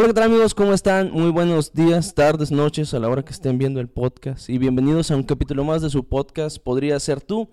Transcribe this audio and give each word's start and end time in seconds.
Hola, 0.00 0.08
¿qué 0.08 0.14
tal 0.14 0.24
amigos? 0.30 0.54
¿Cómo 0.54 0.72
están? 0.72 1.10
Muy 1.12 1.30
buenos 1.30 1.74
días, 1.74 2.14
tardes, 2.14 2.50
noches 2.50 2.94
a 2.94 2.98
la 2.98 3.10
hora 3.10 3.22
que 3.22 3.32
estén 3.32 3.58
viendo 3.58 3.80
el 3.80 3.88
podcast 3.88 4.48
y 4.48 4.56
bienvenidos 4.56 5.10
a 5.10 5.16
un 5.16 5.24
capítulo 5.24 5.62
más 5.62 5.82
de 5.82 5.90
su 5.90 6.04
podcast 6.04 6.56
Podría 6.56 6.98
ser 6.98 7.20
tú. 7.20 7.50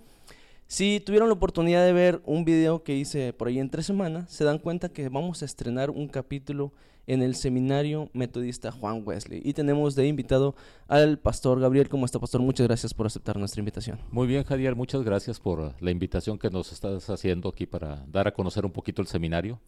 Si 0.66 1.02
tuvieron 1.02 1.28
la 1.28 1.34
oportunidad 1.34 1.84
de 1.84 1.92
ver 1.92 2.22
un 2.24 2.46
video 2.46 2.84
que 2.84 2.96
hice 2.96 3.34
por 3.34 3.50
ahí 3.50 3.60
en 3.60 3.70
tres 3.70 3.86
semanas, 3.86 4.32
se 4.32 4.46
dan 4.46 4.60
cuenta 4.60 4.88
que 4.88 5.10
vamos 5.10 5.42
a 5.42 5.46
estrenar 5.46 5.90
un 5.90 6.08
capítulo 6.08 6.72
en 7.06 7.22
el 7.22 7.36
seminario 7.36 8.10
metodista 8.14 8.72
Juan 8.72 9.04
Wesley 9.06 9.42
y 9.44 9.52
tenemos 9.52 9.96
de 9.96 10.08
invitado 10.08 10.56
al 10.88 11.20
pastor 11.20 11.60
Gabriel. 11.60 11.90
¿Cómo 11.90 12.06
está, 12.06 12.18
pastor? 12.18 12.40
Muchas 12.40 12.66
gracias 12.66 12.94
por 12.94 13.08
aceptar 13.08 13.36
nuestra 13.36 13.60
invitación. 13.60 14.00
Muy 14.10 14.26
bien, 14.26 14.46
Javier, 14.46 14.74
muchas 14.74 15.04
gracias 15.04 15.42
por 15.42 15.74
la 15.82 15.92
invitación 15.92 16.40
que 16.40 16.50
nos 16.50 16.72
estás 16.72 17.10
haciendo 17.10 17.50
aquí 17.50 17.66
para 17.66 18.06
dar 18.08 18.30
a 18.30 18.34
conocer 18.34 18.66
un 18.66 18.72
poquito 18.72 19.02
el 19.02 19.10
seminario. 19.10 19.60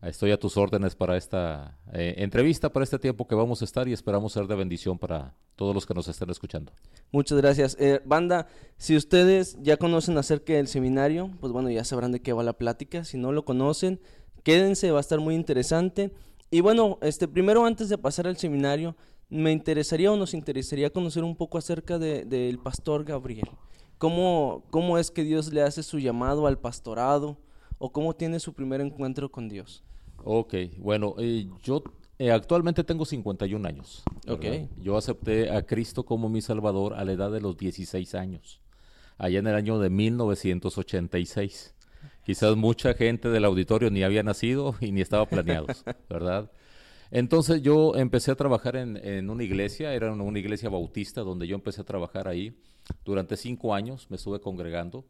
Estoy 0.00 0.30
a 0.30 0.38
tus 0.38 0.56
órdenes 0.56 0.94
para 0.94 1.16
esta 1.16 1.76
eh, 1.92 2.14
entrevista, 2.18 2.72
para 2.72 2.84
este 2.84 3.00
tiempo 3.00 3.26
que 3.26 3.34
vamos 3.34 3.62
a 3.62 3.64
estar 3.64 3.88
y 3.88 3.92
esperamos 3.92 4.32
ser 4.32 4.46
de 4.46 4.54
bendición 4.54 4.96
para 4.96 5.34
todos 5.56 5.74
los 5.74 5.86
que 5.86 5.94
nos 5.94 6.06
estén 6.06 6.30
escuchando. 6.30 6.70
Muchas 7.10 7.36
gracias. 7.38 7.76
Eh, 7.80 8.00
banda, 8.04 8.46
si 8.76 8.96
ustedes 8.96 9.58
ya 9.60 9.76
conocen 9.76 10.16
acerca 10.16 10.52
del 10.52 10.68
seminario, 10.68 11.32
pues 11.40 11.52
bueno, 11.52 11.68
ya 11.68 11.82
sabrán 11.82 12.12
de 12.12 12.22
qué 12.22 12.32
va 12.32 12.44
la 12.44 12.52
plática. 12.52 13.02
Si 13.02 13.18
no 13.18 13.32
lo 13.32 13.44
conocen, 13.44 14.00
quédense, 14.44 14.92
va 14.92 14.98
a 14.98 15.00
estar 15.00 15.18
muy 15.18 15.34
interesante. 15.34 16.12
Y 16.48 16.60
bueno, 16.60 16.98
este 17.02 17.26
primero 17.26 17.66
antes 17.66 17.88
de 17.88 17.98
pasar 17.98 18.28
al 18.28 18.36
seminario, 18.36 18.94
me 19.28 19.50
interesaría 19.50 20.12
o 20.12 20.16
nos 20.16 20.32
interesaría 20.32 20.90
conocer 20.90 21.24
un 21.24 21.34
poco 21.34 21.58
acerca 21.58 21.98
del 21.98 22.28
de, 22.28 22.58
pastor 22.62 23.02
Gabriel. 23.02 23.50
¿Cómo, 23.98 24.62
¿Cómo 24.70 24.96
es 24.96 25.10
que 25.10 25.24
Dios 25.24 25.52
le 25.52 25.62
hace 25.62 25.82
su 25.82 25.98
llamado 25.98 26.46
al 26.46 26.56
pastorado? 26.56 27.36
¿O 27.78 27.90
cómo 27.90 28.14
tiene 28.14 28.38
su 28.38 28.54
primer 28.54 28.80
encuentro 28.80 29.28
con 29.30 29.48
Dios? 29.48 29.84
Ok, 30.24 30.54
bueno, 30.78 31.14
eh, 31.18 31.48
yo 31.62 31.82
eh, 32.18 32.32
actualmente 32.32 32.82
tengo 32.84 33.04
51 33.04 33.68
años. 33.68 34.02
Okay. 34.26 34.68
Yo 34.80 34.96
acepté 34.96 35.50
a 35.50 35.62
Cristo 35.62 36.04
como 36.04 36.28
mi 36.28 36.40
Salvador 36.40 36.94
a 36.94 37.04
la 37.04 37.12
edad 37.12 37.30
de 37.30 37.40
los 37.40 37.56
16 37.56 38.14
años, 38.14 38.60
allá 39.16 39.38
en 39.38 39.46
el 39.46 39.54
año 39.54 39.78
de 39.78 39.88
1986. 39.88 41.74
Quizás 42.24 42.56
mucha 42.56 42.94
gente 42.94 43.28
del 43.30 43.44
auditorio 43.44 43.90
ni 43.90 44.02
había 44.02 44.22
nacido 44.22 44.74
y 44.80 44.90
ni 44.92 45.00
estaba 45.00 45.26
planeado, 45.26 45.66
¿verdad? 46.10 46.50
Entonces 47.10 47.62
yo 47.62 47.94
empecé 47.94 48.32
a 48.32 48.34
trabajar 48.34 48.76
en, 48.76 48.96
en, 48.98 49.30
una 49.30 49.44
iglesia, 49.44 49.94
era 49.94 50.12
una 50.12 50.38
iglesia 50.38 50.68
bautista 50.68 51.22
donde 51.22 51.46
yo 51.46 51.54
empecé 51.54 51.80
a 51.80 51.84
trabajar 51.84 52.28
ahí. 52.28 52.54
Durante 53.04 53.36
cinco 53.36 53.74
años 53.74 54.06
me 54.10 54.16
estuve 54.16 54.40
congregando. 54.40 55.06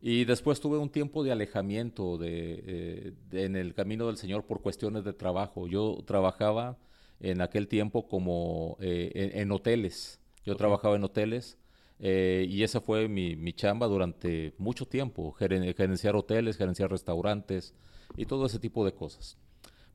Y 0.00 0.24
después 0.24 0.60
tuve 0.60 0.78
un 0.78 0.90
tiempo 0.90 1.24
de 1.24 1.32
alejamiento 1.32 2.18
de, 2.18 2.62
eh, 2.66 3.12
en 3.32 3.56
el 3.56 3.74
camino 3.74 4.06
del 4.06 4.16
Señor 4.16 4.44
por 4.44 4.62
cuestiones 4.62 5.04
de 5.04 5.12
trabajo. 5.12 5.66
Yo 5.66 5.98
trabajaba 6.06 6.78
en 7.20 7.40
aquel 7.40 7.66
tiempo 7.66 8.06
como 8.06 8.76
eh, 8.80 9.32
en, 9.34 9.50
hoteles. 9.50 10.20
Yo 10.44 10.54
trabajaba 10.56 10.94
en 10.94 11.02
hoteles 11.02 11.58
eh, 11.98 12.46
y 12.48 12.62
esa 12.62 12.80
fue 12.80 13.08
mi, 13.08 13.34
mi, 13.34 13.52
chamba 13.52 13.88
durante 13.88 14.54
mucho 14.56 14.86
tiempo, 14.86 15.32
gerenciar 15.32 16.14
hoteles, 16.14 16.56
gerenciar 16.56 16.90
restaurantes 16.90 17.74
y 18.16 18.26
todo 18.26 18.46
ese 18.46 18.60
tipo 18.60 18.84
de 18.84 18.92
cosas. 18.92 19.36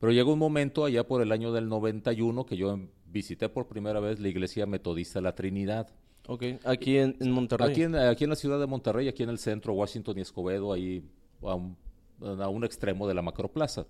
Pero 0.02 0.12
llegó 0.12 0.34
un 0.34 0.40
momento 0.40 0.84
allá 0.84 1.08
por 1.08 1.22
el 1.22 1.32
año 1.32 1.54
del 1.54 1.70
91 1.70 2.46
que 2.46 2.58
yo 2.58 2.78
visité 3.06 3.48
por 3.48 3.68
primera 3.68 4.02
vez 4.02 4.20
la 4.20 4.28
iglesia 4.28 4.66
metodista 4.66 5.22
La 5.22 5.34
Trinidad. 5.34 5.88
Ok, 6.28 6.44
aquí 6.64 6.98
en, 6.98 7.18
Monterrey. 7.32 7.70
Aquí 7.70 7.84
en, 8.24 8.30
la 8.30 8.36
ciudad 8.36 8.60
de 8.60 8.66
Monterrey, 8.66 9.08
aquí 9.08 9.24
en 9.24 9.30
el 9.30 9.40
centro, 9.40 9.74
Washington 9.74 10.18
y 10.18 10.22
Escobedo, 10.22 10.72
ahí 10.72 11.04
a 11.42 11.56
un, 11.56 11.78
a 12.22 12.48
un 12.48 12.64
extremo 12.64 13.08
de 13.08 13.14
la 13.14 13.22
macroplaza. 13.22 13.86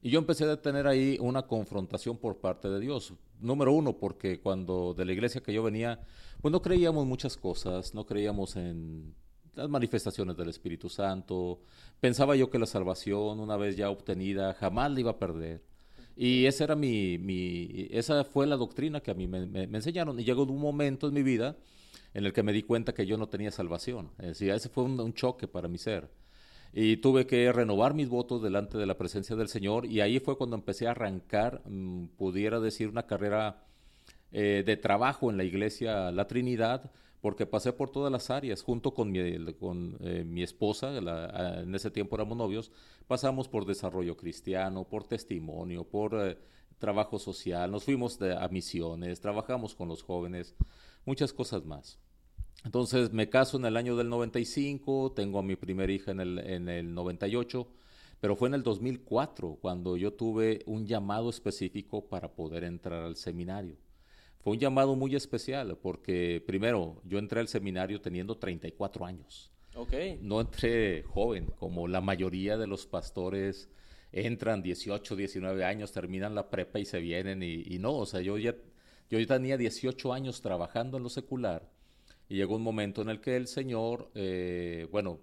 Y 0.00 0.10
yo 0.10 0.20
empecé 0.20 0.48
a 0.48 0.60
tener 0.62 0.86
ahí 0.86 1.18
una 1.20 1.42
confrontación 1.42 2.18
por 2.18 2.38
parte 2.38 2.68
de 2.68 2.78
Dios. 2.78 3.14
Número 3.40 3.72
uno, 3.72 3.94
porque 3.98 4.40
cuando 4.40 4.94
de 4.94 5.04
la 5.04 5.12
iglesia 5.12 5.42
que 5.42 5.52
yo 5.52 5.62
venía, 5.62 6.00
pues 6.40 6.52
no 6.52 6.62
creíamos 6.62 7.04
muchas 7.04 7.36
cosas, 7.36 7.94
no 7.94 8.06
creíamos 8.06 8.54
en 8.54 9.14
las 9.54 9.68
manifestaciones 9.68 10.36
del 10.36 10.50
Espíritu 10.50 10.88
Santo. 10.88 11.60
Pensaba 11.98 12.36
yo 12.36 12.48
que 12.48 12.60
la 12.60 12.66
salvación, 12.66 13.40
una 13.40 13.56
vez 13.56 13.76
ya 13.76 13.90
obtenida, 13.90 14.54
jamás 14.54 14.92
la 14.92 15.00
iba 15.00 15.10
a 15.12 15.18
perder. 15.18 15.64
Y 16.20 16.46
esa 16.46 16.64
era 16.64 16.74
mi, 16.74 17.16
mi, 17.16 17.86
esa 17.92 18.24
fue 18.24 18.44
la 18.48 18.56
doctrina 18.56 19.00
que 19.00 19.12
a 19.12 19.14
mí 19.14 19.28
me, 19.28 19.62
enseñaron. 19.62 20.18
Y 20.18 20.24
llegó 20.24 20.42
un 20.42 20.60
momento 20.60 21.06
en 21.06 21.14
mi 21.14 21.22
vida 21.22 21.56
en 22.12 22.26
el 22.26 22.32
que 22.32 22.42
me 22.42 22.52
di 22.52 22.64
cuenta 22.64 22.92
que 22.92 23.06
yo 23.06 23.16
no 23.16 23.28
tenía 23.28 23.52
salvación. 23.52 24.10
Es 24.18 24.42
ese 24.42 24.68
fue 24.68 24.82
un, 24.82 25.14
choque 25.14 25.46
para 25.46 25.68
mi 25.68 25.78
ser. 25.78 26.10
Y 26.72 26.96
tuve 26.96 27.24
que 27.28 27.52
renovar 27.52 27.94
mis 27.94 28.08
votos 28.08 28.42
delante 28.42 28.76
de 28.78 28.86
la 28.86 28.98
presencia 28.98 29.36
del 29.36 29.46
Señor. 29.46 29.86
Y 29.86 30.00
ahí 30.00 30.18
fue 30.18 30.36
cuando 30.36 30.56
empecé 30.56 30.88
a 30.88 30.90
arrancar, 30.90 31.62
mm, 31.64 32.06
pudiera 32.16 32.58
decir, 32.58 32.88
una 32.88 33.06
carrera 33.06 33.62
eh, 34.32 34.64
de 34.66 34.76
trabajo 34.76 35.30
en 35.30 35.36
la 35.36 35.44
iglesia 35.44 36.10
La 36.10 36.26
Trinidad, 36.26 36.90
porque 37.20 37.46
pasé 37.46 37.72
por 37.72 37.90
todas 37.90 38.12
las 38.12 38.30
áreas, 38.30 38.62
junto 38.62 38.94
con 38.94 39.10
mi, 39.10 39.18
eh, 39.20 40.42
esposa, 40.42 40.96
en 40.96 41.74
ese 41.74 41.90
tiempo 41.90 42.16
éramos 42.16 42.38
novios, 42.38 42.70
pasamos 43.06 43.48
por 43.48 43.66
desarrollo 43.66 44.16
cristiano, 44.16 44.84
por 44.84 45.04
testimonio, 45.04 45.84
por 45.84 46.14
eh, 46.14 46.38
trabajo 46.78 47.18
social, 47.18 47.70
nos 47.70 47.84
fuimos 47.84 48.20
a 48.22 48.46
misiones, 48.48 49.20
trabajamos 49.20 49.74
con 49.74 49.88
los 49.88 50.02
jóvenes, 50.02 50.54
muchas 51.04 51.32
cosas 51.32 51.64
más. 51.64 51.98
Entonces 52.64 53.12
me 53.12 53.28
caso 53.28 53.56
en 53.56 53.64
el 53.64 53.76
año 53.76 53.96
del 53.96 54.08
95, 54.08 55.12
tengo 55.12 55.38
a 55.38 55.42
mi 55.42 55.56
primera 55.56 55.92
hija 55.92 56.12
en 56.12 56.20
el, 56.20 56.38
en 56.38 56.68
el 56.68 56.94
98, 56.94 57.66
pero 58.20 58.36
fue 58.36 58.48
en 58.48 58.54
el 58.54 58.62
2004 58.62 59.58
cuando 59.60 59.96
yo 59.96 60.12
tuve 60.12 60.62
un 60.66 60.86
llamado 60.86 61.30
específico 61.30 62.04
para 62.08 62.32
poder 62.32 62.64
entrar 62.64 63.04
al 63.04 63.16
seminario. 63.16 63.76
Fue 64.48 64.54
un 64.54 64.60
llamado 64.60 64.96
muy 64.96 65.14
especial 65.14 65.76
porque 65.76 66.42
primero 66.46 67.02
yo 67.04 67.18
entré 67.18 67.40
al 67.40 67.48
seminario 67.48 68.00
teniendo 68.00 68.38
34 68.38 69.04
años. 69.04 69.52
Okay. 69.74 70.18
No 70.22 70.40
entré 70.40 71.02
joven, 71.02 71.52
como 71.58 71.86
la 71.86 72.00
mayoría 72.00 72.56
de 72.56 72.66
los 72.66 72.86
pastores 72.86 73.68
entran 74.10 74.62
18, 74.62 75.16
19 75.16 75.66
años, 75.66 75.92
terminan 75.92 76.34
la 76.34 76.48
prepa 76.48 76.78
y 76.78 76.86
se 76.86 76.98
vienen 76.98 77.42
y, 77.42 77.78
no, 77.78 77.94
o 77.94 78.06
sea, 78.06 78.22
yo 78.22 78.38
ya, 78.38 78.54
yo 79.10 79.18
ya 79.18 79.26
tenía 79.26 79.58
18 79.58 80.14
años 80.14 80.40
trabajando 80.40 80.96
en 80.96 81.02
lo 81.02 81.10
secular 81.10 81.68
y 82.26 82.36
llegó 82.36 82.56
un 82.56 82.62
momento 82.62 83.02
en 83.02 83.10
el 83.10 83.20
que 83.20 83.36
el 83.36 83.48
Señor, 83.48 84.10
eh, 84.14 84.88
bueno, 84.90 85.20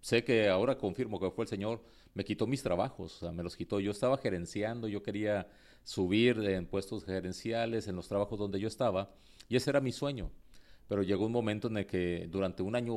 sé 0.00 0.22
que 0.22 0.48
ahora 0.48 0.78
confirmo 0.78 1.18
que 1.18 1.32
fue 1.32 1.42
el 1.42 1.48
Señor, 1.48 1.82
me 2.14 2.24
quitó 2.24 2.46
mis 2.46 2.62
trabajos, 2.62 3.16
o 3.16 3.18
sea, 3.18 3.32
me 3.32 3.42
los 3.42 3.56
quitó. 3.56 3.80
Yo 3.80 3.90
estaba 3.90 4.16
gerenciando, 4.16 4.86
yo 4.86 5.02
quería 5.02 5.48
subir 5.84 6.38
en 6.40 6.66
puestos 6.66 7.04
gerenciales, 7.04 7.88
en 7.88 7.96
los 7.96 8.08
trabajos 8.08 8.38
donde 8.38 8.58
yo 8.58 8.68
estaba, 8.68 9.14
y 9.48 9.56
ese 9.56 9.70
era 9.70 9.80
mi 9.80 9.92
sueño. 9.92 10.30
Pero 10.88 11.02
llegó 11.02 11.26
un 11.26 11.32
momento 11.32 11.68
en 11.68 11.78
el 11.78 11.86
que 11.86 12.28
durante 12.30 12.62
un 12.62 12.76
año, 12.76 12.94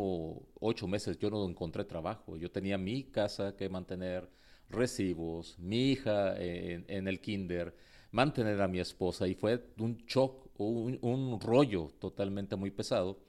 ocho 0.60 0.88
meses, 0.88 1.18
yo 1.20 1.30
no 1.30 1.48
encontré 1.48 1.86
trabajo. 1.86 2.36
Yo 2.36 2.52
tenía 2.52 2.78
mi 2.78 3.04
casa 3.04 3.56
que 3.56 3.70
mantener, 3.70 4.30
recibos, 4.70 5.58
mi 5.60 5.92
hija 5.92 6.36
en, 6.38 7.08
el 7.08 7.22
kinder, 7.22 7.74
mantener 8.12 8.62
a 8.62 8.68
mi 8.68 8.80
esposa, 8.80 9.28
y 9.28 9.36
fue 9.36 9.64
un 9.80 9.98
shock, 10.06 10.50
un, 10.58 11.00
un 11.02 11.40
rollo 11.40 11.92
totalmente 12.00 12.56
muy 12.56 12.72
pesado. 12.72 13.20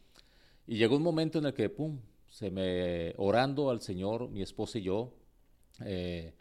Y 0.67 0.77
llegó 0.77 0.97
un 0.97 1.03
momento 1.03 1.39
en 1.39 1.47
el 1.47 1.55
que, 1.55 1.71
pum, 1.71 2.01
se 2.29 2.51
me, 2.51 3.15
orando 3.17 3.71
al 3.71 3.81
Señor, 3.81 4.29
mi 4.29 4.43
esposa 4.43 4.79
y 4.79 4.83
yo, 4.83 5.15
eh, 5.85 6.35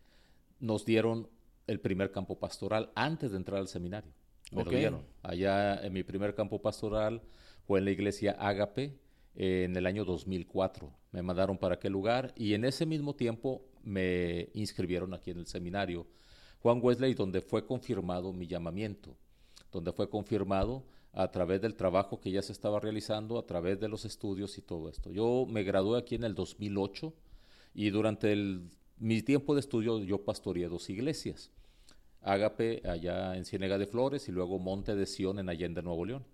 nos 0.60 0.86
dieron 0.86 1.28
el 1.68 1.80
primer 1.80 2.12
campo 2.12 2.40
pastoral 2.40 2.92
antes 2.96 3.32
de 3.32 3.38
entrar 3.38 3.60
al 3.60 3.68
seminario. 3.68 4.12
Me 4.52 4.64
lo 4.64 4.72
dieron. 4.72 5.02
Allá 5.22 5.86
en 5.86 5.94
mi 5.94 6.04
primer 6.04 6.34
campo 6.34 6.62
pastoral 6.62 7.22
fue 7.66 7.80
en 7.80 7.86
la 7.86 7.92
iglesia 7.92 8.32
Ágape 8.40 8.98
en 9.36 9.76
el 9.76 9.86
año 9.86 10.06
2004. 10.06 10.92
Me 11.12 11.22
mandaron 11.22 11.58
para 11.58 11.76
aquel 11.76 11.92
lugar 11.92 12.34
y 12.36 12.54
en 12.54 12.66
ese 12.66 12.86
mismo 12.86 13.16
tiempo 13.16 13.62
me 13.84 14.50
inscribieron 14.54 15.14
aquí 15.14 15.32
en 15.32 15.40
el 15.40 15.48
seminario 15.48 16.08
Juan 16.60 16.80
Wesley, 16.82 17.14
donde 17.14 17.42
fue 17.42 17.66
confirmado 17.66 18.34
mi 18.34 18.48
llamamiento, 18.48 19.16
donde 19.72 19.92
fue 19.92 20.10
confirmado 20.10 20.86
a 21.14 21.30
través 21.32 21.62
del 21.62 21.76
trabajo 21.76 22.20
que 22.20 22.32
ya 22.32 22.42
se 22.42 22.52
estaba 22.52 22.80
realizando, 22.80 23.38
a 23.38 23.46
través 23.46 23.80
de 23.80 23.88
los 23.88 24.06
estudios 24.06 24.58
y 24.58 24.62
todo 24.62 24.90
esto. 24.90 25.12
Yo 25.12 25.46
me 25.48 25.64
gradué 25.64 26.00
aquí 26.00 26.16
en 26.16 26.24
el 26.24 26.36
2008 26.36 27.14
y 27.74 27.90
durante 27.90 28.32
el 28.32 28.70
mi 29.00 29.22
tiempo 29.22 29.54
de 29.54 29.60
estudio 29.60 30.04
yo 30.04 30.24
pastoreé 30.24 30.68
dos 30.68 30.90
iglesias. 30.90 31.52
Ágape 32.28 32.82
allá 32.86 33.36
en 33.36 33.46
Ciénega 33.46 33.78
de 33.78 33.88
Flores 33.88 34.28
y 34.28 34.32
luego 34.32 34.60
Monte 34.60 34.96
de 34.96 35.06
Sion 35.06 35.40
en 35.40 35.50
Allende, 35.50 35.82
Nuevo 35.82 36.06
León. 36.06 36.26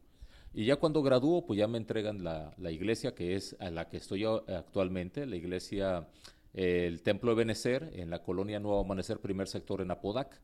Y 0.53 0.65
ya 0.65 0.75
cuando 0.75 1.01
gradúo, 1.01 1.45
pues 1.45 1.57
ya 1.57 1.67
me 1.67 1.77
entregan 1.77 2.23
la, 2.23 2.53
la 2.57 2.71
iglesia 2.71 3.15
que 3.15 3.35
es 3.35 3.55
a 3.59 3.71
la 3.71 3.89
que 3.89 3.97
estoy 3.97 4.23
actualmente, 4.25 5.25
la 5.25 5.35
iglesia, 5.35 6.07
el 6.53 7.01
Templo 7.01 7.31
de 7.31 7.37
Benecer, 7.37 7.91
en 7.95 8.09
la 8.09 8.21
colonia 8.21 8.59
Nuevo 8.59 8.79
Amanecer, 8.79 9.19
primer 9.19 9.47
sector 9.47 9.81
en 9.81 9.89
Apodac. 9.89 10.39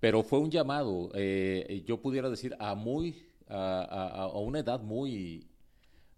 Pero 0.00 0.22
fue 0.22 0.40
un 0.40 0.50
llamado, 0.50 1.10
eh, 1.14 1.82
yo 1.86 2.00
pudiera 2.00 2.28
decir, 2.28 2.56
a 2.58 2.74
muy, 2.74 3.26
a, 3.48 4.24
a, 4.24 4.38
una 4.38 4.58
edad 4.58 4.80
muy, 4.80 5.46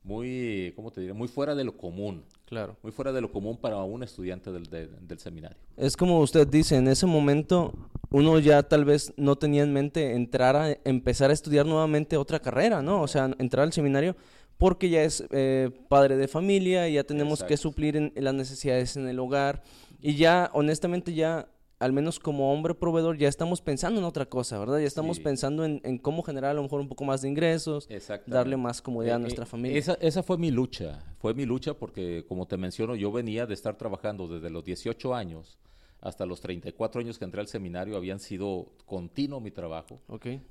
muy, 0.07 0.73
¿cómo 0.77 0.93
te 0.93 1.01
diré? 1.01 1.13
Muy 1.13 1.27
fuera 1.27 1.57
de 1.57 1.65
lo 1.65 1.77
común. 1.77 2.23
Claro. 2.45 2.77
Muy 2.83 2.93
fuera 2.93 3.13
de 3.13 3.21
lo 3.21 3.33
común 3.33 3.57
para 3.57 3.79
un 3.79 4.05
estudiante 4.05 4.53
del, 4.53 4.71
del, 4.71 5.19
seminario. 5.19 5.59
Es 5.77 5.97
como 5.97 6.21
usted 6.21 6.47
dice, 6.47 6.77
en 6.77 6.87
ese 6.87 7.07
momento 7.07 7.75
uno 8.11 8.39
ya 8.39 8.63
tal 8.63 8.85
vez 8.85 9.13
no 9.17 9.35
tenía 9.35 9.65
en 9.65 9.73
mente 9.73 10.15
entrar 10.15 10.55
a 10.55 10.79
empezar 10.85 11.31
a 11.31 11.33
estudiar 11.33 11.67
nuevamente 11.67 12.17
otra 12.17 12.39
carrera, 12.39 12.83
¿no? 12.83 13.03
O 13.03 13.09
sea, 13.09 13.35
entrar 13.39 13.65
al 13.65 13.73
seminario 13.73 14.15
porque 14.59 14.89
ya 14.89 15.03
es 15.03 15.25
eh, 15.31 15.71
padre 15.89 16.17
de 16.17 16.29
familia, 16.29 16.89
ya 16.89 17.03
tenemos 17.03 17.43
que 17.43 17.57
suplir 17.57 17.97
en, 17.97 18.13
las 18.15 18.33
necesidades 18.33 18.97
en 18.97 19.09
el 19.09 19.19
hogar 19.19 19.65
y 20.01 20.15
ya 20.15 20.51
honestamente 20.55 21.15
ya 21.15 21.49
al 21.79 21.93
menos 21.93 22.19
como 22.19 22.53
hombre 22.53 22.75
proveedor, 22.75 23.19
ya 23.19 23.29
estamos 23.29 23.61
pensando 23.61 24.01
en 24.01 24.07
otra 24.07 24.27
cosa, 24.27 24.59
¿verdad? 24.59 24.79
Ya 24.79 24.87
estamos 24.87 25.21
pensando 25.21 25.65
en, 25.65 25.99
cómo 25.99 26.23
generar 26.23 26.53
a 26.53 26.55
lo 26.55 26.63
mejor 26.63 26.81
un 26.81 26.89
poco 26.89 27.05
más 27.05 27.23
de 27.23 27.29
ingresos, 27.29 27.89
darle 28.27 28.57
más 28.57 28.81
comodidad 28.81 29.17
a 29.17 29.19
eh, 29.19 29.23
nuestra 29.23 29.45
eh, 29.45 29.49
familia. 29.49 29.79
Esa, 29.79 29.95
esa, 30.01 30.23
fue 30.23 30.39
mi 30.39 30.51
lucha, 30.51 31.05
fue 31.19 31.35
mi 31.35 31.45
lucha 31.45 31.75
porque, 31.75 32.25
como 32.27 32.47
te 32.47 32.57
menciono, 32.57 32.95
yo 32.95 33.13
venía 33.13 33.47
de 33.47 33.55
estar 33.55 33.77
trabajando 33.77 34.27
desde 34.27 34.49
los 34.49 34.65
18 34.65 35.15
años 35.15 35.59
hasta 36.01 36.25
los 36.25 36.41
34 36.41 37.01
años 37.01 37.19
que 37.19 37.25
entré 37.25 37.41
al 37.41 37.49
seminario, 37.49 37.97
habían 37.97 38.21
sido 38.21 38.73
continuo 38.85 39.41
mi 39.41 39.51
trabajo, 39.51 40.01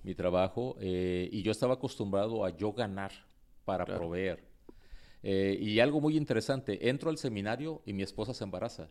mi 0.03 0.13
trabajo, 0.13 0.75
eh, 0.79 1.29
y 1.31 1.43
yo 1.43 1.51
estaba 1.51 1.75
acostumbrado 1.75 2.45
a 2.45 2.55
yo 2.55 2.73
ganar 2.73 3.11
para 3.63 3.85
proveer. 3.85 4.43
y 5.23 5.79
algo 5.79 6.01
muy 6.01 6.17
interesante, 6.17 6.89
entro 6.89 7.09
al 7.09 7.17
seminario 7.17 7.81
y 7.85 7.93
mi 7.93 8.03
esposa 8.03 8.33
se 8.33 8.43
embaraza. 8.43 8.89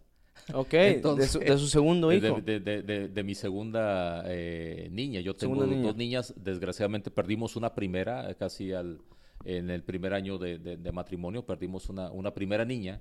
Ok, 0.53 0.71
de, 0.71 1.59
su, 1.59 1.69
segundo 1.69 2.13
hijo. 2.13 2.41
De, 2.41 3.23
mi 3.25 3.35
segunda 3.35 4.25
eh, 4.27 4.89
niña. 4.91 5.21
Yo 5.21 5.35
tengo 5.35 5.65
dos 5.65 5.97
niñas, 5.97 6.35
desgraciadamente 6.37 7.11
perdimos 7.11 7.57
una 7.57 7.75
primera, 7.75 8.31
eh, 8.31 8.35
casi 8.35 8.73
al, 8.73 9.01
en 9.45 9.71
el 9.71 9.83
primer 9.83 10.13
año 10.13 10.39
de, 10.39 10.93
matrimonio, 10.93 11.47
perdimos 11.47 11.89
una, 11.89 12.11
una, 12.11 12.35
primera 12.35 12.65
niña. 12.65 13.01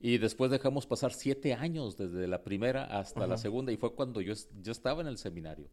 Y 0.00 0.18
después 0.18 0.50
dejamos 0.50 0.86
pasar 0.86 1.12
siete 1.12 1.54
años 1.54 1.96
desde 1.96 2.26
la 2.26 2.42
primera 2.42 2.84
hasta 2.84 3.26
la 3.26 3.36
segunda, 3.36 3.72
y 3.72 3.76
fue 3.76 3.94
cuando 3.94 4.20
yo, 4.20 4.34
yo 4.60 4.72
estaba 4.72 5.00
en 5.00 5.06
el 5.06 5.18
seminario. 5.18 5.68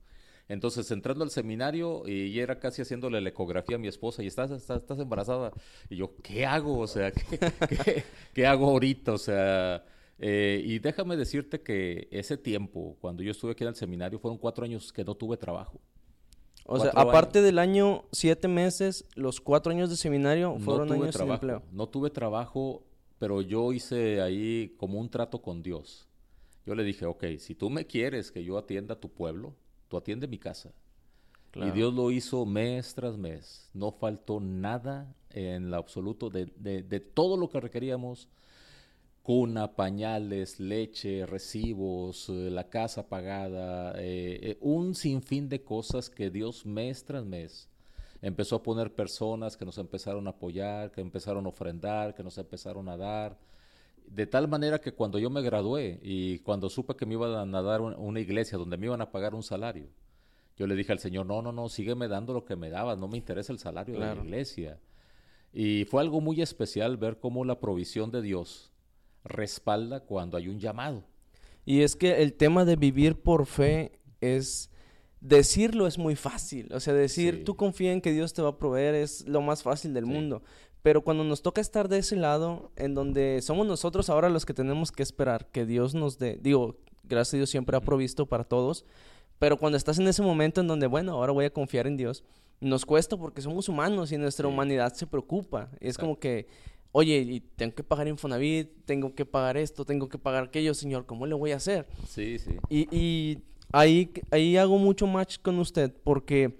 Entonces, 0.47 0.89
entrando 0.91 1.23
al 1.23 1.31
seminario, 1.31 2.07
y 2.07 2.39
era 2.39 2.59
casi 2.59 2.81
haciéndole 2.81 3.21
la 3.21 3.29
ecografía 3.29 3.77
a 3.77 3.79
mi 3.79 3.87
esposa, 3.87 4.23
y 4.23 4.27
estás, 4.27 4.51
estás, 4.51 4.99
embarazada. 4.99 5.51
Y 5.89 5.97
yo, 5.97 6.15
¿qué 6.21 6.45
hago? 6.45 6.79
O 6.79 6.87
sea, 6.87 7.11
¿qué, 7.85 8.03
qué 8.33 8.45
hago 8.45 8.69
ahorita? 8.69 9.13
O 9.13 9.17
sea, 9.17 9.83
eh, 10.23 10.61
y 10.63 10.77
déjame 10.77 11.17
decirte 11.17 11.61
que 11.61 12.07
ese 12.11 12.37
tiempo, 12.37 12.95
cuando 13.01 13.23
yo 13.23 13.31
estuve 13.31 13.53
aquí 13.53 13.63
en 13.63 13.69
el 13.69 13.75
seminario, 13.75 14.19
fueron 14.19 14.37
cuatro 14.37 14.63
años 14.63 14.93
que 14.93 15.03
no 15.03 15.15
tuve 15.15 15.35
trabajo. 15.35 15.81
O 16.63 16.79
sea, 16.79 16.91
aparte 16.91 17.41
del 17.41 17.57
año 17.57 18.03
siete 18.11 18.47
meses, 18.47 19.03
los 19.15 19.41
cuatro 19.41 19.71
años 19.71 19.89
de 19.89 19.97
seminario 19.97 20.59
fueron 20.59 20.91
años 20.91 21.15
trabajo, 21.15 21.33
empleo. 21.33 21.63
No 21.71 21.89
tuve 21.89 22.11
trabajo, 22.11 22.83
pero 23.17 23.41
yo 23.41 23.73
hice 23.73 24.21
ahí 24.21 24.75
como 24.77 24.99
un 24.99 25.09
trato 25.09 25.41
con 25.41 25.63
Dios. 25.63 26.07
Yo 26.67 26.75
le 26.75 26.83
dije, 26.83 27.07
ok, 27.07 27.25
si 27.39 27.55
tú 27.55 27.71
me 27.71 27.87
quieres 27.87 28.31
que 28.31 28.43
yo 28.43 28.59
atienda 28.59 28.93
a 28.93 28.99
tu 28.99 29.09
pueblo, 29.09 29.55
tú 29.87 29.97
atiende 29.97 30.27
mi 30.27 30.37
casa. 30.37 30.71
Y 31.55 31.71
Dios 31.71 31.95
lo 31.95 32.11
hizo 32.11 32.45
mes 32.45 32.93
tras 32.93 33.17
mes. 33.17 33.71
No 33.73 33.91
faltó 33.91 34.39
nada 34.39 35.15
en 35.31 35.71
lo 35.71 35.77
absoluto 35.77 36.29
de, 36.29 36.45
de, 36.57 36.83
de 36.83 36.99
todo 36.99 37.37
lo 37.37 37.49
que 37.49 37.59
requeríamos 37.59 38.29
cuna, 39.21 39.75
pañales, 39.75 40.59
leche, 40.59 41.25
recibos, 41.25 42.29
eh, 42.29 42.49
la 42.49 42.69
casa 42.69 43.07
pagada, 43.07 43.93
eh, 43.97 44.39
eh, 44.41 44.57
un 44.61 44.95
sinfín 44.95 45.47
de 45.47 45.63
cosas 45.63 46.09
que 46.09 46.29
Dios 46.29 46.65
mes 46.65 47.03
tras 47.03 47.25
mes 47.25 47.69
empezó 48.21 48.57
a 48.57 48.63
poner 48.63 48.93
personas 48.93 49.57
que 49.57 49.65
nos 49.65 49.77
empezaron 49.77 50.27
a 50.27 50.31
apoyar, 50.31 50.91
que 50.91 51.01
empezaron 51.01 51.45
a 51.45 51.49
ofrendar, 51.49 52.13
que 52.13 52.23
nos 52.23 52.37
empezaron 52.37 52.87
a 52.89 52.97
dar. 52.97 53.37
De 54.05 54.27
tal 54.27 54.47
manera 54.47 54.79
que 54.79 54.91
cuando 54.91 55.17
yo 55.19 55.29
me 55.29 55.41
gradué 55.41 55.99
y 56.03 56.39
cuando 56.39 56.69
supe 56.69 56.95
que 56.95 57.05
me 57.05 57.13
iban 57.13 57.55
a 57.55 57.61
dar 57.61 57.81
una 57.81 58.19
iglesia 58.19 58.57
donde 58.57 58.77
me 58.77 58.87
iban 58.87 59.01
a 59.01 59.11
pagar 59.11 59.33
un 59.33 59.43
salario, 59.43 59.87
yo 60.57 60.67
le 60.67 60.75
dije 60.75 60.91
al 60.91 60.99
Señor, 60.99 61.25
no, 61.25 61.41
no, 61.41 61.51
no, 61.51 61.69
sígueme 61.69 62.07
dando 62.07 62.33
lo 62.33 62.45
que 62.45 62.55
me 62.55 62.69
dabas, 62.69 62.97
no 62.99 63.07
me 63.07 63.17
interesa 63.17 63.53
el 63.53 63.59
salario 63.59 63.95
de 63.95 63.99
la 64.01 64.15
iglesia. 64.15 64.79
Y 65.53 65.85
fue 65.85 66.01
algo 66.01 66.21
muy 66.21 66.41
especial 66.41 66.97
ver 66.97 67.19
cómo 67.19 67.43
la 67.45 67.59
provisión 67.59 68.11
de 68.11 68.21
Dios 68.21 68.70
respalda 69.23 70.01
cuando 70.01 70.37
hay 70.37 70.47
un 70.47 70.59
llamado. 70.59 71.03
Y 71.65 71.81
es 71.81 71.95
que 71.95 72.21
el 72.21 72.33
tema 72.33 72.65
de 72.65 72.75
vivir 72.75 73.21
por 73.21 73.45
fe 73.45 73.99
es 74.19 74.69
decirlo 75.19 75.85
es 75.85 75.97
muy 75.97 76.15
fácil, 76.15 76.73
o 76.73 76.79
sea, 76.79 76.93
decir 76.93 77.43
tú 77.43 77.55
confía 77.55 77.91
en 77.91 78.01
que 78.01 78.11
Dios 78.11 78.33
te 78.33 78.41
va 78.41 78.49
a 78.49 78.57
proveer 78.57 78.95
es 78.95 79.27
lo 79.27 79.41
más 79.41 79.61
fácil 79.61 79.93
del 79.93 80.07
mundo, 80.07 80.41
pero 80.81 81.03
cuando 81.03 81.23
nos 81.23 81.43
toca 81.43 81.61
estar 81.61 81.87
de 81.89 81.99
ese 81.99 82.15
lado 82.15 82.71
en 82.75 82.95
donde 82.95 83.39
somos 83.43 83.67
nosotros 83.67 84.09
ahora 84.09 84.29
los 84.29 84.47
que 84.47 84.55
tenemos 84.55 84.91
que 84.91 85.03
esperar 85.03 85.45
que 85.51 85.67
Dios 85.67 85.93
nos 85.93 86.17
dé, 86.17 86.39
digo, 86.41 86.77
gracias 87.03 87.35
a 87.35 87.37
Dios 87.37 87.49
siempre 87.51 87.77
ha 87.77 87.81
provisto 87.81 88.25
para 88.25 88.43
todos, 88.43 88.83
pero 89.37 89.57
cuando 89.57 89.77
estás 89.77 89.99
en 89.99 90.07
ese 90.07 90.23
momento 90.23 90.61
en 90.61 90.67
donde, 90.67 90.87
bueno, 90.87 91.13
ahora 91.13 91.33
voy 91.33 91.45
a 91.45 91.53
confiar 91.53 91.85
en 91.85 91.97
Dios, 91.97 92.23
nos 92.59 92.85
cuesta 92.85 93.17
porque 93.17 93.41
somos 93.41 93.67
humanos 93.69 94.11
y 94.11 94.17
nuestra 94.17 94.47
humanidad 94.47 94.93
se 94.93 95.07
preocupa. 95.07 95.69
Es 95.79 95.97
como 95.97 96.19
que 96.19 96.47
oye, 96.91 97.17
y 97.19 97.39
tengo 97.39 97.73
que 97.75 97.83
pagar 97.83 98.07
Infonavit, 98.07 98.69
tengo 98.85 99.15
que 99.15 99.25
pagar 99.25 99.57
esto, 99.57 99.85
tengo 99.85 100.09
que 100.09 100.17
pagar 100.17 100.45
aquello, 100.45 100.73
señor, 100.73 101.05
¿cómo 101.05 101.25
le 101.25 101.35
voy 101.35 101.51
a 101.51 101.57
hacer? 101.57 101.87
Sí, 102.07 102.39
sí. 102.39 102.57
Y, 102.69 102.87
y 102.95 103.43
ahí, 103.71 104.11
ahí 104.31 104.57
hago 104.57 104.77
mucho 104.77 105.07
match 105.07 105.37
con 105.41 105.59
usted 105.59 105.93
porque 106.03 106.59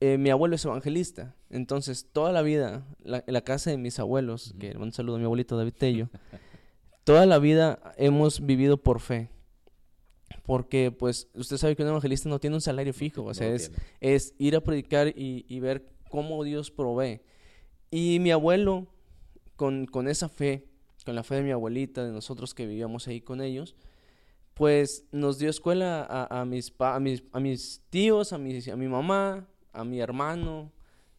eh, 0.00 0.18
mi 0.18 0.30
abuelo 0.30 0.54
es 0.54 0.64
evangelista. 0.64 1.34
Entonces, 1.50 2.08
toda 2.12 2.32
la 2.32 2.42
vida, 2.42 2.86
la, 3.02 3.24
la 3.26 3.40
casa 3.42 3.70
de 3.70 3.78
mis 3.78 3.98
abuelos, 3.98 4.54
que 4.58 4.76
un 4.76 4.92
saludo 4.92 5.16
a 5.16 5.18
mi 5.18 5.24
abuelito 5.24 5.56
David 5.56 5.74
Tello, 5.78 6.08
toda 7.04 7.26
la 7.26 7.38
vida 7.38 7.80
hemos 7.96 8.44
vivido 8.44 8.76
por 8.82 9.00
fe. 9.00 9.30
Porque, 10.44 10.90
pues, 10.90 11.28
usted 11.34 11.56
sabe 11.58 11.76
que 11.76 11.82
un 11.82 11.88
evangelista 11.88 12.28
no 12.28 12.38
tiene 12.38 12.56
un 12.56 12.62
salario 12.62 12.94
fijo, 12.94 13.24
o 13.24 13.34
sea, 13.34 13.48
es, 13.48 13.70
es, 14.00 14.34
ir 14.38 14.56
a 14.56 14.60
predicar 14.60 15.08
y, 15.08 15.44
y 15.46 15.60
ver 15.60 15.86
cómo 16.08 16.42
Dios 16.42 16.70
provee. 16.70 17.20
Y 17.90 18.18
mi 18.20 18.30
abuelo, 18.30 18.86
con, 19.58 20.08
esa 20.08 20.28
fe, 20.28 20.68
con 21.04 21.16
la 21.16 21.24
fe 21.24 21.34
de 21.34 21.42
mi 21.42 21.50
abuelita, 21.50 22.04
de 22.04 22.12
nosotros 22.12 22.54
que 22.54 22.64
vivíamos 22.64 23.08
ahí 23.08 23.20
con 23.20 23.40
ellos, 23.40 23.74
pues 24.54 25.04
nos 25.12 25.38
dio 25.38 25.50
escuela 25.50 26.06
a, 26.30 26.44
mis, 26.44 26.72
a, 26.78 26.98
mis, 27.00 27.24
a 27.32 27.40
mis 27.40 27.82
tíos, 27.90 28.32
a, 28.32 28.36
a 28.36 28.38
mi 28.38 28.88
mamá, 28.88 29.48
a 29.72 29.84
mi 29.84 30.00
hermano, 30.00 30.72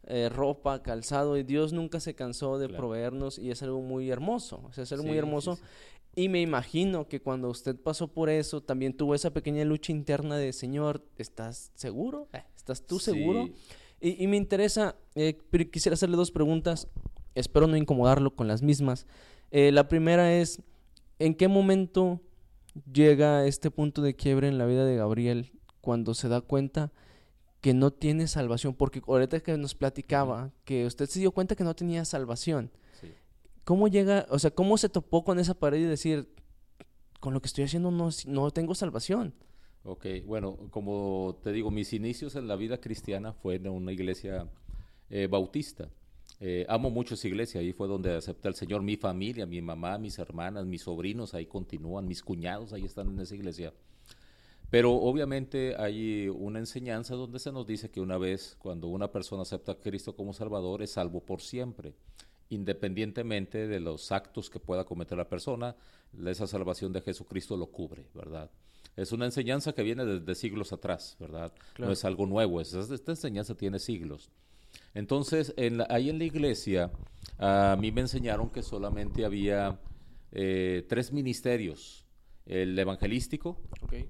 eh, 0.07 0.29
ropa, 0.29 0.81
calzado, 0.81 1.37
y 1.37 1.43
Dios 1.43 1.73
nunca 1.73 1.99
se 1.99 2.15
cansó 2.15 2.57
de 2.57 2.69
proveernos 2.69 3.37
y 3.37 3.51
es 3.51 3.61
algo 3.61 3.81
muy 3.81 4.09
hermoso, 4.09 4.63
o 4.67 4.73
sea, 4.73 4.85
es 4.85 4.91
algo 4.93 5.03
muy 5.03 5.17
hermoso. 5.17 5.59
Y 6.15 6.29
me 6.29 6.41
imagino 6.41 7.07
que 7.07 7.21
cuando 7.21 7.49
usted 7.49 7.75
pasó 7.75 8.07
por 8.07 8.29
eso, 8.29 8.61
también 8.61 8.93
tuvo 8.93 9.15
esa 9.15 9.31
pequeña 9.31 9.63
lucha 9.65 9.91
interna 9.91 10.37
de, 10.37 10.53
Señor, 10.53 11.05
¿estás 11.17 11.71
seguro? 11.75 12.27
¿Estás 12.55 12.85
tú 12.85 12.99
seguro? 12.99 13.49
Y, 14.01 14.27
me 14.27 14.37
interesa, 14.37 14.95
eh, 15.13 15.37
quisiera 15.71 15.93
hacerle 15.93 16.15
dos 16.15 16.31
preguntas. 16.31 16.87
Espero 17.39 17.67
no 17.67 17.77
incomodarlo 17.77 18.35
con 18.35 18.47
las 18.47 18.61
mismas. 18.61 19.05
Eh, 19.51 19.71
la 19.71 19.87
primera 19.87 20.33
es, 20.33 20.61
¿en 21.19 21.33
qué 21.35 21.47
momento 21.47 22.21
llega 22.91 23.45
este 23.45 23.71
punto 23.71 24.01
de 24.01 24.15
quiebre 24.15 24.47
en 24.47 24.57
la 24.57 24.65
vida 24.65 24.85
de 24.85 24.97
Gabriel 24.97 25.53
cuando 25.81 26.13
se 26.13 26.27
da 26.27 26.41
cuenta 26.41 26.91
que 27.61 27.73
no 27.73 27.91
tiene 27.91 28.27
salvación? 28.27 28.73
Porque 28.73 29.01
ahorita 29.07 29.39
que 29.39 29.57
nos 29.57 29.73
platicaba 29.73 30.51
que 30.65 30.85
usted 30.85 31.07
se 31.07 31.19
dio 31.19 31.31
cuenta 31.31 31.55
que 31.55 31.63
no 31.63 31.75
tenía 31.75 32.05
salvación. 32.05 32.71
¿Cómo 33.63 33.87
llega, 33.87 34.25
o 34.29 34.39
sea, 34.39 34.49
cómo 34.49 34.77
se 34.77 34.89
topó 34.89 35.23
con 35.23 35.37
esa 35.37 35.53
pared 35.53 35.79
y 35.79 35.83
decir, 35.83 36.27
con 37.19 37.35
lo 37.35 37.41
que 37.41 37.47
estoy 37.47 37.65
haciendo 37.65 37.91
no, 37.91 38.09
no 38.25 38.51
tengo 38.51 38.73
salvación? 38.73 39.33
Ok, 39.83 40.07
bueno, 40.25 40.57
como 40.71 41.39
te 41.43 41.51
digo, 41.51 41.69
mis 41.71 41.93
inicios 41.93 42.35
en 42.35 42.47
la 42.47 42.55
vida 42.55 42.79
cristiana 42.79 43.31
fue 43.31 43.55
en 43.55 43.69
una 43.69 43.91
iglesia 43.91 44.49
eh, 45.09 45.27
bautista. 45.27 45.89
Eh, 46.41 46.65
amo 46.69 46.89
mucho 46.89 47.15
esa 47.15 47.27
iglesia, 47.27 47.59
ahí 47.59 47.73
fue 47.73 47.87
donde 47.87 48.15
acepté 48.15 48.47
al 48.47 48.55
Señor, 48.55 48.81
mi 48.81 48.95
familia, 48.95 49.45
mi 49.45 49.61
mamá, 49.61 49.97
mis 49.97 50.17
hermanas, 50.19 50.65
mis 50.65 50.83
sobrinos, 50.83 51.33
ahí 51.33 51.45
continúan, 51.45 52.07
mis 52.07 52.23
cuñados, 52.23 52.71
ahí 52.71 52.85
están 52.85 53.09
en 53.09 53.19
esa 53.19 53.35
iglesia. 53.35 53.73
Pero 54.69 54.93
obviamente 54.93 55.75
hay 55.77 56.29
una 56.29 56.59
enseñanza 56.59 57.15
donde 57.15 57.39
se 57.39 57.51
nos 57.51 57.65
dice 57.65 57.89
que 57.89 57.99
una 57.99 58.17
vez 58.17 58.55
cuando 58.59 58.87
una 58.87 59.11
persona 59.11 59.41
acepta 59.41 59.73
a 59.73 59.79
Cristo 59.79 60.15
como 60.15 60.31
Salvador 60.31 60.81
es 60.81 60.91
salvo 60.91 61.21
por 61.21 61.41
siempre, 61.41 61.93
independientemente 62.49 63.67
de 63.67 63.79
los 63.79 64.11
actos 64.11 64.49
que 64.49 64.59
pueda 64.59 64.85
cometer 64.85 65.17
la 65.17 65.27
persona, 65.27 65.75
esa 66.25 66.47
salvación 66.47 66.93
de 66.93 67.01
Jesucristo 67.01 67.57
lo 67.57 67.67
cubre, 67.67 68.05
¿verdad? 68.13 68.49
Es 68.95 69.11
una 69.11 69.25
enseñanza 69.25 69.73
que 69.73 69.83
viene 69.83 70.05
desde 70.05 70.35
siglos 70.35 70.71
atrás, 70.71 71.17
¿verdad? 71.19 71.51
No 71.77 71.91
es 71.91 72.05
algo 72.05 72.25
nuevo, 72.25 72.61
esta 72.61 73.11
enseñanza 73.11 73.55
tiene 73.55 73.79
siglos. 73.79 74.29
Entonces, 74.93 75.53
ahí 75.89 76.09
en 76.09 76.17
la 76.17 76.25
iglesia, 76.25 76.91
a 77.37 77.77
mí 77.79 77.91
me 77.91 78.01
enseñaron 78.01 78.49
que 78.49 78.63
solamente 78.63 79.25
había 79.25 79.79
eh, 80.31 80.85
tres 80.87 81.11
ministerios, 81.11 82.05
el 82.45 82.77
evangelístico, 82.77 83.61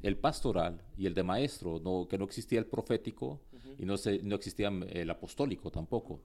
el 0.02 0.18
pastoral 0.18 0.82
y 0.98 1.06
el 1.06 1.14
de 1.14 1.24
maestro, 1.24 1.80
no, 1.80 2.08
que 2.08 2.18
no 2.18 2.26
existía 2.26 2.60
el 2.60 2.66
profético 2.66 3.42
y 3.78 3.86
no, 3.86 3.96
no 4.24 4.36
existía 4.36 4.70
el 4.70 5.10
apostólico 5.10 5.72
tampoco. 5.72 6.22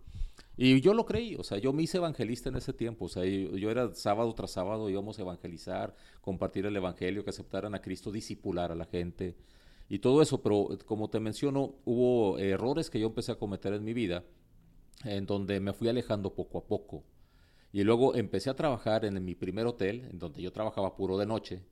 Y 0.57 0.81
yo 0.81 0.95
lo 0.95 1.05
creí, 1.05 1.35
o 1.35 1.43
sea, 1.43 1.59
yo 1.59 1.73
me 1.73 1.83
hice 1.83 1.99
evangelista 1.99 2.49
en 2.49 2.57
ese 2.57 2.73
tiempo, 2.73 3.07
o 3.07 3.09
sea, 3.09 3.25
yo, 3.25 3.71
era 3.71 3.93
sábado 3.95 4.33
tras 4.35 4.53
sábado 4.53 4.89
íbamos 4.89 5.19
a 5.19 5.23
evangelizar, 5.23 5.95
compartir 6.21 6.67
el 6.67 6.77
evangelio, 6.77 7.25
que 7.25 7.31
aceptaran 7.31 7.75
a 7.75 7.81
Cristo, 7.81 8.13
disipular 8.13 8.71
a 8.71 8.77
la 8.77 8.85
gente. 8.85 9.35
Y 9.89 9.99
todo 9.99 10.23
eso, 10.23 10.43
pero 10.43 10.69
como 10.87 11.09
te 11.09 11.21
menciono, 11.21 11.75
hubo 11.85 12.39
errores 12.39 12.91
que 12.91 12.99
yo 12.99 13.07
empecé 13.09 13.33
a 13.33 13.37
cometer 13.37 13.73
en 13.75 13.85
mi 13.85 13.93
vida, 13.93 14.25
en 15.05 15.27
donde 15.27 15.61
me 15.61 15.73
fui 15.73 15.89
alejando 15.89 16.35
poco 16.35 16.59
a 16.59 16.65
poco. 16.67 17.05
Y 17.73 17.83
luego 17.83 18.15
empecé 18.15 18.51
a 18.51 18.55
trabajar 18.55 19.05
en 19.05 19.23
mi 19.25 19.35
primer 19.35 19.67
hotel, 19.67 20.09
en 20.11 20.19
donde 20.19 20.41
yo 20.41 20.53
trabajaba 20.53 20.97
puro 20.97 21.19
de 21.19 21.27
noche. 21.27 21.63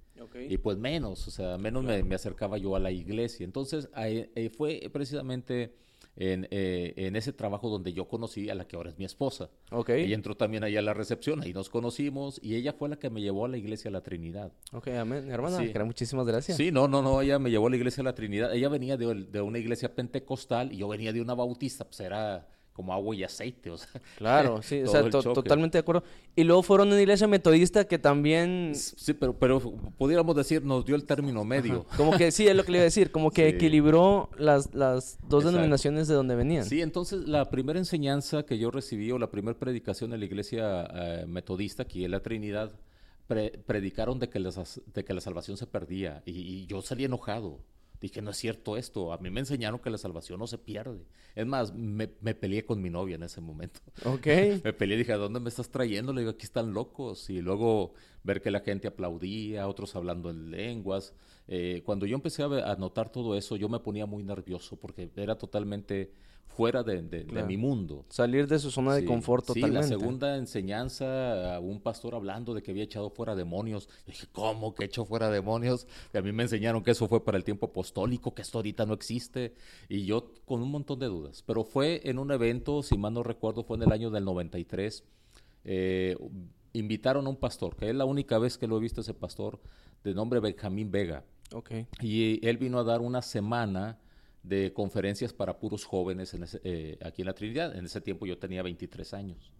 Y 0.48 0.58
pues 0.58 0.78
menos, 0.78 1.26
o 1.26 1.30
sea, 1.30 1.58
menos 1.58 1.84
me, 1.84 2.14
acercaba 2.14 2.58
yo 2.58 2.76
a 2.76 2.80
la 2.80 2.90
iglesia. 2.90 3.44
Entonces, 3.44 3.88
ahí, 3.92 4.28
fue 4.56 4.88
precisamente 4.92 5.74
en, 6.16 6.46
eh, 6.50 6.92
en, 6.96 7.16
ese 7.16 7.32
trabajo 7.32 7.68
donde 7.68 7.92
yo 7.92 8.06
conocí 8.06 8.50
a 8.50 8.54
la 8.54 8.66
que 8.66 8.76
ahora 8.76 8.90
es 8.90 8.98
mi 8.98 9.04
esposa. 9.04 9.50
Okay. 9.70 10.04
Ella 10.04 10.14
entró 10.14 10.36
también 10.36 10.64
ahí 10.64 10.76
a 10.76 10.82
la 10.82 10.94
recepción, 10.94 11.42
ahí 11.42 11.52
nos 11.52 11.70
conocimos 11.70 12.38
y 12.42 12.56
ella 12.56 12.72
fue 12.72 12.88
la 12.88 12.96
que 12.96 13.10
me 13.10 13.20
llevó 13.20 13.46
a 13.46 13.48
la 13.48 13.56
iglesia 13.56 13.90
de 13.90 13.92
la 13.92 14.02
Trinidad. 14.02 14.52
Ok, 14.72 14.88
amén. 14.88 15.30
Hermana, 15.30 15.58
muchísimas 15.84 16.26
gracias. 16.26 16.56
Sí, 16.56 16.70
no, 16.70 16.88
no, 16.88 17.02
no, 17.02 17.20
ella 17.22 17.38
me 17.38 17.50
llevó 17.50 17.68
a 17.68 17.70
la 17.70 17.76
iglesia 17.76 18.02
de 18.02 18.04
la 18.04 18.14
Trinidad. 18.14 18.54
Ella 18.54 18.68
venía 18.68 18.96
de, 18.96 19.14
de 19.14 19.40
una 19.40 19.58
iglesia 19.58 19.94
pentecostal 19.94 20.72
y 20.72 20.78
yo 20.78 20.88
venía 20.88 21.12
de 21.12 21.20
una 21.20 21.34
bautista, 21.34 21.84
pues 21.84 22.00
era 22.00 22.46
como 22.72 22.92
agua 22.92 23.14
y 23.14 23.22
aceite, 23.22 23.70
o 23.70 23.76
sea. 23.76 24.00
Claro, 24.16 24.62
sí, 24.62 24.82
o 24.82 24.86
sea, 24.86 25.08
totalmente 25.08 25.78
de 25.78 25.80
acuerdo. 25.80 26.04
Y 26.34 26.44
luego 26.44 26.62
fueron 26.62 26.88
una 26.88 27.00
iglesia 27.00 27.26
metodista 27.26 27.84
que 27.84 27.98
también... 27.98 28.72
Sí, 28.74 29.12
pero, 29.12 29.34
pero 29.38 29.60
pudiéramos 29.98 30.34
decir, 30.34 30.64
nos 30.64 30.84
dio 30.84 30.96
el 30.96 31.04
término 31.04 31.44
medio. 31.44 31.84
Como 31.96 32.16
que, 32.16 32.30
sí, 32.30 32.48
es 32.48 32.56
lo 32.56 32.64
que 32.64 32.72
le 32.72 32.78
iba 32.78 32.82
a 32.82 32.84
decir, 32.84 33.10
como 33.10 33.30
que 33.30 33.48
equilibró 33.48 34.30
las, 34.38 34.74
las 34.74 35.18
dos 35.28 35.44
denominaciones 35.44 36.08
de 36.08 36.14
donde 36.14 36.34
venían. 36.34 36.64
Sí, 36.64 36.80
entonces 36.80 37.28
la 37.28 37.50
primera 37.50 37.78
enseñanza 37.78 38.44
que 38.44 38.58
yo 38.58 38.70
recibí, 38.70 39.10
o 39.10 39.18
la 39.18 39.30
primera 39.30 39.58
predicación 39.58 40.12
en 40.14 40.20
la 40.20 40.26
iglesia 40.26 40.88
eh, 40.94 41.24
metodista, 41.26 41.82
aquí 41.82 42.04
en 42.04 42.12
la 42.12 42.20
Trinidad, 42.20 42.72
predicaron 43.66 44.18
de 44.18 44.28
que, 44.28 44.38
de 44.40 45.04
que 45.04 45.14
la 45.14 45.20
salvación 45.20 45.56
se 45.56 45.66
perdía, 45.66 46.22
y 46.26 46.66
yo 46.66 46.82
salí 46.82 47.04
enojado. 47.04 47.60
Dije, 48.02 48.20
no 48.20 48.32
es 48.32 48.36
cierto 48.36 48.76
esto. 48.76 49.12
A 49.12 49.18
mí 49.18 49.30
me 49.30 49.38
enseñaron 49.38 49.78
que 49.78 49.88
la 49.88 49.96
salvación 49.96 50.40
no 50.40 50.48
se 50.48 50.58
pierde. 50.58 51.06
Es 51.36 51.46
más, 51.46 51.72
me, 51.72 52.08
peleé 52.08 52.64
con 52.64 52.82
mi 52.82 52.90
novia 52.90 53.14
en 53.14 53.22
ese 53.22 53.40
momento. 53.40 53.78
Ok. 54.04 54.26
me 54.64 54.72
peleé 54.72 54.98
dije, 54.98 55.12
¿a 55.12 55.18
dónde 55.18 55.38
me 55.38 55.48
estás 55.48 55.70
trayendo? 55.70 56.12
Le 56.12 56.22
digo, 56.22 56.32
aquí 56.32 56.44
están 56.44 56.74
locos. 56.74 57.30
Y 57.30 57.40
luego 57.40 57.94
ver 58.24 58.42
que 58.42 58.50
la 58.50 58.58
gente 58.58 58.88
aplaudía, 58.88 59.68
otros 59.68 59.94
hablando 59.94 60.30
en 60.30 60.50
lenguas. 60.50 61.14
Eh, 61.48 61.82
cuando 61.84 62.06
yo 62.06 62.14
empecé 62.14 62.42
a, 62.42 62.76
notar 62.76 63.10
todo 63.10 63.36
eso, 63.36 63.56
yo 63.56 63.68
me 63.68 63.80
ponía 63.80 64.06
muy 64.06 64.22
nervioso 64.22 64.76
porque 64.76 65.10
era 65.16 65.36
totalmente 65.36 66.12
fuera 66.46 66.82
de, 66.82 67.02
mi 67.46 67.56
mundo. 67.56 68.04
Salir 68.08 68.46
de 68.46 68.58
su 68.58 68.70
zona 68.70 68.94
de 68.94 69.04
confort 69.04 69.46
totalmente. 69.46 69.84
Sí, 69.84 69.90
la 69.90 69.98
segunda 69.98 70.36
enseñanza, 70.36 71.56
a 71.56 71.60
un 71.60 71.80
pastor 71.80 72.14
hablando 72.14 72.54
de 72.54 72.62
que 72.62 72.70
había 72.70 72.84
echado 72.84 73.10
fuera 73.10 73.34
demonios. 73.34 73.88
dije, 74.06 74.26
¿cómo 74.32 74.74
que 74.74 74.84
echó 74.84 75.04
fuera 75.04 75.30
demonios? 75.30 75.86
Y 76.12 76.18
a 76.18 76.22
mí 76.22 76.30
me 76.32 76.42
enseñaron 76.42 76.82
que 76.82 76.90
eso 76.90 77.08
fue 77.08 77.24
para 77.24 77.38
el 77.38 77.44
tiempo 77.44 77.66
apostólico, 77.66 78.34
que 78.34 78.42
esto 78.42 78.58
ahorita 78.58 78.84
no 78.84 78.94
existe. 78.94 79.54
Y 79.88 80.04
yo 80.04 80.32
con 80.44 80.62
un 80.62 80.70
montón 80.70 80.98
de 80.98 81.06
dudas. 81.06 81.42
Pero 81.46 81.64
fue 81.64 82.02
en 82.04 82.18
un 82.18 82.30
evento, 82.30 82.82
si 82.82 82.98
mal 82.98 83.14
no 83.14 83.22
recuerdo, 83.22 83.64
fue 83.64 83.78
en 83.78 83.84
el 83.84 83.92
año 83.92 84.10
del 84.10 84.24
93. 84.24 85.04
Eh, 85.64 86.16
invitaron 86.74 87.26
a 87.26 87.30
un 87.30 87.36
pastor, 87.36 87.76
que 87.76 87.88
es 87.88 87.94
la 87.94 88.04
única 88.04 88.38
vez 88.38 88.58
que 88.58 88.66
lo 88.66 88.76
he 88.76 88.80
visto 88.80 89.00
ese 89.00 89.14
pastor, 89.14 89.58
de 90.04 90.14
nombre 90.14 90.40
Benjamín 90.40 90.90
Vega. 90.90 91.24
Okay. 91.52 91.86
Y 92.00 92.46
él 92.46 92.56
vino 92.56 92.78
a 92.78 92.84
dar 92.84 93.00
una 93.00 93.22
semana 93.22 93.98
de 94.42 94.72
conferencias 94.72 95.32
para 95.32 95.58
puros 95.58 95.84
jóvenes 95.84 96.36
eh, 96.64 96.98
aquí 97.04 97.22
en 97.22 97.26
la 97.26 97.34
Trinidad. 97.34 97.76
En 97.76 97.84
ese 97.84 98.00
tiempo 98.00 98.26
yo 98.26 98.38
tenía 98.38 98.62
23 98.62 99.14
años. 99.14 99.52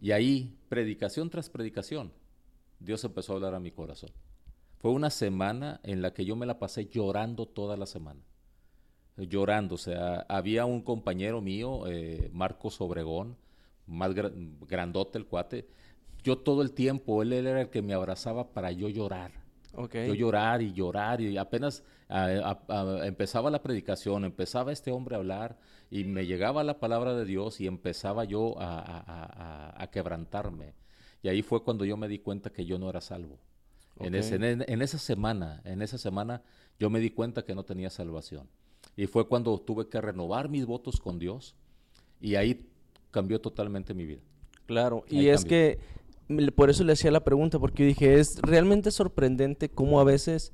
Y 0.00 0.12
ahí, 0.12 0.56
predicación 0.68 1.30
tras 1.30 1.48
predicación, 1.48 2.12
Dios 2.78 3.02
empezó 3.04 3.32
a 3.32 3.36
hablar 3.36 3.54
a 3.54 3.60
mi 3.60 3.70
corazón. 3.70 4.10
Fue 4.78 4.90
una 4.90 5.10
semana 5.10 5.80
en 5.82 6.02
la 6.02 6.12
que 6.12 6.24
yo 6.24 6.36
me 6.36 6.46
la 6.46 6.58
pasé 6.58 6.86
llorando 6.86 7.46
toda 7.46 7.76
la 7.76 7.86
semana. 7.86 8.20
Llorando, 9.16 9.76
o 9.76 9.78
sea, 9.78 10.26
había 10.28 10.66
un 10.66 10.82
compañero 10.82 11.40
mío, 11.40 11.86
eh, 11.86 12.28
Marcos 12.32 12.80
Obregón, 12.80 13.36
más 13.86 14.12
grandote 14.12 15.18
el 15.18 15.26
cuate. 15.26 15.68
Yo 16.22 16.38
todo 16.38 16.62
el 16.62 16.72
tiempo, 16.72 17.22
él 17.22 17.32
era 17.32 17.62
el 17.62 17.70
que 17.70 17.80
me 17.80 17.94
abrazaba 17.94 18.52
para 18.52 18.72
yo 18.72 18.88
llorar 18.88 19.43
yo 19.76 20.14
llorar 20.14 20.62
y 20.62 20.72
llorar 20.72 21.20
y 21.20 21.36
apenas 21.36 21.82
empezaba 23.04 23.50
la 23.50 23.62
predicación, 23.62 24.24
empezaba 24.24 24.72
este 24.72 24.90
hombre 24.90 25.14
a 25.14 25.18
hablar 25.18 25.58
y 25.90 26.04
me 26.04 26.26
llegaba 26.26 26.64
la 26.64 26.78
palabra 26.78 27.14
de 27.14 27.24
Dios 27.24 27.60
y 27.60 27.66
empezaba 27.66 28.24
yo 28.24 28.54
a, 28.58 29.88
quebrantarme. 29.92 30.74
Y 31.22 31.28
ahí 31.28 31.42
fue 31.42 31.62
cuando 31.62 31.84
yo 31.84 31.96
me 31.96 32.08
di 32.08 32.18
cuenta 32.18 32.50
que 32.50 32.66
yo 32.66 32.78
no 32.78 32.90
era 32.90 33.00
salvo. 33.00 33.38
En, 34.00 34.14
en, 34.14 34.82
esa 34.82 34.98
semana, 34.98 35.62
en 35.64 35.80
esa 35.80 35.98
semana 35.98 36.42
yo 36.78 36.90
me 36.90 36.98
di 36.98 37.10
cuenta 37.10 37.44
que 37.44 37.54
no 37.54 37.64
tenía 37.64 37.90
salvación. 37.90 38.48
Y 38.96 39.06
fue 39.06 39.28
cuando 39.28 39.58
tuve 39.60 39.88
que 39.88 40.00
renovar 40.00 40.48
mis 40.48 40.66
votos 40.66 41.00
con 41.00 41.18
Dios 41.18 41.54
y 42.20 42.34
ahí 42.34 42.68
cambió 43.10 43.40
totalmente 43.40 43.94
mi 43.94 44.04
vida. 44.04 44.22
Claro, 44.66 45.04
y 45.08 45.28
es 45.28 45.44
que 45.44 45.78
por 46.54 46.70
eso 46.70 46.84
le 46.84 46.92
hacía 46.92 47.10
la 47.10 47.24
pregunta, 47.24 47.58
porque 47.58 47.84
dije, 47.84 48.18
es 48.18 48.40
realmente 48.42 48.90
sorprendente 48.90 49.68
cómo 49.68 50.00
a 50.00 50.04
veces 50.04 50.52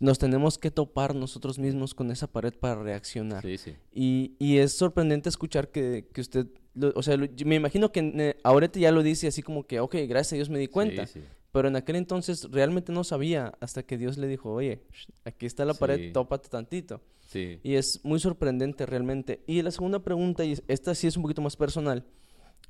nos 0.00 0.18
tenemos 0.18 0.58
que 0.58 0.70
topar 0.70 1.14
nosotros 1.14 1.58
mismos 1.58 1.94
con 1.94 2.10
esa 2.10 2.26
pared 2.26 2.54
para 2.54 2.80
reaccionar. 2.82 3.42
Sí, 3.42 3.58
sí. 3.58 3.74
Y, 3.92 4.36
y 4.38 4.58
es 4.58 4.72
sorprendente 4.72 5.28
escuchar 5.28 5.68
que, 5.68 6.08
que 6.12 6.20
usted, 6.20 6.46
o 6.94 7.02
sea, 7.02 7.16
me 7.44 7.56
imagino 7.56 7.90
que 7.90 8.36
ahorita 8.44 8.78
ya 8.78 8.92
lo 8.92 9.02
dice 9.02 9.26
así 9.26 9.42
como 9.42 9.66
que, 9.66 9.80
ok, 9.80 9.96
gracias 10.08 10.34
a 10.34 10.36
Dios 10.36 10.50
me 10.50 10.58
di 10.58 10.68
cuenta. 10.68 11.06
Sí, 11.06 11.20
pero 11.50 11.68
en 11.68 11.76
aquel 11.76 11.96
entonces 11.96 12.48
realmente 12.50 12.92
no 12.92 13.04
sabía 13.04 13.54
hasta 13.60 13.82
que 13.82 13.96
Dios 13.96 14.18
le 14.18 14.28
dijo, 14.28 14.52
oye, 14.52 14.82
aquí 15.24 15.46
está 15.46 15.64
la 15.64 15.74
pared, 15.74 16.12
tópate 16.12 16.48
tantito. 16.48 17.00
Sí. 17.26 17.58
Y 17.62 17.74
es 17.74 18.04
muy 18.04 18.20
sorprendente 18.20 18.86
realmente. 18.86 19.42
Y 19.46 19.62
la 19.62 19.70
segunda 19.70 19.98
pregunta, 19.98 20.44
y 20.44 20.56
esta 20.68 20.94
sí 20.94 21.06
es 21.06 21.16
un 21.16 21.22
poquito 21.22 21.42
más 21.42 21.56
personal, 21.56 22.04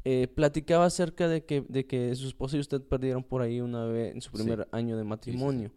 eh, 0.05 0.29
platicaba 0.29 0.85
acerca 0.85 1.29
de 1.29 1.45
que, 1.45 1.65
de 1.69 1.87
que 1.87 2.15
su 2.15 2.29
esposa 2.29 2.57
y 2.57 2.61
usted 2.61 2.81
perdieron 2.83 3.23
por 3.23 3.43
ahí 3.43 3.61
una 3.61 3.85
vez 3.85 4.15
en 4.15 4.21
su 4.21 4.31
primer 4.31 4.69
año 4.73 4.97
de 4.97 5.05
matrimonio. 5.05 5.73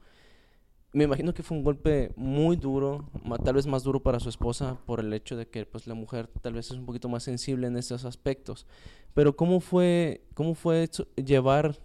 Me 0.93 1.05
imagino 1.05 1.33
que 1.33 1.41
fue 1.41 1.57
un 1.57 1.63
golpe 1.63 2.11
muy 2.17 2.57
duro, 2.57 3.09
tal 3.45 3.55
vez 3.55 3.65
más 3.65 3.83
duro 3.83 4.03
para 4.03 4.19
su 4.19 4.27
esposa 4.27 4.77
por 4.85 4.99
el 4.99 5.13
hecho 5.13 5.37
de 5.37 5.47
que 5.47 5.65
pues 5.65 5.87
la 5.87 5.93
mujer 5.93 6.27
tal 6.41 6.53
vez 6.53 6.65
es 6.65 6.77
un 6.77 6.85
poquito 6.85 7.07
más 7.07 7.23
sensible 7.23 7.67
en 7.67 7.77
esos 7.77 8.03
aspectos. 8.03 8.67
Pero 9.13 9.35
¿cómo 9.35 9.61
fue, 9.61 10.25
cómo 10.33 10.53
fue 10.53 10.89
llevar 11.15 11.79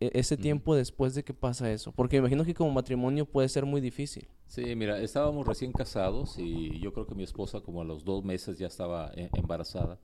e-, 0.00 0.10
ese 0.14 0.38
tiempo 0.38 0.74
después 0.74 1.14
de 1.14 1.22
que 1.22 1.34
pasa 1.34 1.70
eso? 1.70 1.92
Porque 1.92 2.16
me 2.16 2.20
imagino 2.20 2.44
que 2.44 2.54
como 2.54 2.70
matrimonio 2.70 3.26
puede 3.26 3.50
ser 3.50 3.66
muy 3.66 3.82
difícil. 3.82 4.26
Sí, 4.46 4.74
mira, 4.74 5.00
estábamos 5.02 5.46
recién 5.46 5.72
casados 5.72 6.38
y 6.38 6.80
yo 6.80 6.94
creo 6.94 7.06
que 7.06 7.14
mi 7.14 7.24
esposa 7.24 7.60
como 7.60 7.82
a 7.82 7.84
los 7.84 8.06
dos 8.06 8.24
meses 8.24 8.58
ya 8.58 8.68
estaba 8.68 9.12
eh, 9.16 9.28
embarazada 9.34 9.98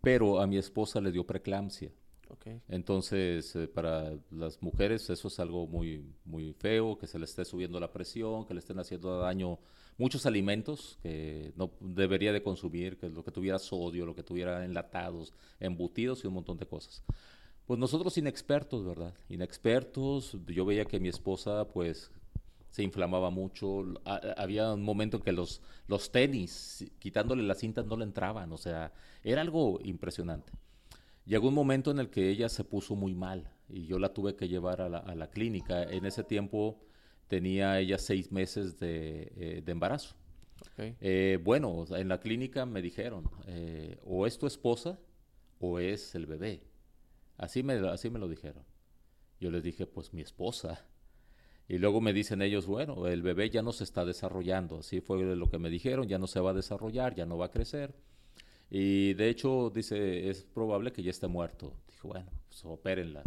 pero 0.00 0.40
a 0.40 0.46
mi 0.46 0.58
esposa 0.58 1.00
le 1.00 1.12
dio 1.12 1.24
preeclampsia. 1.24 1.90
Entonces, 2.68 3.54
eh, 3.56 3.68
para 3.68 4.16
las 4.30 4.62
mujeres 4.62 5.08
eso 5.10 5.28
es 5.28 5.40
algo 5.40 5.66
muy, 5.66 6.04
muy 6.24 6.52
feo, 6.52 6.98
que 6.98 7.06
se 7.06 7.18
le 7.18 7.24
esté 7.24 7.44
subiendo 7.44 7.80
la 7.80 7.92
presión, 7.92 8.44
que 8.46 8.54
le 8.54 8.60
estén 8.60 8.78
haciendo 8.78 9.18
daño 9.18 9.58
muchos 9.96 10.26
alimentos 10.26 10.98
que 11.02 11.52
no 11.56 11.72
debería 11.80 12.32
de 12.32 12.42
consumir, 12.42 12.98
que 12.98 13.08
lo 13.08 13.24
que 13.24 13.32
tuviera 13.32 13.58
sodio, 13.58 14.06
lo 14.06 14.14
que 14.14 14.22
tuviera 14.22 14.64
enlatados, 14.64 15.32
embutidos 15.58 16.22
y 16.22 16.26
un 16.26 16.34
montón 16.34 16.58
de 16.58 16.66
cosas. 16.66 17.02
Pues 17.66 17.78
nosotros 17.78 18.16
inexpertos, 18.16 18.84
¿verdad? 18.84 19.14
Inexpertos, 19.28 20.38
yo 20.46 20.64
veía 20.64 20.84
que 20.84 21.00
mi 21.00 21.08
esposa 21.08 21.68
pues 21.68 22.10
se 22.70 22.82
inflamaba 22.82 23.30
mucho. 23.30 23.84
había 24.36 24.72
un 24.72 24.82
momento 24.82 25.18
en 25.18 25.22
que 25.22 25.32
los, 25.32 25.62
los 25.86 26.12
tenis, 26.12 26.84
quitándole 26.98 27.42
las 27.42 27.58
cintas, 27.58 27.86
no 27.86 27.96
le 27.96 28.04
entraban. 28.04 28.52
O 28.52 28.58
sea, 28.58 28.92
era 29.22 29.40
algo 29.40 29.80
impresionante. 29.82 30.52
Llegó 31.24 31.48
un 31.48 31.54
momento 31.54 31.90
en 31.90 31.98
el 31.98 32.08
que 32.08 32.30
ella 32.30 32.48
se 32.48 32.64
puso 32.64 32.94
muy 32.94 33.14
mal 33.14 33.50
y 33.68 33.86
yo 33.86 33.98
la 33.98 34.14
tuve 34.14 34.34
que 34.34 34.48
llevar 34.48 34.80
a 34.80 34.88
la, 34.88 35.30
clínica. 35.30 35.82
En 35.82 36.06
ese 36.06 36.24
tiempo 36.24 36.80
tenía 37.26 37.78
ella 37.80 37.98
seis 37.98 38.32
meses 38.32 38.78
de, 38.78 39.32
eh, 39.36 39.62
embarazo. 39.66 40.16
Eh, 40.78 41.38
bueno, 41.42 41.84
en 41.90 42.08
la 42.08 42.20
clínica 42.20 42.64
me 42.66 42.82
dijeron, 42.82 43.28
eh, 43.46 43.98
o 44.04 44.26
es 44.26 44.38
tu 44.38 44.46
esposa 44.46 44.98
o 45.58 45.78
es 45.78 46.14
el 46.14 46.26
bebé. 46.26 46.62
Así 47.36 47.62
me, 47.62 47.74
así 47.88 48.10
me 48.10 48.18
lo 48.18 48.28
dijeron. 48.28 48.64
Yo 49.40 49.50
les 49.50 49.62
dije, 49.62 49.86
pues 49.86 50.12
mi 50.12 50.22
esposa. 50.22 50.86
Y 51.68 51.76
luego 51.78 52.00
me 52.00 52.14
dicen 52.14 52.40
ellos, 52.40 52.66
bueno, 52.66 53.06
el 53.06 53.20
bebé 53.20 53.50
ya 53.50 53.60
no 53.60 53.72
se 53.72 53.84
está 53.84 54.06
desarrollando, 54.06 54.78
así 54.78 55.02
fue 55.02 55.22
lo 55.36 55.50
que 55.50 55.58
me 55.58 55.68
dijeron, 55.68 56.08
ya 56.08 56.18
no 56.18 56.26
se 56.26 56.40
va 56.40 56.50
a 56.50 56.54
desarrollar, 56.54 57.14
ya 57.14 57.26
no 57.26 57.36
va 57.36 57.46
a 57.46 57.50
crecer. 57.50 57.94
Y 58.70 59.12
de 59.14 59.28
hecho, 59.28 59.70
dice, 59.74 60.30
es 60.30 60.44
probable 60.44 60.92
que 60.92 61.02
ya 61.02 61.10
esté 61.10 61.26
muerto. 61.28 61.74
Dijo, 61.90 62.08
bueno, 62.08 62.30
pues 62.48 62.64
opérenla. 62.64 63.22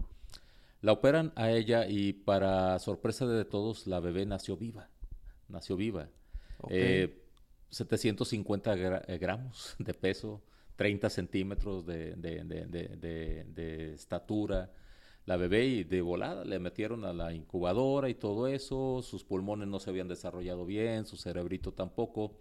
La 0.81 0.93
operan 0.93 1.31
a 1.35 1.51
ella 1.51 1.87
y 1.87 2.13
para 2.13 2.79
sorpresa 2.79 3.27
de 3.27 3.45
todos, 3.45 3.85
la 3.85 3.99
bebé 3.99 4.25
nació 4.25 4.57
viva, 4.57 4.89
nació 5.47 5.77
viva. 5.77 6.09
750 7.69 8.73
eh, 8.73 9.01
eh, 9.07 9.17
gramos 9.19 9.75
de 9.77 9.93
peso, 9.93 10.41
30 10.77 11.09
centímetros 11.11 11.85
de, 11.85 12.15
de, 12.15 12.43
de, 12.43 13.45
de 13.45 13.93
estatura, 13.93 14.71
la 15.25 15.37
bebé 15.37 15.65
y 15.65 15.83
de 15.83 16.01
volada 16.01 16.43
le 16.45 16.59
metieron 16.59 17.05
a 17.05 17.13
la 17.13 17.33
incubadora 17.33 18.09
y 18.09 18.15
todo 18.15 18.47
eso, 18.47 19.01
sus 19.03 19.23
pulmones 19.23 19.67
no 19.67 19.79
se 19.79 19.89
habían 19.89 20.07
desarrollado 20.07 20.65
bien, 20.65 21.05
su 21.05 21.17
cerebrito 21.17 21.73
tampoco. 21.73 22.33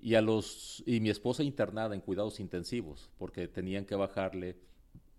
Y, 0.00 0.16
a 0.16 0.20
los, 0.20 0.82
y 0.84 0.98
mi 0.98 1.10
esposa 1.10 1.44
internada 1.44 1.94
en 1.94 2.00
cuidados 2.00 2.40
intensivos, 2.40 3.10
porque 3.18 3.46
tenían 3.46 3.84
que 3.84 3.94
bajarle 3.94 4.56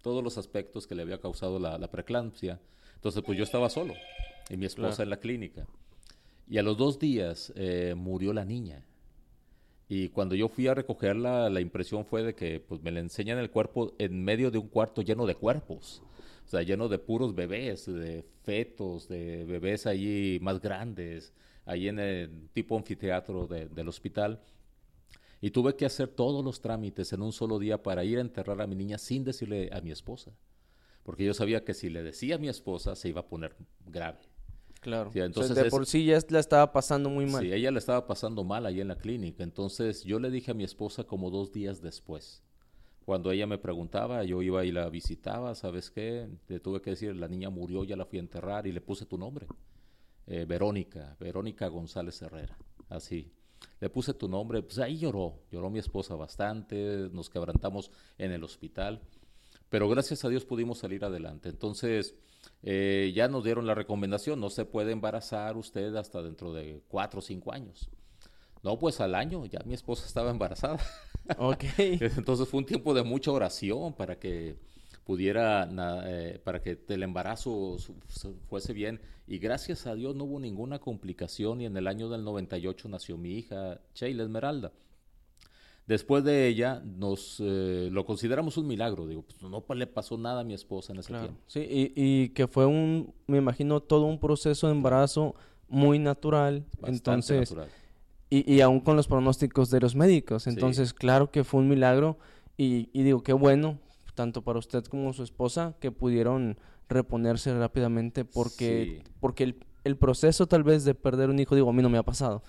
todos 0.02 0.22
los 0.22 0.38
aspectos 0.38 0.86
que 0.86 0.96
le 0.96 1.04
había 1.04 1.22
causado 1.22 1.58
la, 1.58 1.78
la 1.78 1.90
preeclampsia. 1.90 2.60
Entonces, 2.96 3.24
pues 3.26 3.38
yo 3.38 3.46
estaba 3.46 3.70
solo 3.70 3.94
y 4.50 4.58
mi 4.58 4.66
esposa 4.66 5.04
en 5.04 5.10
la 5.10 5.18
clínica. 5.18 5.66
Y 6.50 6.58
a 6.58 6.64
los 6.64 6.78
dos 6.78 7.00
días 7.00 7.54
eh, 7.56 7.96
murió 7.96 8.34
la 8.34 8.46
niña. 8.46 8.86
Y 9.88 10.10
cuando 10.10 10.36
yo 10.36 10.50
fui 10.50 10.68
a 10.68 10.74
recogerla, 10.74 11.50
la 11.50 11.62
impresión 11.62 12.06
fue 12.06 12.24
de 12.24 12.36
que 12.36 12.60
pues, 12.60 12.82
me 12.82 12.92
la 12.92 13.00
enseñan 13.00 13.38
el 13.38 13.52
cuerpo 13.52 13.94
en 14.00 14.24
medio 14.24 14.52
de 14.52 14.58
un 14.58 14.68
cuarto 14.68 15.02
lleno 15.02 15.26
de 15.26 15.36
cuerpos. 15.36 16.02
O 16.46 16.48
sea, 16.48 16.62
lleno 16.62 16.90
de 16.90 17.00
puros 17.00 17.34
bebés, 17.34 17.86
de 17.86 18.26
fetos, 18.44 19.08
de 19.08 19.46
bebés 19.46 19.86
allí 19.86 20.40
más 20.42 20.60
grandes, 20.60 21.34
ahí 21.66 21.88
en 21.88 22.00
el 22.00 22.50
tipo 22.54 22.78
anfiteatro 22.78 23.48
del 23.48 23.88
hospital. 23.88 24.40
Y 25.42 25.52
tuve 25.52 25.76
que 25.76 25.86
hacer 25.86 26.08
todos 26.08 26.44
los 26.44 26.62
trámites 26.62 27.12
en 27.12 27.22
un 27.22 27.34
solo 27.34 27.60
día 27.60 27.82
para 27.82 28.04
ir 28.04 28.18
a 28.18 28.22
enterrar 28.22 28.62
a 28.62 28.68
mi 28.68 28.76
niña 28.76 28.98
sin 28.98 29.24
decirle 29.24 29.70
a 29.74 29.82
mi 29.82 29.92
esposa. 29.92 30.32
Porque 31.04 31.26
yo 31.26 31.34
sabía 31.34 31.66
que 31.66 31.74
si 31.74 31.90
le 31.90 32.02
decía 32.02 32.36
a 32.36 32.38
mi 32.38 32.48
esposa 32.48 32.96
se 32.96 33.10
iba 33.10 33.22
a 33.22 33.28
poner 33.28 33.56
grave. 33.86 34.20
Claro. 34.80 35.12
entonces 35.14 35.56
de 35.56 35.70
por 35.70 35.86
sí 35.86 36.06
ya 36.06 36.20
la 36.30 36.40
estaba 36.40 36.74
pasando 36.74 37.10
muy 37.10 37.26
mal. 37.26 37.42
Sí, 37.42 37.54
ella 37.54 37.72
la 37.72 37.80
estaba 37.80 38.06
pasando 38.06 38.44
mal 38.44 38.66
ahí 38.66 38.82
en 38.82 38.90
la 38.90 38.98
clínica. 38.98 39.44
Entonces 39.44 40.04
yo 40.04 40.20
le 40.20 40.30
dije 40.30 40.52
a 40.52 40.54
mi 40.54 40.66
esposa 40.66 41.06
como 41.06 41.30
dos 41.30 41.52
días 41.54 41.82
después. 41.82 42.44
Cuando 43.06 43.32
ella 43.32 43.48
me 43.48 43.58
preguntaba, 43.58 44.24
yo 44.24 44.42
iba 44.42 44.64
y 44.64 44.72
la 44.72 44.90
visitaba, 44.90 45.56
¿sabes 45.56 45.92
qué? 45.92 46.30
Le 46.48 46.60
tuve 46.60 46.82
que 46.82 46.92
decir, 46.92 47.16
la 47.16 47.28
niña 47.28 47.50
murió, 47.50 47.84
ya 47.84 47.96
la 47.96 48.06
fui 48.06 48.18
a 48.18 48.22
enterrar 48.22 48.66
y 48.66 48.72
le 48.72 48.82
puse 48.82 49.06
tu 49.06 49.18
nombre. 49.18 49.48
Eh, 50.26 50.46
Verónica, 50.46 51.18
Verónica 51.20 51.68
González 51.68 52.22
Herrera. 52.22 52.58
Así. 52.90 53.32
Le 53.80 53.90
puse 53.90 54.14
tu 54.14 54.28
nombre, 54.28 54.62
pues 54.62 54.80
ahí 54.80 54.98
lloró, 54.98 55.40
lloró 55.52 55.70
mi 55.70 55.80
esposa 55.80 56.16
bastante, 56.16 57.10
nos 57.12 57.30
quebrantamos 57.30 57.92
en 58.18 58.32
el 58.32 58.44
hospital, 58.44 59.02
pero 59.70 59.90
gracias 59.90 60.24
a 60.24 60.30
Dios 60.30 60.46
pudimos 60.46 60.80
salir 60.80 61.04
adelante. 61.04 61.50
Entonces, 61.50 62.16
eh, 62.62 63.12
ya 63.16 63.28
nos 63.28 63.44
dieron 63.44 63.66
la 63.66 63.76
recomendación, 63.76 64.40
no 64.40 64.50
se 64.50 64.66
puede 64.66 64.92
embarazar 64.92 65.58
usted 65.58 65.96
hasta 65.96 66.22
dentro 66.22 66.54
de 66.54 66.82
cuatro 66.88 67.20
o 67.20 67.22
cinco 67.22 67.54
años. 67.54 67.90
No, 68.62 68.80
pues 68.80 69.02
al 69.02 69.16
año 69.16 69.46
ya 69.46 69.60
mi 69.66 69.74
esposa 69.74 70.06
estaba 70.06 70.30
embarazada. 70.32 70.80
Ok. 71.38 71.64
Entonces 71.78 72.48
fue 72.48 72.60
un 72.60 72.66
tiempo 72.66 72.94
de 72.94 73.04
mucha 73.04 73.32
oración 73.32 73.94
para 73.94 74.20
que 74.20 74.56
pudiera, 75.04 75.70
eh, 76.06 76.40
para 76.44 76.62
que 76.62 76.80
el 76.88 77.04
embarazo 77.04 77.78
fuese 78.48 78.74
bien. 78.74 79.02
Y 79.28 79.38
gracias 79.38 79.88
a 79.88 79.96
Dios 79.96 80.16
no 80.16 80.26
hubo 80.26 80.40
ninguna 80.40 80.80
complicación 80.80 81.62
y 81.62 81.66
en 81.66 81.78
el 81.78 81.88
año 81.88 82.10
del 82.10 82.24
98 82.24 82.90
nació 82.90 83.18
mi 83.18 83.38
hija, 83.38 83.80
Sheila 83.94 84.24
Esmeralda. 84.24 84.72
Después 85.86 86.24
de 86.24 86.48
ella, 86.48 86.82
nos 86.86 87.42
eh, 87.42 87.90
lo 87.92 88.06
consideramos 88.06 88.58
un 88.58 88.68
milagro. 88.68 89.06
Digo, 89.06 89.24
pues 89.24 89.42
no 89.42 89.64
le 89.76 89.88
pasó 89.88 90.18
nada 90.18 90.42
a 90.42 90.44
mi 90.46 90.54
esposa 90.54 90.94
en 90.94 91.00
ese 91.00 91.10
tiempo. 91.10 91.42
Sí, 91.48 91.92
y, 91.96 92.30
que 92.30 92.48
fue 92.48 92.66
un, 92.66 93.14
me 93.28 93.38
imagino, 93.38 93.82
todo 93.82 94.06
un 94.06 94.18
proceso 94.18 94.68
de 94.68 94.74
embarazo 94.74 95.36
muy 95.68 96.00
natural. 96.00 96.66
entonces, 96.84 97.54
Y, 98.34 98.52
y 98.52 98.62
aún 98.62 98.80
con 98.80 98.96
los 98.96 99.08
pronósticos 99.08 99.70
de 99.70 99.80
los 99.80 99.96
médicos. 99.96 100.48
Entonces, 100.48 100.92
claro 100.92 101.30
que 101.30 101.44
fue 101.44 101.60
un 101.60 101.70
milagro. 101.70 102.18
Y, 102.58 102.90
y 102.92 103.04
digo, 103.04 103.22
qué 103.22 103.34
bueno, 103.34 103.78
tanto 104.16 104.42
para 104.42 104.58
usted 104.58 104.84
como 104.86 105.14
su 105.14 105.22
esposa, 105.22 105.76
que 105.80 105.92
pudieron 105.92 106.58
reponerse 106.90 107.56
rápidamente 107.56 108.26
porque, 108.26 109.04
porque 109.20 109.44
el, 109.44 109.56
el 109.84 109.98
proceso 109.98 110.48
tal 110.48 110.64
vez 110.64 110.84
de 110.84 110.96
perder 110.96 111.30
un 111.30 111.38
hijo, 111.38 111.54
digo, 111.54 111.70
a 111.70 111.74
mí 111.74 111.84
no 111.84 111.90
me 111.90 112.00
ha 112.00 112.04
pasado. 112.04 112.42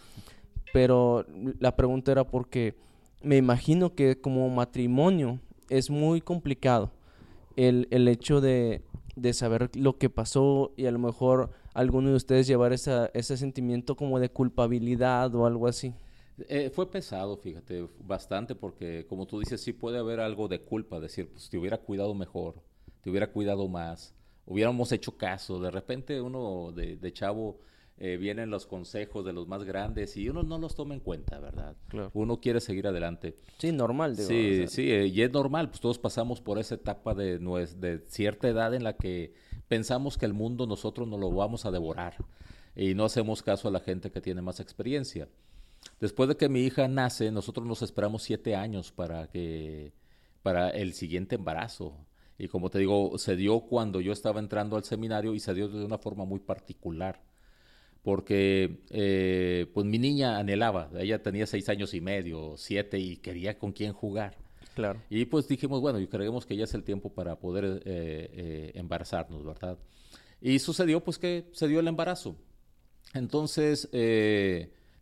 Pero 0.72 1.26
la 1.60 1.76
pregunta 1.76 2.12
era 2.12 2.24
porque 2.24 2.76
me 3.22 3.36
imagino 3.36 3.94
que 3.94 4.18
como 4.18 4.48
matrimonio 4.48 5.38
es 5.68 5.90
muy 5.90 6.22
complicado 6.22 6.92
el, 7.56 7.88
el 7.90 8.08
hecho 8.08 8.40
de, 8.40 8.82
de, 9.16 9.32
saber 9.32 9.70
lo 9.76 9.98
que 9.98 10.10
pasó 10.10 10.72
y 10.76 10.86
a 10.86 10.90
lo 10.90 10.98
mejor 10.98 11.50
alguno 11.72 12.10
de 12.10 12.16
ustedes 12.16 12.46
llevar 12.46 12.72
esa, 12.72 13.10
ese 13.14 13.36
sentimiento 13.36 13.96
como 13.96 14.18
de 14.18 14.30
culpabilidad 14.30 15.34
o 15.34 15.46
algo 15.46 15.66
así. 15.66 15.94
Eh, 16.48 16.70
fue 16.74 16.90
pesado, 16.90 17.36
fíjate, 17.36 17.88
bastante, 18.00 18.54
porque 18.54 19.06
como 19.08 19.26
tú 19.26 19.38
dices, 19.38 19.60
sí 19.60 19.72
puede 19.72 19.98
haber 19.98 20.20
algo 20.20 20.48
de 20.48 20.60
culpa, 20.60 20.98
decir, 20.98 21.28
pues 21.28 21.48
te 21.48 21.58
hubiera 21.58 21.78
cuidado 21.78 22.14
mejor, 22.14 22.56
te 23.02 23.10
hubiera 23.10 23.30
cuidado 23.30 23.68
más, 23.68 24.14
hubiéramos 24.46 24.90
hecho 24.92 25.16
caso. 25.16 25.60
De 25.60 25.70
repente 25.70 26.20
uno 26.20 26.72
de, 26.72 26.96
de 26.96 27.12
chavo 27.12 27.60
eh, 27.96 28.16
vienen 28.16 28.50
los 28.50 28.66
consejos 28.66 29.24
de 29.24 29.32
los 29.32 29.46
más 29.46 29.62
grandes 29.62 30.16
y 30.16 30.28
uno 30.28 30.42
no 30.42 30.58
los 30.58 30.74
toma 30.74 30.94
en 30.94 31.00
cuenta, 31.00 31.38
¿verdad? 31.38 31.76
Uno 32.12 32.40
quiere 32.40 32.60
seguir 32.60 32.88
adelante. 32.88 33.36
Sí, 33.58 33.70
normal. 33.70 34.16
Digo, 34.16 34.28
sí, 34.28 34.66
sí, 34.66 34.90
eh, 34.90 35.06
y 35.06 35.22
es 35.22 35.30
normal, 35.30 35.68
pues 35.68 35.80
todos 35.80 35.98
pasamos 35.98 36.40
por 36.40 36.58
esa 36.58 36.74
etapa 36.74 37.14
de, 37.14 37.38
de 37.38 37.98
cierta 38.08 38.48
edad 38.48 38.74
en 38.74 38.82
la 38.82 38.96
que 38.96 39.32
pensamos 39.68 40.18
que 40.18 40.26
el 40.26 40.32
mundo 40.32 40.66
nosotros 40.66 41.06
no 41.06 41.18
lo 41.18 41.30
vamos 41.30 41.66
a 41.66 41.70
devorar 41.70 42.16
y 42.74 42.94
no 42.94 43.04
hacemos 43.04 43.44
caso 43.44 43.68
a 43.68 43.70
la 43.70 43.80
gente 43.80 44.10
que 44.10 44.20
tiene 44.20 44.42
más 44.42 44.58
experiencia. 44.58 45.28
Después 46.00 46.28
de 46.28 46.36
que 46.36 46.48
mi 46.48 46.62
hija 46.62 46.88
nace, 46.88 47.30
nosotros 47.30 47.64
nos 47.64 47.82
esperamos 47.82 48.24
siete 48.24 48.56
años 48.56 48.90
para 48.90 49.28
que 49.28 49.92
para 50.42 50.70
el 50.70 50.94
siguiente 50.94 51.36
embarazo. 51.36 51.96
Y 52.38 52.48
como 52.48 52.70
te 52.70 52.80
digo, 52.80 53.16
se 53.18 53.36
dio 53.36 53.60
cuando 53.60 54.00
yo 54.00 54.12
estaba 54.12 54.40
entrando 54.40 54.76
al 54.76 54.82
seminario 54.82 55.34
y 55.34 55.38
se 55.38 55.54
dio 55.54 55.68
de 55.68 55.84
una 55.84 55.98
forma 55.98 56.24
muy 56.24 56.40
particular 56.40 57.22
porque 58.04 58.82
eh, 58.90 59.66
pues 59.72 59.86
mi 59.86 59.98
niña 59.98 60.38
anhelaba, 60.38 60.90
ella 60.98 61.22
tenía 61.22 61.46
seis 61.46 61.70
años 61.70 61.94
y 61.94 62.02
medio, 62.02 62.54
siete, 62.58 62.98
y 62.98 63.16
quería 63.16 63.58
con 63.58 63.72
quién 63.72 63.94
jugar. 63.94 64.36
Claro. 64.74 65.00
Y 65.08 65.24
pues 65.24 65.48
dijimos, 65.48 65.80
bueno, 65.80 65.98
y 65.98 66.06
creemos 66.06 66.44
que 66.44 66.54
ya 66.54 66.64
es 66.64 66.74
el 66.74 66.84
tiempo 66.84 67.14
para 67.14 67.36
poder 67.38 67.64
eh, 67.64 67.80
eh, 67.86 68.72
embarazarnos, 68.74 69.42
¿verdad? 69.42 69.78
Y 70.42 70.58
sucedió 70.58 71.02
pues 71.02 71.18
que 71.18 71.48
se 71.52 71.66
dio 71.66 71.80
el 71.80 71.88
embarazo. 71.88 72.36
Entonces 73.14 73.88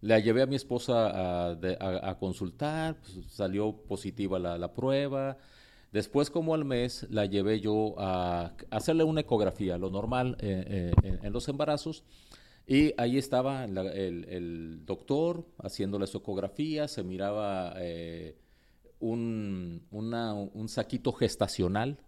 la 0.01 0.19
llevé 0.21 0.43
a 0.43 0.47
mi 0.47 0.55
esposa 0.55 1.51
a, 1.51 2.19
consultar, 2.21 3.01
pues, 3.01 3.33
salió 3.33 3.73
positiva 3.73 4.39
la, 4.39 4.73
prueba. 4.75 5.39
Después, 5.91 6.31
como 6.31 6.55
al 6.55 6.65
mes, 6.65 7.09
la 7.11 7.27
llevé 7.27 7.59
yo 7.59 7.97
a, 7.99 8.53
hacerle 8.71 9.03
una 9.03 9.23
ecografía, 9.23 9.77
lo 9.77 9.91
normal 9.91 10.37
en 10.39 11.33
los 11.33 11.49
embarazos. 11.49 12.05
Y 12.67 12.95
ahí 12.97 13.19
estaba 13.19 13.65
el, 13.65 14.83
doctor 14.85 15.47
haciendo 15.59 15.99
la 15.99 16.07
ecografía, 16.07 16.89
se 16.89 17.03
miraba 17.03 17.75
eh, 17.79 18.37
un, 19.01 19.83
un, 19.91 20.69
saquito 20.69 21.13
gestacional 21.13 21.99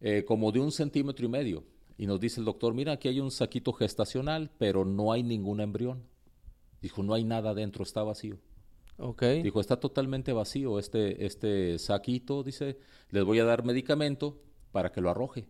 eh, 0.00 0.24
como 0.26 0.50
de 0.50 0.60
un 0.60 0.72
centímetro 0.72 1.24
y 1.24 1.28
medio. 1.28 1.64
Y 1.96 2.06
nos 2.06 2.20
dice 2.20 2.40
el 2.40 2.46
doctor, 2.46 2.74
mira, 2.74 2.92
aquí 2.92 3.08
hay 3.08 3.20
un 3.20 3.30
saquito 3.30 3.72
gestacional, 3.72 4.50
pero 4.58 4.84
no 4.84 5.12
hay 5.12 5.22
ningún 5.22 5.60
embrión. 5.60 6.02
Dijo, 6.80 7.02
no 7.02 7.14
hay 7.14 7.24
nada 7.24 7.54
dentro, 7.54 7.82
está 7.82 8.02
vacío. 8.02 8.38
Okay. 8.96 9.42
Dijo, 9.42 9.60
está 9.60 9.78
totalmente 9.78 10.32
vacío 10.32 10.80
este, 10.80 11.24
este 11.24 11.78
saquito, 11.78 12.42
dice, 12.42 12.78
les 13.10 13.24
voy 13.24 13.38
a 13.38 13.44
dar 13.44 13.64
medicamento 13.64 14.42
para 14.72 14.90
que 14.90 15.00
lo 15.00 15.08
arroje 15.08 15.48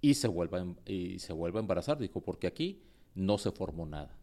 y 0.00 0.14
se 0.14 0.28
vuelva, 0.28 0.64
y 0.86 1.18
se 1.18 1.34
vuelva 1.34 1.60
a 1.60 1.62
embarazar. 1.62 1.98
Dijo, 1.98 2.22
porque 2.22 2.46
aquí 2.46 2.82
no 3.14 3.38
se 3.38 3.50
formó 3.50 3.86
nada. 3.86 4.16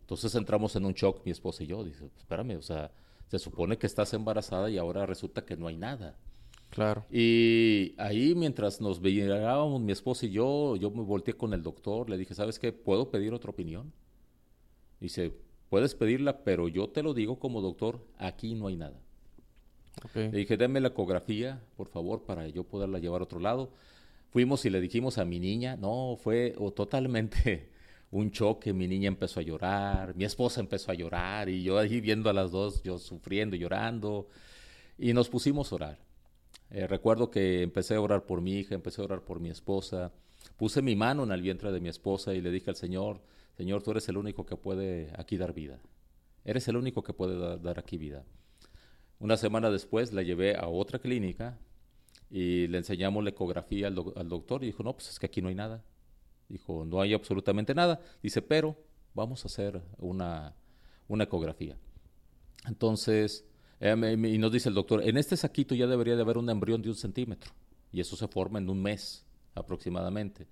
Entonces 0.00 0.34
entramos 0.34 0.74
en 0.76 0.86
un 0.86 0.94
shock, 0.94 1.24
mi 1.24 1.32
esposa 1.32 1.62
y 1.62 1.66
yo. 1.66 1.84
Dice, 1.84 2.10
espérame, 2.16 2.56
o 2.56 2.62
sea, 2.62 2.90
se 3.26 3.38
supone 3.38 3.76
que 3.76 3.86
estás 3.86 4.14
embarazada 4.14 4.70
y 4.70 4.78
ahora 4.78 5.06
resulta 5.06 5.44
que 5.44 5.56
no 5.56 5.66
hay 5.66 5.76
nada. 5.76 6.16
Claro. 6.70 7.04
Y 7.10 7.94
ahí 7.98 8.34
mientras 8.34 8.80
nos 8.80 9.00
veíamos 9.00 9.80
mi 9.80 9.92
esposa 9.92 10.26
y 10.26 10.30
yo, 10.30 10.76
yo 10.76 10.90
me 10.90 11.02
volteé 11.02 11.34
con 11.34 11.52
el 11.52 11.62
doctor, 11.62 12.08
le 12.10 12.18
dije, 12.18 12.34
¿sabes 12.34 12.58
qué? 12.58 12.72
¿Puedo 12.72 13.10
pedir 13.10 13.32
otra 13.32 13.50
opinión? 13.50 13.92
Dice, 15.00 15.32
puedes 15.68 15.94
pedirla, 15.94 16.42
pero 16.44 16.68
yo 16.68 16.88
te 16.88 17.02
lo 17.02 17.14
digo 17.14 17.38
como 17.38 17.60
doctor, 17.60 18.06
aquí 18.16 18.54
no 18.54 18.68
hay 18.68 18.76
nada. 18.76 19.00
Le 20.14 20.30
dije, 20.30 20.56
déme 20.56 20.80
la 20.80 20.88
ecografía, 20.88 21.60
por 21.76 21.88
favor, 21.88 22.24
para 22.24 22.46
yo 22.48 22.64
poderla 22.64 22.98
llevar 22.98 23.20
a 23.20 23.24
otro 23.24 23.40
lado. 23.40 23.72
Fuimos 24.30 24.64
y 24.64 24.70
le 24.70 24.80
dijimos 24.80 25.18
a 25.18 25.24
mi 25.24 25.40
niña, 25.40 25.76
no, 25.76 26.16
fue 26.20 26.54
totalmente 26.76 27.70
un 28.10 28.30
choque, 28.30 28.72
mi 28.72 28.88
niña 28.88 29.08
empezó 29.08 29.40
a 29.40 29.42
llorar, 29.42 30.14
mi 30.16 30.24
esposa 30.24 30.60
empezó 30.60 30.90
a 30.90 30.94
llorar 30.94 31.48
y 31.48 31.62
yo 31.62 31.78
ahí 31.78 32.00
viendo 32.00 32.30
a 32.30 32.32
las 32.32 32.50
dos, 32.50 32.82
yo 32.82 32.98
sufriendo, 32.98 33.56
llorando, 33.56 34.28
y 34.96 35.12
nos 35.12 35.28
pusimos 35.28 35.72
a 35.72 35.74
orar. 35.74 35.98
Eh, 36.70 36.86
recuerdo 36.86 37.30
que 37.30 37.62
empecé 37.62 37.94
a 37.94 38.00
orar 38.00 38.24
por 38.24 38.40
mi 38.40 38.58
hija, 38.58 38.74
empecé 38.74 39.00
a 39.00 39.04
orar 39.04 39.22
por 39.22 39.40
mi 39.40 39.50
esposa, 39.50 40.12
puse 40.56 40.82
mi 40.82 40.96
mano 40.96 41.24
en 41.24 41.32
el 41.32 41.42
vientre 41.42 41.70
de 41.70 41.80
mi 41.80 41.88
esposa 41.88 42.34
y 42.34 42.40
le 42.40 42.50
dije 42.50 42.70
al 42.70 42.76
Señor, 42.76 43.20
Señor, 43.56 43.82
tú 43.82 43.90
eres 43.90 44.08
el 44.08 44.16
único 44.16 44.46
que 44.46 44.56
puede 44.56 45.12
aquí 45.16 45.36
dar 45.36 45.52
vida, 45.52 45.78
eres 46.44 46.68
el 46.68 46.76
único 46.76 47.02
que 47.02 47.12
puede 47.12 47.58
dar 47.58 47.78
aquí 47.78 47.98
vida. 47.98 48.24
Una 49.18 49.36
semana 49.36 49.70
después 49.70 50.12
la 50.12 50.22
llevé 50.22 50.56
a 50.56 50.68
otra 50.68 50.98
clínica 51.00 51.58
y 52.30 52.68
le 52.68 52.78
enseñamos 52.78 53.24
la 53.24 53.30
ecografía 53.30 53.88
al, 53.88 53.96
al 54.16 54.28
doctor 54.28 54.62
y 54.62 54.66
dijo, 54.66 54.82
no, 54.82 54.94
pues 54.94 55.08
es 55.08 55.18
que 55.18 55.26
aquí 55.26 55.42
no 55.42 55.48
hay 55.48 55.54
nada. 55.54 55.82
Dijo, 56.48 56.84
no 56.84 57.00
hay 57.00 57.14
absolutamente 57.14 57.74
nada. 57.74 58.00
Dice, 58.22 58.42
pero 58.42 58.76
vamos 59.14 59.44
a 59.44 59.48
hacer 59.48 59.82
una, 59.98 60.54
una 61.08 61.24
ecografía. 61.24 61.76
Entonces, 62.66 63.44
eh, 63.80 63.94
y 63.94 64.38
nos 64.38 64.52
dice 64.52 64.68
el 64.68 64.74
doctor, 64.74 65.02
en 65.02 65.16
este 65.16 65.36
saquito 65.36 65.74
ya 65.74 65.86
debería 65.86 66.16
de 66.16 66.22
haber 66.22 66.38
un 66.38 66.48
embrión 66.50 66.82
de 66.82 66.88
un 66.88 66.94
centímetro. 66.94 67.52
Y 67.92 68.00
eso 68.00 68.16
se 68.16 68.28
forma 68.28 68.58
en 68.58 68.68
un 68.68 68.82
mes 68.82 69.24
aproximadamente. 69.54 70.46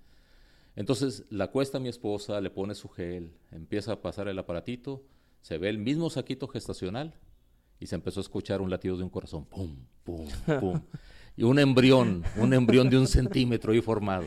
Entonces 0.75 1.25
la 1.29 1.47
cuesta 1.47 1.79
a 1.79 1.81
mi 1.81 1.89
esposa, 1.89 2.39
le 2.39 2.51
pone 2.51 2.75
su 2.75 2.87
gel, 2.87 3.33
empieza 3.51 3.93
a 3.93 4.01
pasar 4.01 4.27
el 4.27 4.37
aparatito, 4.37 5.03
se 5.41 5.57
ve 5.57 5.69
el 5.69 5.79
mismo 5.79 6.09
saquito 6.09 6.47
gestacional 6.47 7.15
y 7.79 7.87
se 7.87 7.95
empezó 7.95 8.19
a 8.19 8.21
escuchar 8.21 8.61
un 8.61 8.69
latido 8.69 8.95
de 8.95 9.03
un 9.03 9.09
corazón, 9.09 9.45
pum, 9.45 9.75
pum, 10.03 10.27
pum. 10.59 10.81
y 11.35 11.43
un 11.43 11.57
embrión, 11.57 12.23
un 12.37 12.53
embrión 12.53 12.89
de 12.91 12.97
un 12.99 13.07
centímetro 13.07 13.71
ahí 13.71 13.81
formado. 13.81 14.25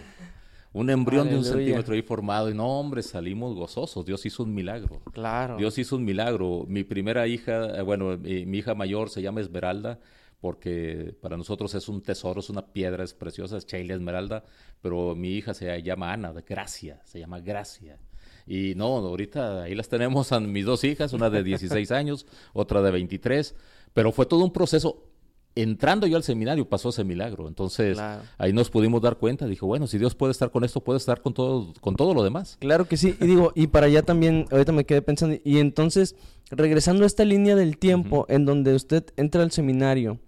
Un 0.72 0.88
embrión 0.90 1.28
de 1.28 1.36
un 1.36 1.44
centímetro 1.44 1.94
ahí 1.94 2.02
formado. 2.02 2.48
Y 2.50 2.54
no, 2.54 2.78
hombre, 2.78 3.02
salimos 3.02 3.54
gozosos. 3.54 4.04
Dios 4.06 4.24
hizo 4.24 4.44
un 4.44 4.54
milagro. 4.54 5.00
Claro. 5.12 5.56
Dios 5.56 5.76
hizo 5.78 5.96
un 5.96 6.04
milagro. 6.04 6.64
Mi 6.68 6.84
primera 6.84 7.26
hija, 7.26 7.78
eh, 7.78 7.82
bueno, 7.82 8.16
mi 8.18 8.58
hija 8.58 8.74
mayor 8.74 9.10
se 9.10 9.22
llama 9.22 9.40
Esmeralda 9.40 9.98
porque 10.40 11.14
para 11.20 11.36
nosotros 11.36 11.74
es 11.74 11.88
un 11.88 12.02
tesoro, 12.02 12.40
es 12.40 12.48
una 12.48 12.72
piedra, 12.72 13.04
es 13.04 13.14
preciosa, 13.14 13.58
es 13.58 13.66
Sheila 13.66 13.94
Esmeralda, 13.94 14.44
pero 14.80 15.14
mi 15.14 15.32
hija 15.32 15.54
se 15.54 15.82
llama 15.82 16.12
Ana, 16.12 16.32
Gracia, 16.32 17.00
se 17.04 17.20
llama 17.20 17.40
Gracia. 17.40 17.98
Y 18.46 18.74
no, 18.74 18.96
ahorita 18.96 19.62
ahí 19.62 19.74
las 19.74 19.88
tenemos 19.88 20.32
a 20.32 20.40
mis 20.40 20.64
dos 20.64 20.82
hijas, 20.84 21.12
una 21.12 21.30
de 21.30 21.44
16 21.44 21.90
años, 21.92 22.26
otra 22.54 22.80
de 22.80 22.90
23, 22.90 23.54
pero 23.92 24.12
fue 24.12 24.26
todo 24.26 24.42
un 24.42 24.52
proceso. 24.52 25.09
Entrando 25.56 26.06
yo 26.06 26.16
al 26.16 26.22
seminario 26.22 26.68
pasó 26.68 26.90
ese 26.90 27.02
milagro, 27.02 27.48
entonces 27.48 27.98
ahí 28.38 28.52
nos 28.52 28.70
pudimos 28.70 29.02
dar 29.02 29.16
cuenta, 29.16 29.46
dijo, 29.46 29.66
bueno, 29.66 29.88
si 29.88 29.98
Dios 29.98 30.14
puede 30.14 30.30
estar 30.30 30.50
con 30.50 30.62
esto, 30.62 30.80
puede 30.80 30.98
estar 30.98 31.22
con 31.22 31.34
todo, 31.34 31.72
con 31.80 31.96
todo 31.96 32.14
lo 32.14 32.22
demás. 32.22 32.56
Claro 32.60 32.86
que 32.86 32.96
sí, 32.96 33.16
y 33.20 33.26
digo, 33.26 33.52
y 33.56 33.66
para 33.66 33.86
allá 33.86 34.02
también, 34.02 34.46
ahorita 34.50 34.70
me 34.72 34.84
quedé 34.84 35.02
pensando, 35.02 35.36
y 35.44 35.58
entonces, 35.58 36.14
regresando 36.50 37.02
a 37.02 37.06
esta 37.06 37.24
línea 37.24 37.56
del 37.56 37.78
tiempo 37.78 38.26
en 38.28 38.44
donde 38.44 38.74
usted 38.74 39.04
entra 39.16 39.42
al 39.42 39.50
seminario, 39.50 40.20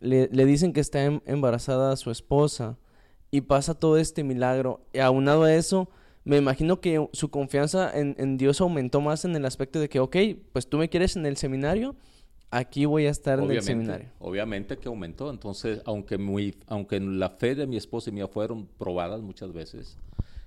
le, 0.00 0.28
dicen 0.28 0.72
que 0.72 0.80
está 0.80 1.02
em, 1.04 1.20
embarazada 1.26 1.96
su 1.96 2.10
esposa 2.10 2.76
y 3.30 3.42
pasa 3.42 3.74
todo 3.74 3.96
este 3.96 4.24
milagro. 4.24 4.80
Y 4.92 4.98
aunado 4.98 5.44
a 5.44 5.54
eso, 5.54 5.88
me 6.24 6.36
imagino 6.36 6.80
que 6.80 7.08
su 7.12 7.30
confianza 7.30 7.90
en, 7.94 8.36
Dios 8.36 8.60
aumentó 8.60 9.00
más 9.00 9.24
en 9.24 9.34
el 9.36 9.44
aspecto 9.44 9.80
de 9.80 9.88
que, 9.88 10.00
ok, 10.00 10.16
pues 10.52 10.68
tú 10.68 10.78
me 10.78 10.88
quieres 10.88 11.16
en 11.16 11.26
el 11.26 11.36
seminario, 11.36 11.96
aquí 12.50 12.84
voy 12.84 13.06
a 13.06 13.10
estar 13.10 13.40
en 13.40 13.50
el 13.50 13.62
seminario. 13.62 14.10
Obviamente 14.18 14.76
que 14.76 14.88
aumentó. 14.88 15.30
Entonces, 15.30 15.80
aunque, 15.84 16.18
muy, 16.18 16.56
aunque 16.66 17.00
la 17.00 17.30
fe 17.30 17.54
de 17.54 17.66
mi 17.66 17.76
esposa 17.76 18.10
y 18.10 18.12
mía 18.12 18.28
fueron 18.28 18.66
probadas 18.66 19.20
muchas 19.20 19.52
veces, 19.52 19.98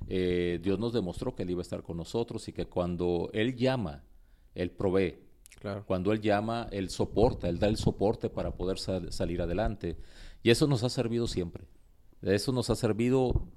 eh, 0.08 0.60
Dios 0.62 0.80
nos 0.80 0.94
demostró 0.94 1.36
que 1.36 1.44
Él 1.44 1.52
iba 1.52 1.62
a 1.62 1.64
estar 1.64 1.84
con 1.84 1.98
nosotros 1.98 2.48
y 2.48 2.54
que 2.54 2.66
cuando 2.66 3.30
Él 3.34 3.56
llama, 3.56 4.04
Él 4.56 4.72
provee. 4.72 5.20
Cuando 5.86 6.12
Él 6.12 6.22
llama, 6.22 6.68
Él 6.72 6.90
soporta, 6.90 7.48
Él 7.48 7.60
da 7.60 7.68
el 7.68 7.78
soporte 7.78 8.30
para 8.30 8.52
poder 8.52 8.80
salir 8.80 9.42
adelante. 9.42 9.96
Y 10.42 10.50
eso 10.50 10.66
nos 10.66 10.84
ha 10.84 10.90
servido 10.90 11.28
siempre. 11.28 11.66
Eso 12.22 12.52
nos 12.52 12.70
ha 12.70 12.76
servido, 12.76 13.48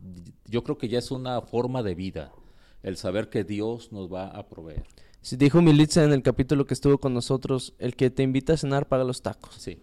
yo 0.46 0.64
creo 0.64 0.78
que 0.78 0.88
ya 0.88 0.98
es 0.98 1.10
una 1.10 1.40
forma 1.42 1.82
de 1.82 1.94
vida, 1.94 2.32
el 2.82 2.96
saber 2.96 3.28
que 3.28 3.44
Dios 3.44 3.92
nos 3.92 4.12
va 4.12 4.28
a 4.28 4.48
proveer. 4.48 4.84
Dijo 5.30 5.62
Militza 5.62 6.04
en 6.04 6.12
el 6.12 6.22
capítulo 6.22 6.66
que 6.66 6.74
estuvo 6.74 6.98
con 6.98 7.14
nosotros, 7.14 7.74
el 7.78 7.96
que 7.96 8.10
te 8.10 8.22
invita 8.22 8.52
a 8.52 8.56
cenar 8.56 8.86
paga 8.88 9.04
los 9.04 9.22
tacos. 9.22 9.54
Sí. 9.58 9.78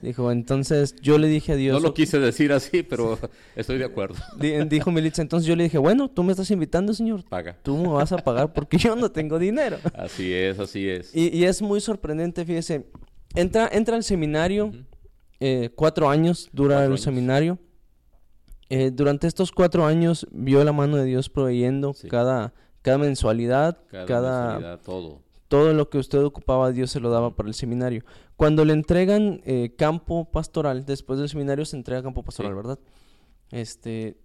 Dijo, 0.00 0.32
entonces 0.32 0.94
yo 1.02 1.18
le 1.18 1.28
dije 1.28 1.52
a 1.52 1.56
Dios. 1.56 1.74
No 1.74 1.88
lo 1.88 1.94
quise 1.94 2.18
decir 2.18 2.52
así, 2.52 2.82
pero 2.82 3.18
estoy 3.56 3.78
de 3.78 3.84
acuerdo. 3.84 4.16
Dijo 4.68 4.90
Militza, 4.90 5.22
entonces 5.22 5.46
yo 5.46 5.56
le 5.56 5.64
dije, 5.64 5.78
bueno, 5.78 6.08
tú 6.08 6.22
me 6.22 6.32
estás 6.32 6.50
invitando, 6.50 6.94
señor. 6.94 7.24
Paga. 7.24 7.58
Tú 7.62 7.76
me 7.76 7.88
vas 7.88 8.12
a 8.12 8.18
pagar 8.18 8.52
porque 8.52 8.78
yo 8.78 8.96
no 8.96 9.10
tengo 9.10 9.38
dinero. 9.38 9.78
Así 9.94 10.32
es, 10.32 10.58
así 10.58 10.88
es. 10.88 11.14
Y, 11.14 11.44
es 11.44 11.60
muy 11.60 11.80
sorprendente, 11.80 12.44
fíjese. 12.44 12.86
Entra, 13.34 13.68
entra 13.72 13.96
al 13.96 14.04
seminario, 14.04 14.72
eh, 15.40 15.70
cuatro 15.74 16.08
años 16.08 16.48
dura 16.52 16.84
el 16.84 16.98
seminario. 16.98 17.58
Eh, 18.70 18.90
durante 18.92 19.26
estos 19.26 19.52
cuatro 19.52 19.84
años 19.84 20.26
vio 20.32 20.64
la 20.64 20.72
mano 20.72 20.96
de 20.96 21.04
Dios 21.04 21.28
proveyendo 21.28 21.94
cada, 22.08 22.54
cada 22.84 22.98
mensualidad, 22.98 23.78
cada, 23.90 24.06
cada 24.06 24.42
mensualidad, 24.52 24.80
todo 24.84 25.24
todo 25.54 25.72
lo 25.72 25.88
que 25.88 25.98
usted 25.98 26.18
ocupaba, 26.18 26.72
Dios 26.72 26.90
se 26.90 26.98
lo 26.98 27.10
daba 27.10 27.36
para 27.36 27.48
el 27.48 27.54
seminario. 27.54 28.02
Cuando 28.36 28.64
le 28.64 28.72
entregan 28.72 29.40
eh, 29.44 29.72
campo 29.76 30.24
pastoral, 30.24 30.84
después 30.84 31.18
del 31.20 31.28
seminario 31.28 31.64
se 31.64 31.76
entrega 31.76 32.02
campo 32.02 32.24
pastoral, 32.24 32.56
¿verdad? 32.56 32.78
Este, 33.52 34.16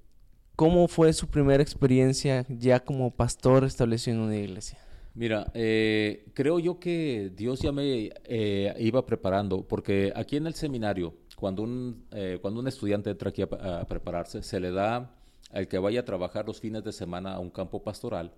¿Cómo 0.56 0.88
fue 0.88 1.14
su 1.14 1.28
primera 1.28 1.62
experiencia 1.62 2.48
ya 2.50 2.80
como 2.80 3.12
pastor 3.12 3.64
establecido 3.64 4.18
en 4.18 4.24
una 4.24 4.38
iglesia? 4.38 4.80
Mira, 5.14 5.52
eh, 5.54 6.26
creo 6.34 6.58
yo 6.58 6.80
que 6.80 7.32
Dios 7.36 7.60
ya 7.60 7.72
me 7.72 8.10
eh, 8.24 8.76
iba 8.80 9.06
preparando, 9.06 9.68
porque 9.68 10.12
aquí 10.16 10.36
en 10.36 10.48
el 10.48 10.56
seminario, 10.56 11.14
cuando 11.36 11.62
un, 11.62 12.08
cuando 12.42 12.60
un 12.60 12.68
estudiante 12.68 13.12
entra 13.12 13.30
aquí 13.30 13.44
a, 13.44 13.82
a 13.82 13.86
prepararse, 13.86 14.42
se 14.42 14.60
le 14.60 14.72
da 14.72 15.16
al 15.52 15.68
que 15.68 15.78
vaya 15.78 16.00
a 16.00 16.06
trabajar 16.06 16.48
los 16.48 16.60
fines 16.60 16.84
de 16.84 16.92
semana 16.92 17.36
a 17.36 17.40
un 17.40 17.52
campo 17.52 17.84
pastoral, 17.84 18.34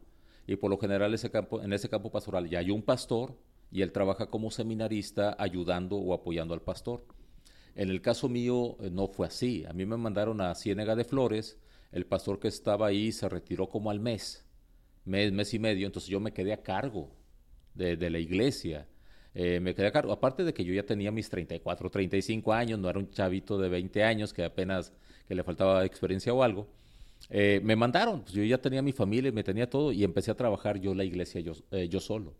y 0.48 0.56
por 0.56 0.70
lo 0.70 0.78
general 0.78 1.14
en 1.14 1.74
ese 1.74 1.90
campo 1.90 2.12
pastoral 2.12 2.50
ya 2.50 2.60
hay 2.60 2.72
un 2.72 2.82
pastor 2.82 3.38
y 3.72 3.82
él 3.82 3.92
trabaja 3.92 4.28
como 4.28 4.52
seminarista 4.52 5.36
ayudando 5.40 5.96
o 5.96 6.14
apoyando 6.14 6.54
al 6.54 6.62
pastor. 6.62 7.06
En 7.76 7.90
el 7.90 8.02
caso 8.02 8.28
mío 8.28 8.78
eh, 8.82 8.90
no 8.92 9.08
fue 9.08 9.28
así. 9.28 9.64
A 9.66 9.74
mí 9.74 9.86
me 9.86 9.98
mandaron 9.98 10.42
a 10.42 10.54
Ciénega 10.56 10.96
de 10.96 11.06
Flores, 11.06 11.58
el 11.92 12.06
pastor 12.06 12.40
que 12.40 12.50
estaba 12.50 12.88
ahí 12.88 13.12
se 13.12 13.30
retiró 13.30 13.70
como 13.70 13.92
al 13.92 14.00
mes, 14.00 14.46
mes, 15.06 15.32
mes 15.32 15.54
y 15.54 15.60
medio, 15.60 15.88
entonces 15.88 16.10
yo 16.10 16.20
me 16.20 16.34
quedé 16.34 16.54
a 16.54 16.62
cargo 16.62 17.16
de, 17.74 18.10
la 18.10 18.20
iglesia. 18.20 18.88
Eh, 19.34 19.60
me 19.62 19.74
quedé 19.74 19.88
a 19.88 19.92
cargo, 19.92 20.12
aparte 20.12 20.44
de 20.44 20.54
que 20.54 20.66
yo 20.66 20.74
ya 20.74 20.84
tenía 20.84 21.12
mis 21.12 21.30
34, 21.30 21.90
35 21.90 22.54
años, 22.54 22.80
no 22.80 22.90
era 22.90 23.00
un 23.00 23.10
chavito 23.10 23.58
de 23.58 23.70
20 23.70 24.04
años 24.04 24.34
que 24.34 24.44
apenas 24.44 24.94
que 25.28 25.36
le 25.36 25.44
faltaba 25.44 25.86
experiencia 25.86 26.34
o 26.34 26.44
algo. 26.44 26.68
Eh, 27.30 27.62
me 27.64 27.76
mandaron, 27.76 28.22
pues 28.22 28.34
yo 28.34 28.44
ya 28.44 28.58
tenía 28.58 28.82
mi 28.82 28.92
familia, 28.92 29.32
me 29.32 29.44
tenía 29.44 29.70
todo 29.70 29.92
y 29.92 30.04
empecé 30.04 30.32
a 30.32 30.36
trabajar 30.36 30.80
yo 30.80 30.94
la 30.94 31.04
iglesia 31.04 31.42
yo, 31.42 31.54
eh, 31.72 31.88
yo 31.88 32.00
solo. 32.00 32.34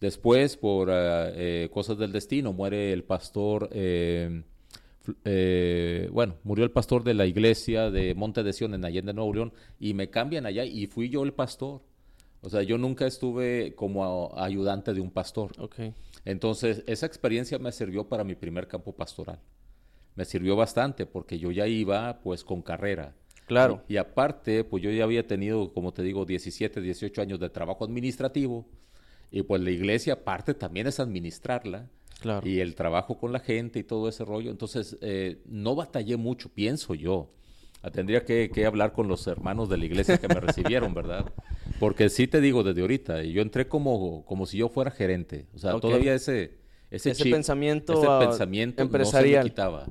Después, 0.00 0.56
por 0.56 0.88
eh, 0.92 1.68
cosas 1.72 1.96
del 1.96 2.12
destino, 2.12 2.52
muere 2.52 2.92
el 2.92 3.04
pastor, 3.04 3.70
bueno, 6.12 6.34
murió 6.42 6.64
el 6.64 6.70
pastor 6.72 7.04
de 7.04 7.14
la 7.14 7.26
iglesia 7.26 7.90
de 7.90 8.14
Monte 8.14 8.42
de 8.42 8.52
Sion 8.52 8.74
en 8.74 8.84
Allende, 8.84 9.12
Nuevo 9.12 9.32
León, 9.32 9.52
y 9.78 9.94
me 9.94 10.10
cambian 10.10 10.46
allá 10.46 10.64
y 10.64 10.86
fui 10.86 11.08
yo 11.08 11.22
el 11.22 11.32
pastor. 11.32 11.82
O 12.40 12.50
sea, 12.50 12.62
yo 12.62 12.76
nunca 12.78 13.06
estuve 13.06 13.76
como 13.76 14.32
ayudante 14.36 14.92
de 14.92 15.00
un 15.00 15.12
pastor. 15.12 15.52
Okay. 15.56 15.94
Entonces, 16.24 16.82
esa 16.88 17.06
experiencia 17.06 17.60
me 17.60 17.70
sirvió 17.70 18.08
para 18.08 18.24
mi 18.24 18.34
primer 18.34 18.66
campo 18.66 18.92
pastoral. 18.92 19.38
Me 20.16 20.24
sirvió 20.24 20.56
bastante 20.56 21.06
porque 21.06 21.38
yo 21.38 21.52
ya 21.52 21.68
iba 21.68 22.18
pues 22.20 22.42
con 22.42 22.60
carrera 22.60 23.14
Claro. 23.46 23.82
Y, 23.88 23.96
aparte, 23.96 24.64
pues 24.64 24.82
yo 24.82 24.90
ya 24.90 25.04
había 25.04 25.26
tenido, 25.26 25.72
como 25.72 25.92
te 25.92 26.02
digo, 26.02 26.24
17, 26.24 26.80
18 26.80 27.22
años 27.22 27.40
de 27.40 27.50
trabajo 27.50 27.84
administrativo. 27.84 28.66
Y 29.30 29.42
pues 29.42 29.60
la 29.62 29.70
iglesia, 29.70 30.14
aparte, 30.14 30.54
también 30.54 30.86
es 30.86 31.00
administrarla. 31.00 31.88
Claro. 32.20 32.46
Y 32.48 32.60
el 32.60 32.74
trabajo 32.74 33.18
con 33.18 33.32
la 33.32 33.40
gente 33.40 33.80
y 33.80 33.82
todo 33.82 34.08
ese 34.08 34.24
rollo. 34.24 34.50
Entonces, 34.50 34.96
eh, 35.00 35.42
no 35.46 35.74
batallé 35.74 36.16
mucho, 36.16 36.48
pienso 36.48 36.94
yo. 36.94 37.30
Ah, 37.82 37.90
tendría 37.90 38.24
que, 38.24 38.64
hablar 38.64 38.92
con 38.92 39.08
los 39.08 39.26
hermanos 39.26 39.68
de 39.68 39.76
la 39.76 39.84
iglesia 39.84 40.18
que 40.18 40.28
me 40.28 40.34
recibieron, 40.40 40.94
¿verdad? 40.94 41.32
Porque 41.80 42.08
sí 42.10 42.28
te 42.28 42.40
digo 42.40 42.62
desde 42.62 42.80
ahorita, 42.80 43.22
yo 43.24 43.42
entré 43.42 43.66
como, 43.66 44.24
como 44.24 44.46
si 44.46 44.58
yo 44.58 44.68
fuera 44.68 44.92
gerente. 44.92 45.46
O 45.52 45.58
sea, 45.58 45.80
todavía 45.80 46.14
ese, 46.14 46.58
ese, 46.92 47.10
ese 47.10 47.24
pensamiento, 47.28 47.94
ese 47.94 48.26
pensamiento 48.26 48.82
empresarial. 48.82 49.32
no 49.32 49.42
se 49.42 49.44
me 49.44 49.50
quitaba. 49.50 49.86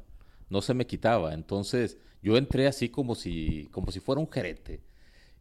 No 0.49 0.61
se 0.61 0.73
me 0.73 0.85
quitaba. 0.87 1.33
Entonces, 1.33 1.97
yo 2.21 2.37
entré 2.37 2.67
así 2.67 2.89
como 2.89 3.15
si, 3.15 3.67
como 3.71 3.91
si 3.91 3.99
fuera 3.99 4.21
un 4.21 4.29
gerente. 4.29 4.81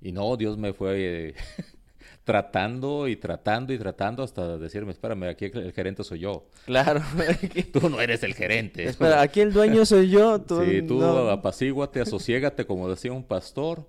Y 0.01 0.13
no, 0.13 0.37
Dios 0.37 0.57
me 0.57 0.73
fue 0.73 1.35
tratando 2.25 3.09
y 3.09 3.17
tratando 3.17 3.73
y 3.73 3.79
tratando 3.79 4.23
hasta 4.23 4.57
decirme, 4.57 4.93
espérame, 4.93 5.25
aquí 5.25 5.47
el 5.47 5.73
gerente 5.73 6.05
soy 6.05 6.21
yo. 6.21 6.47
Claro. 6.65 7.03
tú 7.73 7.91
no 7.91 8.01
eres 8.01 8.23
el 8.23 8.35
gerente. 8.35 8.85
Espera, 8.85 9.21
aquí 9.21 9.41
el 9.41 9.53
dueño 9.53 9.85
soy 9.85 10.09
yo. 10.09 10.41
Tú 10.47 10.65
sí, 10.65 10.83
tú 10.83 11.05
apacíguate, 11.05 12.01
asociégate, 12.01 12.65
como 12.65 12.89
decía 12.89 13.13
un 13.13 13.25
pastor, 13.25 13.87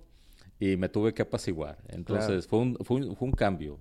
y 0.58 0.76
me 0.76 0.88
tuve 0.88 1.14
que 1.14 1.22
apaciguar. 1.22 1.78
Entonces 1.88 2.46
fue, 2.46 2.58
un, 2.58 2.76
fue, 2.82 2.98
un, 2.98 3.16
fue, 3.16 3.28
un, 3.28 3.32
cambio. 3.32 3.78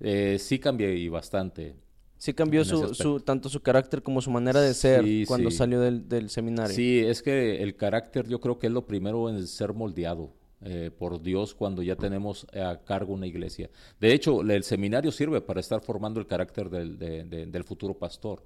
Eh, 0.00 0.36
sí 0.38 0.58
cambié 0.58 0.94
y 0.94 1.08
bastante. 1.08 1.74
Sí 2.22 2.34
cambió 2.34 2.64
su, 2.64 2.94
su, 2.94 3.18
tanto 3.18 3.48
su 3.48 3.60
carácter 3.62 4.00
como 4.00 4.20
su 4.20 4.30
manera 4.30 4.60
de 4.60 4.74
ser 4.74 5.04
cuando 5.26 5.50
salió 5.50 5.80
del, 5.80 6.08
del, 6.08 6.30
seminario. 6.30 6.72
Sí, 6.72 7.00
es 7.00 7.20
que 7.20 7.60
el 7.60 7.74
carácter 7.74 8.28
yo 8.28 8.40
creo 8.40 8.60
que 8.60 8.68
es 8.68 8.72
lo 8.72 8.86
primero 8.86 9.28
en 9.28 9.44
ser 9.44 9.72
moldeado 9.72 10.30
eh, 10.64 10.92
por 10.96 11.20
Dios 11.20 11.52
cuando 11.52 11.82
ya 11.82 11.96
tenemos 11.96 12.46
a 12.54 12.78
cargo 12.84 13.12
una 13.12 13.26
iglesia. 13.26 13.70
De 13.98 14.12
hecho, 14.12 14.40
el 14.42 14.62
seminario 14.62 15.10
sirve 15.10 15.40
para 15.40 15.58
estar 15.58 15.82
formando 15.82 16.20
el 16.20 16.28
carácter 16.28 16.70
del, 16.70 16.96
del 16.96 17.64
futuro 17.64 17.94
pastor. 17.94 18.44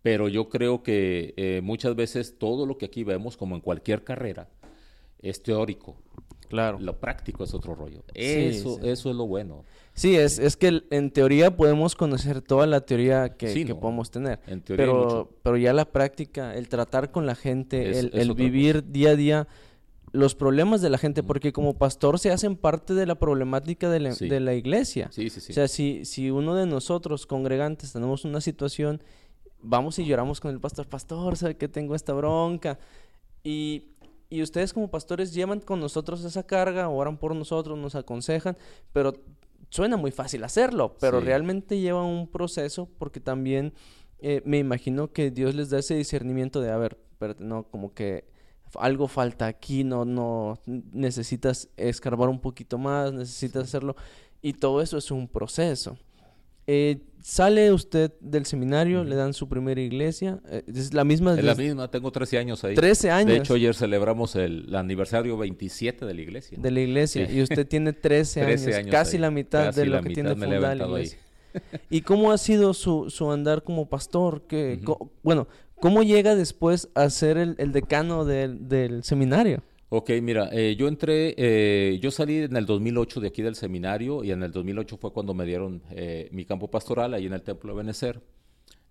pero 0.00 0.28
yo 0.30 0.48
creo 0.48 0.82
que 0.82 1.34
eh, 1.36 1.60
muchas 1.62 1.94
veces 1.94 2.38
todo 2.38 2.64
lo 2.64 2.78
que 2.78 2.86
aquí 2.86 3.04
vemos, 3.04 3.36
como 3.36 3.54
en 3.54 3.60
cualquier 3.60 4.02
carrera, 4.02 4.48
es 5.28 5.42
teórico. 5.42 5.96
Claro. 6.48 6.78
Lo 6.78 7.00
práctico 7.00 7.42
es 7.44 7.54
otro 7.54 7.74
rollo. 7.74 8.04
Eso, 8.14 8.78
eso 8.82 9.10
es 9.10 9.16
lo 9.16 9.26
bueno. 9.26 9.64
Sí, 9.92 10.14
es, 10.16 10.38
es 10.38 10.56
que 10.56 10.82
en 10.90 11.10
teoría 11.10 11.56
podemos 11.56 11.96
conocer 11.96 12.42
toda 12.42 12.66
la 12.66 12.82
teoría 12.82 13.36
que, 13.36 13.64
que 13.64 13.74
podemos 13.74 14.10
tener. 14.10 14.40
En 14.46 14.60
teoría 14.60 14.86
pero, 14.86 15.30
pero 15.42 15.56
ya 15.56 15.72
la 15.72 15.86
práctica, 15.86 16.54
el 16.54 16.68
tratar 16.68 17.10
con 17.10 17.26
la 17.26 17.34
gente, 17.34 17.98
el, 17.98 18.34
vivir 18.34 18.84
día 18.90 19.10
a 19.10 19.16
día 19.16 19.48
los 20.12 20.36
problemas 20.36 20.80
de 20.80 20.90
la 20.90 20.98
gente, 20.98 21.24
porque 21.24 21.52
como 21.52 21.76
pastor 21.76 22.20
se 22.20 22.30
hacen 22.30 22.54
parte 22.54 22.94
de 22.94 23.06
la 23.06 23.16
problemática 23.16 23.90
de 23.90 23.98
la, 23.98 24.14
de 24.14 24.38
la 24.38 24.54
iglesia. 24.54 25.08
Sí, 25.10 25.28
sí, 25.30 25.40
sí. 25.40 25.50
O 25.50 25.54
sea, 25.54 25.66
si, 25.66 26.04
si 26.04 26.30
uno 26.30 26.54
de 26.54 26.66
nosotros, 26.66 27.26
congregantes, 27.26 27.92
tenemos 27.92 28.24
una 28.24 28.40
situación 28.40 29.02
vamos 29.64 29.98
y 29.98 30.04
lloramos 30.04 30.40
con 30.40 30.52
el 30.52 30.60
pastor, 30.60 30.86
pastor, 30.86 31.36
sabe 31.36 31.56
que 31.56 31.68
tengo 31.68 31.94
esta 31.94 32.12
bronca. 32.12 32.78
Y, 33.42 33.93
y 34.34 34.42
ustedes 34.42 34.72
como 34.72 34.90
pastores 34.90 35.32
llevan 35.32 35.60
con 35.60 35.78
nosotros 35.80 36.24
esa 36.24 36.44
carga, 36.44 36.88
oran 36.88 37.16
por 37.18 37.36
nosotros, 37.36 37.78
nos 37.78 37.94
aconsejan, 37.94 38.56
pero 38.92 39.14
suena 39.70 39.96
muy 39.96 40.10
fácil 40.10 40.42
hacerlo, 40.44 40.96
pero 41.00 41.20
realmente 41.20 41.78
lleva 41.78 42.04
un 42.04 42.28
proceso 42.28 42.88
porque 42.98 43.20
también 43.20 43.72
eh, 44.18 44.42
me 44.44 44.58
imagino 44.58 45.12
que 45.12 45.30
Dios 45.30 45.54
les 45.54 45.70
da 45.70 45.78
ese 45.78 45.94
discernimiento 45.94 46.60
de, 46.60 46.70
a 46.70 46.76
ver, 46.76 46.98
pero 47.18 47.36
no, 47.38 47.64
como 47.64 47.94
que 47.94 48.24
algo 48.78 49.06
falta 49.06 49.46
aquí, 49.46 49.84
no, 49.84 50.04
no, 50.04 50.58
necesitas 50.66 51.68
escarbar 51.76 52.28
un 52.28 52.40
poquito 52.40 52.78
más, 52.78 53.12
necesitas 53.12 53.64
hacerlo, 53.64 53.94
y 54.42 54.54
todo 54.54 54.82
eso 54.82 54.98
es 54.98 55.10
un 55.10 55.28
proceso. 55.28 55.96
Eh, 56.66 56.98
sale 57.22 57.72
usted 57.72 58.12
del 58.20 58.44
seminario, 58.44 59.02
le 59.02 59.16
dan 59.16 59.32
su 59.32 59.48
primera 59.48 59.80
iglesia. 59.80 60.40
Eh, 60.48 60.62
es 60.66 60.92
la 60.92 61.04
misma. 61.04 61.34
Es 61.34 61.44
la 61.44 61.54
misma, 61.54 61.90
tengo 61.90 62.10
13 62.10 62.38
años 62.38 62.64
ahí. 62.64 62.74
13 62.74 63.10
años. 63.10 63.30
De 63.30 63.36
hecho, 63.38 63.54
ayer 63.54 63.74
celebramos 63.74 64.36
el, 64.36 64.74
aniversario 64.74 65.36
27 65.36 66.04
de 66.04 66.14
la 66.14 66.20
iglesia. 66.20 66.58
De 66.60 66.70
la 66.70 66.80
iglesia. 66.80 67.30
Y 67.30 67.42
usted 67.42 67.66
tiene 67.66 67.92
13, 67.92 68.42
años, 68.42 68.90
casi 68.90 69.18
la 69.18 69.30
mitad 69.30 69.74
de 69.74 69.86
lo 69.86 70.02
que 70.02 70.10
tiene 70.10 70.30
fundada 70.30 70.74
la 70.74 70.86
iglesia. 70.86 71.18
¿Y 71.88 72.00
cómo 72.00 72.32
ha 72.32 72.38
sido 72.38 72.74
su, 72.74 73.10
su 73.10 73.30
andar 73.30 73.62
como 73.62 73.88
pastor? 73.88 74.42
que 74.48 74.80
bueno, 75.22 75.46
¿cómo 75.80 76.02
llega 76.02 76.34
después 76.34 76.88
a 76.94 77.08
ser 77.10 77.38
el, 77.38 77.54
el 77.58 77.72
decano 77.72 78.24
del, 78.24 78.68
del 78.68 79.04
seminario? 79.04 79.62
Ok, 79.96 80.10
mira, 80.20 80.48
eh, 80.50 80.74
yo 80.74 80.88
entré, 80.88 81.36
eh, 81.36 82.00
yo 82.00 82.10
salí 82.10 82.38
en 82.38 82.56
el 82.56 82.66
2008 82.66 83.20
de 83.20 83.28
aquí 83.28 83.42
del 83.42 83.54
seminario 83.54 84.24
y 84.24 84.32
en 84.32 84.42
el 84.42 84.50
2008 84.50 84.96
fue 84.96 85.12
cuando 85.12 85.34
me 85.34 85.46
dieron 85.46 85.84
eh, 85.90 86.28
mi 86.32 86.44
campo 86.44 86.68
pastoral 86.68 87.14
ahí 87.14 87.26
en 87.26 87.32
el 87.32 87.42
Templo 87.42 87.72
de 87.72 87.76
Benecer. 87.76 88.20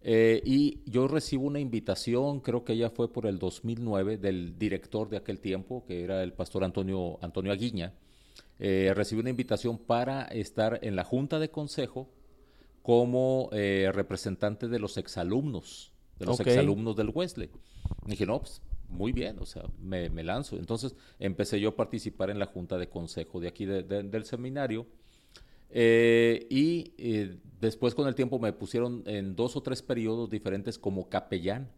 y 0.02 0.80
yo 0.90 1.10
recibo 1.10 1.46
una 1.46 1.60
invitación, 1.60 2.40
creo 2.40 2.64
que 2.64 2.78
ya 2.78 2.90
fue 2.90 3.12
por 3.12 3.26
el 3.26 3.38
2009, 3.38 4.18
del 4.18 4.58
director 4.58 5.10
de 5.10 5.18
aquel 5.18 5.42
tiempo, 5.42 5.84
que 5.86 6.06
era 6.06 6.24
el 6.24 6.32
pastor 6.32 6.64
Antonio, 6.64 7.20
Antonio 7.22 7.52
Aguiña. 7.52 7.92
recibí 8.58 9.20
una 9.20 9.30
invitación 9.30 9.78
para 9.80 10.24
estar 10.28 10.80
en 10.84 10.96
la 10.96 11.04
junta 11.04 11.38
de 11.38 11.50
consejo 11.50 12.08
como 12.82 13.50
representante 13.52 14.70
de 14.70 14.80
los 14.80 14.96
exalumnos, 14.96 15.92
de 16.18 16.28
los 16.28 16.40
exalumnos 16.40 16.96
del 16.96 17.10
Wesley. 17.14 17.50
Y 18.06 18.12
dije, 18.12 18.26
no, 18.26 18.40
pues 18.40 18.62
muy 18.94 19.12
bien, 19.12 19.38
o 19.40 19.46
sea, 19.46 19.64
me, 19.82 20.10
lanzo. 20.24 20.56
Entonces 20.58 20.96
empecé 21.20 21.60
yo 21.60 21.70
a 21.70 21.76
participar 21.76 22.30
en 22.30 22.40
la 22.40 22.46
junta 22.46 22.78
de 22.78 22.88
consejo 22.88 23.40
de 23.40 23.48
aquí 23.48 23.66
del 23.66 24.26
seminario. 24.26 24.86
Eh, 25.70 26.46
y 26.50 26.94
eh, 26.98 27.40
después 27.60 27.96
con 27.96 28.08
el 28.08 28.14
tiempo 28.14 28.38
me 28.38 28.54
pusieron 28.54 29.04
en 29.08 29.36
dos 29.36 29.56
o 29.56 29.64
tres 29.64 29.82
periodos 29.82 30.30
diferentes 30.30 30.78
como 30.78 31.10
capellán 31.10 31.72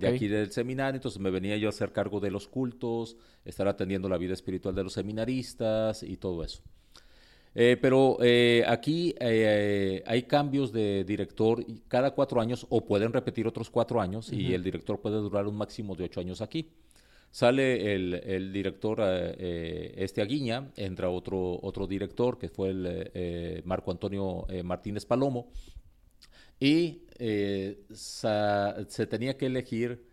de 0.00 0.08
aquí 0.08 0.26
del 0.26 0.50
seminario. 0.50 0.96
Entonces 0.96 1.20
me 1.20 1.30
venía 1.30 1.56
yo 1.56 1.68
a 1.68 1.70
hacer 1.70 1.92
cargo 1.92 2.18
de 2.18 2.30
los 2.30 2.48
cultos, 2.48 3.16
estar 3.44 3.68
atendiendo 3.68 4.08
la 4.08 4.18
vida 4.18 4.32
espiritual 4.32 4.74
de 4.74 4.84
los 4.84 4.94
seminaristas 4.94 6.02
y 6.02 6.16
todo 6.16 6.42
eso. 6.42 6.62
Eh, 7.58 7.78
pero 7.80 8.18
eh, 8.20 8.62
aquí 8.68 9.14
eh, 9.18 10.02
hay 10.04 10.24
cambios 10.24 10.72
de 10.72 11.04
director 11.04 11.64
cada 11.88 12.10
cuatro 12.10 12.38
años 12.38 12.66
o 12.68 12.84
pueden 12.84 13.14
repetir 13.14 13.46
otros 13.46 13.70
cuatro 13.70 13.98
años 13.98 14.30
y 14.30 14.52
el 14.52 14.62
director 14.62 15.00
puede 15.00 15.16
durar 15.16 15.46
un 15.46 15.56
máximo 15.56 15.96
de 15.96 16.04
ocho 16.04 16.20
años 16.20 16.42
aquí. 16.42 16.68
Sale 17.30 17.94
el, 17.94 18.52
director 18.52 19.00
este 19.00 20.20
Aguiña, 20.20 20.70
entra 20.76 21.08
otro, 21.08 21.58
otro 21.62 21.86
director 21.86 22.38
que 22.38 22.50
fue 22.50 22.68
el 22.68 23.62
Marco 23.64 23.90
Antonio 23.90 24.46
Martínez 24.62 25.06
Palomo 25.06 25.48
y 26.60 27.04
se 27.90 29.06
tenía 29.08 29.38
que 29.38 29.46
elegir 29.46 30.04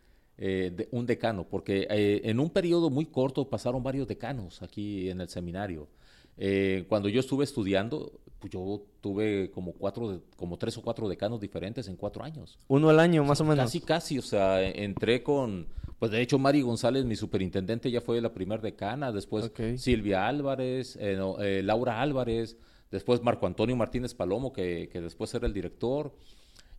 un 0.91 1.05
decano 1.05 1.45
porque 1.49 1.87
en 1.89 2.39
un 2.39 2.49
periodo 2.49 2.89
muy 2.89 3.05
corto 3.05 3.49
pasaron 3.49 3.83
varios 3.83 4.07
decanos 4.07 4.61
aquí 4.61 5.09
en 5.09 5.19
el 5.19 5.27
seminario. 5.27 5.89
Eh, 6.37 6.85
cuando 6.89 7.09
yo 7.09 7.19
estuve 7.19 7.43
estudiando, 7.43 8.11
pues 8.39 8.51
yo 8.51 8.83
tuve 8.99 9.51
como 9.51 9.73
cuatro, 9.73 10.21
como 10.35 10.57
tres 10.57 10.77
o 10.77 10.81
cuatro 10.81 11.07
decanos 11.07 11.39
diferentes 11.39 11.87
en 11.87 11.95
cuatro 11.95 12.23
años. 12.23 12.57
Uno 12.67 12.89
al 12.89 12.99
año, 12.99 13.23
más 13.23 13.39
o 13.41 13.45
menos. 13.45 13.65
Casi, 13.65 13.79
casi, 13.79 14.17
o 14.19 14.21
sea, 14.21 14.61
entré 14.61 15.23
con, 15.23 15.67
pues 15.99 16.11
de 16.11 16.21
hecho 16.21 16.37
Mari 16.39 16.61
González, 16.61 17.05
mi 17.05 17.15
superintendente, 17.15 17.89
ya 17.89 18.01
fue 18.01 18.19
la 18.19 18.33
primer 18.33 18.61
decana, 18.61 19.11
después 19.11 19.51
Silvia 19.77 20.27
Álvarez, 20.27 20.97
eh, 20.99 21.17
eh, 21.39 21.61
Laura 21.63 22.01
Álvarez, 22.01 22.57
después 22.91 23.23
Marco 23.23 23.47
Antonio 23.47 23.75
Martínez 23.75 24.13
Palomo, 24.13 24.51
que, 24.51 24.89
que 24.91 24.99
después 24.99 25.33
era 25.33 25.47
el 25.47 25.53
director. 25.53 26.13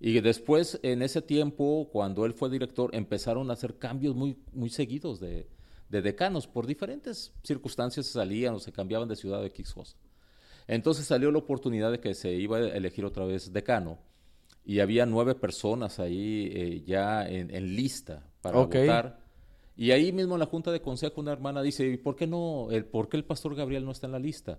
Y 0.00 0.20
después, 0.20 0.80
en 0.82 1.00
ese 1.00 1.22
tiempo, 1.22 1.88
cuando 1.90 2.26
él 2.26 2.34
fue 2.34 2.50
director, 2.50 2.94
empezaron 2.94 3.48
a 3.48 3.54
hacer 3.54 3.78
cambios 3.78 4.14
muy, 4.14 4.36
muy 4.52 4.68
seguidos 4.68 5.20
de, 5.20 5.46
de 5.88 6.02
decanos. 6.02 6.46
Por 6.46 6.66
diferentes 6.66 7.32
circunstancias 7.42 8.06
se 8.06 8.12
salían 8.12 8.54
o 8.54 8.58
se 8.58 8.72
cambiaban 8.72 9.08
de 9.08 9.16
ciudad 9.16 9.40
de 9.40 9.46
X 9.48 9.74
Entonces 10.66 11.06
salió 11.06 11.30
la 11.30 11.38
oportunidad 11.38 11.90
de 11.90 12.00
que 12.00 12.14
se 12.14 12.32
iba 12.32 12.58
a 12.58 12.68
elegir 12.68 13.04
otra 13.04 13.24
vez 13.24 13.52
decano. 13.52 13.98
Y 14.64 14.80
había 14.80 15.04
nueve 15.04 15.34
personas 15.34 15.98
ahí 15.98 16.50
eh, 16.52 16.82
ya 16.86 17.28
en, 17.28 17.76
lista 17.76 18.30
para 18.40 18.58
votar. 18.58 19.24
Y 19.76 19.90
ahí 19.90 20.12
mismo 20.12 20.34
en 20.34 20.40
la 20.40 20.46
Junta 20.46 20.70
de 20.70 20.80
Consejo 20.80 21.20
una 21.20 21.32
hermana 21.32 21.60
dice, 21.60 21.86
¿y 21.86 21.96
por 21.96 22.16
qué 22.16 22.26
no, 22.26 22.70
el, 22.70 22.84
por 22.84 23.08
qué 23.08 23.16
el 23.16 23.24
pastor 23.24 23.54
Gabriel 23.54 23.84
no 23.84 23.90
está 23.90 24.06
en 24.06 24.12
la 24.12 24.18
lista? 24.18 24.58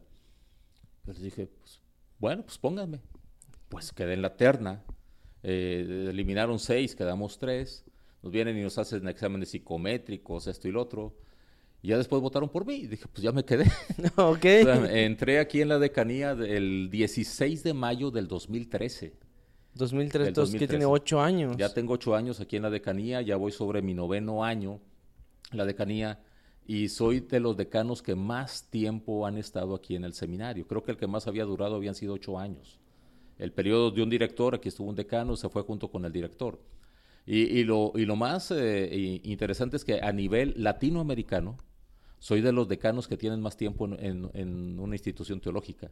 Les 1.05 1.21
dije, 1.21 1.47
pues, 1.47 1.81
bueno, 2.19 2.43
pues 2.43 2.57
pónganme. 2.57 3.01
Pues 3.69 3.91
quedé 3.91 4.13
en 4.13 4.21
la 4.21 4.35
terna. 4.35 4.83
Eh, 5.41 6.07
eliminaron 6.09 6.59
seis, 6.59 6.95
quedamos 6.95 7.37
tres. 7.37 7.85
Nos 8.25 8.31
vienen 8.31 8.57
y 8.57 8.63
nos 8.63 8.75
hacen 8.79 9.07
exámenes 9.07 9.49
psicométricos, 9.49 10.47
esto 10.47 10.67
y 10.67 10.71
lo 10.71 10.81
otro. 10.81 11.13
Y 11.83 11.89
ya 11.89 11.97
después 11.99 12.19
votaron 12.23 12.49
por 12.49 12.65
mí. 12.65 12.73
Y 12.73 12.87
dije, 12.87 13.05
pues 13.07 13.21
ya 13.21 13.31
me 13.31 13.45
quedé. 13.45 13.71
ok. 14.15 14.45
entré 14.89 15.37
aquí 15.37 15.61
en 15.61 15.69
la 15.69 15.77
decanía 15.77 16.31
el 16.31 16.89
16 16.89 17.61
de 17.61 17.73
mayo 17.75 18.09
del 18.09 18.27
2013. 18.27 19.13
2003, 19.75 20.27
entonces 20.29 20.59
que 20.59 20.67
tiene 20.67 20.85
ocho 20.85 21.21
años. 21.21 21.55
Ya 21.55 21.71
tengo 21.71 21.93
ocho 21.93 22.15
años 22.15 22.39
aquí 22.39 22.55
en 22.55 22.63
la 22.63 22.71
decanía, 22.71 23.21
ya 23.21 23.35
voy 23.35 23.51
sobre 23.51 23.83
mi 23.83 23.93
noveno 23.93 24.43
año 24.43 24.79
en 25.51 25.59
la 25.59 25.65
decanía 25.65 26.19
y 26.65 26.89
soy 26.89 27.19
de 27.19 27.39
los 27.39 27.55
decanos 27.55 28.01
que 28.01 28.15
más 28.15 28.71
tiempo 28.71 29.27
han 29.27 29.37
estado 29.37 29.75
aquí 29.75 29.95
en 29.95 30.03
el 30.03 30.15
seminario. 30.15 30.65
Creo 30.65 30.83
que 30.83 30.89
el 30.89 30.97
que 30.97 31.05
más 31.05 31.27
había 31.27 31.45
durado 31.45 31.75
habían 31.75 31.93
sido 31.93 32.15
ocho 32.15 32.39
años. 32.39 32.79
El 33.37 33.51
periodo 33.51 33.91
de 33.91 34.01
un 34.01 34.09
director, 34.09 34.55
aquí 34.55 34.69
estuvo 34.69 34.89
un 34.89 34.95
decano, 34.95 35.35
se 35.35 35.47
fue 35.47 35.61
junto 35.61 35.91
con 35.91 36.05
el 36.05 36.11
director. 36.11 36.59
Y, 37.27 37.63
lo, 37.63 37.91
y 37.95 38.05
lo 38.05 38.15
más 38.15 38.51
eh, 38.51 39.19
interesante 39.23 39.77
es 39.77 39.83
que 39.83 39.99
a 39.99 40.11
nivel 40.11 40.53
latinoamericano, 40.57 41.57
soy 42.19 42.41
de 42.41 42.51
los 42.51 42.67
decanos 42.67 43.07
que 43.07 43.17
tienen 43.17 43.41
más 43.41 43.57
tiempo 43.57 43.87
en, 43.97 44.79
una 44.79 44.95
institución 44.95 45.39
teológica. 45.39 45.89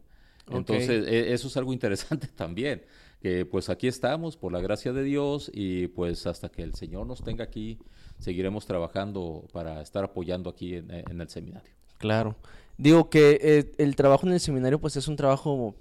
Entonces, 0.48 1.06
e, 1.06 1.32
eso 1.32 1.48
es 1.48 1.56
algo 1.56 1.72
interesante 1.72 2.26
también, 2.36 2.82
que 3.20 3.46
pues 3.46 3.68
aquí 3.68 3.88
estamos 3.88 4.36
por 4.36 4.52
la 4.52 4.60
gracia 4.60 4.92
de 4.92 5.02
Dios 5.02 5.50
y 5.52 5.88
pues 5.88 6.26
hasta 6.26 6.50
que 6.50 6.62
el 6.62 6.74
Señor 6.74 7.06
nos 7.06 7.24
tenga 7.24 7.42
aquí, 7.44 7.78
seguiremos 8.18 8.66
trabajando 8.66 9.46
para 9.52 9.80
estar 9.80 10.04
apoyando 10.04 10.50
aquí 10.50 10.74
en, 10.74 10.90
el 11.20 11.28
seminario. 11.28 11.72
Claro. 11.98 12.36
Digo 12.76 13.10
que 13.10 13.38
eh, 13.40 13.72
el 13.78 13.96
trabajo 13.96 14.26
en 14.26 14.34
el 14.34 14.40
seminario 14.40 14.80
pues 14.80 14.96
es 14.96 15.08
un 15.08 15.16
trabajo 15.16 15.74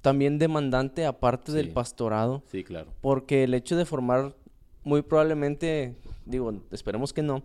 también 0.00 0.38
demandante 0.38 1.06
aparte 1.06 1.52
del 1.52 1.70
pastorado. 1.70 2.42
Sí, 2.50 2.62
claro. 2.62 2.92
Porque 3.00 3.44
el 3.44 3.54
hecho 3.54 3.76
de 3.76 3.86
formar 3.86 4.34
muy 4.84 5.02
probablemente, 5.02 5.96
digo, 6.26 6.52
esperemos 6.70 7.12
que 7.12 7.22
no, 7.22 7.42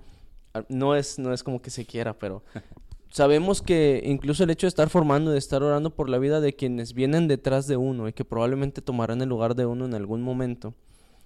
ah, 0.54 0.64
no 0.70 0.96
es, 0.96 1.18
no 1.18 1.34
es 1.34 1.44
como 1.44 1.62
que 1.62 1.70
se 1.70 1.86
quiera, 1.86 2.14
pero 2.18 2.44
sabemos 3.10 3.62
que 3.62 4.02
incluso 4.06 4.44
el 4.44 4.50
hecho 4.52 4.68
de 4.68 4.70
estar 4.70 4.90
formando, 4.90 5.32
de 5.32 5.40
estar 5.40 5.64
orando 5.64 5.96
por 5.96 6.10
la 6.10 6.20
vida 6.20 6.42
de 6.42 6.54
quienes 6.54 6.94
vienen 6.94 7.28
detrás 7.28 7.68
de 7.68 7.78
uno 7.78 8.08
y 8.08 8.14
que 8.14 8.26
probablemente 8.26 8.82
tomarán 8.82 9.22
el 9.22 9.30
lugar 9.30 9.56
de 9.56 9.66
uno 9.66 9.86
en 9.86 9.94
algún 9.94 10.22
momento, 10.22 10.74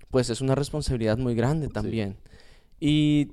pues 0.10 0.30
es 0.30 0.42
una 0.42 0.56
responsabilidad 0.56 1.18
muy 1.18 1.36
grande 1.36 1.68
también. 1.68 2.18
Y 2.80 3.32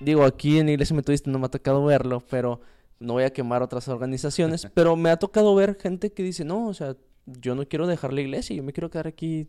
digo, 0.00 0.24
aquí 0.24 0.58
en 0.58 0.68
Iglesia 0.68 0.96
Metodista 0.96 1.30
no 1.30 1.38
me 1.38 1.46
ha 1.46 1.50
tocado 1.50 1.84
verlo, 1.84 2.22
pero 2.28 2.60
no 2.98 3.14
voy 3.14 3.24
a 3.24 3.32
quemar 3.32 3.62
otras 3.62 3.88
organizaciones, 3.88 4.68
pero 4.74 4.96
me 4.96 5.10
ha 5.10 5.16
tocado 5.16 5.54
ver 5.54 5.76
gente 5.80 6.12
que 6.12 6.22
dice, 6.22 6.44
no, 6.44 6.66
o 6.66 6.74
sea, 6.74 6.96
yo 7.26 7.54
no 7.54 7.66
quiero 7.66 7.86
dejar 7.86 8.12
la 8.12 8.20
iglesia, 8.20 8.56
yo 8.56 8.62
me 8.62 8.72
quiero 8.72 8.90
quedar 8.90 9.06
aquí 9.06 9.48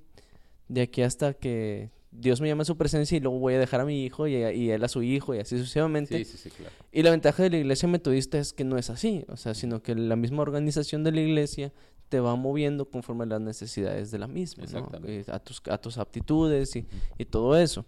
de 0.68 0.82
aquí 0.82 1.02
hasta 1.02 1.34
que 1.34 1.90
Dios 2.16 2.42
me 2.42 2.48
llama 2.48 2.62
a 2.62 2.66
su 2.66 2.78
presencia 2.78 3.18
y 3.18 3.20
luego 3.20 3.40
voy 3.40 3.56
a 3.56 3.60
dejar 3.60 3.82
a 3.82 3.86
mi 3.86 4.04
hijo 4.04 4.28
y, 4.28 4.36
y 4.36 4.70
él 4.72 4.84
a 4.84 4.88
su 4.88 5.02
hijo 5.02 5.34
y 5.34 5.40
así 5.40 5.58
sucesivamente. 5.58 6.24
Sí, 6.24 6.26
sí, 6.26 6.38
sí, 6.38 6.50
claro. 6.50 6.74
Y 6.92 7.04
la 7.04 7.12
ventaja 7.12 7.44
de 7.44 7.50
la 7.50 7.58
iglesia 7.58 7.88
metodista 7.88 8.38
es 8.38 8.54
que 8.54 8.64
no 8.64 8.78
es 8.78 8.90
así, 8.90 9.26
o 9.28 9.38
sea, 9.38 9.54
sino 9.54 9.82
que 9.82 9.96
la 9.96 10.16
misma 10.16 10.42
organización 10.42 11.04
de 11.04 11.12
la 11.12 11.22
iglesia 11.22 11.74
te 12.10 12.20
va 12.20 12.36
moviendo 12.36 12.86
conforme 12.86 13.24
a 13.24 13.28
las 13.28 13.42
necesidades 13.42 14.12
de 14.12 14.20
la 14.20 14.28
misma, 14.28 14.66
¿no? 14.72 14.92
Eh, 15.06 15.26
a, 15.28 15.40
tus, 15.40 15.62
a 15.68 15.78
tus 15.80 15.98
aptitudes 15.98 16.76
y, 16.76 16.86
y 17.18 17.26
todo 17.26 17.58
eso. 17.58 17.86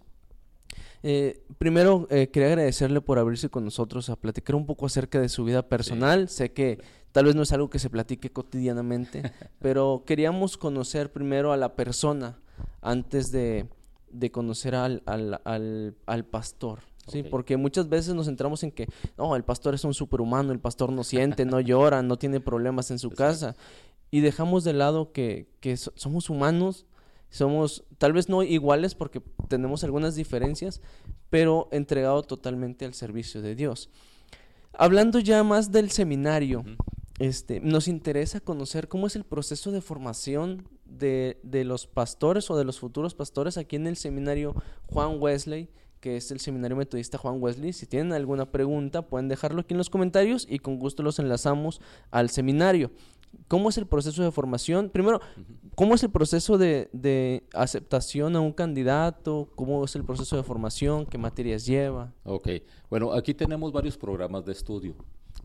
Eh, 1.02 1.44
primero, 1.58 2.08
eh, 2.10 2.28
quería 2.28 2.48
agradecerle 2.48 3.00
por 3.00 3.20
abrirse 3.20 3.48
con 3.48 3.64
nosotros 3.64 4.08
a 4.08 4.16
platicar 4.16 4.56
un 4.56 4.66
poco 4.66 4.86
acerca 4.86 5.20
de 5.20 5.28
su 5.28 5.44
vida 5.44 5.68
personal. 5.68 6.28
Sé 6.28 6.52
que 6.52 6.80
tal 7.12 7.26
vez 7.26 7.36
no 7.36 7.42
es 7.42 7.52
algo 7.52 7.70
que 7.70 7.78
se 7.78 7.90
platique 7.90 8.30
cotidianamente, 8.30 9.22
pero 9.60 10.02
queríamos 10.04 10.56
conocer 10.56 11.12
primero 11.12 11.52
a 11.52 11.56
la 11.56 11.76
persona 11.76 12.40
antes 12.80 13.30
de, 13.30 13.68
de 14.18 14.30
conocer 14.30 14.74
al, 14.74 15.02
al, 15.06 15.40
al, 15.44 15.94
al 16.06 16.24
pastor. 16.24 16.80
Sí, 17.08 17.22
porque 17.22 17.56
muchas 17.56 17.88
veces 17.88 18.14
nos 18.14 18.26
centramos 18.26 18.64
en 18.64 18.72
que, 18.72 18.88
no, 19.16 19.36
el 19.36 19.44
pastor 19.44 19.74
es 19.74 19.84
un 19.84 19.94
superhumano, 19.94 20.52
el 20.52 20.58
pastor 20.58 20.90
no 20.90 21.04
siente, 21.04 21.44
no 21.44 21.60
llora, 21.60 22.02
no 22.02 22.16
tiene 22.18 22.40
problemas 22.40 22.90
en 22.90 22.98
su 22.98 23.10
casa. 23.10 23.54
Y 24.10 24.20
dejamos 24.20 24.64
de 24.64 24.72
lado 24.72 25.12
que, 25.12 25.48
que 25.60 25.76
so- 25.76 25.92
somos 25.94 26.30
humanos, 26.30 26.86
somos 27.30 27.84
tal 27.98 28.12
vez 28.12 28.28
no 28.28 28.42
iguales 28.42 28.94
porque 28.94 29.20
tenemos 29.48 29.84
algunas 29.84 30.14
diferencias, 30.16 30.80
pero 31.30 31.68
entregado 31.70 32.22
totalmente 32.22 32.84
al 32.84 32.94
servicio 32.94 33.40
de 33.42 33.54
Dios. 33.54 33.90
Hablando 34.72 35.18
ya 35.20 35.42
más 35.44 35.72
del 35.72 35.90
seminario, 35.90 36.60
Ujú. 36.60 36.70
este, 37.18 37.60
nos 37.60 37.88
interesa 37.88 38.40
conocer 38.40 38.88
cómo 38.88 39.06
es 39.06 39.16
el 39.16 39.24
proceso 39.24 39.70
de 39.72 39.80
formación 39.80 40.68
de, 40.88 41.38
de 41.42 41.64
los 41.64 41.86
pastores 41.86 42.50
o 42.50 42.56
de 42.56 42.64
los 42.64 42.78
futuros 42.78 43.14
pastores 43.14 43.58
aquí 43.58 43.76
en 43.76 43.86
el 43.86 43.96
seminario 43.96 44.54
Juan 44.86 45.16
Wesley, 45.20 45.68
que 46.00 46.16
es 46.16 46.30
el 46.30 46.40
seminario 46.40 46.76
metodista 46.76 47.18
Juan 47.18 47.42
Wesley. 47.42 47.72
Si 47.72 47.86
tienen 47.86 48.12
alguna 48.12 48.50
pregunta, 48.52 49.02
pueden 49.02 49.28
dejarlo 49.28 49.60
aquí 49.60 49.74
en 49.74 49.78
los 49.78 49.90
comentarios 49.90 50.46
y 50.48 50.58
con 50.58 50.78
gusto 50.78 51.02
los 51.02 51.18
enlazamos 51.18 51.80
al 52.10 52.30
seminario. 52.30 52.90
¿Cómo 53.48 53.68
es 53.68 53.76
el 53.76 53.86
proceso 53.86 54.22
de 54.22 54.30
formación? 54.30 54.88
Primero, 54.88 55.20
¿cómo 55.74 55.94
es 55.94 56.02
el 56.02 56.10
proceso 56.10 56.58
de, 56.58 56.88
de 56.92 57.44
aceptación 57.52 58.34
a 58.34 58.40
un 58.40 58.52
candidato? 58.52 59.48
¿Cómo 59.56 59.84
es 59.84 59.94
el 59.94 60.04
proceso 60.04 60.36
de 60.36 60.42
formación? 60.42 61.04
¿Qué 61.06 61.18
materias 61.18 61.66
lleva? 61.66 62.12
Ok, 62.24 62.48
bueno, 62.88 63.12
aquí 63.12 63.34
tenemos 63.34 63.72
varios 63.72 63.98
programas 63.98 64.44
de 64.46 64.52
estudio. 64.52 64.94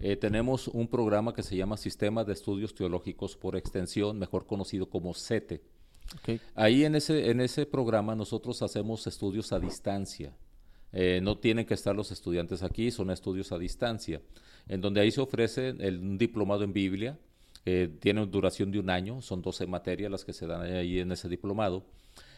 Eh, 0.02 0.16
tenemos 0.16 0.68
un 0.68 0.88
programa 0.88 1.34
que 1.34 1.44
se 1.44 1.56
llama 1.56 1.78
Sistema 1.78 2.24
de 2.24 2.34
Estudios 2.34 2.74
Teológicos 2.74 3.38
por 3.38 3.56
Extensión, 3.56 4.18
mejor 4.18 4.46
conocido 4.46 4.90
como 4.90 5.14
CETE. 5.14 5.62
Ahí 6.56 6.84
en 6.84 6.96
ese, 6.96 7.30
en 7.30 7.40
ese 7.40 7.66
programa 7.66 8.16
nosotros 8.16 8.62
hacemos 8.62 9.06
estudios 9.08 9.54
a 9.54 9.60
distancia. 9.60 10.34
Eh, 10.92 11.22
no 11.22 11.38
tienen 11.38 11.66
que 11.66 11.74
estar 11.74 11.96
los 11.96 12.12
estudiantes 12.12 12.64
aquí, 12.64 12.92
son 12.92 13.12
estudios 13.12 13.52
a 13.52 13.60
distancia, 13.60 14.22
en 14.68 14.82
donde 14.82 15.02
ahí 15.02 15.12
se 15.12 15.22
ofrece 15.22 15.70
el, 15.80 16.00
un 16.00 16.18
diplomado 16.18 16.64
en 16.64 16.74
Biblia, 16.74 17.18
que 17.64 17.88
tiene 18.00 18.26
duración 18.26 18.72
de 18.72 18.80
un 18.80 18.90
año, 18.90 19.22
son 19.22 19.42
12 19.42 19.68
materias 19.68 20.12
las 20.12 20.26
que 20.26 20.34
se 20.34 20.48
dan 20.48 20.64
ahí 20.64 21.00
en 21.00 21.12
ese 21.12 21.30
diplomado. 21.30 21.86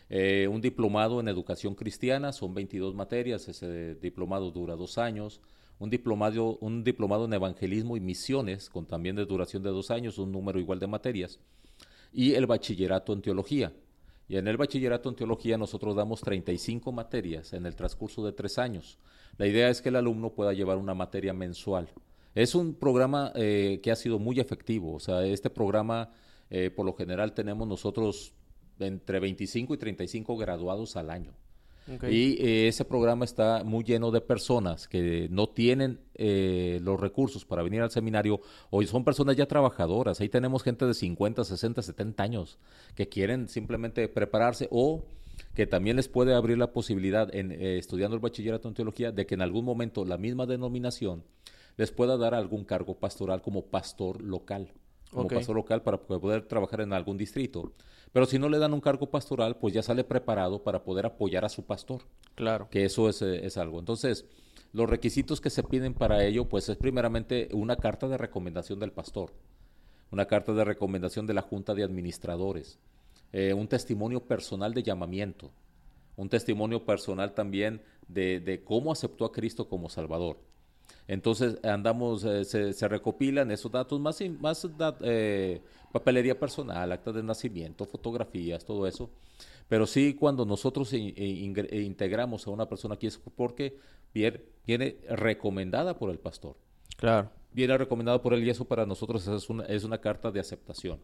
Eh, 0.09 0.47
un 0.47 0.61
diplomado 0.61 1.19
en 1.19 1.27
educación 1.27 1.75
cristiana, 1.75 2.33
son 2.33 2.53
22 2.53 2.93
materias, 2.93 3.47
ese 3.47 3.95
diplomado 3.95 4.51
dura 4.51 4.75
dos 4.75 4.97
años. 4.97 5.41
Un 5.79 5.89
diplomado, 5.89 6.57
un 6.61 6.83
diplomado 6.83 7.25
en 7.25 7.33
evangelismo 7.33 7.97
y 7.97 7.99
misiones, 7.99 8.69
con 8.69 8.85
también 8.85 9.15
de 9.15 9.25
duración 9.25 9.63
de 9.63 9.69
dos 9.69 9.91
años, 9.91 10.17
un 10.17 10.31
número 10.31 10.59
igual 10.59 10.79
de 10.79 10.87
materias 10.87 11.39
y 12.13 12.35
el 12.35 12.45
bachillerato 12.45 13.11
en 13.11 13.21
teología. 13.21 13.73
Y 14.29 14.37
en 14.37 14.47
el 14.47 14.55
bachillerato 14.55 15.09
en 15.09 15.15
teología 15.15 15.57
nosotros 15.57 15.95
damos 15.95 16.21
35 16.21 16.91
materias 16.91 17.51
en 17.53 17.65
el 17.65 17.75
transcurso 17.75 18.23
de 18.25 18.31
tres 18.31 18.57
años. 18.57 18.99
La 19.37 19.47
idea 19.47 19.69
es 19.69 19.81
que 19.81 19.89
el 19.89 19.95
alumno 19.97 20.29
pueda 20.29 20.53
llevar 20.53 20.77
una 20.77 20.93
materia 20.93 21.33
mensual. 21.33 21.89
Es 22.35 22.55
un 22.55 22.75
programa 22.75 23.31
eh, 23.35 23.79
que 23.83 23.91
ha 23.91 23.95
sido 23.95 24.19
muy 24.19 24.39
efectivo. 24.39 24.93
O 24.93 24.99
sea, 24.99 25.25
este 25.25 25.49
programa, 25.49 26.13
eh, 26.49 26.69
por 26.69 26.85
lo 26.85 26.93
general, 26.93 27.33
tenemos 27.33 27.67
nosotros 27.67 28.33
entre 28.79 29.19
25 29.19 29.73
y 29.73 29.77
35 29.77 30.37
graduados 30.37 30.95
al 30.95 31.09
año. 31.09 31.33
Y 32.09 32.41
eh, 32.41 32.67
ese 32.67 32.85
programa 32.85 33.25
está 33.25 33.63
muy 33.63 33.83
lleno 33.83 34.11
de 34.11 34.21
personas 34.21 34.87
que 34.87 35.27
no 35.29 35.47
tienen 35.49 35.99
eh, 36.15 36.79
los 36.81 36.99
recursos 36.99 37.45
para 37.45 37.61
venir 37.61 37.81
al 37.81 37.91
seminario. 37.91 38.39
Hoy 38.69 38.87
son 38.87 39.03
personas 39.03 39.35
ya 39.35 39.47
trabajadoras. 39.47 40.21
Ahí 40.21 40.29
tenemos 40.29 40.63
gente 40.63 40.85
de 40.85 40.93
50, 40.93 41.43
60, 41.43 41.81
70 41.81 42.23
años 42.23 42.57
que 42.95 43.09
quieren 43.09 43.49
simplemente 43.49 44.07
prepararse 44.07 44.67
o 44.71 45.03
que 45.55 45.67
también 45.67 45.97
les 45.97 46.07
puede 46.07 46.33
abrir 46.33 46.57
la 46.57 46.71
posibilidad, 46.71 47.33
en, 47.35 47.51
eh, 47.51 47.77
estudiando 47.77 48.15
el 48.15 48.21
bachillerato 48.21 48.67
en 48.67 48.75
teología, 48.75 49.11
de 49.11 49.25
que 49.25 49.35
en 49.35 49.41
algún 49.41 49.65
momento 49.65 50.05
la 50.05 50.17
misma 50.17 50.45
denominación 50.45 51.23
les 51.75 51.91
pueda 51.91 52.17
dar 52.17 52.33
algún 52.33 52.63
cargo 52.63 52.95
pastoral 52.95 53.41
como 53.41 53.65
pastor 53.65 54.21
local 54.21 54.71
como 55.13 55.27
pastor 55.27 55.55
local 55.55 55.81
para 55.83 55.97
poder 55.97 56.43
trabajar 56.47 56.81
en 56.81 56.93
algún 56.93 57.17
distrito. 57.17 57.71
Pero 58.11 58.25
si 58.25 58.37
no 58.37 58.49
le 58.49 58.59
dan 58.59 58.73
un 58.73 58.81
cargo 58.81 59.09
pastoral, 59.09 59.57
pues 59.57 59.73
ya 59.73 59.81
sale 59.81 60.03
preparado 60.03 60.61
para 60.63 60.83
poder 60.83 61.05
apoyar 61.05 61.45
a 61.45 61.49
su 61.49 61.63
pastor, 61.63 62.01
Claro. 62.35 62.67
que 62.69 62.85
eso 62.85 63.09
es, 63.09 63.21
eh, 63.21 63.45
es 63.45 63.57
algo. 63.57 63.79
Entonces, 63.79 64.25
los 64.71 64.89
requisitos 64.89 65.41
que 65.41 65.49
se 65.49 65.63
piden 65.63 65.93
para 65.93 66.23
ello, 66.25 66.45
pues 66.49 66.69
es 66.69 66.77
primeramente 66.77 67.49
una 67.53 67.75
carta 67.75 68.07
de 68.07 68.17
recomendación 68.17 68.79
del 68.79 68.91
pastor, 68.91 69.31
una 70.11 70.25
carta 70.25 70.53
de 70.53 70.63
recomendación 70.63 71.25
de 71.25 71.33
la 71.33 71.41
Junta 71.41 71.73
de 71.73 71.83
Administradores, 71.83 72.77
eh, 73.31 73.53
un 73.53 73.67
testimonio 73.67 74.21
personal 74.21 74.73
de 74.73 74.83
llamamiento, 74.83 75.51
un 76.15 76.29
testimonio 76.29 76.85
personal 76.85 77.33
también 77.33 77.81
de, 78.07 78.39
de 78.39 78.63
cómo 78.63 78.91
aceptó 78.91 79.25
a 79.25 79.31
Cristo 79.31 79.67
como 79.67 79.89
Salvador. 79.89 80.37
Entonces 81.07 81.57
andamos, 81.63 82.23
eh, 82.23 82.45
se, 82.45 82.73
se 82.73 82.87
recopilan 82.87 83.51
esos 83.51 83.71
datos, 83.71 83.99
más, 83.99 84.19
más 84.39 84.67
eh, 85.01 85.61
papelería 85.91 86.39
personal, 86.39 86.91
actas 86.91 87.15
de 87.15 87.23
nacimiento, 87.23 87.85
fotografías, 87.85 88.63
todo 88.65 88.87
eso. 88.87 89.09
Pero 89.67 89.85
sí, 89.85 90.13
cuando 90.13 90.45
nosotros 90.45 90.93
in- 90.93 91.13
in- 91.17 91.53
ingre- 91.55 91.67
eh, 91.71 91.81
integramos 91.81 92.47
a 92.47 92.51
una 92.51 92.67
persona 92.67 92.95
aquí 92.95 93.07
es 93.07 93.17
porque 93.17 93.77
viene, 94.13 94.41
viene 94.65 94.97
recomendada 95.09 95.97
por 95.97 96.09
el 96.09 96.19
pastor. 96.19 96.55
Claro. 96.97 97.29
Viene 97.51 97.77
recomendada 97.77 98.21
por 98.21 98.33
él 98.33 98.43
y 98.43 98.49
eso 98.49 98.65
para 98.65 98.85
nosotros 98.85 99.27
es 99.27 99.49
una, 99.49 99.65
es 99.65 99.83
una 99.83 99.99
carta 99.99 100.31
de 100.31 100.39
aceptación. 100.39 100.99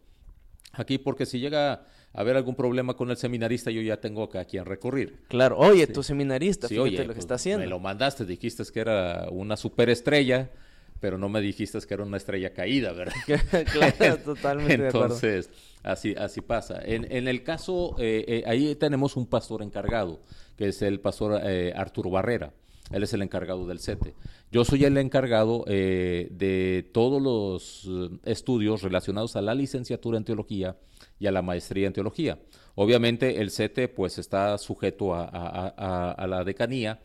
Aquí, 0.74 0.98
porque 0.98 1.26
si 1.26 1.40
llega 1.40 1.74
a 1.74 1.82
haber 2.14 2.38
algún 2.38 2.56
problema 2.56 2.96
con 2.96 3.10
el 3.10 3.18
seminarista, 3.18 3.72
yo 3.72 3.82
ya 3.82 4.00
tengo 4.00 4.24
acá 4.24 4.42
a 4.42 4.46
quien 4.46 4.66
recurrir. 4.66 5.20
Claro. 5.28 5.58
Oye, 5.58 5.88
tu 5.88 6.04
seminarista, 6.04 6.68
Sí, 6.68 6.76
fíjate 6.76 6.90
oye, 6.90 6.98
lo 7.00 7.04
que 7.04 7.08
pues, 7.08 7.20
está 7.20 7.36
haciendo. 7.36 7.64
Me 7.64 7.70
lo 7.70 7.80
mandaste, 7.80 8.26
dijiste 8.26 8.64
que 8.72 8.80
era 8.80 9.28
una 9.32 9.58
superestrella, 9.58 10.50
pero 11.00 11.18
no 11.18 11.30
me 11.30 11.42
dijiste 11.42 11.80
que 11.80 11.94
era 11.94 12.04
una 12.04 12.18
estrella 12.18 12.54
caída, 12.54 12.92
¿verdad? 12.92 13.14
claro, 13.98 14.18
totalmente 14.24 14.78
de 14.84 14.88
acuerdo. 14.90 15.16
Entonces, 15.16 15.50
así, 15.84 16.16
así 16.18 16.42
pasa. 16.42 16.80
En, 16.84 17.12
en 17.12 17.28
el 17.28 17.44
caso, 17.44 17.96
eh, 18.00 18.26
eh, 18.28 18.44
ahí 18.46 18.76
tenemos 18.76 19.16
un 19.16 19.26
pastor 19.26 19.62
encargado, 19.62 20.22
que 20.58 20.70
es 20.70 20.82
el 20.82 21.00
pastor 21.00 21.42
eh, 21.44 21.74
Arturo 21.76 22.10
Barrera. 22.10 22.54
Él 22.92 23.04
es 23.04 23.14
el 23.14 23.22
encargado 23.22 23.68
del 23.68 23.80
CETE. 23.80 24.16
Yo 24.52 24.66
soy 24.66 24.86
el 24.86 24.98
encargado 24.98 25.64
eh, 25.68 26.28
de 26.32 26.90
todos 26.92 27.22
los 27.22 27.88
eh, 27.88 28.18
estudios 28.26 28.82
relacionados 28.82 29.36
a 29.36 29.42
la 29.42 29.54
licenciatura 29.54 30.18
en 30.18 30.24
teología 30.24 30.76
y 31.20 31.28
a 31.28 31.32
la 31.32 31.42
maestría 31.42 31.88
en 31.88 31.94
teología. 31.94 32.40
Obviamente 32.76 33.42
el 33.42 33.52
CETE 33.52 33.90
pues 33.90 34.18
está 34.18 34.58
sujeto 34.58 35.14
a, 35.14 36.26
la 36.28 36.44
decanía 36.44 37.00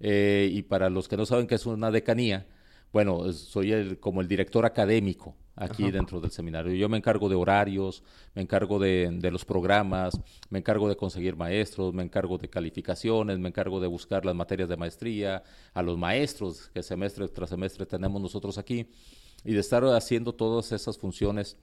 eh, 0.00 0.50
y 0.52 0.62
para 0.62 0.90
los 0.90 1.08
que 1.08 1.16
no 1.16 1.26
saben 1.26 1.46
qué 1.46 1.54
es 1.54 1.64
una 1.64 1.90
decanía, 1.90 2.46
bueno, 2.92 3.32
soy 3.32 3.72
el, 3.72 3.98
como 3.98 4.20
el 4.20 4.28
director 4.28 4.66
académico 4.66 5.36
aquí 5.56 5.84
Ajá. 5.84 5.92
dentro 5.92 6.20
del 6.20 6.30
seminario. 6.30 6.74
Yo 6.74 6.88
me 6.88 6.96
encargo 6.96 7.28
de 7.28 7.34
horarios, 7.34 8.02
me 8.34 8.42
encargo 8.42 8.78
de, 8.78 9.08
de 9.12 9.30
los 9.30 9.44
programas, 9.44 10.18
me 10.50 10.58
encargo 10.58 10.88
de 10.88 10.96
conseguir 10.96 11.36
maestros, 11.36 11.92
me 11.92 12.02
encargo 12.02 12.38
de 12.38 12.48
calificaciones, 12.48 13.38
me 13.38 13.48
encargo 13.48 13.80
de 13.80 13.86
buscar 13.86 14.24
las 14.24 14.34
materias 14.34 14.68
de 14.68 14.76
maestría, 14.76 15.42
a 15.74 15.82
los 15.82 15.98
maestros 15.98 16.70
que 16.72 16.82
semestre 16.82 17.28
tras 17.28 17.50
semestre 17.50 17.86
tenemos 17.86 18.20
nosotros 18.20 18.58
aquí 18.58 18.86
y 19.44 19.52
de 19.52 19.60
estar 19.60 19.84
haciendo 19.84 20.34
todas 20.34 20.72
esas 20.72 20.98
funciones 20.98 21.56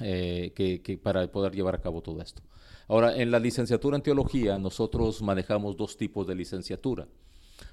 eh, 0.00 0.52
que, 0.54 0.82
que 0.82 0.98
para 0.98 1.26
poder 1.30 1.54
llevar 1.54 1.74
a 1.74 1.78
cabo 1.78 2.02
todo 2.02 2.20
esto. 2.20 2.42
Ahora, 2.88 3.16
en 3.16 3.30
la 3.30 3.38
licenciatura 3.38 3.96
en 3.96 4.02
teología, 4.02 4.58
nosotros 4.58 5.22
manejamos 5.22 5.76
dos 5.76 5.96
tipos 5.96 6.26
de 6.26 6.34
licenciatura. 6.34 7.06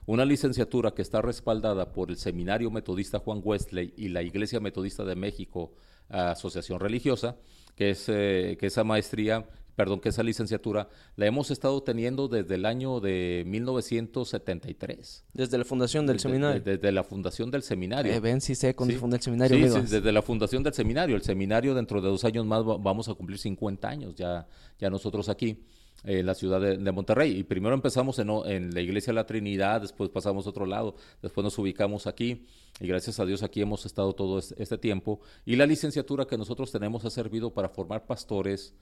Una 0.06 0.26
licenciatura 0.26 0.92
que 0.92 1.02
está 1.02 1.22
respaldada 1.22 1.92
por 1.94 2.10
el 2.10 2.18
Seminario 2.18 2.70
Metodista 2.72 3.20
Juan 3.20 3.42
Wesley 3.44 3.94
y 3.98 4.10
la 4.10 4.22
Iglesia 4.24 4.60
Metodista 4.60 5.04
de 5.06 5.16
México, 5.16 5.72
Asociación 6.10 6.80
Religiosa, 6.80 7.38
que 7.76 7.92
es 7.92 8.06
eh, 8.10 8.58
que 8.60 8.68
esa 8.68 8.84
maestría, 8.84 9.46
perdón, 9.76 10.00
que 10.02 10.10
esa 10.10 10.24
licenciatura 10.24 10.90
la 11.16 11.26
hemos 11.26 11.52
estado 11.52 11.82
teniendo 11.84 12.28
desde 12.28 12.56
el 12.56 12.66
año 12.66 13.00
de 13.00 13.44
1973. 13.48 15.24
Desde 15.34 15.58
la 15.58 15.66
fundación 15.66 16.06
del 16.06 16.18
Desde- 16.18 16.30
seminario. 16.30 16.62
Desde 16.62 16.92
la 16.92 17.04
fundación 17.04 17.52
del 17.52 17.64
seminario. 17.64 18.12
Eh, 18.14 18.20
ven 18.20 18.42
si 18.42 18.56
sé 18.56 18.76
cuando 18.76 18.94
Sí. 18.98 19.06
el 19.14 19.22
seminario, 19.22 19.58
Sí, 19.58 19.82
desde 19.90 20.12
la 20.12 20.22
fundación 20.22 20.64
del 20.64 20.74
seminario. 20.74 21.16
El 21.16 21.22
seminario 21.24 21.74
dentro 21.74 22.02
de 22.02 22.10
dos 22.10 22.24
años 22.26 22.46
más 22.46 22.62
va- 22.68 22.78
vamos 22.78 23.08
a 23.10 23.14
cumplir 23.14 23.38
50 23.40 23.88
años 23.90 24.16
ya, 24.16 24.48
ya 24.80 24.90
nosotros 24.90 25.30
aquí. 25.30 25.64
En 26.04 26.26
la 26.26 26.34
ciudad 26.34 26.60
de, 26.60 26.92
Monterrey. 26.92 27.38
Y 27.38 27.44
primero 27.44 27.76
empezamos 27.76 28.20
en, 28.20 28.30
en, 28.46 28.74
la 28.74 28.82
iglesia 28.82 29.12
de 29.12 29.16
la 29.16 29.26
Trinidad, 29.26 29.82
después 29.82 30.10
pasamos 30.10 30.46
a 30.46 30.50
otro 30.50 30.66
lado, 30.66 30.96
después 31.22 31.44
nos 31.44 31.58
ubicamos 31.58 32.08
aquí. 32.08 32.46
Y 32.80 32.88
gracias 32.88 33.20
a 33.20 33.26
Dios 33.26 33.44
aquí 33.44 33.62
hemos 33.62 33.86
estado 33.86 34.14
todo 34.14 34.40
este, 34.40 34.78
tiempo. 34.78 35.20
Y 35.46 35.56
la 35.56 35.66
licenciatura 35.66 36.26
que 36.26 36.38
nosotros 36.38 36.72
tenemos 36.72 37.06
ha 37.06 37.10
servido 37.10 37.54
para 37.54 37.70
formar 37.70 38.06
pastores 38.06 38.74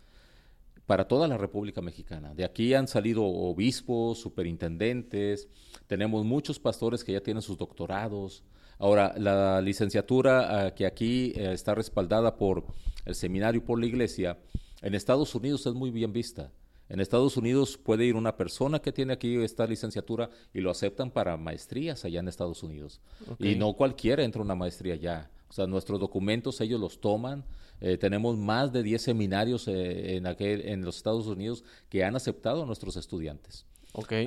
para 0.86 1.08
toda 1.08 1.28
la 1.28 1.38
República 1.38 1.82
Mexicana. 1.82 2.34
De 2.34 2.44
aquí 2.44 2.74
han 2.74 2.88
salido 2.88 3.24
obispos, 3.24 4.20
superintendentes, 4.20 5.48
tenemos 5.86 6.26
muchos 6.26 6.60
pastores 6.60 7.04
que 7.04 7.12
ya 7.12 7.22
tienen 7.22 7.44
sus 7.44 7.58
doctorados. 7.58 8.44
Ahora, 8.80 9.14
la 9.18 9.62
licenciatura 9.62 10.66
ah, 10.66 10.74
que 10.74 10.86
aquí 10.86 11.34
eh, 11.36 11.52
está 11.54 11.76
respaldada 11.76 12.38
por 12.38 12.66
el 13.06 13.14
seminario 13.14 13.62
y 13.62 13.64
por 13.64 13.80
la 13.80 13.86
iglesia, 13.86 14.40
en 14.82 14.96
Estados 14.96 15.36
Unidos 15.36 15.66
es 15.68 15.74
muy 15.74 15.92
bien 15.92 16.14
vista. 16.14 16.52
En 16.90 17.00
Estados 17.00 17.38
Unidos 17.38 17.78
puede 17.78 18.06
ir 18.06 18.16
una 18.16 18.36
persona 18.36 18.80
que 18.80 18.92
tiene 18.92 19.14
aquí 19.14 19.36
esta 19.36 19.68
licenciatura 19.68 20.32
y 20.54 20.60
lo 20.60 20.72
aceptan 20.72 21.12
para 21.12 21.38
maestrías 21.38 22.04
allá 22.04 22.20
en 22.20 22.28
Estados 22.28 22.64
Unidos. 22.64 23.00
Y 23.38 23.56
no 23.56 23.74
cualquiera 23.74 24.24
entra 24.24 24.42
a 24.42 24.46
una 24.46 24.56
maestría 24.56 24.96
allá. 24.96 25.30
O 25.50 25.54
sea, 25.54 25.68
nuestros 25.68 26.00
documentos 26.00 26.60
ellos 26.62 26.80
los 26.80 27.00
toman. 27.00 27.46
Eh, 27.80 27.98
tenemos 27.98 28.38
más 28.38 28.74
de 28.74 28.82
10 28.82 29.02
seminarios 29.02 29.68
eh, 29.68 30.18
en, 30.18 30.26
aquel, 30.26 30.62
en 30.68 30.84
los 30.84 30.98
Estados 30.98 31.28
Unidos 31.28 31.64
que 31.90 32.04
han 32.04 32.16
aceptado 32.16 32.64
a 32.64 32.66
nuestros 32.66 32.98
estudiantes. 32.98 33.66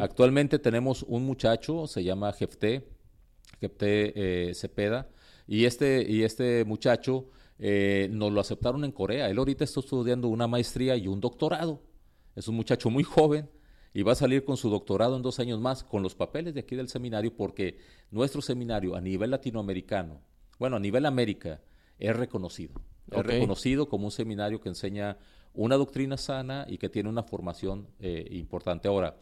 Actualmente 0.01 0.59
tenemos 0.59 1.05
un 1.07 1.25
muchacho, 1.25 1.87
se 1.87 2.03
llama 2.03 2.33
Jefté, 2.33 2.89
Jefté 3.61 4.49
eh, 4.51 4.55
Cepeda, 4.55 5.09
y 5.47 5.65
este, 5.65 6.05
y 6.09 6.23
este 6.23 6.65
muchacho 6.65 7.27
nos 7.59 8.33
lo 8.33 8.41
aceptaron 8.41 8.85
en 8.85 8.91
Corea. 8.91 9.31
Él 9.31 9.39
ahorita 9.39 9.63
está 9.63 9.79
estudiando 9.79 10.27
una 10.27 10.49
maestría 10.49 10.97
y 10.97 11.07
un 11.07 11.21
doctorado. 11.21 11.81
Es 12.35 12.49
un 12.49 12.57
muchacho 12.57 12.91
muy 12.91 13.05
joven 13.05 13.49
y 13.95 14.03
va 14.03 14.13
a 14.13 14.17
salir 14.17 14.45
con 14.45 14.57
su 14.57 14.71
doctorado 14.71 15.17
en 15.17 15.23
dos 15.23 15.39
años 15.39 15.61
más 15.61 15.85
con 15.85 16.03
los 16.03 16.15
papeles 16.15 16.55
de 16.55 16.61
aquí 16.61 16.77
del 16.77 16.89
seminario 16.89 17.35
porque 17.37 17.79
nuestro 18.11 18.41
seminario 18.41 18.97
a 18.97 19.01
nivel 19.01 19.31
latinoamericano, 19.31 20.21
bueno, 20.59 20.77
a 20.77 20.81
nivel 20.81 21.07
América, 21.07 21.61
es 21.99 22.17
reconocido. 22.17 22.75
Es 23.11 23.25
reconocido 23.25 23.89
como 23.89 24.07
un 24.07 24.11
seminario 24.11 24.61
que 24.61 24.69
enseña 24.69 25.19
una 25.55 25.77
doctrina 25.77 26.17
sana 26.17 26.65
y 26.69 26.79
que 26.79 26.89
tiene 26.89 27.09
una 27.09 27.23
formación 27.23 27.89
eh, 28.01 28.27
importante. 28.31 28.89
Ahora, 28.89 29.17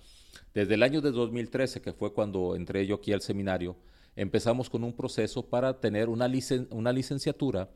desde 0.55 0.75
el 0.75 0.83
año 0.83 1.01
de 1.01 1.11
2013, 1.11 1.83
que 1.83 1.93
fue 1.93 2.13
cuando 2.13 2.55
entré 2.55 2.87
yo 2.87 2.97
aquí 2.97 3.13
al 3.13 3.21
seminario, 3.21 3.77
empezamos 4.15 4.71
con 4.71 4.85
un 4.85 4.93
proceso 4.93 5.49
para 5.49 5.81
tener 5.81 6.09
una, 6.09 6.31
una 6.71 6.93
licenciatura 6.93 7.71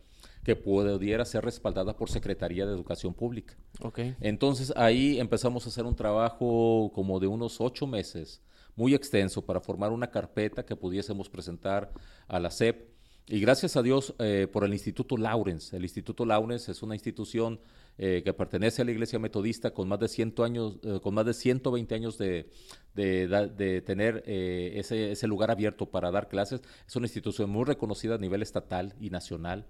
que 0.45 0.55
pudiera 0.55 1.25
ser 1.25 1.45
respaldada 1.45 1.97
por 1.97 2.11
Secretaría 2.11 2.67
de 2.67 2.73
Educación 2.73 3.15
Pública. 3.15 3.57
Okay. 3.81 4.15
Entonces 4.21 4.73
ahí 4.77 5.19
empezamos 5.19 5.65
a 5.65 5.71
hacer 5.71 5.85
un 5.87 5.97
trabajo 5.97 6.93
como 6.95 7.19
de 7.19 7.27
unos 7.27 7.61
ocho 7.61 7.87
meses, 7.87 8.43
muy 8.77 8.95
extenso, 8.95 9.45
para 9.45 9.61
formar 9.61 9.91
una 9.91 10.11
carpeta 10.11 10.65
que 10.65 10.77
pudiésemos 10.77 11.31
presentar 11.31 11.91
a 12.29 12.39
la 12.39 12.51
SEP. 12.51 12.93
Y 13.27 13.41
gracias 13.41 13.75
a 13.77 13.83
Dios 13.83 14.15
eh, 14.19 14.47
por 14.53 14.65
el 14.65 14.75
Instituto 14.75 15.17
Lawrence. 15.17 15.75
El 15.75 15.85
Instituto 15.85 16.27
Lawrence 16.27 16.71
es 16.71 16.83
una 16.83 16.95
institución 16.95 17.59
eh, 17.97 18.21
que 18.23 18.35
pertenece 18.35 18.83
a 18.83 18.85
la 18.85 18.91
Iglesia 18.91 19.19
Metodista 19.19 19.71
con 19.71 19.89
más 19.89 19.99
de, 19.99 20.09
100 20.09 20.35
años, 20.41 20.77
eh, 20.83 21.01
con 21.03 21.15
más 21.15 21.25
de 21.25 21.33
120 21.33 21.95
años 21.95 22.19
de, 22.19 22.51
de 22.93 23.83
tener 23.87 24.23
ese, 24.27 25.13
ese 25.13 25.27
lugar 25.27 25.51
abierto 25.51 25.87
para 25.87 26.11
dar 26.11 26.29
clases. 26.29 26.61
Es 26.87 26.97
una 26.97 27.07
institución 27.07 27.49
muy 27.49 27.65
reconocida 27.65 28.17
a 28.17 28.19
nivel 28.19 28.43
estatal 28.43 28.95
y 29.01 29.09
nacional 29.09 29.65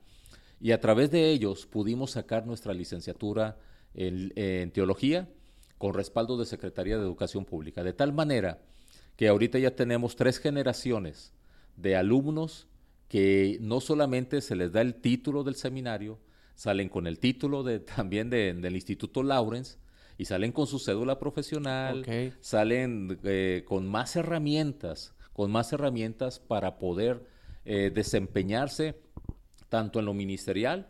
y 0.65 0.73
a 0.73 0.81
través 0.81 1.11
de 1.11 1.29
ellos 1.29 1.67
pudimos 1.67 2.13
sacar 2.13 2.47
nuestra 2.47 2.73
licenciatura 2.73 3.59
en, 3.93 4.71
teología 4.71 5.29
con 5.77 5.93
respaldo 5.93 6.39
de 6.39 6.47
Secretaría 6.47 6.97
de 6.97 7.03
Educación 7.03 7.45
Pública, 7.45 7.85
de 7.85 7.93
tal 7.93 8.15
manera 8.15 8.63
que 9.15 9.29
ahorita 9.29 9.59
ya 9.59 9.77
tenemos 9.77 10.17
tres 10.17 10.39
generaciones 10.39 11.35
de 11.77 11.97
alumnos 11.97 12.67
que 13.09 13.59
no 13.61 13.83
solamente 13.83 14.41
se 14.41 14.57
les 14.57 14.73
da 14.73 14.81
el 14.81 14.95
título 14.95 15.45
del 15.45 15.57
seminario, 15.57 16.19
salen 16.55 16.89
con 16.89 17.07
el 17.07 17.19
título 17.19 17.63
de, 17.63 17.81
también 17.97 18.31
del 18.31 18.75
Instituto 18.75 19.23
Lawrence 19.23 19.77
y 20.17 20.25
salen 20.25 20.51
con 20.51 20.67
su 20.67 20.79
cédula 20.79 21.19
profesional, 21.19 22.07
salen 22.41 23.19
eh, 23.25 23.65
con 23.67 23.87
más 23.87 24.17
herramientas, 24.17 25.13
con 25.35 25.51
más 25.51 25.75
herramientas 25.75 26.39
para 26.39 26.79
poder 26.79 27.23
eh, 27.67 27.91
desempeñarse 27.95 29.04
tanto 29.75 29.99
en 29.99 30.05
lo 30.05 30.15
ministerial 30.15 30.87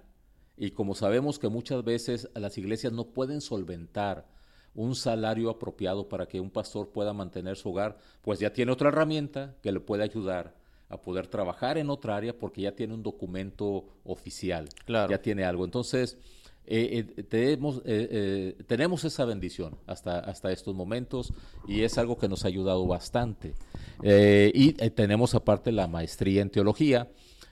y 0.58 0.72
como 0.72 0.94
sabemos 0.94 1.38
que 1.38 1.48
muchas 1.48 1.82
veces 1.82 2.28
las 2.34 2.58
iglesias 2.58 2.92
no 2.92 3.06
pueden 3.06 3.40
solventar 3.40 4.26
un 4.74 4.94
salario 4.94 5.48
apropiado 5.48 6.06
para 6.06 6.26
que 6.26 6.38
un 6.38 6.50
pastor 6.50 6.90
pueda 6.90 7.14
mantener 7.14 7.56
su 7.56 7.70
hogar, 7.70 7.96
pues 8.20 8.40
ya 8.40 8.52
tiene 8.52 8.72
otra 8.72 8.88
herramienta 8.88 9.54
que 9.62 9.72
le 9.72 9.80
puede 9.80 10.02
ayudar 10.02 10.54
a 10.90 10.98
poder 11.00 11.28
trabajar 11.28 11.78
en 11.78 11.88
otra 11.88 12.14
área 12.14 12.36
porque 12.38 12.60
ya 12.60 12.72
tiene 12.72 12.92
un 12.92 13.02
documento 13.02 13.86
oficial, 14.04 14.68
claro. 14.84 15.10
ya 15.10 15.22
tiene 15.22 15.44
algo. 15.46 15.64
Entonces, 15.64 16.18
eh, 16.66 17.06
eh, 17.16 17.22
tenemos, 17.22 17.80
eh, 17.86 18.54
tenemos 18.66 19.04
esa 19.04 19.24
bendición 19.24 19.78
hasta, 19.86 20.18
hasta 20.18 20.52
estos 20.52 20.74
momentos 20.74 21.32
y 21.66 21.84
es 21.84 21.96
algo 21.96 22.18
que 22.18 22.28
nos 22.28 22.44
ha 22.44 22.48
ayudado 22.48 22.86
bastante. 22.86 23.54
y 24.02 24.72
tenemos 24.90 25.34
aparte 25.34 25.72
la 25.72 25.88
maestría 25.88 26.42
en 26.42 26.50
teología, 26.50 27.08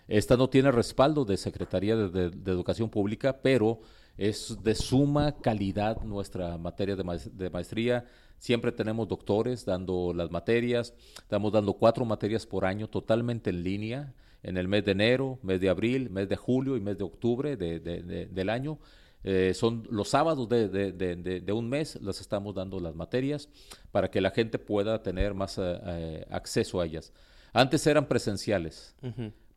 esta 0.09 0.37
no 0.37 0.49
tiene 0.49 0.71
respaldo 0.71 1.25
de 1.25 1.37
Secretaría 1.37 1.97
de, 1.97 2.27
Educación 2.51 2.91
Pública, 2.91 3.41
pero 3.41 3.81
es 4.17 4.57
de 4.63 4.75
suma 4.75 5.33
calidad 5.33 6.03
nuestra 6.03 6.59
materia 6.59 6.97
de, 6.97 7.51
maestría. 7.51 8.05
Siempre 8.39 8.73
tenemos 8.73 9.09
doctores 9.09 9.65
dando 9.65 10.13
las 10.13 10.31
materias. 10.31 10.95
Estamos 11.17 11.53
dando 11.53 11.75
cuatro 11.75 12.05
materias 12.05 12.47
por 12.47 12.65
año 12.65 12.89
totalmente 12.89 13.51
en 13.51 13.63
línea 13.63 14.15
en 14.43 14.57
el 14.57 14.69
mes 14.69 14.85
de 14.85 14.93
enero, 14.93 15.39
mes 15.43 15.61
de 15.61 15.69
abril, 15.69 16.11
mes 16.11 16.29
de 16.29 16.37
julio 16.37 16.77
y 16.77 16.81
mes 16.81 16.99
de 16.99 17.05
octubre 17.05 17.57
del 17.57 18.49
año. 18.49 18.79
Eh, 19.25 19.55
son 19.55 19.87
los 19.89 20.09
sábados 20.09 20.49
de, 20.49 21.53
un 21.53 21.69
mes, 21.69 21.97
las 22.03 22.21
estamos 22.21 22.55
dando 22.55 22.81
las 22.81 22.95
materias 22.95 23.49
para 23.93 24.11
que 24.11 24.21
la 24.21 24.33
gente 24.33 24.59
pueda 24.59 25.01
tener 25.03 25.33
más 25.33 25.59
eh, 25.59 25.63
eh, 25.87 26.27
acceso 26.31 26.81
a 26.81 26.87
ellas. 26.87 27.13
Antes 27.53 27.87
eran 27.87 28.07
presenciales. 28.07 28.97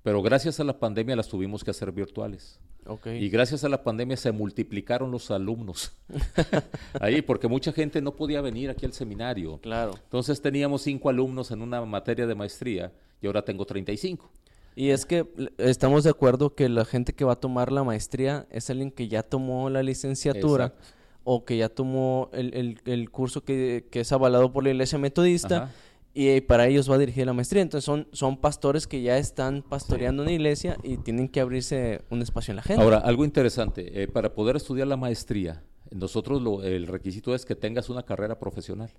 Pero 0.05 0.21
gracias 0.21 0.59
a 0.59 0.63
la 0.63 0.77
pandemia 0.77 1.15
las 1.15 1.27
tuvimos 1.27 1.63
que 1.63 1.71
hacer 1.71 1.91
virtuales. 1.91 2.59
Y 3.05 3.27
gracias 3.27 3.63
a 3.63 3.69
la 3.69 3.81
pandemia 3.81 4.15
se 4.15 4.31
multiplicaron 4.31 5.09
los 5.09 5.31
alumnos. 5.31 5.93
Ahí, 7.01 7.23
porque 7.23 7.47
mucha 7.47 7.71
gente 7.71 7.99
no 8.03 8.15
podía 8.15 8.39
venir 8.41 8.69
aquí 8.69 8.85
al 8.85 8.93
seminario. 8.93 9.57
Claro. 9.61 9.95
Entonces 10.03 10.39
teníamos 10.39 10.83
cinco 10.83 11.09
alumnos 11.09 11.49
en 11.49 11.63
una 11.63 11.83
materia 11.85 12.27
de 12.27 12.35
maestría 12.35 12.93
y 13.19 13.25
ahora 13.25 13.43
tengo 13.43 13.65
35. 13.65 14.29
Y 14.75 14.91
es 14.91 15.07
que 15.07 15.25
estamos 15.57 16.03
de 16.03 16.11
acuerdo 16.11 16.53
que 16.53 16.69
la 16.69 16.85
gente 16.85 17.13
que 17.13 17.25
va 17.25 17.33
a 17.33 17.39
tomar 17.39 17.71
la 17.71 17.83
maestría 17.83 18.45
es 18.51 18.69
alguien 18.69 18.91
que 18.91 19.07
ya 19.07 19.23
tomó 19.23 19.71
la 19.71 19.81
licenciatura 19.81 20.75
o 21.23 21.45
que 21.45 21.57
ya 21.57 21.69
tomó 21.69 22.29
el, 22.31 23.09
curso 23.09 23.43
que, 23.43 23.87
que, 23.89 24.01
es 24.01 24.11
avalado 24.11 24.53
por 24.53 24.63
la 24.63 24.69
iglesia 24.69 24.99
metodista 24.99 25.71
y 26.17 26.39
para 26.39 26.65
ellos 26.65 26.89
va 26.89 26.95
a 26.95 26.97
dirigir 26.97 27.25
la 27.25 27.33
maestría. 27.33 27.61
Entonces 27.61 27.83
son, 27.83 28.07
son 28.13 28.37
pastores 28.37 28.87
que 28.87 29.01
ya 29.01 29.17
están 29.17 29.61
pastoreando 29.61 30.23
una 30.23 30.31
iglesia 30.31 30.77
y 30.81 30.95
tienen 30.95 31.27
que 31.27 31.41
abrirse 31.41 32.03
un 32.09 32.21
espacio 32.21 32.53
en 32.53 32.55
la 32.55 32.61
gente. 32.63 32.81
Ahora, 32.81 32.99
algo 32.99 33.25
interesante, 33.25 34.01
eh, 34.01 34.07
para 34.07 34.33
poder 34.33 34.55
estudiar 34.55 34.87
la 34.87 34.95
maestría, 34.95 35.61
nosotros 35.91 36.41
lo, 36.41 36.63
el 36.63 36.87
requisito 36.87 37.35
es 37.35 37.45
que 37.45 37.53
tengas 37.53 37.89
una 37.89 38.03
carrera 38.03 38.39
profesional. 38.39 38.91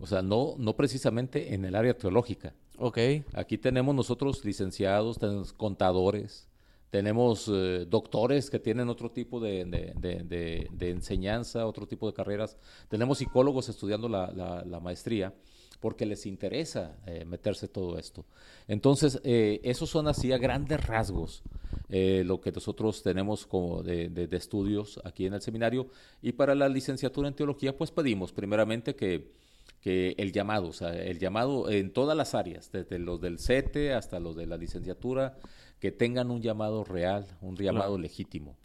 O 0.00 0.06
sea, 0.06 0.22
no, 0.22 0.54
no 0.56 0.74
precisamente 0.76 1.52
en 1.52 1.66
el 1.66 1.74
área 1.74 1.92
teológica. 1.94 2.54
Ok. 2.78 2.98
Aquí 3.34 3.58
tenemos 3.58 3.94
nosotros 3.94 4.42
licenciados, 4.42 5.18
tenemos 5.18 5.52
contadores, 5.52 6.48
tenemos 6.90 7.50
eh, 7.52 7.84
doctores 7.86 8.48
que 8.48 8.58
tienen 8.58 8.88
otro 8.88 9.10
tipo 9.10 9.40
de, 9.40 9.66
de, 9.66 10.90
enseñanza, 10.90 11.66
otro 11.66 11.86
tipo 11.86 12.06
de 12.06 12.14
carreras. 12.14 12.56
Tenemos 12.88 13.18
psicólogos 13.18 13.68
estudiando 13.68 14.08
la, 14.08 14.32
la, 14.32 14.64
la 14.64 14.80
maestría 14.80 15.34
porque 15.80 16.06
les 16.06 16.26
interesa 16.26 16.96
eh, 17.06 17.24
meterse 17.24 17.68
todo 17.68 17.98
esto. 17.98 18.24
Entonces, 18.68 19.20
eh, 19.24 19.60
esos 19.62 19.90
son 19.90 20.08
así 20.08 20.32
a 20.32 20.38
grandes 20.38 20.84
rasgos 20.84 21.42
eh, 21.88 22.22
lo 22.24 22.40
que 22.40 22.52
nosotros 22.52 23.02
tenemos 23.02 23.46
como 23.46 23.82
de, 23.82 24.28
estudios 24.32 25.00
aquí 25.04 25.26
en 25.26 25.34
el 25.34 25.42
seminario. 25.42 25.88
Y 26.22 26.32
para 26.32 26.54
la 26.54 26.68
licenciatura 26.68 27.28
en 27.28 27.34
teología, 27.34 27.76
pues 27.76 27.90
pedimos 27.90 28.32
primeramente 28.32 28.96
que, 28.96 29.32
que 29.80 30.14
el 30.18 30.32
llamado, 30.32 30.68
o 30.68 30.72
sea, 30.72 30.94
el 30.94 31.18
llamado 31.18 31.70
en 31.70 31.92
todas 31.92 32.16
las 32.16 32.34
áreas, 32.34 32.72
desde 32.72 32.98
los 32.98 33.20
del 33.20 33.38
CETE 33.38 33.92
hasta 33.92 34.18
los 34.18 34.36
de 34.36 34.46
la 34.46 34.56
licenciatura, 34.56 35.36
que 35.78 35.92
tengan 35.92 36.30
un 36.30 36.40
llamado 36.40 36.84
real, 36.84 37.26
un 37.42 37.54
llamado 37.56 37.98
legítimo. 37.98 38.56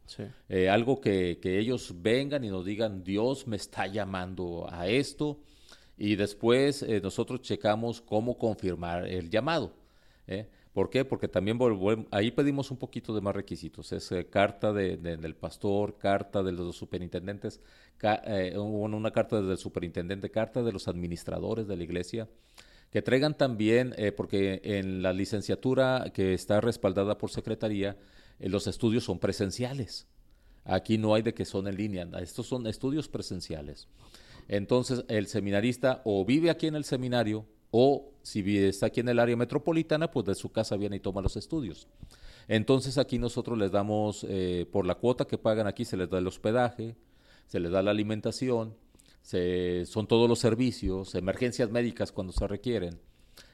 algo 0.69 1.01
que, 1.01 1.39
que 1.41 1.59
ellos 1.59 1.93
vengan 2.01 2.45
y 2.45 2.49
nos 2.49 2.65
digan, 2.65 3.03
Dios 3.03 3.47
me 3.47 3.57
está 3.57 3.85
llamando 3.87 4.67
a 4.71 4.87
esto 4.87 5.41
y 6.03 6.15
después 6.15 6.81
eh, 6.81 6.99
nosotros 6.99 7.43
checamos 7.43 8.01
cómo 8.01 8.35
confirmar 8.35 9.05
el 9.05 9.29
llamado. 9.29 9.71
¿eh? 10.25 10.47
¿Por 10.73 10.89
qué? 10.89 11.05
Porque 11.05 11.27
también 11.27 11.59
ahí 12.09 12.31
pedimos 12.31 12.71
un 12.71 12.77
poquito 12.77 13.13
de 13.13 13.21
más 13.21 13.35
requisitos. 13.35 13.91
Es 13.91 14.11
eh, 14.11 14.25
carta 14.25 14.73
del 14.73 15.35
pastor, 15.35 15.99
carta 15.99 16.41
de 16.41 16.53
los 16.53 16.75
superintendentes, 16.75 17.61
eh, 18.01 18.57
una 18.57 19.11
carta 19.11 19.43
del 19.43 19.59
superintendente, 19.59 20.31
carta 20.31 20.63
de 20.63 20.71
los 20.71 20.87
administradores 20.87 21.67
de 21.67 21.77
la 21.77 21.83
iglesia, 21.83 22.27
que 22.89 23.03
traigan 23.03 23.37
también, 23.37 23.93
porque 24.17 24.59
en 24.63 25.03
la 25.03 25.13
licenciatura 25.13 26.11
que 26.15 26.33
está 26.33 26.61
respaldada 26.61 27.19
por 27.19 27.29
secretaría, 27.29 27.95
los 28.39 28.65
estudios 28.65 29.03
son 29.03 29.19
presenciales. 29.19 30.07
Aquí 30.65 30.97
no 30.97 31.13
hay 31.13 31.21
de 31.21 31.35
que 31.35 31.45
son 31.45 31.67
en 31.67 31.77
línea, 31.77 32.09
estos 32.19 32.47
son 32.47 32.65
estudios 32.65 33.07
presenciales. 33.07 33.87
Entonces, 34.51 35.05
el 35.07 35.27
seminarista 35.27 36.01
o 36.03 36.25
vive 36.25 36.49
aquí 36.49 36.67
en 36.67 36.75
el 36.75 36.83
seminario 36.83 37.45
o 37.71 38.11
si 38.21 38.57
está 38.57 38.87
aquí 38.87 38.99
en 38.99 39.07
el 39.07 39.17
área 39.17 39.37
metropolitana, 39.37 40.11
pues 40.11 40.25
de 40.25 40.35
su 40.35 40.51
casa 40.51 40.75
viene 40.75 40.97
y 40.97 40.99
toma 40.99 41.21
los 41.21 41.37
estudios. 41.37 41.87
Entonces 42.49 42.97
aquí 42.97 43.17
nosotros 43.17 43.57
les 43.57 43.71
damos, 43.71 44.25
eh, 44.27 44.67
por 44.69 44.85
la 44.85 44.95
cuota 44.95 45.25
que 45.25 45.37
pagan 45.37 45.67
aquí, 45.67 45.85
se 45.85 45.95
les 45.95 46.09
da 46.09 46.17
el 46.17 46.27
hospedaje, 46.27 46.97
se 47.47 47.61
les 47.61 47.71
da 47.71 47.81
la 47.81 47.91
alimentación, 47.91 48.75
son 49.23 50.07
todos 50.07 50.27
los 50.27 50.39
servicios, 50.39 51.15
emergencias 51.15 51.71
médicas 51.71 52.11
cuando 52.11 52.33
se 52.33 52.45
requieren 52.45 52.99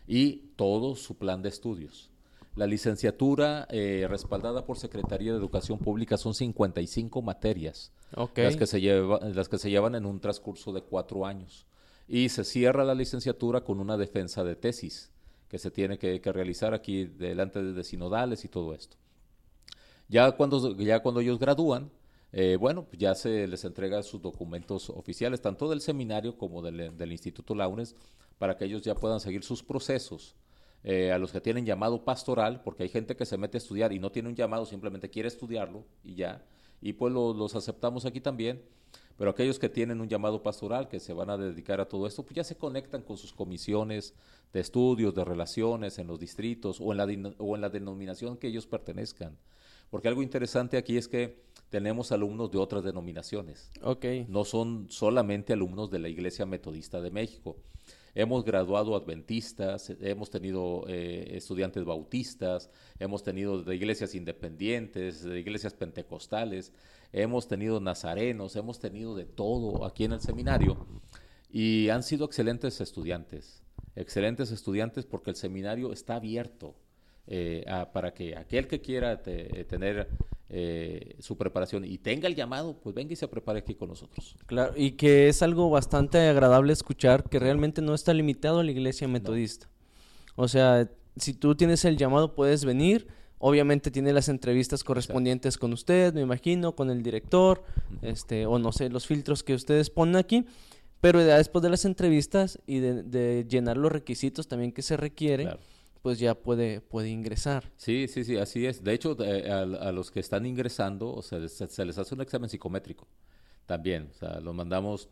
y 0.07 0.53
todo 0.55 0.95
su 0.95 1.15
plan 1.15 1.43
de 1.43 1.49
estudios. 1.49 2.09
La 2.57 2.67
licenciatura 2.67 3.67
eh, 3.69 4.07
respaldada 4.09 4.65
por 4.65 4.79
Secretaría 4.79 5.31
de 5.31 5.37
Educación 5.37 5.77
Pública 5.77 6.17
son 6.17 6.33
55 6.33 7.21
materias, 7.21 7.91
las, 8.35 8.57
que 8.57 8.65
se 8.65 8.81
las 8.81 9.47
que 9.47 9.59
se 9.59 9.69
llevan 9.69 9.93
en 9.93 10.05
un 10.05 10.19
transcurso 10.19 10.73
de 10.73 10.81
cuatro 10.81 11.25
años 11.25 11.67
y 12.07 12.29
se 12.29 12.43
cierra 12.43 12.83
la 12.83 12.95
licenciatura 12.95 13.61
con 13.61 13.79
una 13.79 13.97
defensa 13.97 14.43
de 14.43 14.55
tesis 14.55 15.11
que 15.49 15.59
se 15.59 15.71
tiene 15.71 15.97
que, 15.97 16.19
realizar 16.19 16.73
aquí 16.73 17.05
delante 17.05 17.61
de, 17.61 17.83
sinodales 17.83 18.43
y 18.43 18.47
todo 18.47 18.73
esto. 18.73 18.97
Ya 20.09 20.31
cuando, 20.31 20.75
ya 20.77 20.99
cuando 21.01 21.21
ellos 21.21 21.39
gradúan, 21.39 21.91
eh, 22.31 22.57
bueno, 22.59 22.85
pues 22.85 22.99
ya 22.99 23.15
se 23.15 23.47
les 23.47 23.63
entrega 23.65 24.03
sus 24.03 24.21
documentos 24.21 24.89
oficiales, 24.89 25.41
tanto 25.41 25.69
del 25.69 25.81
seminario 25.81 26.37
como 26.37 26.61
del, 26.61 27.11
Instituto 27.11 27.55
Launes, 27.55 27.95
para 28.37 28.57
que 28.57 28.65
ellos 28.65 28.81
ya 28.81 28.95
puedan 28.95 29.19
seguir 29.19 29.43
sus 29.43 29.63
procesos. 29.63 30.35
Eh, 30.84 31.11
a 31.11 31.17
los 31.17 31.32
que 31.32 31.41
tienen 31.41 31.65
llamado 31.65 32.05
pastoral, 32.05 32.61
porque 32.63 32.84
hay 32.84 32.89
gente 32.89 33.15
que 33.15 33.25
se 33.25 33.38
mete 33.38 33.57
a 33.57 33.59
estudiar 33.59 33.91
y 33.91 33.99
no 33.99 34.11
tiene 34.11 34.30
un 34.30 34.36
llamado, 34.36 34.65
simplemente 34.65 35.09
quiere 35.09 35.28
estudiarlo 35.28 35.84
y 36.03 36.15
ya, 36.15 36.45
y 36.82 36.93
pues 36.93 37.11
los 37.11 37.55
aceptamos 37.55 38.05
aquí 38.05 38.21
también. 38.21 38.61
Pero 39.17 39.32
aquellos 39.32 39.57
que 39.57 39.67
tienen 39.67 39.99
un 39.99 40.07
llamado 40.07 40.43
pastoral, 40.43 40.88
que 40.88 40.99
se 40.99 41.11
van 41.11 41.32
a 41.32 41.38
dedicar 41.38 41.82
a 41.82 41.89
todo 41.89 42.05
esto, 42.05 42.23
pues 42.23 42.36
ya 42.36 42.43
se 42.43 42.55
conectan 42.55 43.01
con 43.01 43.17
sus 43.17 43.34
comisiones 43.34 44.13
de 44.53 44.59
estudios, 44.59 45.15
de 45.15 45.25
relaciones 45.25 45.97
en 45.97 46.05
los 46.05 46.19
distritos 46.19 46.80
o 46.80 46.91
en 46.91 46.97
la, 46.97 47.34
o 47.39 47.55
en 47.55 47.61
la 47.61 47.69
denominación 47.69 48.38
que 48.38 48.47
ellos 48.47 48.67
pertenezcan. 48.67 49.36
Porque 49.89 50.07
algo 50.07 50.21
interesante 50.21 50.78
aquí 50.78 50.97
es 50.97 51.07
que 51.07 51.41
tenemos 51.69 52.11
alumnos 52.11 52.51
de 52.51 52.59
otras 52.59 52.84
denominaciones. 52.84 53.71
Okay. 53.82 54.25
No 54.30 54.45
son 54.45 54.86
solamente 54.89 55.53
alumnos 55.53 55.89
de 55.89 55.99
la 55.99 56.09
Iglesia 56.09 56.45
Metodista 56.45 57.01
de 57.01 57.09
México. 57.09 57.57
Hemos 58.20 58.43
graduado 58.43 58.95
adventistas, 58.95 59.93
hemos 60.01 60.32
tenido 60.32 60.86
eh, 60.88 61.36
estudiantes 61.38 61.86
bautistas, 61.86 62.72
hemos 62.97 63.22
tenido 63.22 63.61
de 63.61 63.76
iglesias 63.76 64.15
independientes, 64.15 65.22
de 65.22 65.39
iglesias 65.39 65.76
pentecostales, 65.76 66.74
hemos 67.13 67.47
tenido 67.47 67.80
nazarenos, 67.80 68.55
hemos 68.55 68.80
tenido 68.80 69.15
de 69.15 69.26
todo 69.26 69.86
aquí 69.86 70.05
en 70.05 70.13
el 70.13 70.20
seminario. 70.20 70.88
Y 71.51 71.89
han 71.89 72.01
sido 72.01 72.26
excelentes 72.26 72.82
estudiantes, 72.82 73.61
excelentes 73.95 74.49
estudiantes 74.49 75.05
porque 75.05 75.30
el 75.30 75.36
seminario 75.36 75.93
está 75.93 76.15
abierto 76.15 76.74
eh, 77.28 77.65
para 77.93 78.15
que 78.15 78.36
aquel 78.36 78.68
que 78.68 78.82
quiera 78.82 79.22
tener 79.22 80.09
eh, 80.49 81.15
su 81.19 81.37
preparación 81.37 81.83
y 81.83 81.97
tenga 81.97 82.27
el 82.27 82.35
llamado, 82.35 82.79
pues 82.81 82.95
venga 82.95 83.11
y 83.11 83.15
se 83.17 83.27
prepare 83.27 83.59
aquí 83.59 83.75
con 83.75 83.89
nosotros. 83.89 84.35
Claro, 84.45 84.73
y 84.77 84.91
que 84.91 85.27
es 85.27 85.41
algo 85.41 85.69
bastante 85.69 86.19
agradable 86.19 86.71
escuchar 86.71 87.25
que 87.25 87.39
realmente 87.39 87.81
no 87.81 87.93
está 87.93 88.13
limitado 88.13 88.59
a 88.59 88.63
la 88.63 88.71
iglesia 88.71 89.07
metodista. 89.07 89.69
O 90.35 90.47
sea, 90.47 90.89
si 91.17 91.33
tú 91.33 91.55
tienes 91.55 91.83
el 91.83 91.97
llamado, 91.97 92.33
puedes 92.35 92.63
venir. 92.63 93.07
Obviamente 93.39 93.91
tiene 93.91 94.13
las 94.13 94.29
entrevistas 94.29 94.83
correspondientes 94.83 95.57
con 95.57 95.73
usted, 95.73 96.13
me 96.13 96.21
imagino, 96.21 96.75
con 96.75 96.89
el 96.89 97.03
director, 97.03 97.63
este, 98.01 98.45
o 98.45 98.57
no 98.57 98.71
sé, 98.71 98.89
los 98.89 99.05
filtros 99.05 99.43
que 99.43 99.53
ustedes 99.53 99.89
ponen 99.89 100.15
aquí. 100.15 100.45
Pero 101.01 101.19
ya 101.19 101.37
después 101.37 101.61
de 101.61 101.69
las 101.69 101.85
entrevistas 101.85 102.59
y 102.65 102.79
de, 102.79 103.45
llenar 103.47 103.77
los 103.77 103.91
requisitos 103.91 104.47
también 104.47 104.71
que 104.71 104.81
se 104.81 104.97
requiere, 104.97 105.57
pues 106.01 106.19
ya 106.19 106.35
puede, 106.35 106.81
puede 106.81 107.09
ingresar. 107.09 107.71
Sí, 107.77 108.07
sí, 108.07 108.23
sí, 108.23 108.37
así 108.37 108.65
es. 108.65 108.83
De 108.83 108.93
hecho, 108.93 109.17
eh, 109.23 109.51
a, 109.51 109.91
los 109.91 110.11
que 110.11 110.19
están 110.19 110.45
ingresando, 110.45 111.13
o 111.13 111.21
sea, 111.21 111.45
se, 111.47 111.85
les 111.85 111.97
hace 111.97 112.15
un 112.15 112.21
examen 112.21 112.49
psicométrico 112.49 113.07
también. 113.65 114.09
O 114.11 114.13
sea, 114.13 114.39
lo 114.39 114.53
mandamos 114.53 115.09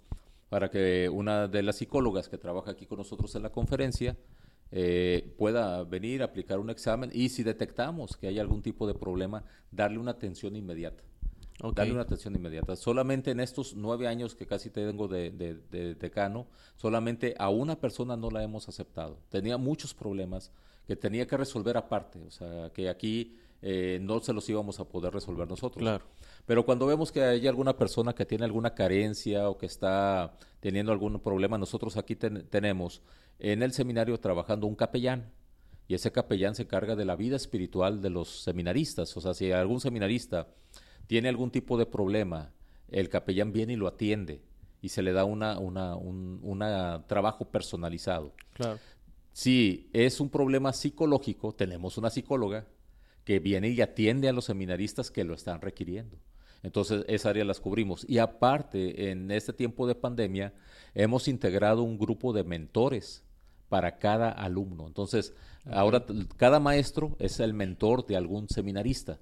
para 0.49 0.69
que 0.69 1.09
una 1.09 1.47
de 1.47 1.63
las 1.63 1.77
psicólogas 1.77 2.29
que 2.29 2.37
trabaja 2.37 2.71
aquí 2.71 2.85
con 2.85 2.99
nosotros 2.99 3.35
en 3.35 3.43
la 3.43 3.51
conferencia 3.51 4.15
eh, 4.71 5.33
pueda 5.37 5.83
venir, 5.83 6.21
a 6.21 6.25
aplicar 6.25 6.59
un 6.59 6.69
examen 6.69 7.09
y 7.13 7.29
si 7.29 7.43
detectamos 7.43 8.17
que 8.17 8.27
hay 8.27 8.39
algún 8.39 8.61
tipo 8.61 8.87
de 8.87 8.93
problema, 8.93 9.43
darle 9.71 9.97
una 9.97 10.11
atención 10.11 10.55
inmediata. 10.55 11.03
Darle 11.73 11.93
una 11.93 12.01
atención 12.01 12.35
inmediata. 12.35 12.75
Solamente 12.75 13.31
en 13.31 13.39
estos 13.39 13.75
nueve 13.75 14.07
años 14.07 14.35
que 14.35 14.45
casi 14.45 14.69
tengo 14.69 15.07
de, 15.07 15.31
de 15.31 15.95
decano, 15.95 16.47
solamente 16.75 17.33
a 17.39 17.49
una 17.49 17.79
persona 17.79 18.17
no 18.17 18.29
la 18.29 18.43
hemos 18.43 18.67
aceptado. 18.67 19.19
Tenía 19.29 19.57
muchos 19.57 19.93
problemas 19.93 20.51
que 20.87 20.95
tenía 20.95 21.25
que 21.27 21.37
resolver 21.37 21.77
aparte, 21.77 22.19
o 22.19 22.31
sea, 22.31 22.69
que 22.73 22.89
aquí 22.89 23.37
eh, 23.61 23.99
no 24.01 24.19
se 24.19 24.33
los 24.33 24.47
íbamos 24.49 24.79
a 24.79 24.87
poder 24.87 25.13
resolver 25.13 25.47
nosotros. 25.47 25.81
Claro. 25.81 26.05
Pero 26.45 26.65
cuando 26.65 26.85
vemos 26.85 27.11
que 27.11 27.23
hay 27.23 27.47
alguna 27.47 27.75
persona 27.77 28.13
que 28.13 28.25
tiene 28.25 28.45
alguna 28.45 28.75
carencia 28.75 29.49
o 29.49 29.57
que 29.57 29.65
está 29.65 30.37
teniendo 30.59 30.91
algún 30.91 31.19
problema, 31.19 31.57
nosotros 31.57 31.97
aquí 31.97 32.15
tenemos 32.15 33.01
en 33.39 33.63
el 33.63 33.73
seminario 33.73 34.19
trabajando 34.19 34.67
un 34.67 34.75
capellán. 34.75 35.31
Y 35.87 35.93
ese 35.93 36.11
capellán 36.11 36.55
se 36.55 36.63
encarga 36.63 36.95
de 36.95 37.05
la 37.05 37.15
vida 37.15 37.35
espiritual 37.35 38.01
de 38.01 38.09
los 38.09 38.43
seminaristas. 38.43 39.15
O 39.17 39.21
sea, 39.21 39.33
si 39.33 39.51
algún 39.51 39.79
seminarista 39.79 40.47
tiene 41.07 41.29
algún 41.29 41.51
tipo 41.51 41.77
de 41.77 41.85
problema, 41.85 42.53
el 42.89 43.09
capellán 43.09 43.51
viene 43.51 43.73
y 43.73 43.75
lo 43.75 43.87
atiende 43.87 44.41
y 44.81 44.89
se 44.89 45.01
le 45.01 45.13
da 45.13 45.25
una, 45.25 45.57
una, 45.57 45.95
un 45.95 46.39
una 46.43 47.05
trabajo 47.07 47.45
personalizado. 47.45 48.33
Claro. 48.53 48.79
Si 49.35 49.89
es 49.91 50.21
un 50.21 50.29
problema 50.29 50.71
psicológico, 50.71 51.53
tenemos 51.53 51.97
una 51.97 52.09
psicóloga 52.09 52.67
que 53.25 53.39
viene 53.39 53.67
y 53.67 53.81
atiende 53.81 54.29
a 54.29 54.31
los 54.31 54.45
seminaristas 54.45 55.11
que 55.11 55.25
lo 55.25 55.33
están 55.33 55.59
requiriendo. 55.59 56.15
Entonces, 56.63 57.03
esa 57.09 57.31
área 57.31 57.43
las 57.43 57.59
cubrimos. 57.59 58.05
Y 58.07 58.19
aparte, 58.19 59.11
en 59.11 59.29
este 59.31 59.51
tiempo 59.51 59.87
de 59.87 59.95
pandemia, 59.95 60.53
hemos 60.93 61.27
integrado 61.27 61.83
un 61.83 61.97
grupo 61.97 62.31
de 62.31 62.45
mentores 62.45 63.25
para 63.67 63.97
cada 63.97 64.29
alumno. 64.29 64.87
Entonces, 64.87 65.33
ahora 65.65 66.05
cada 66.37 66.61
maestro 66.61 67.17
es 67.19 67.41
el 67.41 67.53
mentor 67.53 68.05
de 68.05 68.15
algún 68.15 68.47
seminarista. 68.47 69.19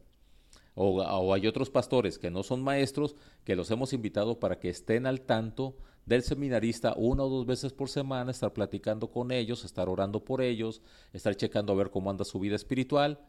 O, 0.76 1.02
o, 1.02 1.34
hay 1.34 1.48
otros 1.48 1.72
pastores 1.72 2.20
que 2.20 2.30
no 2.30 2.44
son 2.44 2.62
maestros 2.62 3.16
que 3.44 3.56
los 3.56 3.72
hemos 3.72 3.94
invitado 3.94 4.40
para 4.40 4.60
que 4.60 4.70
estén 4.70 5.08
al 5.08 5.22
tanto 5.22 5.76
del 6.06 6.24
seminarista 6.24 6.94
una 6.98 7.24
o 7.24 7.30
dos 7.30 7.46
veces 7.46 7.74
por 7.74 7.90
semana, 7.90 8.32
estar 8.32 8.54
platicando 8.54 9.10
con 9.10 9.32
ellos, 9.32 9.64
estar 9.64 9.90
orando 9.90 10.24
por 10.24 10.42
ellos, 10.42 10.82
estar 11.14 11.36
checando 11.36 11.74
a 11.74 11.76
ver 11.76 11.90
cómo 11.90 12.10
anda 12.10 12.26
su 12.26 12.40
vida 12.40 12.56
espiritual, 12.56 13.20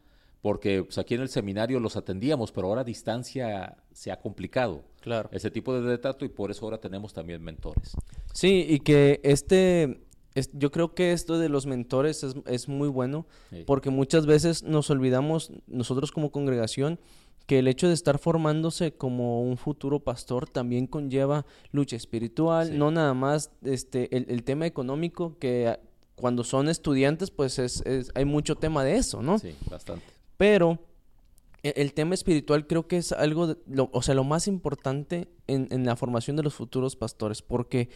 porque 0.40 0.84
pues, 0.84 0.98
aquí 0.98 1.14
en 1.14 1.22
el 1.22 1.28
seminario 1.28 1.80
los 1.80 1.96
atendíamos, 1.96 2.52
pero 2.52 2.68
ahora 2.68 2.82
a 2.82 2.84
distancia 2.84 3.78
se 3.92 4.12
ha 4.12 4.20
complicado. 4.20 4.84
Claro. 5.00 5.28
Ese 5.32 5.50
tipo 5.50 5.80
de 5.80 5.98
trato 5.98 6.24
y 6.24 6.28
por 6.28 6.50
eso 6.50 6.66
ahora 6.66 6.78
tenemos 6.78 7.14
también 7.14 7.42
mentores. 7.42 7.96
Sí, 8.32 8.66
y 8.68 8.80
que 8.80 9.20
este, 9.22 10.04
yo 10.52 10.70
creo 10.72 10.94
que 10.94 11.12
esto 11.12 11.38
de 11.38 11.48
los 11.48 11.66
mentores 11.66 12.26
es, 12.46 12.68
muy 12.68 12.88
bueno, 12.88 13.26
porque 13.66 13.90
muchas 13.90 14.26
veces 14.26 14.64
nos 14.64 14.90
olvidamos 14.90 15.52
nosotros 15.66 16.10
como 16.10 16.32
congregación 16.32 16.98
que 17.46 17.58
el 17.58 17.68
hecho 17.68 17.88
de 17.88 17.94
estar 17.94 18.18
formándose 18.18 18.92
como 18.92 19.42
un 19.42 19.56
futuro 19.56 20.00
pastor 20.00 20.48
también 20.48 20.86
conlleva 20.86 21.44
lucha 21.72 21.96
espiritual, 21.96 22.78
no 22.78 22.90
nada 22.90 23.14
más 23.14 23.50
este 23.62 24.16
el, 24.16 24.42
tema 24.44 24.66
económico 24.66 25.38
que 25.38 25.78
cuando 26.14 26.44
son 26.44 26.68
estudiantes 26.68 27.30
pues 27.30 27.58
es, 27.58 27.82
hay 28.14 28.24
mucho 28.24 28.56
tema 28.56 28.82
de 28.84 28.96
eso, 28.96 29.22
¿no? 29.22 29.38
Sí, 29.38 29.54
bastante. 29.70 30.04
Pero 30.36 30.78
e, 31.62 31.74
el, 31.76 31.92
tema 31.92 32.14
espiritual 32.14 32.66
creo 32.66 32.86
que 32.86 32.96
es 32.96 33.12
algo, 33.12 33.56
o 33.92 34.02
sea, 34.02 34.14
lo 34.14 34.24
más 34.24 34.48
importante 34.48 35.28
en, 35.46 35.68
en 35.70 35.84
la 35.84 35.96
formación 35.96 36.36
de 36.36 36.42
los 36.42 36.54
futuros 36.54 36.96
pastores, 36.96 37.42
porque 37.42 37.90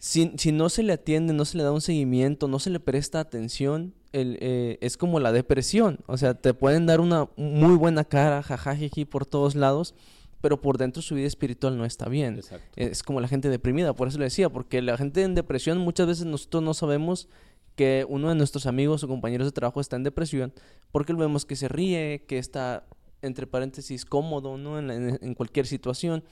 si, 0.00 0.32
si, 0.36 0.50
no 0.50 0.68
se 0.68 0.82
le 0.82 0.94
atiende, 0.94 1.32
no 1.32 1.44
se 1.44 1.56
le 1.56 1.62
da 1.62 1.70
un 1.70 1.80
seguimiento, 1.80 2.48
no 2.48 2.58
se 2.58 2.70
le 2.70 2.80
presta 2.80 3.20
atención, 3.20 3.94
el, 4.12 4.38
eh, 4.40 4.78
es 4.80 4.96
como 4.96 5.20
la 5.20 5.30
depresión. 5.30 6.00
O 6.06 6.16
sea, 6.16 6.34
te 6.34 6.54
pueden 6.54 6.86
dar 6.86 7.00
una 7.00 7.28
muy 7.36 7.76
buena 7.76 8.04
cara, 8.04 8.42
jajajiji, 8.42 9.04
por 9.04 9.26
todos 9.26 9.54
lados, 9.54 9.94
pero 10.40 10.60
por 10.60 10.78
dentro 10.78 11.02
su 11.02 11.14
vida 11.14 11.26
espiritual 11.26 11.76
no 11.76 11.84
está 11.84 12.08
bien. 12.08 12.40
Es 12.76 13.02
como 13.02 13.20
la 13.20 13.28
gente 13.28 13.48
deprimida, 13.48 13.92
por 13.94 14.08
eso 14.08 14.18
le 14.18 14.24
decía, 14.24 14.48
porque 14.48 14.82
la 14.82 14.96
gente 14.96 15.22
en 15.22 15.34
depresión 15.34 15.78
muchas 15.78 16.06
veces 16.06 16.26
nosotros 16.26 16.62
no 16.62 16.74
sabemos 16.74 17.28
que 17.76 18.06
uno 18.08 18.28
de 18.28 18.34
nuestros 18.34 18.66
amigos 18.66 19.04
o 19.04 19.08
compañeros 19.08 19.46
de 19.46 19.52
trabajo 19.52 19.80
está 19.80 19.96
en 19.96 20.02
depresión, 20.02 20.52
porque 20.92 21.12
vemos 21.12 21.44
que 21.44 21.56
se 21.56 21.68
ríe, 21.68 22.24
que 22.26 22.38
está, 22.38 22.84
entre 23.22 23.46
paréntesis, 23.46 24.04
cómodo, 24.04 24.56
¿no? 24.56 24.78
En, 24.78 25.34
cualquier 25.34 25.66
situación, 25.66 26.24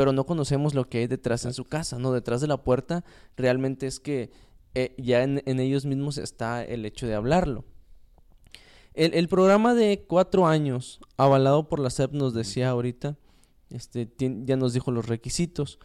pero 0.00 0.14
no 0.14 0.24
conocemos 0.24 0.72
lo 0.72 0.88
que 0.88 0.96
hay 0.96 1.08
detrás 1.08 1.44
en 1.44 1.52
su 1.52 1.66
casa, 1.66 1.98
¿no? 1.98 2.10
Detrás 2.10 2.40
de 2.40 2.46
la 2.46 2.64
puerta 2.64 3.04
realmente 3.36 3.86
es 3.86 4.00
que 4.00 4.30
eh, 4.74 4.94
ya 4.96 5.22
en, 5.22 5.42
ellos 5.60 5.84
mismos 5.84 6.16
está 6.16 6.64
el 6.64 6.86
hecho 6.86 7.06
de 7.06 7.14
hablarlo. 7.14 7.66
El, 8.94 9.28
programa 9.28 9.74
de 9.74 10.06
cuatro 10.08 10.46
años, 10.46 11.00
avalado 11.18 11.68
por 11.68 11.80
la 11.80 11.90
SEP, 11.90 12.14
nos 12.14 12.32
decía 12.32 12.70
ahorita, 12.70 13.18
este, 13.68 14.10
ya 14.46 14.56
nos 14.56 14.72
dijo 14.72 14.90
los 14.90 15.06
requisitos, 15.06 15.78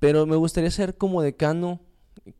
pero 0.00 0.26
me 0.26 0.34
gustaría 0.34 0.72
saber 0.72 0.96
como 0.96 1.22
decano, 1.22 1.78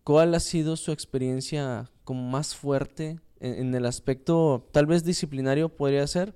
¿cuál 0.02 0.34
ha 0.34 0.40
sido 0.40 0.74
su 0.74 0.90
experiencia 0.90 1.88
como 2.02 2.28
más 2.28 2.56
fuerte 2.56 3.20
en, 3.38 3.72
el 3.76 3.86
aspecto 3.86 4.66
tal 4.72 4.86
vez 4.86 5.04
disciplinario 5.04 5.68
podría 5.68 6.04
ser 6.08 6.34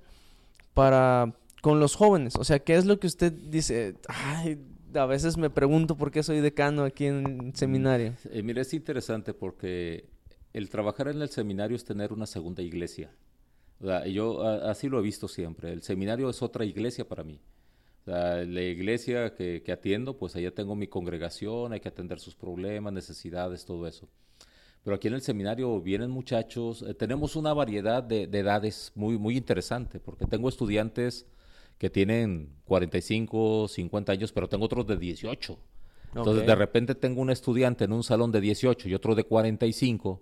para 0.73 1.35
con 1.65 1.79
los 1.79 1.95
jóvenes? 1.95 2.35
O 2.35 2.43
sea, 2.43 2.59
¿qué 2.59 2.75
es 2.75 2.85
lo 2.85 2.99
que 2.99 3.07
usted 3.07 3.33
dice? 3.33 3.95
Ay, 4.07 4.59
a 4.93 5.07
veces 5.07 5.35
me 5.35 5.49
pregunto 5.49 5.97
por 5.97 6.11
qué 6.11 6.21
soy 6.21 6.39
decano 6.39 6.83
aquí 6.83 7.07
en 7.07 7.55
seminario. 7.55 8.13
Eh, 8.29 8.43
mire, 8.43 8.61
es 8.61 8.71
interesante 8.75 9.33
porque 9.33 10.05
el 10.53 10.69
trabajar 10.69 11.07
en 11.07 11.23
el 11.23 11.29
seminario 11.29 11.75
es 11.75 11.83
tener 11.83 12.13
una 12.13 12.27
segunda 12.27 12.61
iglesia. 12.61 13.09
yo 14.05 14.43
así 14.43 14.89
lo 14.89 14.99
he 14.99 15.01
visto 15.01 15.27
siempre. 15.27 15.73
El 15.73 15.81
seminario 15.81 16.29
es 16.29 16.43
otra 16.43 16.65
iglesia 16.65 17.07
para 17.07 17.23
mí. 17.23 17.39
La, 18.05 18.43
iglesia 18.43 19.33
que, 19.33 19.63
atiendo, 19.71 20.19
pues 20.19 20.35
allá 20.35 20.53
tengo 20.53 20.75
mi 20.75 20.85
congregación, 20.85 21.73
hay 21.73 21.79
que 21.79 21.89
atender 21.89 22.19
sus 22.19 22.35
problemas, 22.35 22.93
necesidades, 22.93 23.65
todo 23.65 23.87
eso. 23.87 24.07
Pero 24.83 24.97
aquí 24.97 25.07
en 25.07 25.15
el 25.15 25.23
seminario 25.23 25.81
vienen 25.81 26.11
muchachos, 26.11 26.85
eh, 26.87 26.93
tenemos 26.93 27.35
una 27.35 27.55
variedad 27.55 28.03
de, 28.03 28.25
edades 28.25 28.91
muy, 28.93 29.17
muy 29.17 29.35
interesante, 29.35 29.99
porque 29.99 30.27
tengo 30.27 30.47
estudiantes 30.47 31.25
que 31.77 31.89
tienen 31.89 32.49
45, 32.65 33.67
50 33.67 34.11
años, 34.11 34.31
pero 34.31 34.47
tengo 34.47 34.65
otros 34.65 34.87
de 34.87 34.97
18. 34.97 35.57
Entonces, 36.15 36.47
de 36.47 36.55
repente 36.55 36.95
tengo 36.95 37.21
un 37.21 37.29
estudiante 37.29 37.83
en 37.83 37.91
un 37.91 38.03
salón 38.03 38.31
de 38.31 38.39
18 38.39 38.87
y 38.87 38.93
otro 38.93 39.15
de 39.15 39.25
45, 39.25 40.21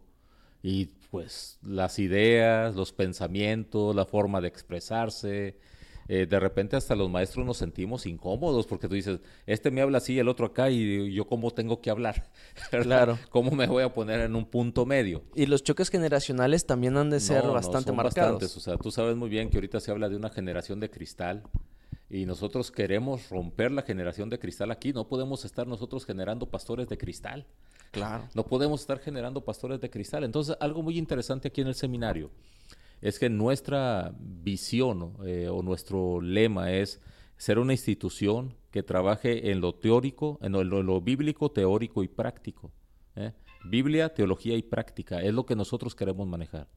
y 0.63 0.87
pues 1.11 1.59
las 1.61 1.99
ideas, 1.99 2.75
los 2.75 2.93
pensamientos, 2.93 3.95
la 3.95 4.05
forma 4.05 4.41
de 4.41 4.47
expresarse, 4.47 5.57
eh, 6.07 6.25
de 6.29 6.39
repente 6.39 6.75
hasta 6.75 6.95
los 6.95 7.09
maestros 7.09 7.45
nos 7.45 7.57
sentimos 7.57 8.05
incómodos 8.05 8.67
porque 8.67 8.87
tú 8.87 8.95
dices, 8.95 9.19
este 9.45 9.71
me 9.71 9.81
habla 9.81 9.99
así, 9.99 10.19
el 10.19 10.27
otro 10.27 10.47
acá 10.47 10.69
y 10.69 11.13
yo 11.13 11.25
cómo 11.25 11.51
tengo 11.51 11.81
que 11.81 11.89
hablar, 11.89 12.29
claro. 12.83 13.17
¿Cómo 13.29 13.51
me 13.51 13.67
voy 13.67 13.83
a 13.83 13.93
poner 13.93 14.21
en 14.21 14.35
un 14.35 14.45
punto 14.45 14.85
medio? 14.85 15.23
Y 15.35 15.45
los 15.45 15.63
choques 15.63 15.89
generacionales 15.89 16.65
también 16.65 16.97
han 16.97 17.09
de 17.09 17.19
ser 17.19 17.43
bastante 17.43 17.91
no, 17.91 17.95
son 17.95 17.95
marcados. 17.97 18.33
Bastantes. 18.33 18.57
O 18.57 18.59
sea, 18.59 18.77
tú 18.77 18.91
sabes 18.91 19.15
muy 19.15 19.29
bien 19.29 19.49
que 19.49 19.57
ahorita 19.57 19.79
se 19.79 19.91
habla 19.91 20.09
de 20.09 20.15
una 20.15 20.29
generación 20.29 20.79
de 20.79 20.89
cristal 20.89 21.43
y 22.09 22.25
nosotros 22.25 22.71
queremos 22.71 23.29
romper 23.29 23.71
la 23.71 23.81
generación 23.81 24.29
de 24.29 24.37
cristal 24.39 24.71
aquí. 24.71 24.93
No 24.93 25.07
podemos 25.07 25.45
estar 25.45 25.65
nosotros 25.65 26.05
generando 26.05 26.47
pastores 26.47 26.87
de 26.87 26.97
cristal. 26.97 27.47
Claro. 27.91 28.27
No 28.33 28.45
podemos 28.45 28.81
estar 28.81 28.99
generando 28.99 29.43
pastores 29.43 29.79
de 29.81 29.89
cristal. 29.89 30.23
Entonces, 30.23 30.55
algo 30.59 30.81
muy 30.83 30.97
interesante 30.97 31.47
aquí 31.47 31.61
en 31.61 31.67
el 31.67 31.75
seminario 31.75 32.29
es 33.03 33.19
que 33.19 33.29
nuestra 33.29 34.15
visión 34.17 35.17
eh, 35.25 35.49
o 35.49 35.61
nuestro 35.61 36.21
lema 36.21 36.71
es 36.71 37.01
ser 37.35 37.59
una 37.59 37.73
institución 37.73 38.55
que 38.71 38.81
trabaje 38.81 39.51
en 39.51 39.59
lo 39.59 39.75
teórico, 39.75 40.39
en 40.41 40.53
lo, 40.53 41.01
bíblico, 41.01 41.51
teórico 41.51 42.03
y 42.03 42.07
práctico. 42.07 42.71
¿eh? 43.17 43.33
Biblia, 43.65 44.13
teología 44.13 44.55
y 44.55 44.61
práctica 44.61 45.21
es 45.21 45.33
lo 45.33 45.45
que 45.45 45.53
nosotros 45.53 45.95
queremos 45.95 46.25
manejar. 46.29 46.69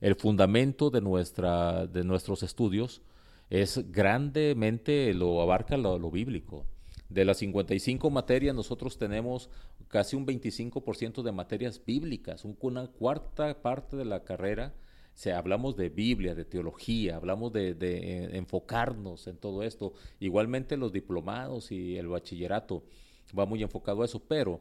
El 0.00 0.14
fundamento 0.14 0.88
de, 0.88 1.02
nuestra, 1.02 1.86
de 1.86 2.04
nuestros 2.04 2.42
estudios 2.42 3.02
es 3.50 3.92
grandemente, 3.92 5.12
lo 5.12 5.42
abarca 5.42 5.76
lo, 5.76 5.98
lo 5.98 6.10
bíblico. 6.10 6.64
De 7.10 7.26
las 7.26 7.36
55 7.36 8.08
materias, 8.08 8.56
nosotros 8.56 8.96
tenemos 8.96 9.50
casi 9.88 10.16
un 10.16 10.26
25% 10.26 11.22
de 11.22 11.32
materias 11.32 11.82
bíblicas, 11.84 12.46
una 12.60 12.86
cuarta 12.86 13.60
parte 13.60 13.96
de 13.96 14.06
la 14.06 14.24
carrera 14.24 14.72
si 15.16 15.30
hablamos 15.30 15.76
de 15.76 15.88
Biblia, 15.88 16.34
de 16.34 16.44
teología, 16.44 17.16
hablamos 17.16 17.50
de, 17.50 17.70
eh, 17.70 18.36
enfocarnos 18.36 19.26
en 19.26 19.38
todo 19.38 19.62
esto. 19.62 19.94
Igualmente 20.20 20.76
los 20.76 20.92
diplomados 20.92 21.72
y 21.72 21.96
el 21.96 22.08
bachillerato 22.08 22.84
va 23.36 23.46
muy 23.46 23.62
enfocado 23.62 24.02
a 24.02 24.04
eso, 24.04 24.22
pero 24.22 24.60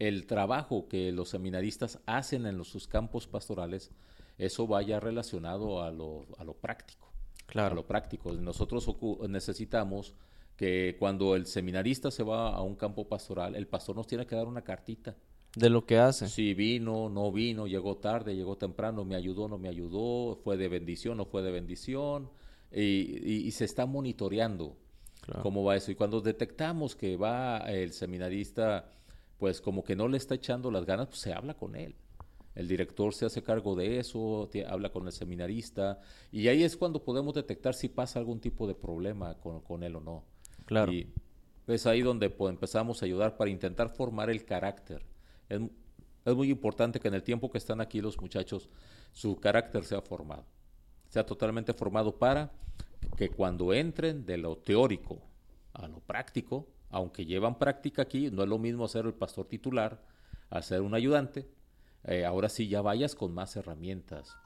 el 0.00 0.26
trabajo 0.26 0.88
que 0.88 1.12
los 1.12 1.28
seminaristas 1.28 2.00
hacen 2.06 2.44
en 2.44 2.58
los, 2.58 2.66
sus 2.66 2.88
campos 2.88 3.28
pastorales, 3.28 3.92
eso 4.36 4.66
vaya 4.66 4.98
relacionado 4.98 5.80
a 5.80 5.92
lo, 5.92 6.26
a 6.38 6.44
lo 6.44 6.54
práctico. 6.54 7.12
Claro. 7.46 7.70
A 7.70 7.76
lo 7.76 7.86
práctico. 7.86 8.32
Nosotros 8.32 8.84
necesitamos 9.28 10.16
que 10.56 10.96
cuando 10.98 11.36
el 11.36 11.46
seminarista 11.46 12.10
se 12.10 12.24
va 12.24 12.48
a 12.48 12.62
un 12.62 12.74
campo 12.74 13.06
pastoral, 13.06 13.54
el 13.54 13.68
pastor 13.68 13.94
nos 13.94 14.08
tiene 14.08 14.26
que 14.26 14.34
dar 14.34 14.48
una 14.48 14.64
cartita 14.64 15.14
de 15.56 15.70
lo 15.70 15.86
que 15.86 15.98
hace. 15.98 16.28
Si 16.28 16.54
vino, 16.54 17.08
no 17.08 17.32
vino, 17.32 17.66
llegó 17.66 17.96
tarde, 17.96 18.36
llegó 18.36 18.56
temprano, 18.56 19.04
me 19.04 19.16
ayudó, 19.16 19.48
no 19.48 19.58
me 19.58 19.68
ayudó, 19.68 20.36
fue 20.36 20.56
de 20.56 20.68
bendición, 20.68 21.16
no 21.16 21.24
fue 21.24 21.42
de 21.42 21.50
bendición, 21.50 22.30
y, 22.70 23.50
se 23.50 23.64
está 23.64 23.86
monitoreando 23.86 24.76
cómo 25.42 25.64
va 25.64 25.74
eso. 25.74 25.90
Y 25.90 25.94
cuando 25.94 26.20
detectamos 26.20 26.94
que 26.94 27.16
va 27.16 27.58
el 27.70 27.92
seminarista, 27.92 28.90
pues 29.38 29.62
como 29.62 29.82
que 29.82 29.96
no 29.96 30.08
le 30.08 30.18
está 30.18 30.34
echando 30.34 30.70
las 30.70 30.84
ganas, 30.84 31.08
pues 31.08 31.20
se 31.20 31.32
habla 31.32 31.54
con 31.54 31.74
él. 31.74 31.96
El 32.54 32.68
director 32.68 33.14
se 33.14 33.24
hace 33.24 33.42
cargo 33.42 33.74
de 33.74 33.98
eso, 33.98 34.50
habla 34.68 34.90
con 34.90 35.06
el 35.06 35.12
seminarista, 35.12 36.00
y 36.30 36.48
ahí 36.48 36.64
es 36.64 36.76
cuando 36.76 37.02
podemos 37.02 37.34
detectar 37.34 37.74
si 37.74 37.88
pasa 37.88 38.18
algún 38.18 38.40
tipo 38.40 38.66
de 38.66 38.74
problema 38.74 39.38
con, 39.38 39.82
él 39.82 39.96
o 39.96 40.00
no. 40.00 40.22
Claro. 40.66 40.92
Y 40.92 41.08
es 41.66 41.86
ahí 41.86 42.02
donde 42.02 42.28
pues, 42.28 42.52
empezamos 42.52 43.00
a 43.00 43.06
ayudar 43.06 43.38
para 43.38 43.50
intentar 43.50 43.88
formar 43.88 44.28
el 44.28 44.44
carácter 44.44 45.15
es, 45.48 45.60
muy 46.34 46.50
importante 46.50 46.98
que 46.98 47.08
en 47.08 47.14
el 47.14 47.22
tiempo 47.22 47.50
que 47.50 47.58
están 47.58 47.80
aquí 47.80 48.00
los 48.00 48.20
muchachos, 48.20 48.68
su 49.12 49.36
carácter 49.36 49.84
sea 49.84 50.00
formado, 50.00 50.44
sea 51.08 51.24
totalmente 51.24 51.72
formado 51.72 52.16
para 52.16 52.50
que 53.16 53.28
cuando 53.28 53.72
entren 53.72 54.26
de 54.26 54.36
lo 54.36 54.56
teórico 54.56 55.20
a 55.72 55.86
lo 55.86 56.00
práctico, 56.00 56.66
aunque 56.90 57.24
llevan 57.24 57.58
práctica 57.58 58.02
aquí, 58.02 58.30
no 58.30 58.42
es 58.42 58.48
lo 58.48 58.58
mismo 58.58 58.88
ser 58.88 59.06
el 59.06 59.14
pastor 59.14 59.46
titular, 59.46 60.02
a 60.50 60.62
ser 60.62 60.80
un 60.80 60.94
ayudante, 60.94 61.46
eh, 62.04 62.24
ahora 62.24 62.48
sí 62.48 62.68
ya 62.68 62.82
vayas 62.82 63.14
con 63.14 63.34
más 63.34 63.56
herramientas. 63.56 64.36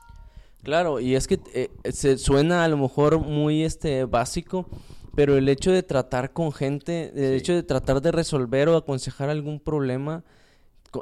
Claro, 0.62 1.00
y 1.00 1.14
es 1.14 1.26
que 1.26 1.40
eh, 1.54 1.70
se 1.90 2.18
suena 2.18 2.64
a 2.64 2.68
lo 2.68 2.76
mejor 2.76 3.18
muy 3.20 3.64
este 3.64 4.04
básico, 4.04 4.66
pero 5.14 5.36
el 5.36 5.48
hecho 5.48 5.72
de 5.72 5.82
tratar 5.82 6.32
con 6.32 6.52
gente, 6.52 7.12
el 7.14 7.34
hecho 7.34 7.54
de 7.54 7.62
tratar 7.62 8.00
de 8.00 8.12
resolver 8.12 8.68
o 8.68 8.76
aconsejar 8.76 9.30
algún 9.30 9.58
problema, 9.60 10.22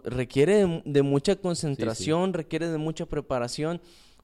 requiere 0.04 0.82
de, 0.84 1.02
mucha 1.02 1.36
concentración, 1.36 2.32
requiere 2.32 2.68
de 2.68 2.78
mucha 2.78 3.06
preparación, 3.06 3.80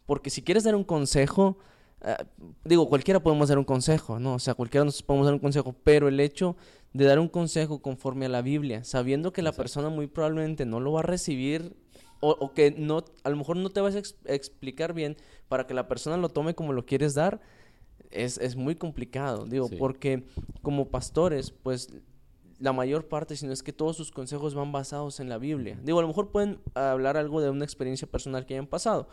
porque 0.07 0.31
si 0.31 0.43
quieres 0.43 0.65
dar 0.65 0.75
un 0.75 0.85
consejo, 0.85 1.59
eh, 2.03 2.17
digo, 2.65 2.89
cualquiera 2.89 3.23
podemos 3.23 3.49
dar 3.49 3.59
un 3.59 3.65
consejo, 3.65 4.19
¿no? 4.19 4.35
O 4.35 4.39
sea, 4.39 4.55
cualquiera 4.55 4.85
nos 4.85 5.03
podemos 5.03 5.27
dar 5.27 5.35
un 5.35 5.41
consejo, 5.41 5.75
pero 5.85 6.09
el 6.09 6.21
hecho 6.21 6.57
de 6.93 7.05
dar 7.07 7.19
un 7.19 7.29
consejo 7.29 7.81
conforme 7.81 8.27
a 8.27 8.29
la 8.29 8.43
Biblia, 8.43 8.85
sabiendo 8.85 9.33
que 9.33 9.43
la 9.43 9.53
persona 9.53 9.89
muy 9.89 10.07
probablemente 10.07 10.67
no 10.67 10.81
lo 10.81 10.93
va 10.93 11.01
a 11.01 11.05
recibir 11.05 11.75
o, 12.21 12.55
que 12.55 12.71
no, 12.71 13.05
a 13.23 13.29
lo 13.29 13.37
mejor 13.37 13.59
no 13.59 13.69
te 13.69 13.83
vas 13.83 13.95
a 13.95 13.99
explicar 14.33 14.95
bien 14.95 15.17
para 15.49 15.67
que 15.67 15.75
la 15.75 15.89
persona 15.89 16.17
lo 16.17 16.31
tome 16.31 16.55
como 16.55 16.73
lo 16.73 16.87
quieres 16.87 17.12
dar, 17.12 17.43
es, 18.11 18.39
es 18.39 18.57
muy 18.57 18.77
complicado, 18.77 19.45
digo, 19.45 19.69
porque 19.79 20.25
como 20.62 20.89
pastores, 20.89 21.51
pues 21.51 21.91
la 22.59 22.72
mayor 22.72 23.09
parte, 23.09 23.36
sino 23.36 23.52
es 23.52 23.62
que 23.62 23.72
todos 23.72 23.96
sus 23.96 24.11
consejos 24.11 24.55
van 24.55 24.72
basados 24.72 25.20
en 25.20 25.28
la 25.28 25.38
Biblia. 25.38 25.78
Digo, 25.82 25.98
a 25.98 26.02
lo 26.02 26.09
mejor 26.09 26.30
pueden 26.30 26.61
hablar 26.74 27.16
algo 27.16 27.40
de 27.40 27.50
una 27.50 27.64
experiencia 27.64 28.09
personal 28.09 28.46
que 28.46 28.55
hayan 28.55 28.66
pasado, 28.66 29.09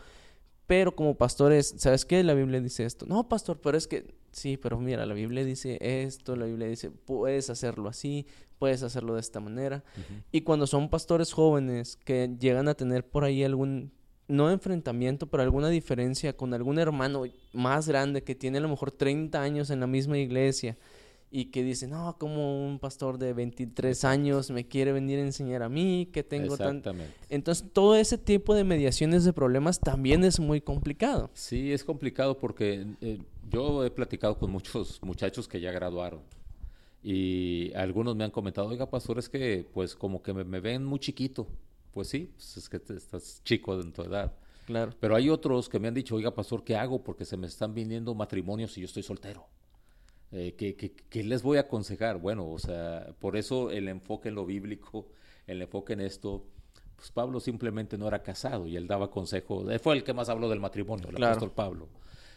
pero 0.66 0.94
como 0.94 1.16
pastores, 1.16 1.74
¿sabes 1.76 2.04
qué? 2.04 2.22
La 2.22 2.34
Biblia 2.34 2.60
dice 2.60 2.84
esto. 2.84 3.04
No, 3.06 3.28
pastor, 3.28 3.60
pero 3.60 3.76
es 3.76 3.86
que, 3.86 4.14
sí, 4.30 4.56
pero 4.56 4.78
mira, 4.78 5.04
la 5.04 5.14
Biblia 5.14 5.44
dice 5.44 5.78
esto, 5.80 6.36
la 6.36 6.46
Biblia 6.46 6.66
dice, 6.68 6.90
puedes 6.90 7.50
hacerlo 7.50 7.88
así, 7.88 8.26
puedes 8.58 8.82
hacerlo 8.82 9.14
de 9.14 9.20
esta 9.20 9.40
manera. 9.40 9.84
Y 10.30 10.42
cuando 10.42 10.66
son 10.66 10.88
pastores 10.88 11.32
jóvenes 11.32 11.96
que 11.96 12.36
llegan 12.38 12.68
a 12.68 12.74
tener 12.74 13.06
por 13.06 13.24
ahí 13.24 13.44
algún, 13.44 13.92
no 14.28 14.50
enfrentamiento, 14.50 15.26
pero 15.26 15.42
alguna 15.42 15.68
diferencia 15.68 16.36
con 16.36 16.54
algún 16.54 16.78
hermano 16.78 17.24
más 17.52 17.88
grande 17.88 18.22
que 18.22 18.34
tiene 18.34 18.58
a 18.58 18.60
lo 18.62 18.68
mejor 18.68 18.92
30 18.92 19.42
años 19.42 19.70
en 19.70 19.80
la 19.80 19.86
misma 19.86 20.16
iglesia, 20.16 20.78
y 21.34 21.46
que 21.46 21.64
dice, 21.64 21.88
no, 21.88 22.16
como 22.18 22.64
un 22.66 22.78
pastor 22.78 23.16
de 23.16 23.32
23 23.32 24.04
años 24.04 24.50
me 24.50 24.68
quiere 24.68 24.92
venir 24.92 25.18
a 25.18 25.22
enseñar 25.22 25.62
a 25.62 25.70
mí, 25.70 26.10
que 26.12 26.22
tengo 26.22 26.58
tan... 26.58 26.82
Entonces, 27.30 27.66
todo 27.72 27.96
ese 27.96 28.18
tipo 28.18 28.54
de 28.54 28.64
mediaciones 28.64 29.24
de 29.24 29.32
problemas 29.32 29.80
también 29.80 30.24
es 30.24 30.38
muy 30.38 30.60
complicado. 30.60 31.30
Sí, 31.32 31.72
es 31.72 31.84
complicado 31.84 32.38
porque 32.38 32.86
eh, 33.00 33.22
yo 33.50 33.82
he 33.82 33.90
platicado 33.90 34.38
con 34.38 34.50
muchos 34.50 35.02
muchachos 35.02 35.48
que 35.48 35.58
ya 35.58 35.72
graduaron 35.72 36.20
y 37.02 37.72
algunos 37.74 38.14
me 38.14 38.24
han 38.24 38.30
comentado, 38.30 38.68
oiga, 38.68 38.88
pastor, 38.90 39.18
es 39.18 39.30
que 39.30 39.66
pues 39.72 39.96
como 39.96 40.22
que 40.22 40.34
me, 40.34 40.60
ven 40.60 40.84
muy 40.84 41.00
chiquito, 41.00 41.48
pues 41.92 42.08
sí, 42.08 42.30
pues 42.36 42.58
es 42.58 42.68
que 42.68 42.76
estás 42.94 43.42
chico 43.42 43.76
de 43.82 43.90
tu 43.90 44.02
edad. 44.02 44.32
Claro. 44.66 44.92
Pero 45.00 45.16
hay 45.16 45.28
otros 45.28 45.68
que 45.68 45.80
me 45.80 45.88
han 45.88 45.94
dicho, 45.94 46.14
oiga, 46.14 46.32
pastor, 46.32 46.62
¿qué 46.62 46.76
hago? 46.76 47.02
Porque 47.02 47.24
se 47.24 47.36
me 47.36 47.46
están 47.46 47.74
viniendo 47.74 48.14
matrimonios 48.14 48.76
y 48.76 48.82
yo 48.82 48.84
estoy 48.84 49.02
soltero. 49.02 49.46
Eh, 50.32 50.54
¿qué, 50.56 50.74
qué, 50.76 50.92
qué 50.94 51.22
les 51.22 51.42
voy 51.42 51.58
a 51.58 51.62
aconsejar? 51.62 52.18
Bueno, 52.18 52.48
o 52.48 52.58
sea, 52.58 53.14
por 53.20 53.36
eso 53.36 53.70
el 53.70 53.88
enfoque 53.88 54.30
en 54.30 54.34
lo 54.34 54.46
bíblico, 54.46 55.08
el 55.46 55.60
enfoque 55.62 55.92
en 55.92 56.00
esto, 56.00 56.46
pues 56.96 57.10
Pablo 57.10 57.38
simplemente 57.40 57.98
no 57.98 58.08
era 58.08 58.22
casado 58.22 58.66
y 58.66 58.76
él 58.76 58.86
daba 58.86 59.10
consejo, 59.10 59.70
él 59.70 59.78
fue 59.80 59.94
el 59.94 60.04
que 60.04 60.14
más 60.14 60.28
habló 60.30 60.48
del 60.48 60.60
matrimonio, 60.60 61.08
el 61.08 61.16
Claro. 61.16 61.32
apóstol 61.32 61.52
Pablo. 61.52 61.88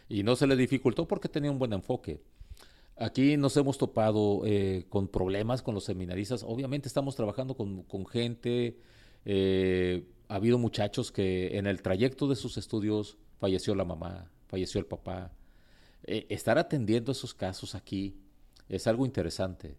Y 0.08 0.22
no 0.22 0.36
se 0.36 0.46
le 0.46 0.56
dificultó 0.56 1.08
porque 1.08 1.28
tenía 1.28 1.50
un 1.50 1.58
buen 1.58 1.72
enfoque. 1.72 2.20
Aquí 2.98 3.36
nos 3.36 3.56
hemos 3.56 3.76
topado 3.76 4.42
eh, 4.46 4.86
con 4.88 5.08
problemas 5.08 5.62
con 5.62 5.74
los 5.74 5.84
seminaristas. 5.84 6.42
Obviamente 6.42 6.88
estamos 6.88 7.14
trabajando 7.16 7.54
con, 7.56 7.82
con 7.82 8.06
gente. 8.06 8.78
eh, 9.24 10.04
ha 10.28 10.36
habido 10.36 10.58
muchachos 10.58 11.12
que 11.12 11.56
en 11.58 11.66
el 11.68 11.82
trayecto 11.82 12.26
de 12.28 12.34
sus 12.36 12.56
estudios 12.56 13.16
falleció 13.38 13.74
la 13.76 13.84
mamá, 13.84 14.30
falleció 14.48 14.80
el 14.80 14.86
papá. 14.86 15.32
Eh, 16.04 16.26
estar 16.28 16.58
atendiendo 16.58 17.12
esos 17.12 17.34
casos 17.34 17.74
aquí 17.74 18.16
es 18.68 18.86
algo 18.86 19.06
interesante, 19.06 19.76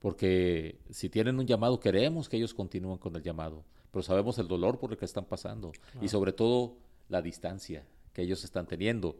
porque 0.00 0.78
si 0.90 1.08
tienen 1.08 1.38
un 1.38 1.46
llamado, 1.46 1.80
queremos 1.80 2.28
que 2.28 2.36
ellos 2.36 2.54
continúen 2.54 2.98
con 2.98 3.14
el 3.16 3.22
llamado, 3.22 3.64
pero 3.90 4.02
sabemos 4.02 4.38
el 4.38 4.48
dolor 4.48 4.78
por 4.78 4.92
el 4.92 4.98
que 4.98 5.04
están 5.04 5.24
pasando 5.24 5.72
y 6.00 6.08
sobre 6.08 6.32
todo 6.32 6.76
la 7.08 7.22
distancia 7.22 7.86
que 8.12 8.22
ellos 8.22 8.44
están 8.44 8.66
teniendo. 8.66 9.16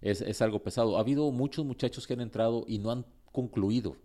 Es, 0.00 0.20
es 0.20 0.42
algo 0.42 0.62
pesado. 0.62 0.96
Ha 0.96 1.00
habido 1.00 1.30
muchos 1.30 1.64
muchachos 1.64 2.06
que 2.06 2.14
han 2.14 2.20
entrado 2.20 2.64
y 2.66 2.78
no 2.78 2.90
han 2.90 3.06
concluido 3.32 3.96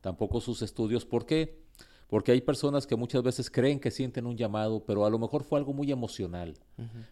tampoco 0.00 0.40
sus 0.40 0.62
estudios. 0.62 1.04
¿Por 1.06 1.24
qué? 1.24 1.61
Porque 2.12 2.30
hay 2.30 2.42
personas 2.42 2.86
que 2.86 2.94
muchas 2.94 3.22
veces 3.22 3.48
creen 3.50 3.80
que 3.80 3.90
sienten 3.90 4.26
un 4.26 4.36
llamado, 4.36 4.84
pero 4.84 5.06
a 5.06 5.08
lo 5.08 5.18
mejor 5.18 5.44
fue 5.44 5.58
algo 5.58 5.72
muy 5.72 5.90
emocional 5.90 6.52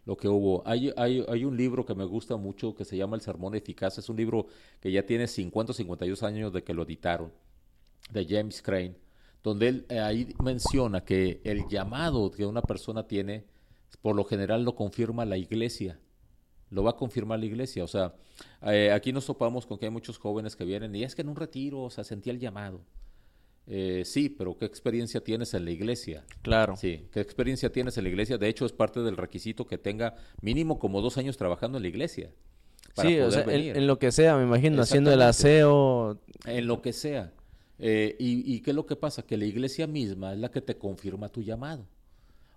lo 0.05 0.15
que 0.15 0.29
hubo. 0.29 0.63
Hay, 0.67 0.93
hay, 0.95 1.25
hay 1.27 1.45
un 1.47 1.57
libro 1.57 1.87
que 1.87 1.95
me 1.95 2.05
gusta 2.05 2.37
mucho 2.37 2.75
que 2.75 2.85
se 2.85 2.99
llama 2.99 3.17
El 3.17 3.23
Sermón 3.23 3.55
Eficaz. 3.55 3.97
Es 3.97 4.11
un 4.11 4.19
libro 4.19 4.49
que 4.79 4.93
ya 4.93 5.07
tiene 5.07 5.27
50 5.27 5.71
o 5.71 5.75
52 5.75 6.23
años 6.23 6.53
de 6.53 6.63
que 6.63 6.75
lo 6.75 6.83
editaron, 6.83 7.33
de 8.11 8.27
James 8.29 8.61
Crane, 8.61 8.95
donde 9.43 9.69
él 9.69 9.87
eh, 9.89 10.01
ahí 10.01 10.35
menciona 10.45 11.03
que 11.03 11.41
el 11.45 11.67
llamado 11.67 12.31
que 12.31 12.45
una 12.45 12.61
persona 12.61 13.07
tiene, 13.07 13.47
por 14.03 14.15
lo 14.15 14.25
general 14.25 14.65
lo 14.65 14.75
confirma 14.75 15.25
la 15.25 15.39
iglesia. 15.39 15.99
Lo 16.69 16.83
va 16.83 16.91
a 16.91 16.97
confirmar 16.97 17.39
la 17.39 17.47
iglesia. 17.47 17.85
O 17.85 17.89
sea, 17.89 18.13
eh, 18.67 18.93
aquí 18.93 19.15
nos 19.15 19.25
topamos 19.25 19.65
con 19.65 19.79
que 19.79 19.87
hay 19.87 19.91
muchos 19.91 20.19
jóvenes 20.19 20.57
que 20.57 20.67
vienen 20.67 20.95
y 20.95 21.05
es 21.05 21.15
que 21.15 21.23
en 21.23 21.31
un 21.31 21.37
retiro, 21.37 21.85
o 21.85 21.89
sea, 21.89 22.05
sentía 22.05 22.35
el 22.35 22.39
llamado. 22.39 22.83
Eh, 23.73 24.03
sí, 24.05 24.29
pero 24.29 24.59
¿qué 24.59 24.65
experiencia 24.65 25.21
tienes 25.21 25.55
en 25.55 25.65
la 25.65 25.71
iglesia? 25.71 26.25
Claro. 26.43 26.77
Sí, 26.77 27.07
¿qué 27.13 27.21
experiencia 27.21 27.71
tienes 27.71 27.97
en 27.99 28.05
la 28.05 28.11
iglesia? 28.11 28.37
De 28.37 28.49
hecho, 28.49 28.67
es 28.67 28.73
parte 28.73 28.99
del 29.01 29.17
requisito 29.17 29.65
que 29.65 29.79
tenga 29.79 30.17
mínimo 30.43 30.81
como 30.81 31.01
dos 31.01 31.17
años 31.19 31.37
trabajando 31.37 31.79
en 31.79 31.83
la 31.83 31.89
iglesia. 31.89 32.33
para 32.97 33.09
Sí, 33.09 33.21
o 33.21 33.27
poder 33.27 33.33
sea, 33.33 33.43
en, 33.43 33.47
venir. 33.49 33.77
en 33.77 33.87
lo 33.87 33.99
que 34.01 34.11
sea, 34.11 34.37
me 34.37 34.43
imagino, 34.43 34.83
haciendo 34.83 35.13
el 35.13 35.23
aseo. 35.23 36.19
En 36.47 36.67
lo 36.67 36.83
que 36.83 36.93
sea. 36.93 37.33
Eh, 37.79 38.17
y, 38.19 38.55
¿Y 38.57 38.61
qué 38.61 38.71
es 38.71 38.75
lo 38.77 38.87
que 38.87 38.97
pasa? 38.97 39.23
Que 39.23 39.37
la 39.37 39.45
iglesia 39.45 39.87
misma 39.87 40.33
es 40.33 40.41
la 40.41 40.51
que 40.51 40.61
te 40.61 40.77
confirma 40.77 41.29
tu 41.29 41.41
llamado. 41.41 41.87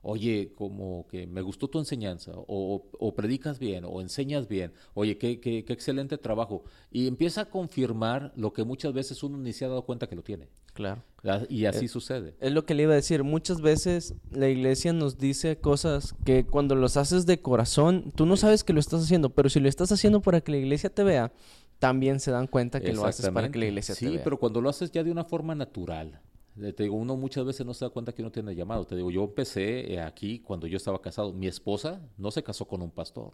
Oye, 0.05 0.51
como 0.53 1.07
que 1.07 1.25
me 1.27 1.41
gustó 1.41 1.69
tu 1.69 1.79
enseñanza, 1.79 2.33
o, 2.35 3.13
predicas 3.15 3.57
bien, 3.57 3.85
o 3.85 4.01
enseñas 4.01 4.49
bien, 4.49 4.73
oye, 4.93 5.17
qué, 5.17 5.39
qué, 5.39 5.63
qué 5.63 5.71
excelente 5.73 6.17
trabajo. 6.17 6.65
Y 6.91 7.07
empieza 7.07 7.41
a 7.41 7.45
confirmar 7.49 8.33
lo 8.35 8.51
que 8.51 8.65
muchas 8.65 8.91
veces 8.93 9.23
uno 9.23 9.37
ni 9.37 9.53
se 9.53 9.63
ha 9.63 9.69
dado 9.69 9.83
cuenta 9.85 10.07
que 10.07 10.15
lo 10.15 10.21
tiene. 10.21 10.49
Claro. 10.73 11.03
Ah, 11.23 11.41
Y 11.49 11.65
así 11.65 11.85
Eh, 11.85 11.87
sucede. 11.87 12.35
Es 12.41 12.51
lo 12.51 12.65
que 12.65 12.73
le 12.73 12.83
iba 12.83 12.91
a 12.91 12.95
decir. 12.95 13.23
Muchas 13.23 13.61
veces 13.61 14.13
la 14.31 14.49
iglesia 14.49 14.91
nos 14.91 15.17
dice 15.17 15.57
cosas 15.57 16.15
que 16.25 16.45
cuando 16.45 16.75
los 16.75 16.97
haces 16.97 17.25
de 17.25 17.39
corazón, 17.39 18.11
tú 18.15 18.25
no 18.25 18.35
sabes 18.35 18.63
que 18.65 18.73
lo 18.73 18.79
estás 18.81 19.03
haciendo, 19.03 19.29
pero 19.29 19.47
si 19.49 19.59
lo 19.61 19.69
estás 19.69 19.91
haciendo 19.91 20.21
para 20.21 20.41
que 20.41 20.51
la 20.51 20.57
iglesia 20.57 20.89
te 20.89 21.03
vea, 21.03 21.31
también 21.79 22.19
se 22.19 22.31
dan 22.31 22.47
cuenta 22.47 22.81
que 22.81 22.91
lo 22.91 23.05
haces 23.05 23.29
para 23.29 23.49
que 23.51 23.59
la 23.59 23.65
iglesia 23.65 23.95
sí, 23.95 24.05
te 24.05 24.11
vea. 24.13 24.23
pero 24.23 24.37
cuando 24.39 24.59
lo 24.61 24.69
haces 24.69 24.91
ya 24.91 25.03
de 25.03 25.11
una 25.11 25.23
forma 25.23 25.55
natural. 25.55 26.19
Eh, 26.61 26.73
Te 26.73 26.83
digo, 26.83 26.95
uno 26.95 27.15
muchas 27.15 27.45
veces 27.45 27.65
no 27.65 27.73
se 27.73 27.85
da 27.85 27.89
cuenta 27.89 28.11
que 28.13 28.21
uno 28.21 28.31
tiene 28.31 28.53
llamado. 28.55 28.85
Te 28.85 28.95
digo, 28.95 29.11
yo 29.11 29.23
empecé 29.23 29.93
eh, 29.93 30.01
aquí 30.01 30.39
cuando 30.39 30.67
yo 30.67 30.77
estaba 30.77 31.01
casado. 31.01 31.33
Mi 31.33 31.47
esposa 31.47 32.01
no 32.17 32.31
se 32.31 32.43
casó 32.43 32.65
con 32.65 32.81
un 32.81 32.91
pastor. 32.91 33.33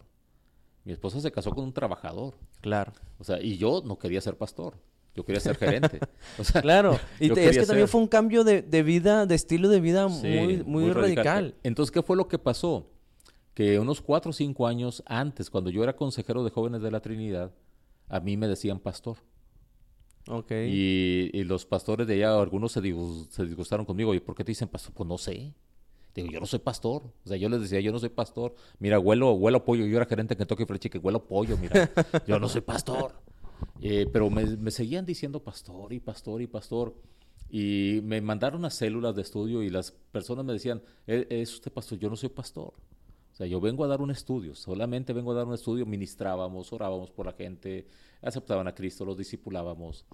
Mi 0.85 0.93
esposa 0.93 1.19
se 1.19 1.31
casó 1.31 1.51
con 1.51 1.63
un 1.65 1.73
trabajador. 1.73 2.35
Claro. 2.61 2.93
O 3.19 3.23
sea, 3.23 3.41
y 3.41 3.57
yo 3.57 3.81
no 3.85 3.97
quería 3.99 4.21
ser 4.21 4.37
pastor. 4.37 4.75
Yo 5.15 5.25
quería 5.25 5.41
ser 5.41 5.57
gerente. 5.57 5.99
O 6.39 6.43
sea, 6.43 6.61
Claro. 6.61 6.97
Y 7.19 7.29
te- 7.29 7.45
es 7.49 7.57
que 7.57 7.65
también 7.65 7.87
ser- 7.87 7.89
fue 7.89 8.01
un 8.01 8.07
cambio 8.07 8.43
de, 8.43 8.61
de 8.61 8.83
vida, 8.83 9.25
de 9.25 9.35
estilo 9.35 9.67
de 9.67 9.81
vida 9.81 10.07
Sí, 10.09 10.27
muy, 10.27 10.63
muy, 10.63 10.91
radical. 10.93 11.55
Entonces, 11.63 11.91
¿qué 11.91 12.01
fue 12.01 12.15
lo 12.15 12.27
que 12.27 12.39
pasó? 12.39 12.87
Que 13.53 13.77
unos 13.79 13.99
cuatro 14.01 14.29
o 14.29 14.33
cinco 14.33 14.65
años 14.67 15.03
antes, 15.05 15.49
cuando 15.49 15.69
yo 15.69 15.83
era 15.83 15.95
consejero 15.95 16.43
de 16.45 16.51
jóvenes 16.51 16.81
de 16.81 16.91
la 16.91 17.01
Trinidad, 17.01 17.51
a 18.07 18.19
mí 18.21 18.37
me 18.37 18.47
decían 18.47 18.79
pastor. 18.79 19.17
Y, 20.69 21.29
y 21.33 21.43
los 21.43 21.65
pastores 21.65 22.05
de 22.07 22.13
allá, 22.15 22.39
algunos 22.39 22.71
se, 22.71 22.81
disgu- 22.81 23.27
se 23.29 23.45
disgustaron 23.45 23.85
conmigo. 23.85 24.13
¿Y 24.13 24.19
por 24.19 24.35
qué 24.35 24.43
te 24.43 24.51
dicen 24.51 24.67
pastor? 24.67 24.93
Pues 24.93 25.07
no 25.09 25.17
sé. 25.17 25.53
Digo, 26.15 26.27
yo 26.31 26.39
no 26.39 26.45
soy 26.45 26.59
pastor. 26.59 27.03
O 27.25 27.27
sea, 27.27 27.37
yo 27.37 27.49
les 27.49 27.61
decía, 27.61 27.79
yo 27.79 27.91
no 27.91 27.99
soy 27.99 28.09
pastor. 28.09 28.55
Mira, 28.79 28.99
huelo, 28.99 29.31
huelo 29.33 29.63
pollo. 29.63 29.85
Yo 29.85 29.97
era 29.97 30.05
gerente 30.05 30.33
en 30.33 30.37
Kentucky 30.39 30.65
Fried 30.65 30.79
Chicken, 30.79 31.01
huelo 31.03 31.25
pollo, 31.25 31.57
mira. 31.57 31.89
yo 32.27 32.39
no 32.39 32.47
soy 32.49 32.61
pastor. 32.61 33.13
Eh, 33.81 34.07
pero 34.11 34.29
me, 34.29 34.45
me 34.57 34.71
seguían 34.71 35.05
diciendo 35.05 35.41
pastor 35.43 35.93
y 35.93 35.99
pastor 35.99 36.41
y 36.41 36.47
pastor. 36.47 36.93
Y 37.49 38.01
me 38.03 38.21
mandaron 38.21 38.63
a 38.65 38.69
células 38.69 39.15
de 39.15 39.21
estudio 39.23 39.63
y 39.63 39.69
las 39.69 39.91
personas 39.91 40.45
me 40.45 40.53
decían, 40.53 40.81
"¿E- 41.07 41.25
¿es 41.29 41.53
usted 41.55 41.71
pastor? 41.71 41.97
Yo 41.97 42.09
no 42.09 42.15
soy 42.15 42.29
pastor. 42.29 42.73
Sea, 43.39 43.47
yo 43.47 43.61
vengo 43.61 43.85
a 43.85 43.87
dar 43.87 44.01
un 44.01 44.11
estudio, 44.11 44.53
solamente 44.53 45.13
vengo 45.13 45.31
a 45.31 45.35
dar 45.35 45.47
un 45.47 45.53
estudio, 45.53 45.85
ministrábamos, 45.85 46.73
orábamos 46.73 47.09
por 47.09 47.25
la 47.25 47.31
gente, 47.31 47.87
aceptaban 48.21 48.67
a 48.67 48.75
Cristo, 48.75 49.05
los 49.05 49.17
discipulábamos. 49.17 50.05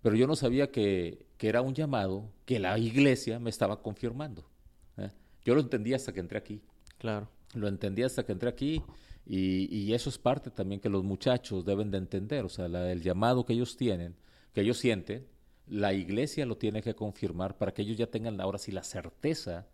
Pero 0.00 0.16
yo 0.16 0.26
no 0.26 0.36
sabía 0.36 0.70
que, 0.70 1.26
que 1.36 1.48
era 1.48 1.60
un 1.60 1.74
llamado 1.74 2.30
que 2.46 2.58
la 2.58 2.78
iglesia 2.78 3.38
me 3.38 3.50
estaba 3.50 3.82
confirmando. 3.82 4.48
¿eh? 4.96 5.10
Yo 5.44 5.54
lo 5.54 5.60
entendí 5.60 5.92
hasta 5.92 6.14
que 6.14 6.20
entré 6.20 6.38
aquí. 6.38 6.62
Claro. 6.96 7.28
Lo 7.54 7.68
entendí 7.68 8.02
hasta 8.02 8.24
que 8.24 8.32
entré 8.32 8.48
aquí 8.48 8.82
y, 9.26 9.68
y 9.76 9.92
eso 9.92 10.08
es 10.08 10.16
parte 10.16 10.50
también 10.50 10.80
que 10.80 10.88
los 10.88 11.04
muchachos 11.04 11.62
deben 11.62 11.90
de 11.90 11.98
entender. 11.98 12.42
O 12.46 12.48
sea, 12.48 12.68
la- 12.68 12.90
el 12.90 13.02
llamado 13.02 13.44
que 13.44 13.52
ellos 13.52 13.76
tienen, 13.76 14.16
que 14.54 14.62
ellos 14.62 14.78
sienten, 14.78 15.26
la 15.66 15.92
iglesia 15.92 16.46
lo 16.46 16.56
tiene 16.56 16.80
que 16.80 16.94
confirmar 16.94 17.58
para 17.58 17.74
que 17.74 17.82
ellos 17.82 17.98
ya 17.98 18.06
tengan 18.06 18.40
ahora 18.40 18.56
sí 18.56 18.72
la 18.72 18.82
certeza 18.82 19.66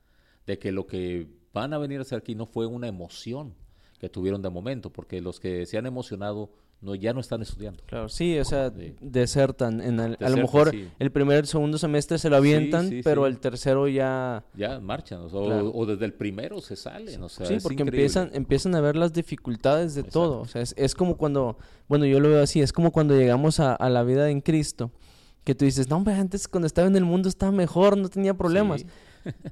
de 0.47 0.59
que 0.59 0.73
lo 0.73 0.87
que 0.89 1.29
van 1.55 1.73
a 1.73 1.79
venir 1.79 1.99
a 1.99 2.03
hacer 2.03 2.19
aquí 2.19 2.35
no 2.35 2.47
fue 2.47 2.67
una 2.67 2.89
emoción 2.89 3.55
que 3.99 4.09
tuvieron 4.09 4.43
de 4.43 4.51
momento, 4.51 4.91
porque 4.91 5.21
los 5.21 5.39
que 5.39 5.65
se 5.67 5.79
han 5.79 5.87
emocionado 5.87 6.51
no, 6.81 6.97
ya 6.97 7.13
no 7.13 7.21
están 7.21 7.41
estudiando. 7.43 7.85
Claro, 7.87 8.09
sí, 8.09 8.37
o 8.41 8.45
sea, 8.45 8.73
Sí. 8.77 8.97
desertan. 9.01 9.81
En 9.81 10.01
el- 10.01 10.17
a 10.21 10.29
lo 10.29 10.37
mejor 10.37 10.71
sí. 10.73 10.89
el 10.99 11.13
primer, 11.13 11.47
segundo 11.47 11.79
semestre 11.79 12.19
se 12.19 12.29
lo 12.29 12.35
avientan, 12.37 12.89
sí, 12.89 13.01
pero 13.05 13.29
el 13.29 13.39
tercero 13.39 13.87
ya... 13.87 14.45
Ya 14.57 14.81
marchan, 14.81 15.21
o, 15.33 15.87
desde 15.87 16.05
el 16.07 16.15
primero 16.15 16.61
se 16.61 16.75
salen. 16.75 17.23
O 17.23 17.29
sea, 17.29 17.47
sí, 17.47 17.59
porque 17.63 17.75
increíble. 17.85 17.99
empiezan, 17.99 18.31
empiezan 18.33 18.75
a 18.75 18.81
ver 18.81 18.97
las 18.97 19.13
dificultades 19.13 19.95
de 19.95 20.01
Exacto. 20.01 20.19
todo. 20.21 20.41
O 20.41 20.47
sea, 20.47 20.61
es, 20.63 20.75
es 20.77 20.97
como 20.97 21.17
cuando, 21.17 21.57
bueno, 21.89 22.05
yo 22.07 22.19
lo 22.19 22.29
veo 22.29 22.43
así, 22.43 22.61
es 22.61 22.73
como 22.73 22.91
cuando 22.91 23.17
llegamos 23.17 23.61
a, 23.61 23.77
a 23.77 23.89
la 23.89 24.03
vida 24.03 24.29
en 24.31 24.41
Cristo, 24.41 24.91
que 25.45 25.55
tú 25.55 25.65
dices, 25.65 25.89
no, 25.89 25.97
hombre, 25.99 26.15
antes 26.15 26.49
cuando 26.49 26.67
estaba 26.67 26.89
en 26.89 26.97
el 26.97 27.05
mundo 27.05 27.29
estaba 27.29 27.53
mejor, 27.53 27.97
no 27.97 28.09
tenía 28.09 28.35
problemas. 28.35 28.85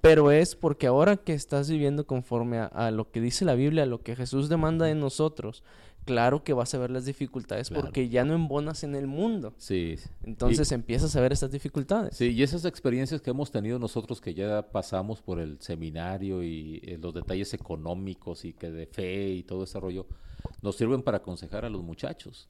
Pero 0.01 0.31
es 0.31 0.57
porque 0.57 0.87
ahora 0.87 1.17
que 1.17 1.33
estás 1.35 1.71
viviendo 1.71 2.07
conforme 2.07 2.59
a, 2.59 2.67
a 2.67 2.91
lo 2.91 3.11
que 3.11 3.21
dice 3.21 3.45
la 3.45 3.55
Biblia, 3.55 3.85
a 3.85 3.87
lo 3.87 4.03
que 4.03 4.17
Jesús 4.17 4.49
demanda 4.49 4.87
de 4.87 4.95
nosotros, 4.95 5.63
claro 6.05 6.43
que 6.43 6.53
vas 6.53 6.75
a 6.75 6.79
ver 6.79 6.91
las 6.91 7.05
dificultades 7.05 7.69
Claro. 7.69 7.83
porque 7.85 8.09
ya 8.09 8.25
no 8.25 8.35
embonas 8.35 8.83
en 8.85 8.95
el 8.95 9.07
mundo. 9.07 9.53
Sí. 9.59 9.97
Entonces 10.25 10.73
empiezas 10.73 11.15
a 11.15 11.21
ver 11.21 11.33
estas 11.33 11.51
dificultades. 11.53 12.17
Sí, 12.17 12.31
y 12.31 12.43
esas 12.43 12.65
experiencias 12.65 13.21
que 13.21 13.31
hemos 13.31 13.51
tenido 13.51 13.79
nosotros 13.79 14.21
que 14.21 14.35
ya 14.35 14.63
pasamos 14.73 15.21
por 15.23 15.39
el 15.39 15.61
seminario 15.61 16.43
y 16.43 16.81
eh, 16.85 16.99
los 17.01 17.15
detalles 17.15 17.53
económicos 17.55 18.45
y 18.45 18.53
que 18.55 18.71
de 18.71 18.87
fe 18.87 19.29
y 19.29 19.43
todo 19.45 19.65
ese 19.65 19.79
rollo, 19.79 20.07
nos 20.63 20.77
sirven 20.77 21.03
para 21.03 21.19
aconsejar 21.19 21.65
a 21.65 21.71
los 21.71 21.83
muchachos. 21.83 22.49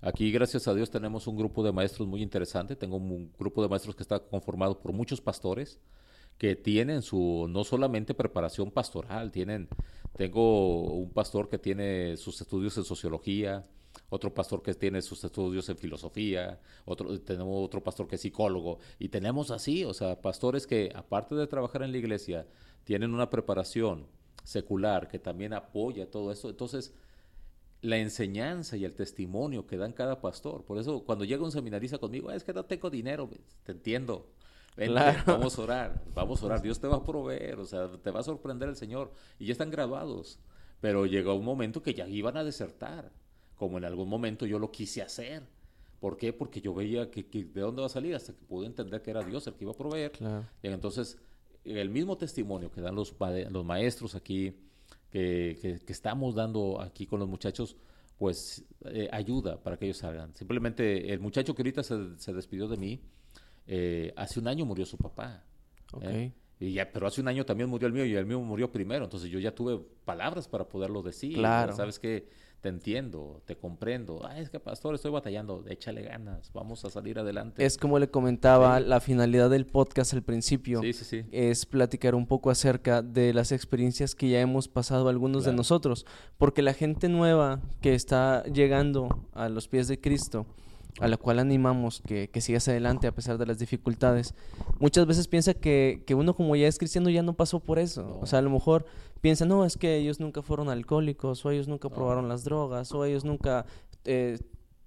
Aquí, 0.00 0.30
gracias 0.30 0.68
a 0.68 0.74
Dios, 0.74 0.90
tenemos 0.90 1.26
un 1.26 1.36
grupo 1.36 1.64
de 1.64 1.72
maestros 1.72 2.06
muy 2.06 2.22
interesante. 2.22 2.76
Tengo 2.76 2.96
un 2.98 3.32
grupo 3.38 3.62
de 3.62 3.68
maestros 3.68 3.96
que 3.96 4.02
está 4.02 4.20
conformado 4.20 4.78
por 4.80 4.92
muchos 4.92 5.20
pastores 5.20 5.80
que 6.38 6.56
tienen 6.56 7.02
su, 7.02 7.46
no 7.50 7.64
solamente 7.64 8.14
preparación 8.14 8.70
pastoral, 8.70 9.32
tienen, 9.32 9.68
tengo 10.16 10.82
un 10.94 11.10
pastor 11.10 11.48
que 11.48 11.58
tiene 11.58 12.16
sus 12.16 12.40
estudios 12.40 12.76
en 12.78 12.84
sociología, 12.84 13.66
otro 14.08 14.32
pastor 14.32 14.62
que 14.62 14.74
tiene 14.74 15.02
sus 15.02 15.22
estudios 15.24 15.68
en 15.68 15.76
filosofía, 15.76 16.60
otro, 16.84 17.18
tenemos 17.20 17.64
otro 17.64 17.82
pastor 17.82 18.06
que 18.06 18.14
es 18.14 18.20
psicólogo, 18.20 18.78
y 18.98 19.08
tenemos 19.08 19.50
así, 19.50 19.84
o 19.84 19.92
sea, 19.92 20.20
pastores 20.20 20.66
que 20.66 20.92
aparte 20.94 21.34
de 21.34 21.46
trabajar 21.46 21.82
en 21.82 21.92
la 21.92 21.98
iglesia, 21.98 22.46
tienen 22.84 23.12
una 23.12 23.28
preparación 23.28 24.06
secular 24.44 25.08
que 25.08 25.18
también 25.18 25.52
apoya 25.52 26.10
todo 26.10 26.32
eso. 26.32 26.48
Entonces, 26.48 26.94
la 27.82 27.98
enseñanza 27.98 28.76
y 28.76 28.84
el 28.84 28.94
testimonio 28.94 29.66
que 29.66 29.76
dan 29.76 29.92
cada 29.92 30.20
pastor. 30.20 30.64
Por 30.64 30.78
eso, 30.78 31.04
cuando 31.04 31.24
llega 31.24 31.44
un 31.44 31.52
seminarista 31.52 31.98
conmigo, 31.98 32.30
es 32.30 32.44
que 32.44 32.52
no 32.52 32.64
tengo 32.64 32.88
dinero, 32.90 33.28
te 33.64 33.72
entiendo. 33.72 34.26
Vamos 35.26 35.58
a 35.58 35.62
orar, 35.62 36.02
vamos 36.14 36.42
a 36.42 36.46
orar, 36.46 36.62
Dios 36.62 36.80
te 36.80 36.86
va 36.86 36.96
a 36.96 37.04
proveer, 37.04 37.58
o 37.58 37.66
sea, 37.66 37.90
te 37.90 38.10
va 38.10 38.20
a 38.20 38.22
sorprender 38.22 38.68
el 38.68 38.76
Señor. 38.76 39.12
Y 39.38 39.46
ya 39.46 39.52
están 39.52 39.70
graduados, 39.70 40.38
pero 40.80 41.06
llegó 41.06 41.34
un 41.34 41.44
momento 41.44 41.82
que 41.82 41.94
ya 41.94 42.06
iban 42.06 42.36
a 42.36 42.44
desertar, 42.44 43.10
como 43.56 43.78
en 43.78 43.84
algún 43.84 44.08
momento 44.08 44.46
yo 44.46 44.58
lo 44.58 44.70
quise 44.70 45.02
hacer. 45.02 45.42
¿Por 46.00 46.16
qué? 46.16 46.32
Porque 46.32 46.60
yo 46.60 46.74
veía 46.74 47.10
que, 47.10 47.24
de 47.24 47.60
dónde 47.60 47.80
va 47.80 47.86
a 47.86 47.90
salir 47.90 48.14
hasta 48.14 48.32
que 48.32 48.44
pude 48.44 48.66
entender 48.66 49.02
que 49.02 49.10
era 49.10 49.24
Dios 49.24 49.46
el 49.48 49.54
que 49.54 49.64
iba 49.64 49.72
a 49.72 49.76
proveer. 49.76 50.12
Y 50.62 50.68
entonces, 50.68 51.18
el 51.64 51.90
mismo 51.90 52.16
testimonio 52.16 52.70
que 52.70 52.80
dan 52.80 52.94
los, 52.94 53.14
los 53.50 53.64
maestros 53.64 54.14
aquí, 54.14 54.54
que, 55.10 55.80
estamos 55.88 56.34
dando 56.34 56.80
aquí 56.80 57.06
con 57.06 57.18
los 57.18 57.28
muchachos, 57.28 57.76
pues 58.16 58.64
eh, 58.84 59.08
ayuda 59.12 59.60
para 59.62 59.76
que 59.76 59.86
ellos 59.86 59.98
salgan. 59.98 60.34
Simplemente 60.34 61.12
el 61.12 61.20
muchacho 61.20 61.54
que 61.54 61.62
ahorita 61.62 61.82
se, 61.82 62.32
despidió 62.32 62.68
de 62.68 62.76
mí, 62.76 63.00
eh, 63.68 64.12
hace 64.16 64.40
un 64.40 64.48
año 64.48 64.64
murió 64.64 64.84
su 64.84 64.96
papá. 64.96 65.44
¿eh? 66.02 66.32
Y 66.58 66.72
ya, 66.72 66.90
pero 66.90 67.06
hace 67.06 67.20
un 67.20 67.28
año 67.28 67.46
también 67.46 67.70
murió 67.70 67.86
el 67.86 67.92
mío 67.92 68.04
y 68.04 68.14
el 68.16 68.26
mío 68.26 68.40
murió 68.40 68.72
primero. 68.72 69.04
Entonces 69.04 69.30
yo 69.30 69.38
ya 69.38 69.54
tuve 69.54 69.78
palabras 70.04 70.48
para 70.48 70.68
poderlo 70.68 71.02
decir. 71.02 71.34
Claro. 71.34 71.72
¿Sabes 71.76 71.98
qué? 71.98 72.26
te 72.60 72.68
entiendo, 72.68 73.40
te 73.46 73.56
comprendo. 73.56 74.26
Ay, 74.26 74.42
es 74.42 74.50
que 74.50 74.58
pastor, 74.58 74.94
estoy 74.94 75.12
batallando, 75.12 75.64
échale 75.68 76.02
ganas, 76.02 76.52
vamos 76.52 76.84
a 76.84 76.90
salir 76.90 77.18
adelante. 77.18 77.64
Es 77.64 77.78
como 77.78 77.98
le 77.98 78.10
comentaba, 78.10 78.80
la 78.80 79.00
finalidad 79.00 79.48
del 79.48 79.64
podcast 79.66 80.12
al 80.14 80.22
principio 80.22 80.80
sí, 80.80 80.92
sí, 80.92 81.04
sí. 81.04 81.24
es 81.30 81.66
platicar 81.66 82.14
un 82.14 82.26
poco 82.26 82.50
acerca 82.50 83.02
de 83.02 83.32
las 83.32 83.52
experiencias 83.52 84.14
que 84.14 84.30
ya 84.30 84.40
hemos 84.40 84.66
pasado 84.66 85.08
algunos 85.08 85.44
de 85.44 85.52
nosotros, 85.52 86.04
porque 86.36 86.62
la 86.62 86.74
gente 86.74 87.08
nueva 87.08 87.60
que 87.80 87.94
está 87.94 88.42
llegando 88.44 89.28
a 89.32 89.48
los 89.48 89.68
pies 89.68 89.86
de 89.86 90.00
Cristo, 90.00 90.46
a 91.00 91.08
la 91.08 91.16
cual 91.16 91.38
animamos 91.38 92.02
que, 92.06 92.28
que 92.28 92.40
sigas 92.40 92.68
adelante 92.68 93.06
a 93.06 93.14
pesar 93.14 93.38
de 93.38 93.46
las 93.46 93.58
dificultades, 93.58 94.34
muchas 94.78 95.06
veces 95.06 95.28
piensa 95.28 95.54
que, 95.54 96.02
que 96.06 96.14
uno 96.14 96.34
como 96.34 96.56
ya 96.56 96.66
es 96.66 96.78
cristiano 96.78 97.10
ya 97.10 97.22
no 97.22 97.34
pasó 97.34 97.60
por 97.60 97.78
eso. 97.78 98.18
O 98.20 98.26
sea, 98.26 98.40
a 98.40 98.42
lo 98.42 98.50
mejor 98.50 98.86
piensa, 99.20 99.44
no, 99.44 99.64
es 99.64 99.76
que 99.76 99.96
ellos 99.96 100.20
nunca 100.20 100.42
fueron 100.42 100.68
alcohólicos, 100.68 101.44
o 101.44 101.50
ellos 101.50 101.68
nunca 101.68 101.88
probaron 101.88 102.28
las 102.28 102.44
drogas, 102.44 102.92
o 102.92 103.04
ellos 103.04 103.24
nunca 103.24 103.66
eh, 104.04 104.38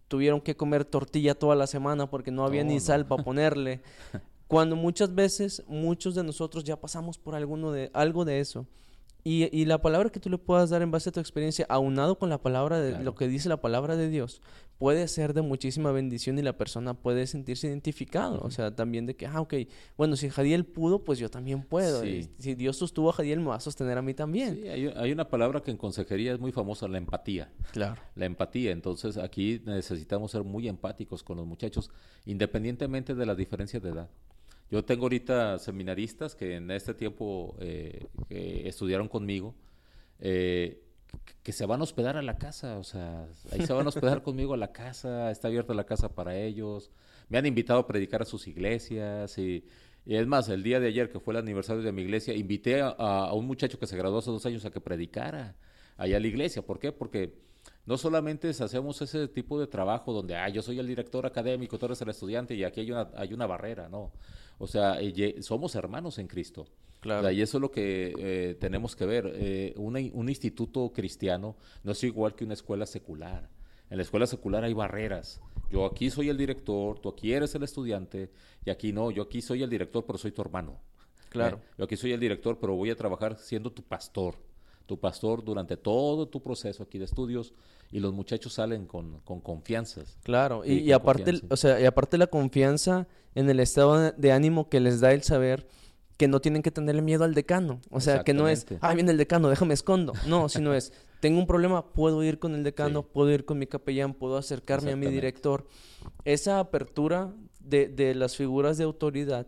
tuvieron 0.08 0.42
que 0.42 0.56
comer 0.56 0.84
tortilla 0.86 1.36
toda 1.36 1.56
la 1.56 1.68
semana 1.68 2.10
porque 2.10 2.32
no 2.32 2.46
había 2.46 2.64
ni 2.64 2.80
sal 2.80 3.06
para 3.06 3.24
ponerle. 3.24 3.82
Cuando 4.48 4.76
muchas 4.76 5.16
veces 5.16 5.64
muchos 5.68 6.16
de 6.16 6.24
nosotros 6.24 6.66
ya 6.66 6.76
pasamos 6.76 7.18
por 7.18 7.36
alguno 7.36 7.72
de, 7.72 7.90
algo 7.94 8.26
de 8.26 8.42
eso. 8.42 8.68
Y, 9.24 9.56
y, 9.56 9.66
la 9.66 9.82
palabra 9.82 10.10
que 10.10 10.20
tú 10.20 10.30
le 10.30 10.38
puedas 10.38 10.70
dar 10.70 10.82
en 10.82 10.90
base 10.90 11.10
a 11.10 11.12
tu 11.12 11.20
experiencia, 11.20 11.66
aunado 11.70 12.18
con 12.18 12.30
la 12.30 12.42
palabra 12.42 12.80
de 12.80 13.04
lo 13.04 13.14
que 13.14 13.28
dice 13.28 13.50
la 13.50 13.62
palabra 13.62 13.96
de 13.96 14.10
Dios, 14.10 14.42
puede 14.82 15.08
ser 15.08 15.36
de 15.36 15.44
muchísima 15.44 15.92
bendición 15.92 16.40
y 16.40 16.42
la 16.42 16.58
persona 16.58 16.96
puede 16.96 17.28
sentirse 17.28 17.68
identificado. 17.68 18.42
O 18.42 18.50
sea, 18.50 18.76
también 18.76 19.06
de 19.06 19.16
que, 19.16 19.28
ah, 19.28 19.40
ok, 19.40 19.54
bueno, 19.96 20.16
si 20.16 20.28
Jadiel 20.28 20.66
pudo, 20.66 21.04
pues 21.04 21.20
yo 21.20 21.30
también 21.30 21.62
puedo. 21.62 22.04
Y 22.04 22.32
si 22.40 22.56
Dios 22.56 22.78
sostuvo 22.78 23.12
a 23.12 23.14
Jadiel, 23.14 23.42
me 23.42 23.50
va 23.50 23.58
a 23.58 23.60
sostener 23.60 24.00
a 24.00 24.02
mí 24.02 24.16
también. 24.16 24.56
Sí, 24.56 24.68
hay, 24.68 24.88
hay, 24.88 25.12
una 25.12 25.30
palabra 25.30 25.62
que 25.62 25.70
en 25.70 25.78
consejería 25.78 26.34
es 26.34 26.40
muy 26.40 26.52
famosa, 26.52 26.88
la 26.88 26.98
empatía. 26.98 27.52
Claro. 27.74 28.02
La 28.16 28.26
empatía. 28.26 28.72
Entonces, 28.72 29.18
aquí 29.18 29.62
necesitamos 29.66 30.32
ser 30.32 30.44
muy 30.44 30.68
empáticos 30.68 31.22
con 31.22 31.38
los 31.38 31.46
muchachos, 31.46 31.92
independientemente 32.26 33.14
de 33.14 33.26
las 33.28 33.38
diferencias 33.38 33.84
de 33.84 33.90
edad. 33.90 34.10
Yo 34.72 34.86
tengo 34.86 35.04
ahorita 35.04 35.60
seminaristas 35.60 36.34
que 36.34 36.56
en 36.56 36.72
este 36.72 36.94
tiempo 36.94 37.56
eh, 37.60 38.08
estudiaron 38.30 39.10
conmigo. 39.10 39.54
Eh, 40.20 40.82
que 41.44 41.52
se 41.52 41.66
van 41.66 41.82
a 41.82 41.84
hospedar 41.84 42.16
a 42.16 42.22
la 42.22 42.38
casa, 42.38 42.78
o 42.78 42.84
sea, 42.84 43.28
ahí 43.52 43.66
se 43.66 43.74
van 43.74 43.86
a 43.86 43.90
hospedar 43.90 44.22
conmigo 44.24 44.54
a 44.54 44.58
la 44.58 44.72
casa, 44.72 45.30
está 45.30 45.50
abierta 45.50 45.74
la 45.74 45.86
casa 45.86 46.16
para 46.16 46.38
ellos, 46.38 46.90
me 47.28 47.38
han 47.38 47.46
invitado 47.46 47.80
a 47.80 47.88
predicar 47.88 48.22
a 48.22 48.26
sus 48.26 48.48
iglesias 48.48 49.38
y, 49.38 49.66
es 50.06 50.26
más, 50.26 50.48
el 50.50 50.64
día 50.64 50.80
de 50.80 50.88
ayer 50.88 51.10
que 51.10 51.20
fue 51.20 51.34
el 51.34 51.40
aniversario 51.40 51.84
de 51.84 51.92
mi 51.92 52.04
iglesia, 52.04 52.34
invité 52.34 52.82
a, 52.82 53.34
un 53.34 53.46
muchacho 53.46 53.78
que 53.78 53.88
se 53.88 53.98
graduó 53.98 54.20
hace 54.20 54.32
dos 54.32 54.46
años 54.46 54.64
a 54.66 54.72
que 54.72 54.80
predicara 54.80 55.56
allá 55.98 56.18
a 56.18 56.20
la 56.20 56.28
iglesia, 56.28 56.62
¿por 56.62 56.80
qué? 56.80 56.92
Porque 56.92 57.42
no 57.86 57.98
solamente 57.98 58.50
hacemos 58.50 59.02
ese 59.02 59.28
tipo 59.28 59.60
de 59.60 59.68
trabajo 59.68 60.14
donde, 60.14 60.36
ah, 60.36 60.50
yo 60.50 60.62
soy 60.62 60.80
el 60.80 60.88
director 60.88 61.26
académico, 61.26 61.78
tú 61.78 61.86
eres 61.88 62.02
el 62.02 62.10
estudiante 62.10 62.56
y 62.56 62.64
aquí 62.64 62.82
hay 62.82 62.92
una, 62.92 63.10
hay 63.16 63.34
una 63.34 63.48
barrera, 63.48 63.90
no, 63.90 64.12
o 64.58 64.68
sea, 64.68 64.98
somos 65.42 65.76
hermanos 65.76 66.20
en 66.20 66.28
Cristo. 66.28 66.68
Claro. 67.00 67.32
y 67.32 67.42
eso 67.42 67.58
es 67.58 67.62
lo 67.64 67.72
que 67.72 68.14
eh, 68.16 68.56
tenemos 68.60 68.96
que 68.96 69.08
ver. 69.08 69.32
Eh, 69.34 69.74
un 69.76 70.30
instituto 70.30 70.94
cristiano 70.94 71.56
no 71.84 71.94
es 71.94 72.04
igual 72.04 72.36
que 72.36 72.46
una 72.46 72.54
escuela 72.54 72.86
secular. 72.86 73.50
En 73.90 73.98
la 73.98 74.04
escuela 74.04 74.28
secular 74.28 74.64
hay 74.64 74.74
barreras. 74.74 75.42
Yo 75.72 75.86
aquí 75.86 76.10
soy 76.10 76.30
el 76.30 76.38
director, 76.38 77.00
tú 77.00 77.10
aquí 77.10 77.34
eres 77.34 77.56
el 77.56 77.64
estudiante, 77.64 78.30
y 78.64 78.70
aquí 78.70 78.94
no, 78.94 79.10
yo 79.10 79.24
aquí 79.24 79.42
soy 79.42 79.64
el 79.64 79.70
director, 79.70 80.06
pero 80.06 80.18
soy 80.18 80.32
tu 80.32 80.42
hermano. 80.42 80.80
Claro. 81.30 81.58
Eh, 81.58 81.76
yo 81.78 81.86
aquí 81.86 81.98
soy 81.98 82.12
el 82.12 82.20
director, 82.20 82.58
pero 82.60 82.76
voy 82.76 82.90
a 82.90 82.96
trabajar 82.96 83.38
siendo 83.38 83.72
tu 83.72 83.82
pastor. 83.84 84.36
Tu 84.86 85.00
pastor 85.00 85.44
durante 85.44 85.78
todo 85.78 86.28
tu 86.28 86.42
proceso 86.42 86.84
aquí 86.84 86.98
de 86.98 87.06
estudios 87.06 87.54
y 87.92 88.00
los 88.00 88.14
muchachos 88.14 88.54
salen 88.54 88.86
con, 88.86 89.20
con 89.22 89.42
confianzas. 89.42 90.18
Claro, 90.24 90.66
y, 90.66 90.92
aparte, 90.92 91.42
o 91.50 91.58
sea, 91.58 91.80
y 91.80 91.86
aparte 91.86 92.18
la 92.18 92.28
confianza 92.28 93.08
en 93.36 93.50
el 93.50 93.60
estado 93.60 94.12
de 94.12 94.32
ánimo 94.32 94.70
que 94.70 94.80
les 94.80 95.00
da 95.00 95.12
el 95.12 95.24
saber 95.24 95.68
que 96.18 96.28
no 96.28 96.40
tienen 96.40 96.62
que 96.62 96.72
tenerle 96.72 97.02
miedo 97.02 97.24
al 97.24 97.34
decano. 97.34 97.82
O 97.90 98.00
sea, 98.00 98.24
que 98.24 98.34
no 98.34 98.48
es, 98.48 98.68
ah, 98.80 98.94
viene 98.94 99.12
el 99.12 99.18
decano, 99.18 99.50
déjame 99.50 99.74
escondo. 99.74 100.14
No, 100.28 100.50
sino 100.50 100.74
es, 100.74 100.94
tengo 101.20 101.40
un 101.40 101.48
problema, 101.48 101.94
puedo 101.94 102.24
ir 102.24 102.38
con 102.38 102.54
el 102.54 102.64
decano, 102.64 103.04
puedo 103.04 103.32
ir 103.32 103.44
con 103.44 103.58
mi 103.58 103.66
capellán, 103.66 104.14
puedo 104.14 104.38
acercarme 104.38 104.92
a 104.92 104.96
mi 104.96 105.08
director. 105.08 105.68
Esa 106.24 106.60
apertura 106.60 107.34
de, 107.60 107.88
de 107.88 108.14
las 108.16 108.36
figuras 108.36 108.78
de 108.78 108.84
autoridad 108.84 109.48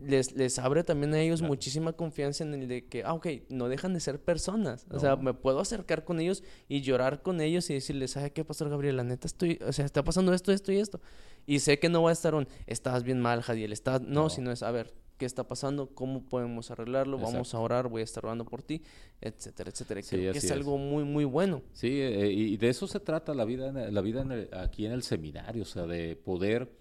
les, 0.00 0.34
les 0.34 0.58
abre 0.58 0.84
también 0.84 1.14
a 1.14 1.20
ellos 1.20 1.42
muchísima 1.42 1.92
confianza 1.92 2.44
en 2.44 2.54
el 2.54 2.68
de 2.68 2.86
que, 2.86 3.04
ah, 3.04 3.14
ok, 3.14 3.26
no 3.48 3.68
dejan 3.68 3.94
de 3.94 4.00
ser 4.00 4.20
personas. 4.20 4.86
O 4.90 4.98
sea, 4.98 5.16
me 5.16 5.34
puedo 5.34 5.60
acercar 5.60 6.04
con 6.04 6.20
ellos 6.20 6.42
y 6.68 6.80
llorar 6.80 7.22
con 7.22 7.40
ellos 7.40 7.68
y 7.70 7.74
decirles, 7.74 8.12
¿sabe 8.12 8.32
qué, 8.32 8.44
Pastor 8.44 8.70
Gabriel? 8.70 8.96
La 8.96 9.04
neta 9.04 9.26
estoy, 9.26 9.58
o 9.66 9.72
sea, 9.72 9.84
está 9.84 10.02
pasando 10.02 10.32
esto, 10.32 10.52
esto 10.52 10.72
y 10.72 10.78
esto. 10.78 11.00
Y 11.46 11.60
sé 11.60 11.78
que 11.78 11.88
no 11.88 12.02
va 12.02 12.10
a 12.10 12.12
estar 12.12 12.34
un, 12.34 12.48
estás 12.66 13.04
bien 13.04 13.20
mal, 13.20 13.42
Jadiel, 13.42 13.72
estás, 13.72 14.00
no, 14.02 14.24
no. 14.24 14.30
sino 14.30 14.52
es, 14.52 14.62
a 14.62 14.70
ver, 14.70 14.94
qué 15.20 15.26
está 15.26 15.46
pasando, 15.46 15.94
cómo 15.94 16.24
podemos 16.24 16.70
arreglarlo, 16.70 17.18
vamos 17.18 17.54
a 17.54 17.58
orar, 17.58 17.88
voy 17.88 18.00
a 18.00 18.04
estar 18.04 18.24
orando 18.24 18.46
por 18.46 18.62
ti, 18.62 18.82
etcétera, 19.20 19.68
etcétera. 19.70 20.00
que 20.00 20.30
es, 20.30 20.50
algo 20.50 20.78
muy, 20.78 21.04
muy 21.04 21.24
bueno. 21.26 21.62
Sí, 21.72 22.00
eh, 22.00 22.32
y 22.32 22.56
de 22.56 22.70
eso 22.70 22.86
se 22.86 23.00
trata 23.00 23.34
la 23.34 23.44
vida, 23.44 23.70
la 23.70 24.00
vida 24.00 24.24
aquí 24.52 24.86
en 24.86 24.92
el 24.92 25.02
seminario, 25.02 25.62
o 25.62 25.66
sea, 25.66 25.86
de 25.86 26.16
poder 26.16 26.79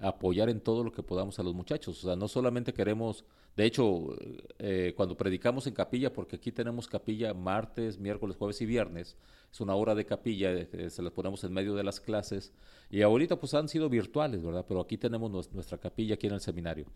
apoyar 0.00 0.48
en 0.48 0.60
todo 0.60 0.82
lo 0.82 0.92
que 0.92 1.02
podamos 1.02 1.38
a 1.38 1.42
los 1.42 1.54
muchachos. 1.54 2.02
O 2.02 2.06
sea, 2.06 2.16
no 2.16 2.28
solamente 2.28 2.72
queremos, 2.72 3.24
de 3.56 3.66
hecho, 3.66 4.16
eh, 4.58 4.94
cuando 4.96 5.16
predicamos 5.16 5.66
en 5.66 5.74
capilla, 5.74 6.12
porque 6.12 6.36
aquí 6.36 6.52
tenemos 6.52 6.88
capilla 6.88 7.34
martes, 7.34 7.98
miércoles, 7.98 8.36
jueves 8.36 8.60
y 8.62 8.66
viernes, 8.66 9.16
es 9.52 9.60
una 9.60 9.74
hora 9.74 9.94
de 9.94 10.06
capilla, 10.06 10.52
eh, 10.52 10.90
se 10.90 11.02
las 11.02 11.12
ponemos 11.12 11.44
en 11.44 11.52
medio 11.52 11.74
de 11.74 11.84
las 11.84 12.00
clases, 12.00 12.52
y 12.90 13.02
ahorita 13.02 13.36
pues 13.38 13.54
han 13.54 13.68
sido 13.68 13.88
virtuales, 13.88 14.42
¿verdad? 14.42 14.64
Pero 14.66 14.80
aquí 14.80 14.96
tenemos 14.96 15.30
nuestra 15.52 15.78
capilla 15.78 16.14
aquí 16.14 16.26
en 16.26 16.34
el 16.34 16.40
seminario. 16.40 16.86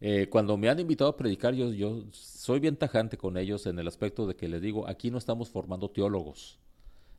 Eh, 0.00 0.28
cuando 0.28 0.56
me 0.56 0.68
han 0.68 0.80
invitado 0.80 1.10
a 1.10 1.16
predicar, 1.16 1.54
yo 1.54 2.02
soy 2.10 2.58
bien 2.58 2.76
tajante 2.76 3.16
con 3.16 3.38
ellos 3.38 3.64
en 3.66 3.78
el 3.78 3.88
aspecto 3.88 4.26
de 4.26 4.34
que 4.34 4.48
les 4.48 4.60
digo, 4.60 4.88
aquí 4.88 5.10
no 5.10 5.18
estamos 5.18 5.48
formando 5.48 5.88
teólogos, 5.88 6.58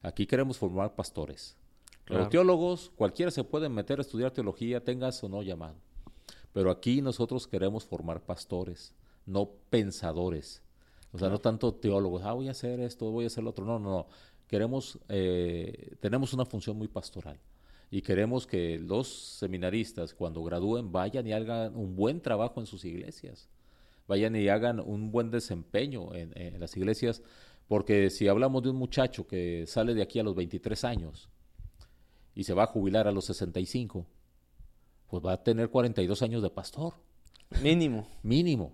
aquí 0.01 0.27
queremos 0.27 0.57
formar 0.57 0.93
pastores. 0.93 1.57
Los 2.07 2.29
teólogos, 2.29 2.91
cualquiera 2.95 3.31
se 3.31 3.43
puede 3.43 3.67
meter 3.67 3.99
a 3.99 4.01
estudiar 4.01 4.31
teología, 4.31 4.83
tengas 4.83 5.23
o 5.23 5.29
no 5.29 5.41
llamado. 5.41 5.75
Pero 6.53 6.69
aquí 6.69 7.01
nosotros 7.01 7.47
queremos 7.47 7.83
formar 7.83 8.21
pastores, 8.21 8.93
no 9.25 9.49
pensadores. 9.69 10.61
O 11.11 11.17
sea, 11.17 11.29
no 11.29 11.39
tanto 11.39 11.73
teólogos, 11.73 12.23
ah, 12.23 12.33
voy 12.33 12.47
a 12.47 12.51
hacer 12.51 12.79
esto, 12.79 13.09
voy 13.09 13.23
a 13.23 13.27
hacer 13.27 13.43
lo 13.43 13.49
otro. 13.49 13.65
No, 13.65 13.79
no, 13.79 13.89
no. 13.89 14.07
Queremos, 14.47 14.99
eh, 15.09 15.95
tenemos 15.99 16.33
una 16.33 16.45
función 16.45 16.77
muy 16.77 16.87
pastoral 16.87 17.39
y 17.89 18.01
queremos 18.01 18.45
que 18.45 18.79
los 18.79 19.07
seminaristas 19.07 20.13
cuando 20.13 20.43
gradúen 20.43 20.91
vayan 20.91 21.25
y 21.27 21.33
hagan 21.33 21.75
un 21.75 21.95
buen 21.95 22.21
trabajo 22.21 22.59
en 22.59 22.65
sus 22.65 22.85
iglesias, 22.85 23.49
vayan 24.07 24.35
y 24.35 24.47
hagan 24.49 24.79
un 24.79 25.11
buen 25.11 25.31
desempeño 25.31 26.13
en, 26.13 26.59
las 26.59 26.75
iglesias, 26.77 27.21
porque 27.67 28.09
si 28.09 28.27
hablamos 28.27 28.63
de 28.63 28.69
un 28.69 28.75
muchacho 28.75 29.27
que 29.27 29.65
sale 29.67 29.93
de 29.93 30.01
aquí 30.01 30.19
a 30.19 30.23
los 30.23 30.35
23 30.35 30.83
años 30.83 31.29
y 32.35 32.43
se 32.43 32.53
va 32.53 32.63
a 32.63 32.67
jubilar 32.67 33.07
a 33.07 33.11
los 33.11 33.25
65, 33.25 34.05
pues 35.07 35.25
va 35.25 35.33
a 35.33 35.43
tener 35.43 35.69
42 35.69 36.21
años 36.21 36.43
de 36.43 36.49
pastor. 36.49 36.93
Mínimo. 37.63 38.07
Mínimo. 38.21 38.73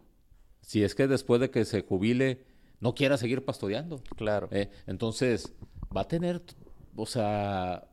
Si 0.62 0.84
es 0.84 0.96
que 0.96 1.08
después 1.08 1.40
de 1.40 1.52
que 1.52 1.64
se 1.66 1.84
jubile 1.84 2.44
no 2.80 2.96
quiera 2.96 3.18
seguir 3.18 3.46
pastoreando. 3.46 4.02
Claro. 4.18 4.50
Eh, 4.52 4.70
entonces, 4.88 5.54
va 5.96 6.02
a 6.02 6.08
tener, 6.08 6.42
o 6.96 7.06
sea, 7.06 7.88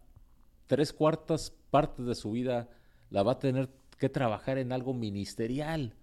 tres 0.66 0.92
cuartas 0.92 1.52
partes 1.70 2.06
de 2.06 2.14
su 2.14 2.32
vida 2.32 2.68
la 3.10 3.22
va 3.22 3.32
a 3.32 3.38
tener 3.38 3.68
que 3.98 4.08
trabajar 4.08 4.58
en 4.58 4.72
algo 4.72 4.94
ministerial. 4.94 5.94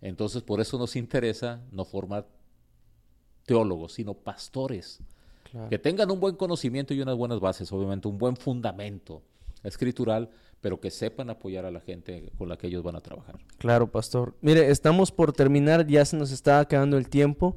Entonces, 0.00 0.42
por 0.42 0.60
eso 0.60 0.78
nos 0.78 0.96
interesa 0.96 1.62
no 1.70 1.84
formar 1.84 2.26
teólogos, 3.44 3.92
sino 3.94 4.14
pastores. 4.14 5.00
Que 5.68 5.78
tengan 5.78 6.10
un 6.10 6.20
buen 6.20 6.36
conocimiento 6.36 6.94
y 6.94 7.00
unas 7.00 7.16
buenas 7.16 7.40
bases, 7.40 7.72
obviamente, 7.72 8.08
un 8.08 8.18
buen 8.18 8.36
fundamento 8.36 9.22
escritural, 9.62 10.30
pero 10.60 10.80
que 10.80 10.90
sepan 10.90 11.30
apoyar 11.30 11.64
a 11.64 11.70
la 11.70 11.80
gente 11.80 12.30
con 12.38 12.48
la 12.48 12.56
que 12.56 12.66
ellos 12.66 12.82
van 12.82 12.96
a 12.96 13.00
trabajar. 13.00 13.38
Claro, 13.58 13.90
pastor. 13.90 14.34
Mire, 14.40 14.70
estamos 14.70 15.12
por 15.12 15.32
terminar, 15.32 15.86
ya 15.86 16.04
se 16.04 16.16
nos 16.16 16.30
está 16.30 16.60
acabando 16.60 16.96
el 16.98 17.08
tiempo. 17.08 17.56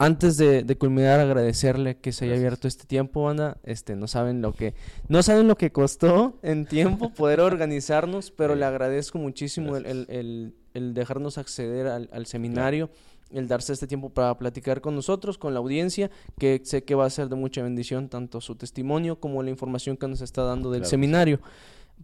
Antes 0.00 0.36
de, 0.36 0.64
culminar, 0.78 1.18
agradecerle 1.18 1.96
que 1.96 2.12
se 2.12 2.26
haya 2.26 2.36
abierto 2.36 2.68
este 2.68 2.86
tiempo, 2.86 3.28
Ana. 3.28 3.56
Este, 3.64 3.96
no 3.96 4.06
saben 4.06 4.40
lo 4.40 4.52
que, 4.52 4.74
no 5.08 5.24
saben 5.24 5.48
lo 5.48 5.56
que 5.56 5.72
costó 5.72 6.38
en 6.42 6.66
tiempo 6.66 7.10
poder 7.10 7.40
organizarnos, 7.40 8.30
pero 8.30 8.54
le 8.54 8.64
agradezco 8.64 9.18
muchísimo 9.18 9.76
el, 9.76 10.54
dejarnos 10.72 11.36
acceder 11.36 11.88
al, 11.88 12.26
seminario, 12.26 12.90
el 13.30 13.48
darse 13.48 13.72
este 13.72 13.86
tiempo 13.86 14.10
para 14.10 14.36
platicar 14.36 14.80
con 14.80 14.94
nosotros, 14.94 15.38
con 15.38 15.54
la 15.54 15.60
audiencia, 15.60 16.10
que 16.38 16.60
sé 16.64 16.84
que 16.84 16.94
va 16.94 17.06
a 17.06 17.10
ser 17.10 17.28
de 17.28 17.36
mucha 17.36 17.62
bendición, 17.62 18.08
tanto 18.08 18.40
su 18.40 18.54
testimonio 18.54 19.20
como 19.20 19.42
la 19.42 19.50
información 19.50 19.96
que 19.96 20.08
nos 20.08 20.20
está 20.20 20.42
dando 20.42 20.70
del 20.70 20.86
seminario. 20.86 21.40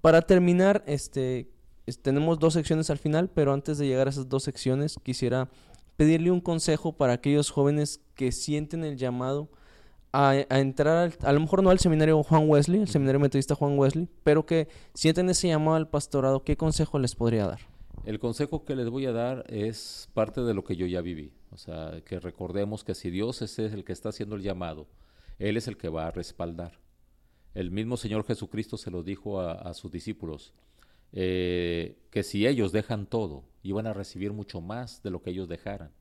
Para 0.01 0.23
terminar, 0.23 0.83
este, 0.87 1.49
tenemos 2.03 2.39
dos 2.39 2.55
secciones 2.55 2.91
al 2.91 2.99
final, 2.99 3.31
pero 3.33 3.53
antes 3.53 3.79
de 3.79 3.87
llegar 3.87 4.07
a 4.07 4.11
esas 4.11 4.29
dos 4.29 4.43
secciones, 4.43 4.97
quisiera 5.03 5.49
pedirle 5.97 6.31
un 6.31 6.41
consejo 6.41 6.93
para 6.93 7.15
aquellos 7.15 7.51
jóvenes 7.51 8.01
que 8.15 8.33
sienten 8.33 8.85
el 8.85 8.97
llamado 8.97 9.49
a, 10.13 10.37
entrar, 10.59 11.13
a 11.23 11.33
lo 11.33 11.41
mejor 11.41 11.63
no 11.65 11.71
al 11.71 11.81
seminario 11.81 12.23
Juan 12.23 12.49
Wesley, 12.49 12.81
el 12.83 12.89
seminario 12.89 13.19
metodista 13.19 13.57
Juan 13.57 13.77
Wesley, 13.77 14.09
pero 14.23 14.47
que 14.47 14.69
sienten 14.95 15.29
ese 15.29 15.49
llamado 15.49 15.77
al 15.77 15.89
pastorado, 15.89 16.45
¿qué 16.45 16.57
consejo 16.57 17.01
les 17.01 17.17
podría 17.17 17.49
dar? 17.49 17.74
El 18.05 18.19
consejo 18.19 18.67
que 18.67 18.77
les 18.77 18.91
voy 18.91 19.07
a 19.07 19.13
dar 19.13 19.45
es 19.49 20.11
parte 20.13 20.43
de 20.43 20.53
lo 20.53 20.63
que 20.63 20.77
yo 20.77 20.87
ya 20.87 21.01
viví. 21.01 21.33
O 21.53 21.57
sea, 21.57 22.03
que 22.05 22.21
recordemos 22.21 22.85
que 22.85 22.95
si 22.95 23.11
Dios 23.11 23.41
es 23.41 23.59
el 23.59 23.83
que 23.85 23.93
está 23.95 24.11
haciendo 24.11 24.37
el 24.37 24.43
llamado, 24.43 24.89
Él 25.39 25.57
es 25.57 25.69
el 25.69 25.79
que 25.79 25.89
va 25.89 26.07
a 26.07 26.11
respaldar. 26.11 26.79
El 27.55 27.71
mismo 27.71 27.97
Señor 27.97 28.27
Jesucristo 28.27 28.77
se 28.77 28.91
lo 28.91 29.03
dijo 29.03 29.41
a, 29.41 29.73
sus 29.73 29.91
discípulos, 29.91 30.53
eh, 31.13 31.97
que 32.11 32.25
si 32.25 32.47
ellos 32.47 32.73
dejan 32.73 33.07
todo, 33.07 33.45
iban 33.63 33.87
a 33.87 33.95
recibir 33.95 34.33
mucho 34.33 34.61
más 34.61 35.03
de 35.03 35.11
lo 35.11 35.23
que 35.23 35.31
ellos 35.31 35.49
dejaran. 35.49 35.93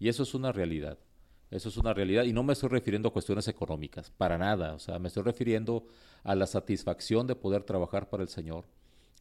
Y 0.00 0.08
eso 0.08 0.24
es 0.24 0.34
una 0.34 0.50
realidad. 0.50 0.98
Eso 1.50 1.68
es 1.68 1.76
una 1.76 1.94
realidad. 1.94 2.24
Y 2.24 2.32
no 2.32 2.42
me 2.42 2.54
estoy 2.54 2.70
refiriendo 2.70 3.10
a 3.10 3.12
cuestiones 3.12 3.46
económicas, 3.46 4.10
para 4.10 4.36
nada. 4.36 4.74
O 4.74 4.78
sea, 4.80 4.98
me 4.98 5.08
estoy 5.08 5.22
refiriendo 5.22 5.86
a 6.24 6.34
la 6.34 6.46
satisfacción 6.46 7.26
de 7.26 7.36
poder 7.36 7.62
trabajar 7.62 8.08
para 8.08 8.24
el 8.24 8.28
Señor, 8.28 8.66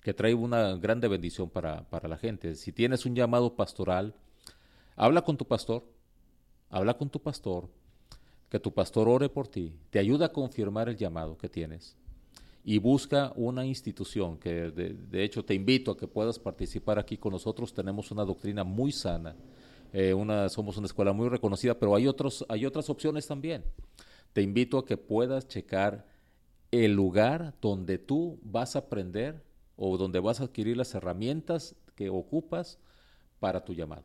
que 0.06 0.14
trae 0.14 0.36
una 0.36 0.76
grande 0.76 1.08
bendición 1.08 1.50
para, 1.50 1.90
para 1.90 2.08
la 2.08 2.16
gente. 2.16 2.54
Si 2.54 2.72
tienes 2.72 3.08
un 3.08 3.16
llamado 3.16 3.56
pastoral, 3.56 4.14
habla 4.96 5.24
con 5.24 5.36
tu 5.36 5.48
pastor. 5.48 5.84
Habla 6.70 6.96
con 6.96 7.10
tu 7.10 7.20
pastor. 7.20 7.68
Que 8.48 8.60
tu 8.60 8.72
pastor 8.72 9.10
ore 9.10 9.30
por 9.30 9.48
ti. 9.48 9.74
Te 9.90 9.98
ayuda 9.98 10.28
a 10.28 10.32
confirmar 10.32 10.90
el 10.90 10.96
llamado 10.96 11.40
que 11.40 11.50
tienes 11.50 11.98
y 12.64 12.78
busca 12.78 13.34
una 13.36 13.66
institución 13.66 14.38
que 14.38 14.70
de, 14.70 15.24
hecho 15.24 15.44
te 15.44 15.56
invito 15.56 15.90
a 15.90 15.98
que 15.98 16.06
puedas 16.06 16.38
participar 16.38 17.00
aquí 17.00 17.18
con 17.18 17.32
nosotros. 17.32 17.74
Tenemos 17.74 18.12
una 18.12 18.26
doctrina 18.26 18.64
muy 18.64 18.92
sana, 18.92 19.36
eh, 19.92 20.14
una, 20.14 20.50
somos 20.50 20.78
una 20.78 20.86
escuela 20.86 21.14
muy 21.14 21.30
reconocida, 21.30 21.80
pero 21.80 21.96
hay, 21.96 22.06
otros, 22.06 22.46
hay 22.48 22.68
otras 22.68 22.92
opciones 22.92 23.26
también. 23.26 23.64
Te 24.34 24.44
invito 24.44 24.78
a 24.78 24.86
que 24.86 24.98
puedas 24.98 25.48
checar 25.48 26.06
el 26.70 26.94
lugar 26.94 27.56
donde 27.60 27.98
tú 27.98 28.38
vas 28.44 28.76
a 28.76 28.80
aprender 28.80 29.45
o 29.78 29.98
donde 29.98 30.20
vas 30.20 30.40
a 30.40 30.46
adquirir 30.46 30.78
las 30.78 30.94
herramientas 30.96 31.76
que 31.96 32.10
ocupas 32.10 32.80
para 33.40 33.64
tu 33.64 33.74
llamado, 33.74 34.04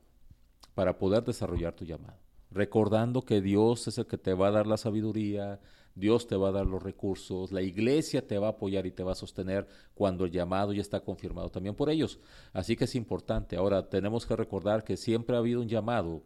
para 0.74 0.98
poder 0.98 1.24
desarrollar 1.24 1.74
tu 1.74 1.84
llamado. 1.84 2.18
Recordando 2.50 3.22
que 3.22 3.40
Dios 3.40 3.86
es 3.86 3.98
el 3.98 4.06
que 4.06 4.18
te 4.18 4.34
va 4.34 4.48
a 4.48 4.50
dar 4.50 4.66
la 4.66 4.76
sabiduría, 4.76 5.60
Dios 5.94 6.26
te 6.26 6.36
va 6.36 6.48
a 6.48 6.52
dar 6.52 6.66
los 6.66 6.82
recursos, 6.82 7.52
la 7.52 7.62
iglesia 7.62 8.26
te 8.26 8.38
va 8.38 8.48
a 8.48 8.50
apoyar 8.50 8.86
y 8.86 8.92
te 8.92 9.02
va 9.02 9.12
a 9.12 9.16
sostener 9.16 9.68
cuando 9.94 10.24
el 10.24 10.30
llamado 10.30 10.72
ya 10.72 10.80
está 10.80 11.00
confirmado 11.00 11.50
también 11.50 11.74
por 11.74 11.90
ellos. 11.90 12.18
Así 12.52 12.76
que 12.76 12.84
es 12.84 12.94
importante. 12.94 13.56
Ahora 13.56 13.88
tenemos 13.88 14.26
que 14.26 14.36
recordar 14.36 14.84
que 14.84 14.96
siempre 14.96 15.36
ha 15.36 15.40
habido 15.40 15.60
un 15.60 15.68
llamado 15.68 16.22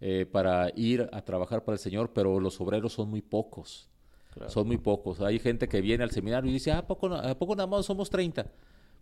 eh, 0.00 0.26
para 0.30 0.70
ir 0.76 1.08
a 1.12 1.22
trabajar 1.22 1.64
para 1.64 1.74
el 1.74 1.80
Señor, 1.80 2.12
pero 2.12 2.40
los 2.40 2.60
obreros 2.60 2.94
son 2.94 3.10
muy 3.10 3.22
pocos. 3.22 3.89
Son 4.48 4.66
muy 4.66 4.78
pocos. 4.78 5.20
Hay 5.20 5.38
gente 5.38 5.68
que 5.68 5.80
viene 5.80 6.04
al 6.04 6.10
seminario 6.10 6.50
y 6.50 6.54
dice, 6.54 6.72
¿a 6.72 6.78
ah, 6.78 6.86
poco, 6.86 7.12
¿a 7.12 7.36
poco 7.36 7.56
nada 7.56 7.66
más 7.66 7.86
somos 7.86 8.10
30? 8.10 8.46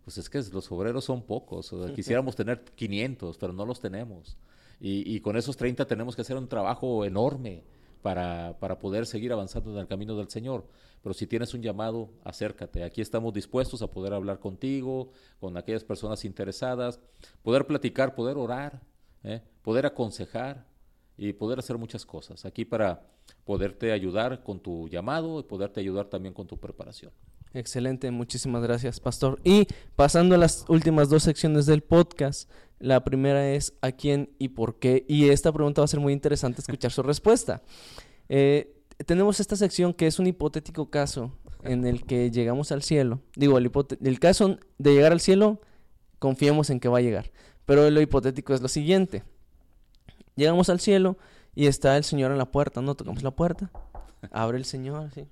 Pues 0.03 0.17
es 0.17 0.29
que 0.29 0.41
los 0.51 0.71
obreros 0.71 1.05
son 1.05 1.21
pocos. 1.21 1.73
quisiéramos 1.95 2.35
tener 2.35 2.63
500, 2.63 3.37
pero 3.37 3.53
no 3.53 3.65
los 3.65 3.79
tenemos. 3.79 4.37
Y, 4.79 5.15
y 5.15 5.19
con 5.19 5.37
esos 5.37 5.55
30 5.57 5.85
tenemos 5.85 6.15
que 6.15 6.21
hacer 6.21 6.37
un 6.37 6.47
trabajo 6.47 7.05
enorme 7.05 7.63
para, 8.01 8.57
para 8.59 8.79
poder 8.79 9.05
seguir 9.05 9.31
avanzando 9.33 9.71
en 9.71 9.77
el 9.77 9.87
camino 9.87 10.15
del 10.15 10.29
Señor. 10.29 10.65
Pero 11.01 11.13
si 11.13 11.27
tienes 11.27 11.53
un 11.53 11.61
llamado, 11.61 12.09
acércate. 12.23 12.83
Aquí 12.83 13.01
estamos 13.01 13.33
dispuestos 13.33 13.81
a 13.81 13.91
poder 13.91 14.13
hablar 14.13 14.39
contigo, 14.39 15.11
con 15.39 15.55
aquellas 15.57 15.83
personas 15.83 16.25
interesadas, 16.25 16.99
poder 17.41 17.65
platicar, 17.65 18.15
poder 18.15 18.37
orar, 18.37 18.81
¿eh? 19.23 19.41
poder 19.61 19.85
aconsejar 19.85 20.65
y 21.17 21.33
poder 21.33 21.59
hacer 21.59 21.77
muchas 21.77 22.05
cosas. 22.05 22.45
Aquí 22.45 22.65
para 22.65 23.01
poderte 23.45 23.91
ayudar 23.91 24.43
con 24.43 24.59
tu 24.59 24.87
llamado 24.87 25.39
y 25.39 25.43
poderte 25.43 25.79
ayudar 25.79 26.05
también 26.07 26.33
con 26.33 26.47
tu 26.47 26.57
preparación. 26.57 27.11
Excelente, 27.53 28.11
muchísimas 28.11 28.61
gracias, 28.61 28.99
Pastor. 28.99 29.39
Y 29.43 29.67
pasando 29.95 30.35
a 30.35 30.37
las 30.37 30.65
últimas 30.67 31.09
dos 31.09 31.23
secciones 31.23 31.65
del 31.65 31.81
podcast, 31.81 32.49
la 32.79 33.03
primera 33.03 33.51
es 33.51 33.73
¿a 33.81 33.91
quién 33.91 34.29
y 34.37 34.49
por 34.49 34.77
qué? 34.79 35.05
Y 35.07 35.29
esta 35.29 35.51
pregunta 35.51 35.81
va 35.81 35.85
a 35.85 35.89
ser 35.89 35.99
muy 35.99 36.13
interesante 36.13 36.61
escuchar 36.61 36.91
su 36.91 37.03
respuesta. 37.03 37.61
Eh, 38.31 38.75
tenemos 39.07 39.39
esta 39.39 39.55
sección 39.55 39.91
que 39.91 40.05
es 40.05 40.19
un 40.19 40.27
hipotético 40.27 40.91
caso 40.91 41.31
en 41.63 41.87
el 41.87 42.05
que 42.05 42.29
llegamos 42.29 42.71
al 42.71 42.83
cielo. 42.83 43.21
Digo, 43.35 43.57
el, 43.57 43.71
el 44.03 44.19
caso 44.19 44.59
de 44.77 44.93
llegar 44.93 45.11
al 45.11 45.19
cielo, 45.19 45.59
confiemos 46.19 46.69
en 46.69 46.79
que 46.79 46.89
va 46.89 46.99
a 46.99 47.01
llegar. 47.01 47.31
Pero 47.65 47.89
lo 47.89 48.01
hipotético 48.01 48.53
es 48.53 48.61
lo 48.61 48.67
siguiente. 48.67 49.23
Llegamos 50.35 50.69
al 50.69 50.79
cielo 50.79 51.17
y 51.59 51.67
está 51.67 51.97
el 51.97 52.05
Señor 52.05 52.31
en 52.31 52.37
la 52.37 52.45
puerta, 52.45 52.81
¿no? 52.81 52.95
Tocamos 52.95 53.21
la 53.21 53.31
puerta, 53.31 53.69
abre 54.31 54.57
el 54.57 54.63
Señor, 54.63 55.07
así. 55.07 55.27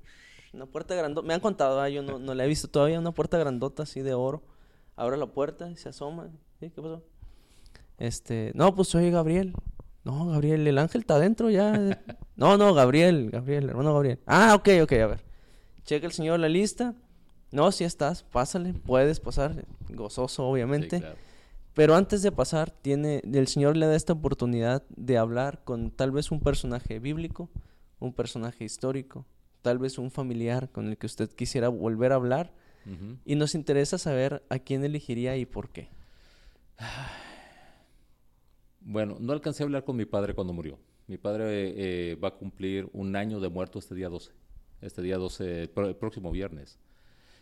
Una 0.51 0.65
puerta 0.65 0.93
grandota. 0.93 1.25
Me 1.25 1.34
han 1.34 1.39
contado, 1.39 1.80
ah, 1.80 1.88
yo 1.88 2.03
no, 2.03 2.19
no 2.19 2.34
la 2.34 2.43
he 2.43 2.47
visto 2.49 2.67
todavía. 2.67 2.99
Una 2.99 3.13
puerta 3.13 3.38
grandota 3.38 3.84
así 3.84 4.01
de 4.01 4.13
oro. 4.13 4.43
Abre 4.97 5.15
la 5.15 5.28
puerta 5.28 5.71
y 5.71 5.78
se 5.78 5.88
asoma. 5.88 6.28
¿Qué 6.59 6.69
pasó? 6.69 7.01
Este, 7.97 8.51
no, 8.55 8.75
pues 8.75 8.89
soy 8.89 9.09
Gabriel. 9.09 9.53
No, 10.03 10.25
Gabriel, 10.25 10.67
el 10.67 10.78
ángel 10.80 10.99
está 10.99 11.15
adentro 11.15 11.49
ya. 11.49 11.97
No, 12.36 12.57
no, 12.57 12.73
Gabriel, 12.73 13.32
Gabriel, 13.32 13.69
hermano 13.69 13.93
Gabriel. 13.93 14.19
Ah, 14.28 14.53
ok, 14.53 14.69
ok, 14.84 14.91
a 14.91 15.07
ver. 15.07 15.23
Checa 15.86 16.05
el 16.05 16.11
señor 16.11 16.39
la 16.41 16.49
lista. 16.49 16.93
No, 17.51 17.71
si 17.71 17.86
estás, 17.86 18.23
pásale, 18.23 18.73
puedes 18.73 19.21
pasar. 19.21 19.65
Gozoso, 19.89 20.45
obviamente. 20.45 21.01
Pero 21.78 21.93
antes 21.93 22.23
de 22.23 22.32
pasar, 22.32 22.71
tiene, 22.71 23.21
el 23.23 23.47
Señor 23.47 23.78
le 23.78 23.86
da 23.86 23.95
esta 23.95 24.13
oportunidad 24.13 24.82
de 24.89 25.19
hablar 25.19 25.63
con 25.63 25.91
tal 25.91 26.09
vez 26.09 26.32
un 26.32 26.39
personaje 26.39 26.97
bíblico, 26.97 27.51
un 27.99 28.13
personaje 28.13 28.63
histórico, 28.63 29.28
tal 29.61 29.78
vez 29.78 29.99
un 29.99 30.09
familiar 30.09 30.71
con 30.71 30.88
el 30.88 30.97
que 30.97 31.05
usted 31.05 31.30
quisiera 31.30 31.69
volver 31.69 32.13
a 32.13 32.15
hablar. 32.15 32.51
Y 33.25 33.36
nos 33.36 33.53
interesa 33.53 33.99
saber 33.99 34.43
a 34.49 34.57
quién 34.57 34.84
elegiría 34.86 35.38
y 35.38 35.45
por 35.45 35.69
qué. 35.69 35.89
Bueno, 38.80 39.17
no 39.19 39.34
alcancé 39.34 39.61
a 39.61 39.65
hablar 39.65 39.84
con 39.84 39.97
mi 39.97 40.05
padre 40.05 40.34
cuando 40.34 40.53
murió. 40.53 40.80
Mi 41.07 41.17
padre 41.17 41.73
eh, 41.75 42.15
va 42.15 42.30
a 42.30 42.36
cumplir 42.36 42.89
un 42.93 43.17
año 43.17 43.41
de 43.41 43.49
muerto 43.49 43.80
este 43.80 43.93
día 43.93 44.07
12, 44.07 44.32
este 44.80 45.01
día 45.01 45.17
12, 45.17 45.63
el 45.63 45.95
próximo 45.97 46.32
viernes. 46.32 46.80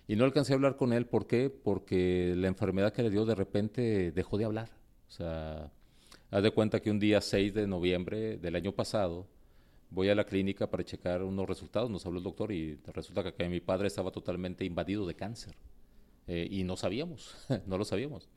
Y 0.08 0.16
no 0.16 0.26
alcancé 0.26 0.54
a 0.54 0.56
hablar 0.56 0.76
con 0.76 0.94
él, 0.94 1.06
¿por 1.06 1.26
qué? 1.26 1.50
Porque 1.50 2.34
la 2.36 2.48
enfermedad 2.48 2.94
que 2.94 3.04
le 3.04 3.10
dio 3.10 3.26
de 3.26 3.36
repente 3.36 4.12
dejó 4.12 4.38
de 4.38 4.46
hablar. 4.46 4.70
O 5.08 5.12
sea, 5.12 5.72
haz 6.32 6.44
de 6.44 6.52
cuenta 6.52 6.80
que 6.80 6.92
un 6.92 7.00
día 7.00 7.22
6 7.22 7.54
de 7.54 7.68
noviembre 7.68 8.38
del 8.38 8.56
año 8.56 8.72
pasado, 8.72 9.28
voy 9.90 10.10
a 10.10 10.16
la 10.16 10.26
clínica 10.26 10.70
para 10.70 10.84
checar 10.84 11.24
unos 11.24 11.48
resultados, 11.48 11.90
nos 11.90 12.06
habló 12.06 12.20
el 12.20 12.24
doctor 12.24 12.52
y 12.52 12.76
resulta 12.94 13.32
que, 13.32 13.50
mi 13.50 13.62
padre 13.62 13.88
estaba 13.88 14.12
totalmente 14.12 14.66
invadido 14.66 15.08
de 15.08 15.16
cáncer. 15.16 15.56
Eh, 16.28 16.48
y 16.50 16.64
no 16.64 16.76
sabíamos, 16.76 17.36
no 17.66 17.78
lo 17.78 17.86
sabíamos. 17.86 18.30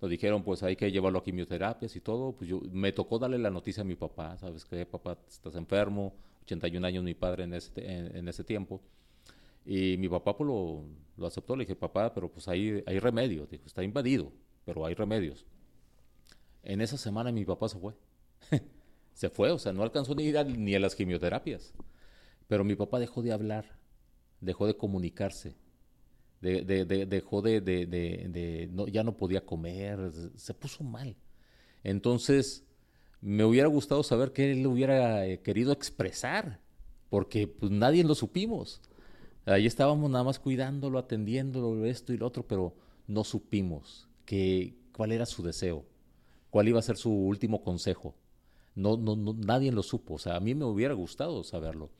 Nos 0.00 0.10
dijeron, 0.10 0.42
pues 0.42 0.62
hay 0.64 0.74
que 0.74 0.90
llevarlo 0.90 1.20
a 1.20 1.24
quimioterapias 1.24 1.94
y 1.94 2.00
todo. 2.00 2.32
Pues 2.32 2.50
yo, 2.50 2.60
me 2.72 2.92
tocó 2.92 3.20
darle 3.20 3.38
la 3.38 3.50
noticia 3.50 3.82
a 3.82 3.84
mi 3.84 3.94
papá, 3.94 4.36
¿sabes 4.36 4.64
qué, 4.64 4.84
papá? 4.84 5.16
Estás 5.28 5.54
enfermo, 5.54 6.12
81 6.42 6.84
años 6.84 7.04
mi 7.04 7.14
padre 7.14 7.44
en 7.44 7.54
ese, 7.54 7.70
en, 7.76 8.26
ese 8.28 8.42
tiempo. 8.42 8.80
Y 9.64 9.96
mi 9.98 10.08
papá 10.08 10.36
pues 10.36 10.46
lo, 10.46 10.84
lo, 11.16 11.26
aceptó, 11.26 11.56
le 11.56 11.64
dije, 11.64 11.76
papá, 11.76 12.12
pero 12.12 12.30
pues 12.30 12.48
hay, 12.48 12.82
hay 12.86 12.98
remedios. 12.98 13.48
Dijo, 13.48 13.64
está 13.66 13.82
invadido, 13.82 14.32
pero 14.64 14.84
hay 14.84 14.94
remedios. 14.94 15.46
En 16.62 16.80
esa 16.80 16.96
semana 16.96 17.32
mi 17.32 17.44
papá 17.44 17.68
se 17.68 17.78
fue. 17.78 17.94
se 19.14 19.30
fue, 19.30 19.50
o 19.50 19.58
sea, 19.58 19.72
no 19.72 19.82
alcanzó 19.82 20.14
ni, 20.14 20.32
ni 20.32 20.74
a 20.74 20.80
las 20.80 20.94
quimioterapias. 20.94 21.74
Pero 22.48 22.64
mi 22.64 22.74
papá 22.74 22.98
dejó 22.98 23.22
de 23.22 23.32
hablar, 23.32 23.78
dejó 24.40 24.66
de 24.66 24.76
comunicarse, 24.76 25.56
de, 26.40 26.62
de, 26.62 27.06
dejó 27.06 27.40
de, 27.40 28.68
ya 28.90 29.04
no 29.04 29.16
podía 29.16 29.46
comer, 29.46 30.10
se 30.34 30.52
puso 30.54 30.82
mal. 30.82 31.16
Entonces, 31.84 32.64
me 33.20 33.44
hubiera 33.44 33.68
gustado 33.68 34.02
saber 34.02 34.32
qué 34.32 34.52
él 34.52 34.66
hubiera 34.66 35.24
eh, 35.26 35.40
querido 35.40 35.72
expresar, 35.72 36.60
porque 37.08 37.46
pues 37.46 37.70
nadie 37.70 38.02
lo 38.02 38.14
supimos. 38.14 38.80
Ahí 39.44 39.66
estábamos 39.66 40.10
nada 40.10 40.24
más 40.24 40.38
cuidándolo, 40.38 40.98
atendiéndolo, 40.98 41.84
esto 41.84 42.12
y 42.12 42.18
lo 42.18 42.26
otro, 42.26 42.46
pero 42.46 42.74
no 43.06 43.24
supimos 43.24 44.08
que, 44.24 44.76
cuál 44.92 45.12
era 45.12 45.26
su 45.26 45.42
deseo, 45.42 45.84
cuál 46.50 46.68
iba 46.68 46.78
a 46.78 46.82
ser 46.82 46.96
su 46.96 47.10
último 47.10 47.62
consejo. 47.62 48.14
No, 48.74 48.96
no, 48.96 49.16
no, 49.16 49.34
nadie 49.34 49.72
lo 49.72 49.82
supo. 49.82 50.14
O 50.14 50.18
sea, 50.18 50.36
a 50.36 50.40
mí 50.40 50.54
me 50.54 50.64
hubiera 50.64 50.94
gustado 50.94 51.42
saberlo. 51.44 51.90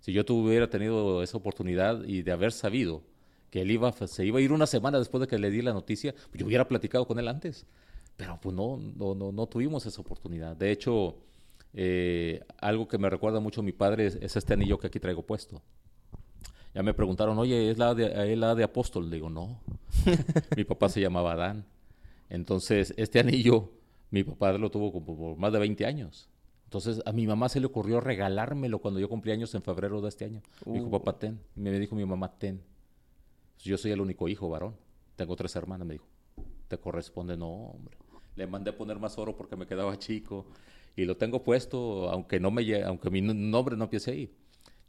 Si 0.00 0.12
yo 0.12 0.24
tuviera 0.24 0.68
tenido 0.70 1.22
esa 1.22 1.36
oportunidad 1.36 2.04
y 2.04 2.22
de 2.22 2.32
haber 2.32 2.52
sabido 2.52 3.02
que 3.50 3.62
él 3.62 3.70
iba, 3.70 3.92
se 3.92 4.24
iba 4.24 4.38
a 4.38 4.42
ir 4.42 4.52
una 4.52 4.66
semana 4.66 4.98
después 4.98 5.20
de 5.20 5.26
que 5.26 5.38
le 5.38 5.50
di 5.50 5.60
la 5.62 5.72
noticia, 5.72 6.14
pues 6.14 6.40
yo 6.40 6.46
hubiera 6.46 6.68
platicado 6.68 7.06
con 7.06 7.18
él 7.18 7.28
antes. 7.28 7.66
Pero 8.16 8.38
pues 8.40 8.54
no, 8.54 8.76
no, 8.76 9.14
no, 9.14 9.32
no 9.32 9.46
tuvimos 9.46 9.86
esa 9.86 10.00
oportunidad. 10.00 10.56
De 10.56 10.70
hecho, 10.70 11.16
eh, 11.72 12.40
algo 12.58 12.88
que 12.88 12.98
me 12.98 13.10
recuerda 13.10 13.40
mucho 13.40 13.60
a 13.60 13.64
mi 13.64 13.72
padre 13.72 14.06
es, 14.06 14.36
este 14.36 14.52
anillo 14.54 14.78
que 14.78 14.86
aquí 14.86 15.00
traigo 15.00 15.22
puesto. 15.22 15.62
Ya 16.74 16.82
me 16.82 16.94
preguntaron, 16.94 17.38
oye, 17.38 17.70
¿es 17.70 17.78
la 17.78 17.94
de, 17.94 18.32
¿es 18.32 18.38
la 18.38 18.54
de 18.54 18.64
apóstol? 18.64 19.10
Le 19.10 19.16
digo, 19.16 19.28
no. 19.28 19.60
mi 20.56 20.64
papá 20.64 20.88
se 20.88 21.00
llamaba 21.00 21.32
Adán. 21.32 21.66
Entonces, 22.28 22.94
este 22.96 23.18
anillo, 23.18 23.72
mi 24.10 24.22
papá 24.22 24.52
lo 24.52 24.70
tuvo 24.70 24.92
como 24.92 25.16
por 25.16 25.36
más 25.36 25.52
de 25.52 25.58
20 25.58 25.84
años. 25.84 26.28
Entonces, 26.64 27.02
a 27.04 27.12
mi 27.12 27.26
mamá 27.26 27.48
se 27.48 27.58
le 27.58 27.66
ocurrió 27.66 28.00
regalármelo 28.00 28.78
cuando 28.78 29.00
yo 29.00 29.08
cumplí 29.08 29.32
años 29.32 29.52
en 29.56 29.62
febrero 29.62 30.00
de 30.00 30.08
este 30.08 30.26
año. 30.26 30.42
Me 30.64 30.74
dijo, 30.74 30.86
uh. 30.86 30.90
papá, 30.90 31.18
ten. 31.18 31.40
Y 31.56 31.60
me 31.60 31.76
dijo 31.76 31.96
mi 31.96 32.04
mamá, 32.04 32.38
ten. 32.38 32.62
Yo 33.58 33.76
soy 33.76 33.90
el 33.90 34.00
único 34.00 34.28
hijo 34.28 34.48
varón. 34.48 34.76
Tengo 35.16 35.34
tres 35.34 35.56
hermanas, 35.56 35.88
me 35.88 35.94
dijo. 35.94 36.06
¿Te 36.68 36.78
corresponde? 36.78 37.36
No, 37.36 37.48
hombre. 37.48 37.98
Le 38.36 38.46
mandé 38.46 38.72
poner 38.72 39.00
más 39.00 39.18
oro 39.18 39.36
porque 39.36 39.56
me 39.56 39.66
quedaba 39.66 39.98
chico. 39.98 40.46
Y 40.94 41.04
lo 41.04 41.16
tengo 41.16 41.42
puesto, 41.42 42.08
aunque, 42.08 42.38
no 42.38 42.52
me, 42.52 42.82
aunque 42.84 43.10
mi 43.10 43.20
nombre 43.20 43.76
no 43.76 43.84
empiece 43.84 44.12
ahí. 44.12 44.32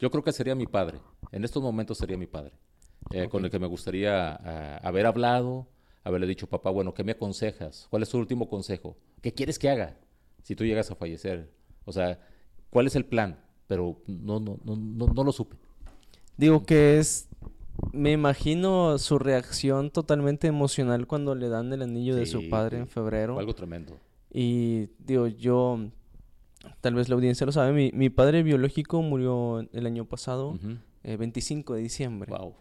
Yo 0.02 0.10
creo 0.10 0.24
que 0.24 0.32
sería 0.32 0.56
mi 0.56 0.66
padre. 0.66 0.98
En 1.30 1.44
estos 1.44 1.62
momentos 1.62 1.96
sería 1.96 2.18
mi 2.18 2.26
padre. 2.26 2.50
Eh, 3.12 3.28
con 3.28 3.44
el 3.44 3.52
que 3.52 3.60
me 3.60 3.68
gustaría 3.68 4.32
ah, 4.32 4.80
haber 4.82 5.06
hablado, 5.06 5.68
haberle 6.02 6.26
dicho, 6.26 6.48
papá, 6.48 6.70
bueno, 6.70 6.92
¿qué 6.92 7.04
me 7.04 7.12
aconsejas? 7.12 7.86
¿Cuál 7.88 8.02
es 8.02 8.08
tu 8.08 8.18
último 8.18 8.48
consejo? 8.48 8.96
¿Qué 9.20 9.32
quieres 9.32 9.60
que 9.60 9.70
haga 9.70 9.96
si 10.42 10.56
tú 10.56 10.64
llegas 10.64 10.90
a 10.90 10.96
fallecer? 10.96 11.52
O 11.84 11.92
sea, 11.92 12.18
¿cuál 12.68 12.88
es 12.88 12.96
el 12.96 13.04
plan? 13.04 13.38
Pero 13.68 14.02
no, 14.08 14.40
no, 14.40 14.58
no, 14.64 15.06
no, 15.06 15.22
lo 15.22 15.30
supe. 15.30 15.56
Digo 16.36 16.64
que 16.64 16.98
es, 16.98 17.28
me 17.92 18.10
imagino 18.10 18.98
su 18.98 19.20
reacción 19.20 19.92
totalmente 19.92 20.48
emocional 20.48 21.06
cuando 21.06 21.36
le 21.36 21.48
dan 21.48 21.72
el 21.72 21.80
anillo 21.80 22.16
de 22.16 22.26
su 22.26 22.48
padre 22.48 22.78
en 22.78 22.88
febrero. 22.88 23.38
Algo 23.38 23.54
tremendo. 23.54 24.00
Y 24.32 24.88
digo, 24.98 25.28
yo, 25.28 25.78
tal 26.80 26.94
vez 26.94 27.08
la 27.08 27.14
audiencia 27.14 27.46
lo 27.46 27.52
sabe, 27.52 27.72
mi, 27.72 27.90
mi 27.92 28.10
padre 28.10 28.42
biológico 28.42 29.02
murió 29.02 29.66
el 29.72 29.86
año 29.86 30.04
pasado, 30.04 30.58
25 31.02 31.74
eh, 31.74 31.76
de 31.76 31.82
diciembre. 31.82 32.30
Wow. 32.30 32.54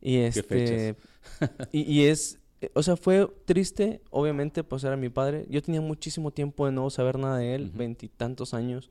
Y 0.00 0.16
este, 0.16 0.96
y, 1.72 1.82
y 1.82 2.06
es, 2.06 2.38
o 2.74 2.82
sea, 2.82 2.96
fue 2.96 3.28
triste, 3.44 4.02
obviamente, 4.10 4.64
pues 4.64 4.84
era 4.84 4.96
mi 4.96 5.08
padre. 5.08 5.46
Yo 5.48 5.62
tenía 5.62 5.80
muchísimo 5.80 6.30
tiempo 6.30 6.66
de 6.66 6.72
no 6.72 6.88
saber 6.90 7.18
nada 7.18 7.38
de 7.38 7.54
él, 7.54 7.70
veintitantos 7.74 8.54
años. 8.54 8.90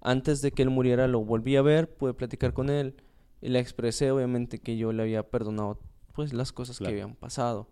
Antes 0.00 0.42
de 0.42 0.52
que 0.52 0.62
él 0.62 0.70
muriera 0.70 1.08
lo 1.08 1.20
volví 1.24 1.56
a 1.56 1.62
ver, 1.62 1.92
pude 1.92 2.14
platicar 2.14 2.52
con 2.52 2.70
él 2.70 2.94
y 3.40 3.48
le 3.48 3.58
expresé 3.58 4.10
obviamente 4.10 4.58
que 4.58 4.76
yo 4.76 4.92
le 4.92 5.02
había 5.02 5.22
perdonado 5.22 5.78
pues 6.12 6.32
las 6.32 6.52
cosas 6.52 6.78
que 6.78 6.86
habían 6.86 7.14
pasado. 7.14 7.68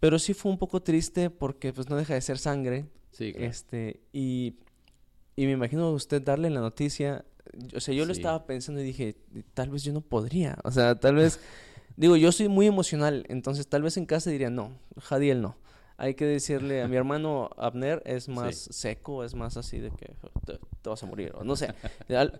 Pero 0.00 0.18
sí 0.18 0.34
fue 0.34 0.52
un 0.52 0.58
poco 0.58 0.82
triste 0.82 1.30
porque 1.30 1.72
pues 1.72 1.88
no 1.88 1.96
deja 1.96 2.14
de 2.14 2.20
ser 2.20 2.38
sangre. 2.38 2.86
Sí, 3.10 3.32
Este, 3.36 4.00
y, 4.12 4.56
y 5.36 5.46
me 5.46 5.52
imagino 5.52 5.90
usted 5.92 6.22
darle 6.22 6.50
la 6.50 6.60
noticia, 6.60 7.24
o 7.74 7.80
sea, 7.80 7.94
yo 7.94 8.04
lo 8.04 8.12
estaba 8.12 8.46
pensando 8.46 8.80
y 8.80 8.84
dije, 8.84 9.16
tal 9.54 9.70
vez 9.70 9.82
yo 9.82 9.92
no 9.92 10.00
podría, 10.00 10.58
o 10.64 10.70
sea, 10.70 10.94
tal 10.94 11.16
vez 11.16 11.40
Digo, 11.96 12.16
yo 12.16 12.32
soy 12.32 12.48
muy 12.48 12.66
emocional, 12.66 13.24
entonces 13.28 13.68
tal 13.68 13.82
vez 13.82 13.96
en 13.96 14.06
casa 14.06 14.30
diría, 14.30 14.50
no, 14.50 14.72
Jadiel 15.00 15.40
no. 15.40 15.56
Hay 15.96 16.14
que 16.14 16.24
decirle 16.24 16.82
a 16.82 16.88
mi 16.88 16.96
hermano 16.96 17.50
Abner, 17.56 18.02
es 18.04 18.28
más 18.28 18.56
seco, 18.56 19.22
es 19.22 19.36
más 19.36 19.56
así 19.56 19.78
de 19.78 19.90
que 19.90 20.10
te, 20.44 20.58
vas 20.88 21.00
a 21.04 21.06
morir, 21.06 21.32
o 21.36 21.44
no 21.44 21.54
sé. 21.54 21.72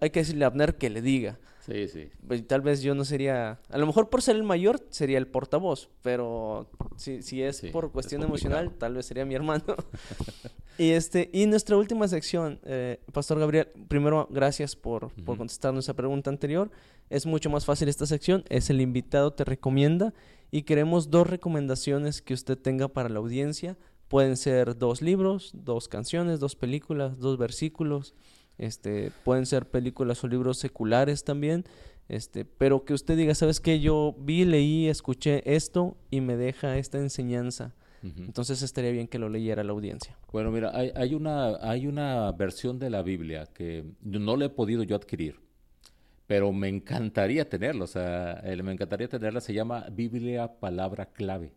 Hay 0.01 0.11
que 0.11 0.21
decirle 0.21 0.45
a 0.45 0.49
Abner 0.49 0.77
que 0.77 0.91
le 0.91 1.03
diga. 1.03 1.39
Sí, 1.65 1.89
sí. 1.89 2.09
Pues, 2.27 2.47
tal 2.47 2.61
vez 2.61 2.83
yo 2.83 2.95
no 2.95 3.05
sería, 3.05 3.59
a 3.71 3.79
lo 3.79 3.87
mejor 3.87 4.11
por 4.11 4.21
ser 4.21 4.37
el 4.37 4.43
mayor 4.43 4.85
sería 4.91 5.17
el 5.17 5.27
portavoz, 5.27 5.89
pero 6.03 6.69
si, 6.97 7.23
si 7.23 7.43
es 7.43 7.63
por 7.73 7.91
cuestión 7.91 8.23
emocional, 8.23 8.73
tal 8.79 8.95
vez 8.95 9.07
sería 9.07 9.25
mi 9.25 9.35
hermano. 9.35 9.65
y 10.79 10.91
este 10.91 11.31
y 11.33 11.47
nuestra 11.47 11.79
última 11.79 12.07
sección, 12.07 12.61
eh, 12.65 13.01
Pastor 13.13 13.39
Gabriel, 13.41 13.69
primero 13.89 14.29
gracias 14.31 14.77
por, 14.77 15.11
por 15.25 15.39
contestar 15.39 15.73
nuestra 15.73 15.95
pregunta 15.95 16.29
anterior. 16.29 16.71
Es 17.09 17.25
mucho 17.25 17.49
más 17.49 17.65
fácil 17.65 17.89
esta 17.89 18.07
sección, 18.07 18.45
es 18.51 18.69
el 18.69 18.83
invitado 18.83 19.33
te 19.33 19.45
recomienda 19.45 20.13
y 20.51 20.63
queremos 20.63 21.11
dos 21.11 21.27
recomendaciones 21.27 22.21
que 22.21 22.35
usted 22.35 22.59
tenga 22.59 22.89
para 22.89 23.09
la 23.09 23.21
audiencia. 23.21 23.79
Pueden 24.09 24.37
ser 24.37 24.77
dos 24.77 25.01
libros, 25.01 25.51
dos 25.55 25.89
canciones, 25.89 26.41
dos 26.41 26.57
películas, 26.57 27.19
dos 27.19 27.39
versículos 27.39 28.15
este, 28.59 29.11
pueden 29.25 29.47
ser 29.47 29.69
películas 29.69 30.23
o 30.25 30.29
libros 30.29 30.59
seculares 30.59 31.25
también, 31.25 31.65
este, 32.09 32.45
pero 32.45 32.85
que 32.85 32.95
usted 32.95 33.17
diga, 33.17 33.35
¿sabes 33.35 33.61
qué? 33.61 33.81
Yo 33.81 34.15
vi, 34.19 34.45
leí, 34.45 34.89
escuché 34.89 35.43
esto 35.55 35.97
y 36.11 36.21
me 36.21 36.37
deja 36.37 36.77
esta 36.77 36.99
enseñanza. 36.99 37.75
Entonces 38.19 38.61
estaría 38.61 38.91
bien 38.91 39.09
que 39.09 39.19
lo 39.19 39.31
leyera 39.31 39.65
la 39.65 39.73
audiencia. 39.73 40.15
Bueno, 40.31 40.51
mira, 40.51 40.73
hay, 40.75 41.15
una, 41.15 41.57
hay 41.63 41.87
una 41.87 42.31
versión 42.33 42.79
de 42.79 42.91
la 42.91 43.03
Biblia 43.03 43.47
que 43.47 43.83
no 44.03 44.37
la 44.37 44.45
he 44.45 44.49
podido 44.51 44.83
yo 44.83 44.95
adquirir, 44.95 45.41
pero 46.27 46.53
me 46.53 46.69
encantaría 46.69 47.49
tenerla, 47.49 47.85
o 47.85 47.87
sea, 47.87 48.43
me 48.63 48.73
encantaría 48.73 49.09
tenerla, 49.09 49.41
se 49.41 49.55
llama 49.55 49.87
Biblia 49.91 50.61
Palabra 50.61 51.07
Clave. 51.07 51.55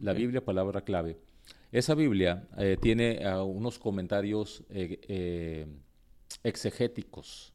La 0.00 0.12
Biblia 0.12 0.44
Palabra 0.44 0.80
Clave. 0.80 1.20
Esa 1.70 1.94
Biblia 1.94 2.48
eh, 2.58 2.76
tiene 2.80 3.20
ah, 3.24 3.44
unos 3.44 3.78
comentarios 3.78 4.64
eh, 4.68 4.98
eh, 5.08 5.66
exegéticos 6.44 7.52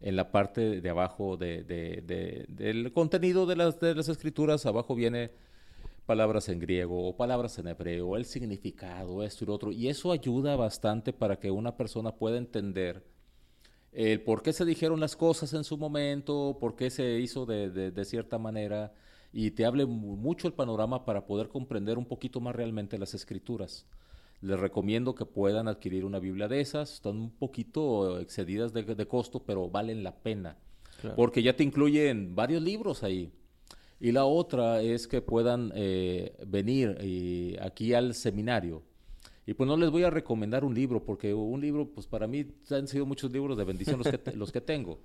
en 0.00 0.16
la 0.16 0.30
parte 0.30 0.80
de 0.80 0.90
abajo 0.90 1.36
del 1.36 2.92
contenido 2.92 3.46
de 3.46 3.56
las, 3.56 3.78
de 3.80 3.94
las 3.94 4.08
escrituras. 4.08 4.66
Abajo 4.66 4.94
viene 4.94 5.30
palabras 6.06 6.48
en 6.48 6.58
griego 6.58 7.08
o 7.08 7.16
palabras 7.16 7.58
en 7.58 7.68
hebreo, 7.68 8.16
el 8.16 8.24
significado, 8.24 9.22
esto 9.22 9.44
y 9.44 9.46
lo 9.46 9.54
otro. 9.54 9.72
Y 9.72 9.88
eso 9.88 10.12
ayuda 10.12 10.56
bastante 10.56 11.12
para 11.12 11.38
que 11.38 11.50
una 11.50 11.76
persona 11.76 12.14
pueda 12.16 12.36
entender 12.36 13.04
el 13.92 14.22
por 14.22 14.42
qué 14.42 14.52
se 14.52 14.64
dijeron 14.64 15.00
las 15.00 15.16
cosas 15.16 15.52
en 15.52 15.64
su 15.64 15.76
momento, 15.76 16.56
por 16.60 16.74
qué 16.76 16.90
se 16.90 17.20
hizo 17.20 17.46
de, 17.46 17.70
de, 17.70 18.04
cierta 18.04 18.38
manera, 18.38 18.92
y 19.32 19.50
te 19.52 19.64
hable 19.64 19.86
mucho 19.86 20.48
el 20.48 20.54
panorama 20.54 21.04
para 21.04 21.26
poder 21.26 21.48
comprender 21.48 21.98
un 21.98 22.06
poquito 22.06 22.40
más 22.40 22.56
realmente 22.56 22.98
las 22.98 23.14
escrituras. 23.14 23.86
Les 24.42 24.58
recomiendo 24.58 25.14
que 25.14 25.24
puedan 25.24 25.68
adquirir 25.68 26.04
una 26.04 26.18
Biblia 26.18 26.48
de 26.48 26.60
esas. 26.60 26.94
Están 26.94 27.16
un 27.16 27.30
poquito 27.30 28.18
excedidas 28.18 28.72
de, 28.72 29.06
costo, 29.06 29.44
pero 29.44 29.70
valen 29.70 30.02
la 30.02 30.16
pena. 30.16 30.58
Porque 31.16 31.42
ya 31.42 31.54
te 31.54 31.62
incluyen 31.62 32.34
varios 32.34 32.60
libros 32.60 33.04
ahí. 33.04 33.32
Y 34.00 34.10
la 34.10 34.24
otra 34.24 34.82
es 34.82 35.06
que 35.06 35.22
puedan 35.22 35.70
eh, 35.76 36.36
venir 36.44 36.96
eh, 37.00 37.56
aquí 37.62 37.94
al 37.94 38.14
seminario. 38.14 38.82
Y 39.46 39.54
pues 39.54 39.68
no 39.68 39.76
les 39.76 39.90
voy 39.90 40.02
a 40.02 40.10
recomendar 40.10 40.64
un 40.64 40.74
libro, 40.74 41.04
porque 41.04 41.32
un 41.32 41.60
libro, 41.60 41.88
pues 41.88 42.08
para 42.08 42.26
mí 42.26 42.44
han 42.70 42.88
sido 42.88 43.06
muchos 43.06 43.30
libros 43.32 43.56
de 43.56 43.64
bendición 43.64 43.98
los 43.98 44.08
que, 44.08 44.32
los 44.36 44.50
que 44.50 44.60
tengo. 44.60 44.98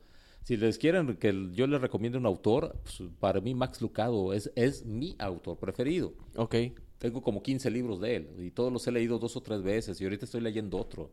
Si 0.43 0.57
les 0.57 0.79
quieren 0.79 1.15
que 1.17 1.49
yo 1.53 1.67
les 1.67 1.79
recomiende 1.79 2.17
un 2.17 2.25
autor, 2.25 2.75
pues 2.83 3.03
para 3.19 3.39
mí 3.39 3.53
Max 3.53 3.81
Lucado 3.81 4.33
es, 4.33 4.51
es 4.55 4.83
mi 4.83 5.15
autor 5.19 5.57
preferido. 5.59 6.13
Ok 6.35 6.55
tengo 6.97 7.21
como 7.21 7.43
15 7.43 7.69
libros 7.69 7.99
de 8.01 8.15
él 8.15 8.29
y 8.39 8.51
todos 8.51 8.71
los 8.71 8.85
he 8.87 8.91
leído 8.91 9.19
dos 9.19 9.35
o 9.35 9.41
tres 9.41 9.61
veces 9.61 9.99
y 10.01 10.03
ahorita 10.03 10.25
estoy 10.25 10.41
leyendo 10.41 10.77
otro. 10.77 11.11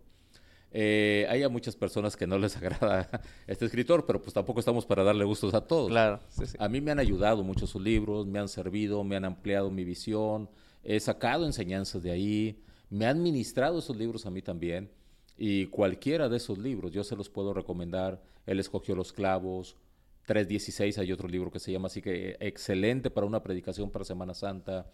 Eh, 0.77 1.25
hay 1.31 1.45
a 1.45 1.49
muchas 1.49 1.77
personas 1.77 2.17
que 2.17 2.27
no 2.27 2.37
les 2.37 2.57
agrada 2.59 3.09
este 3.47 3.65
escritor, 3.65 4.05
pero 4.07 4.21
pues 4.21 4.35
tampoco 4.35 4.59
estamos 4.59 4.85
para 4.85 5.05
darle 5.05 5.25
gustos 5.25 5.55
a 5.55 5.61
todos. 5.61 5.89
Claro. 5.89 6.19
A 6.59 6.69
mí 6.69 6.81
me 6.81 6.91
han 6.91 6.99
ayudado 6.99 7.45
mucho 7.45 7.67
sus 7.67 7.81
libros, 7.81 8.27
me 8.27 8.41
han 8.41 8.49
servido, 8.49 9.05
me 9.05 9.15
han 9.15 9.25
ampliado 9.25 9.71
mi 9.71 9.85
visión, 9.85 10.51
he 10.83 10.99
sacado 10.99 11.47
enseñanzas 11.47 12.03
de 12.03 12.11
ahí, 12.11 12.63
me 12.91 13.07
han 13.07 13.23
ministrado 13.23 13.79
esos 13.79 13.97
libros 13.97 14.27
a 14.27 14.31
mí 14.31 14.43
también. 14.43 14.91
Y 15.37 15.67
cualquiera 15.67 16.29
de 16.29 16.37
esos 16.37 16.59
libros 16.59 16.93
yo 16.93 17.05
se 17.05 17.17
los 17.17 17.29
puedo 17.29 17.55
recomendar. 17.55 18.21
Él 18.47 18.59
escogió 18.59 18.97
los 18.97 19.13
clavos, 19.13 19.77
3.16 20.27 20.99
hay 20.99 21.13
otro 21.13 21.29
libro 21.29 21.51
que 21.51 21.61
se 21.61 21.71
llama 21.71 21.87
así 21.87 22.01
que 22.01 22.37
excelente 22.41 23.11
para 23.11 23.27
una 23.27 23.43
predicación 23.43 23.91
para 23.91 24.05
Semana 24.05 24.35
Santa. 24.35 24.91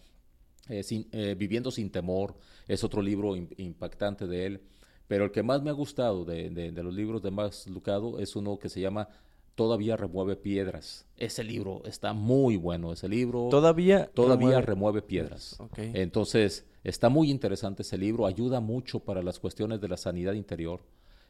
Eh, 0.69 0.83
eh, 1.11 1.35
Viviendo 1.37 1.71
sin 1.71 1.89
temor 1.89 2.35
es 2.67 2.83
otro 2.83 3.01
libro 3.01 3.35
impactante 3.35 4.27
de 4.27 4.45
él. 4.45 4.61
Pero 5.07 5.25
el 5.25 5.31
que 5.31 5.43
más 5.43 5.61
me 5.61 5.69
ha 5.69 5.73
gustado 5.73 6.23
de, 6.23 6.71
los 6.71 6.93
libros 6.93 7.21
de 7.21 7.31
Max 7.31 7.67
Lucado 7.67 8.19
es 8.19 8.35
uno 8.35 8.57
que 8.57 8.69
se 8.69 8.79
llama 8.79 9.09
Todavía 9.55 9.97
remueve 9.97 10.37
piedras. 10.37 11.05
Ese 11.17 11.43
libro 11.43 11.81
está 11.85 12.13
muy 12.13 12.55
bueno. 12.55 12.93
Ese 12.93 13.09
libro 13.09 13.49
todavía, 13.51 14.09
todavía 14.13 14.61
remueve, 14.61 15.01
piedras. 15.01 15.57
Entonces, 15.75 16.65
está 16.85 17.09
muy 17.09 17.29
interesante 17.29 17.81
ese 17.81 17.97
libro. 17.97 18.25
Ayuda 18.25 18.61
mucho 18.61 19.01
para 19.01 19.21
las 19.21 19.39
cuestiones 19.39 19.81
de 19.81 19.89
la 19.89 19.97
sanidad 19.97 20.33
interior. 20.33 20.81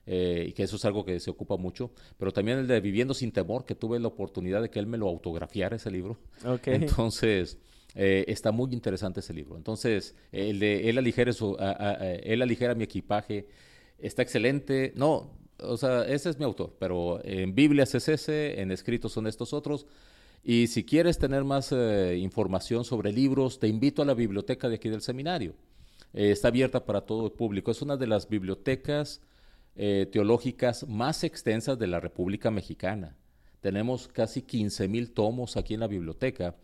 Eh, 0.06 0.46
y 0.50 0.54
que 0.54 0.64
eso 0.64 0.76
es 0.76 0.86
algo 0.86 1.06
que 1.06 1.20
se 1.20 1.30
ocupa 1.30 1.58
mucho, 1.58 1.92
pero 2.18 2.32
también 2.32 2.58
el 2.58 2.68
de 2.68 2.80
Viviendo 2.82 3.14
sin 3.14 3.32
temor, 3.32 3.66
que 3.66 3.76
tuve 3.76 4.00
la 4.00 4.08
oportunidad 4.08 4.62
de 4.62 4.70
que 4.70 4.80
él 4.80 4.88
me 4.88 4.98
lo 4.98 5.08
autografiara 5.08 5.76
ese 5.76 5.92
libro. 5.92 6.18
Entonces, 6.66 7.60
Eh, 7.96 8.26
está 8.28 8.52
muy 8.52 8.74
interesante 8.74 9.20
ese 9.20 9.34
libro. 9.34 9.58
Entonces, 9.58 10.16
Él 10.32 10.98
aligera, 10.98 12.76
mi 12.76 12.84
equipaje, 12.84 13.48
está 13.98 14.22
excelente. 14.22 14.94
No, 14.96 15.32
o 15.60 15.78
sea, 15.78 16.06
ese 16.06 16.30
es 16.30 16.40
mi 16.40 16.46
autor, 16.46 16.76
pero 16.80 17.24
en 17.24 17.54
Biblias 17.54 17.94
es 17.96 18.08
ese, 18.08 18.62
en 18.62 18.72
escritos 18.72 19.12
son 19.12 19.28
estos 19.28 19.54
otros. 19.54 19.86
Y 20.44 20.68
si 20.68 20.84
quieres 20.84 21.20
tener 21.20 21.44
más 21.44 21.72
eh, 21.72 22.18
información 22.18 22.84
sobre 22.84 23.12
libros, 23.12 23.60
te 23.60 23.68
invito 23.68 24.02
a 24.02 24.06
la 24.06 24.14
biblioteca 24.14 24.70
de 24.70 24.76
aquí 24.76 24.90
del 24.90 25.02
seminario. 25.02 25.54
Eh, 26.14 26.32
está 26.32 26.48
abierta 26.48 26.84
para 26.86 27.02
todo 27.02 27.26
el 27.26 27.32
público. 27.34 27.72
Es 27.72 27.82
una 27.82 27.98
de 27.98 28.08
las 28.08 28.28
bibliotecas 28.28 29.22
teológicas 29.74 30.86
más 30.90 31.24
extensas 31.24 31.80
de 31.80 31.88
la 31.88 32.02
República 32.02 32.52
Mexicana. 32.52 33.16
Tenemos 33.62 34.10
casi 34.10 34.42
15 34.42 34.90
mil 34.90 35.12
tomos 35.12 35.56
aquí 35.56 35.76
en 35.76 35.80
la 35.80 35.88
biblioteca 35.88 36.56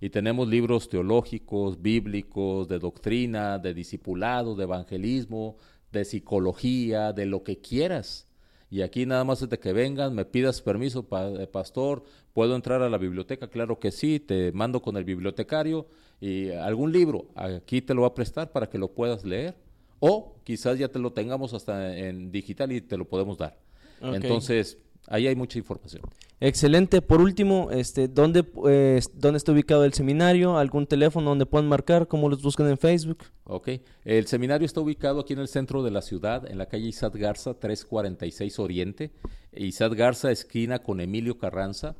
y 0.00 0.10
tenemos 0.10 0.48
libros 0.48 0.88
teológicos, 0.88 1.82
bíblicos, 1.82 2.68
de 2.68 2.78
doctrina, 2.78 3.58
de 3.58 3.74
discipulado, 3.74 4.54
de 4.54 4.64
evangelismo, 4.64 5.56
de 5.92 6.04
psicología, 6.04 7.12
de 7.12 7.26
lo 7.26 7.42
que 7.44 7.60
quieras. 7.60 8.26
Y 8.70 8.82
aquí 8.82 9.04
nada 9.04 9.24
más 9.24 9.40
desde 9.40 9.58
que 9.58 9.72
vengan, 9.72 10.14
me 10.14 10.24
pidas 10.24 10.62
permiso, 10.62 11.06
eh, 11.38 11.46
pastor, 11.48 12.04
¿puedo 12.32 12.54
entrar 12.54 12.80
a 12.82 12.88
la 12.88 12.98
biblioteca? 12.98 13.48
Claro 13.48 13.78
que 13.78 13.90
sí, 13.90 14.20
te 14.20 14.52
mando 14.52 14.80
con 14.80 14.96
el 14.96 15.04
bibliotecario 15.04 15.86
y 16.20 16.50
algún 16.50 16.92
libro, 16.92 17.26
aquí 17.34 17.82
te 17.82 17.92
lo 17.94 18.02
va 18.02 18.08
a 18.08 18.14
prestar 18.14 18.52
para 18.52 18.68
que 18.70 18.78
lo 18.78 18.92
puedas 18.92 19.24
leer. 19.24 19.56
O 19.98 20.36
quizás 20.44 20.78
ya 20.78 20.88
te 20.88 20.98
lo 20.98 21.12
tengamos 21.12 21.52
hasta 21.52 21.94
en 21.98 22.30
digital 22.30 22.72
y 22.72 22.80
te 22.80 22.96
lo 22.96 23.06
podemos 23.06 23.36
dar. 23.36 23.58
Entonces, 24.00 24.78
ahí 25.10 25.26
hay 25.26 25.34
mucha 25.36 25.58
información. 25.58 26.02
Excelente. 26.40 27.02
Por 27.02 27.20
último, 27.20 27.70
este, 27.70 28.08
¿dónde, 28.08 28.46
eh, 28.66 29.00
¿dónde 29.12 29.36
está 29.36 29.52
ubicado 29.52 29.84
el 29.84 29.92
seminario? 29.92 30.56
¿Algún 30.56 30.86
teléfono 30.86 31.28
donde 31.28 31.44
puedan 31.44 31.68
marcar? 31.68 32.08
¿Cómo 32.08 32.30
los 32.30 32.42
buscan 32.42 32.68
en 32.68 32.78
Facebook? 32.78 33.24
Ok. 33.44 33.68
El 34.06 34.26
seminario 34.26 34.64
está 34.64 34.80
ubicado 34.80 35.20
aquí 35.20 35.34
en 35.34 35.40
el 35.40 35.48
centro 35.48 35.82
de 35.82 35.90
la 35.90 36.00
ciudad, 36.00 36.50
en 36.50 36.56
la 36.56 36.66
calle 36.66 36.86
Isad 36.86 37.12
Garza, 37.14 37.52
346 37.52 38.58
Oriente. 38.58 39.10
Isad 39.52 39.92
Garza, 39.94 40.30
esquina 40.30 40.78
con 40.78 41.00
Emilio 41.02 41.36
Carranza. 41.36 41.94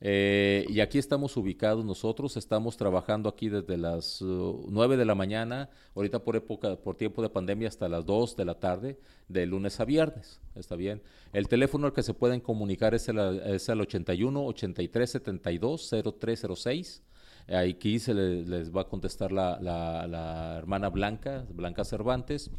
Eh, 0.00 0.66
y 0.68 0.80
aquí 0.80 0.98
estamos 0.98 1.36
ubicados 1.36 1.84
nosotros, 1.84 2.36
estamos 2.36 2.76
trabajando 2.76 3.28
aquí 3.28 3.48
desde 3.48 3.78
las 3.78 4.20
uh, 4.20 4.66
nueve 4.68 4.86
9 4.86 4.96
de 4.98 5.04
la 5.06 5.14
mañana, 5.14 5.70
ahorita 5.94 6.22
por 6.22 6.36
época, 6.36 6.76
por 6.76 6.96
tiempo 6.96 7.22
de 7.22 7.30
pandemia 7.30 7.68
hasta 7.68 7.88
las 7.88 8.04
2 8.04 8.36
de 8.36 8.44
la 8.44 8.60
tarde, 8.60 8.98
de 9.28 9.46
lunes 9.46 9.80
a 9.80 9.84
viernes, 9.86 10.40
está 10.54 10.76
bien. 10.76 11.02
El 11.32 11.48
teléfono 11.48 11.86
al 11.86 11.92
que 11.94 12.02
se 12.02 12.12
pueden 12.12 12.40
comunicar 12.40 12.94
es 12.94 13.08
el, 13.08 13.18
es 13.18 13.68
el 13.68 13.80
81 13.80 14.44
83 14.46 15.10
72 15.10 15.90
0306. 16.20 17.02
Aquí 17.48 18.00
se 18.00 18.12
les 18.12 18.74
va 18.74 18.82
a 18.82 18.88
contestar 18.88 19.30
la, 19.30 19.58
la, 19.60 20.56
hermana 20.58 20.88
Blanca, 20.90 21.46
Blanca 21.48 21.84
Cervantes, 21.84 22.50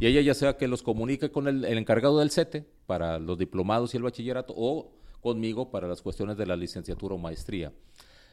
y 0.00 0.06
ella 0.06 0.20
ya 0.20 0.34
sea 0.34 0.56
que 0.56 0.66
los 0.66 0.82
comunique 0.82 1.30
con 1.30 1.46
el, 1.46 1.64
el 1.64 1.78
encargado 1.78 2.18
del 2.18 2.30
CETE 2.30 2.66
para 2.86 3.20
los 3.20 3.38
diplomados 3.38 3.94
y 3.94 3.98
el 3.98 4.02
bachillerato 4.02 4.52
o 4.56 5.01
conmigo 5.22 5.70
para 5.70 5.88
las 5.88 6.02
cuestiones 6.02 6.36
de 6.36 6.44
la 6.44 6.56
licenciatura 6.56 7.14
o 7.14 7.18
maestría. 7.18 7.72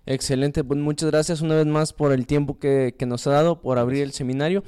Excelente, 0.05 0.63
pues 0.63 0.79
muchas 0.79 1.09
gracias 1.09 1.41
una 1.41 1.55
vez 1.55 1.65
más 1.65 1.93
por 1.93 2.11
el 2.11 2.25
tiempo 2.27 2.59
que, 2.59 2.95
que 2.97 3.05
nos 3.05 3.25
ha 3.27 3.31
dado, 3.31 3.61
por 3.61 3.77
abrir 3.79 4.03
el 4.03 4.11
seminario. 4.11 4.63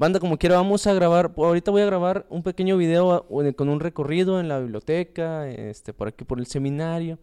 Banda, 0.00 0.18
como 0.18 0.38
quiera, 0.38 0.56
vamos 0.56 0.86
a 0.86 0.94
grabar, 0.94 1.30
ahorita 1.36 1.70
voy 1.70 1.82
a 1.82 1.84
grabar 1.84 2.26
un 2.30 2.42
pequeño 2.42 2.78
video 2.78 3.26
con 3.54 3.68
un 3.68 3.80
recorrido 3.80 4.40
en 4.40 4.48
la 4.48 4.58
biblioteca, 4.58 5.46
este, 5.50 5.92
por 5.92 6.08
aquí 6.08 6.24
por 6.24 6.38
el 6.38 6.46
seminario. 6.46 7.18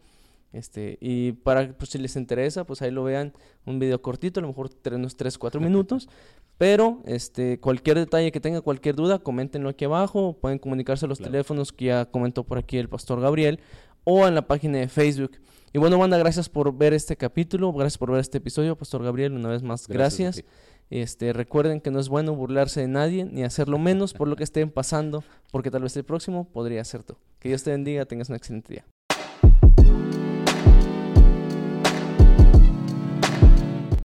Este, 0.54 0.98
y 1.02 1.34
para, 1.34 1.74
pues, 1.74 1.92
si 1.92 1.98
les 1.98 2.16
interesa, 2.16 2.66
pues 2.66 2.82
ahí 2.82 2.92
lo 2.92 3.04
vean, 3.04 3.34
un 3.66 3.80
video 3.80 4.02
cortito, 4.02 4.40
a 4.40 4.42
lo 4.42 4.48
mejor 4.48 4.70
unos 4.92 5.18
3, 5.18 5.38
4 5.38 5.62
minutos. 5.62 6.10
Pero 6.58 7.04
este, 7.06 7.60
cualquier 7.60 7.98
detalle 8.00 8.32
que 8.32 8.40
tenga, 8.40 8.62
cualquier 8.62 8.96
duda, 8.96 9.20
coméntenlo 9.20 9.70
aquí 9.70 9.86
abajo. 9.86 10.38
Pueden 10.42 10.58
comunicarse 10.58 11.06
a 11.06 11.10
los 11.10 11.20
teléfonos 11.20 11.72
que 11.72 11.86
ya 11.86 12.06
comentó 12.06 12.44
por 12.44 12.58
aquí 12.58 12.78
el 12.78 12.90
pastor 12.90 13.22
Gabriel 13.22 13.60
o 14.04 14.28
en 14.28 14.34
la 14.34 14.48
página 14.48 14.80
de 14.80 14.88
Facebook. 14.88 15.34
Y 15.74 15.80
bueno, 15.80 16.00
banda, 16.00 16.18
gracias 16.18 16.50
por 16.50 16.76
ver 16.76 16.94
este 16.94 17.16
capítulo, 17.16 17.72
gracias 17.74 17.98
por 17.98 18.10
ver 18.10 18.22
este 18.22 18.40
episodio, 18.40 18.76
pastor 18.76 19.04
Gabriel, 19.04 19.34
una 19.34 19.50
vez 19.50 19.62
más, 19.62 19.88
gracias. 19.88 20.44
Este, 20.90 21.34
recuerden 21.34 21.82
que 21.82 21.92
no 21.92 22.00
es 22.00 22.08
bueno 22.08 22.34
burlarse 22.34 22.80
de 22.80 22.88
nadie 22.88 23.26
ni 23.26 23.44
hacerlo 23.44 23.78
menos 23.78 24.14
por 24.14 24.28
lo 24.28 24.38
que 24.38 24.46
estén 24.46 24.72
pasando, 24.72 25.24
porque 25.52 25.70
tal 25.70 25.84
vez 25.84 25.96
el 25.98 26.06
próximo 26.06 26.50
podría 26.50 26.84
ser 26.86 27.04
tú. 27.04 27.18
Que 27.40 27.50
Dios 27.50 27.64
te 27.64 27.72
bendiga, 27.72 28.06
tengas 28.06 28.30
un 28.30 28.36
excelente 28.36 28.74
día. 28.74 28.86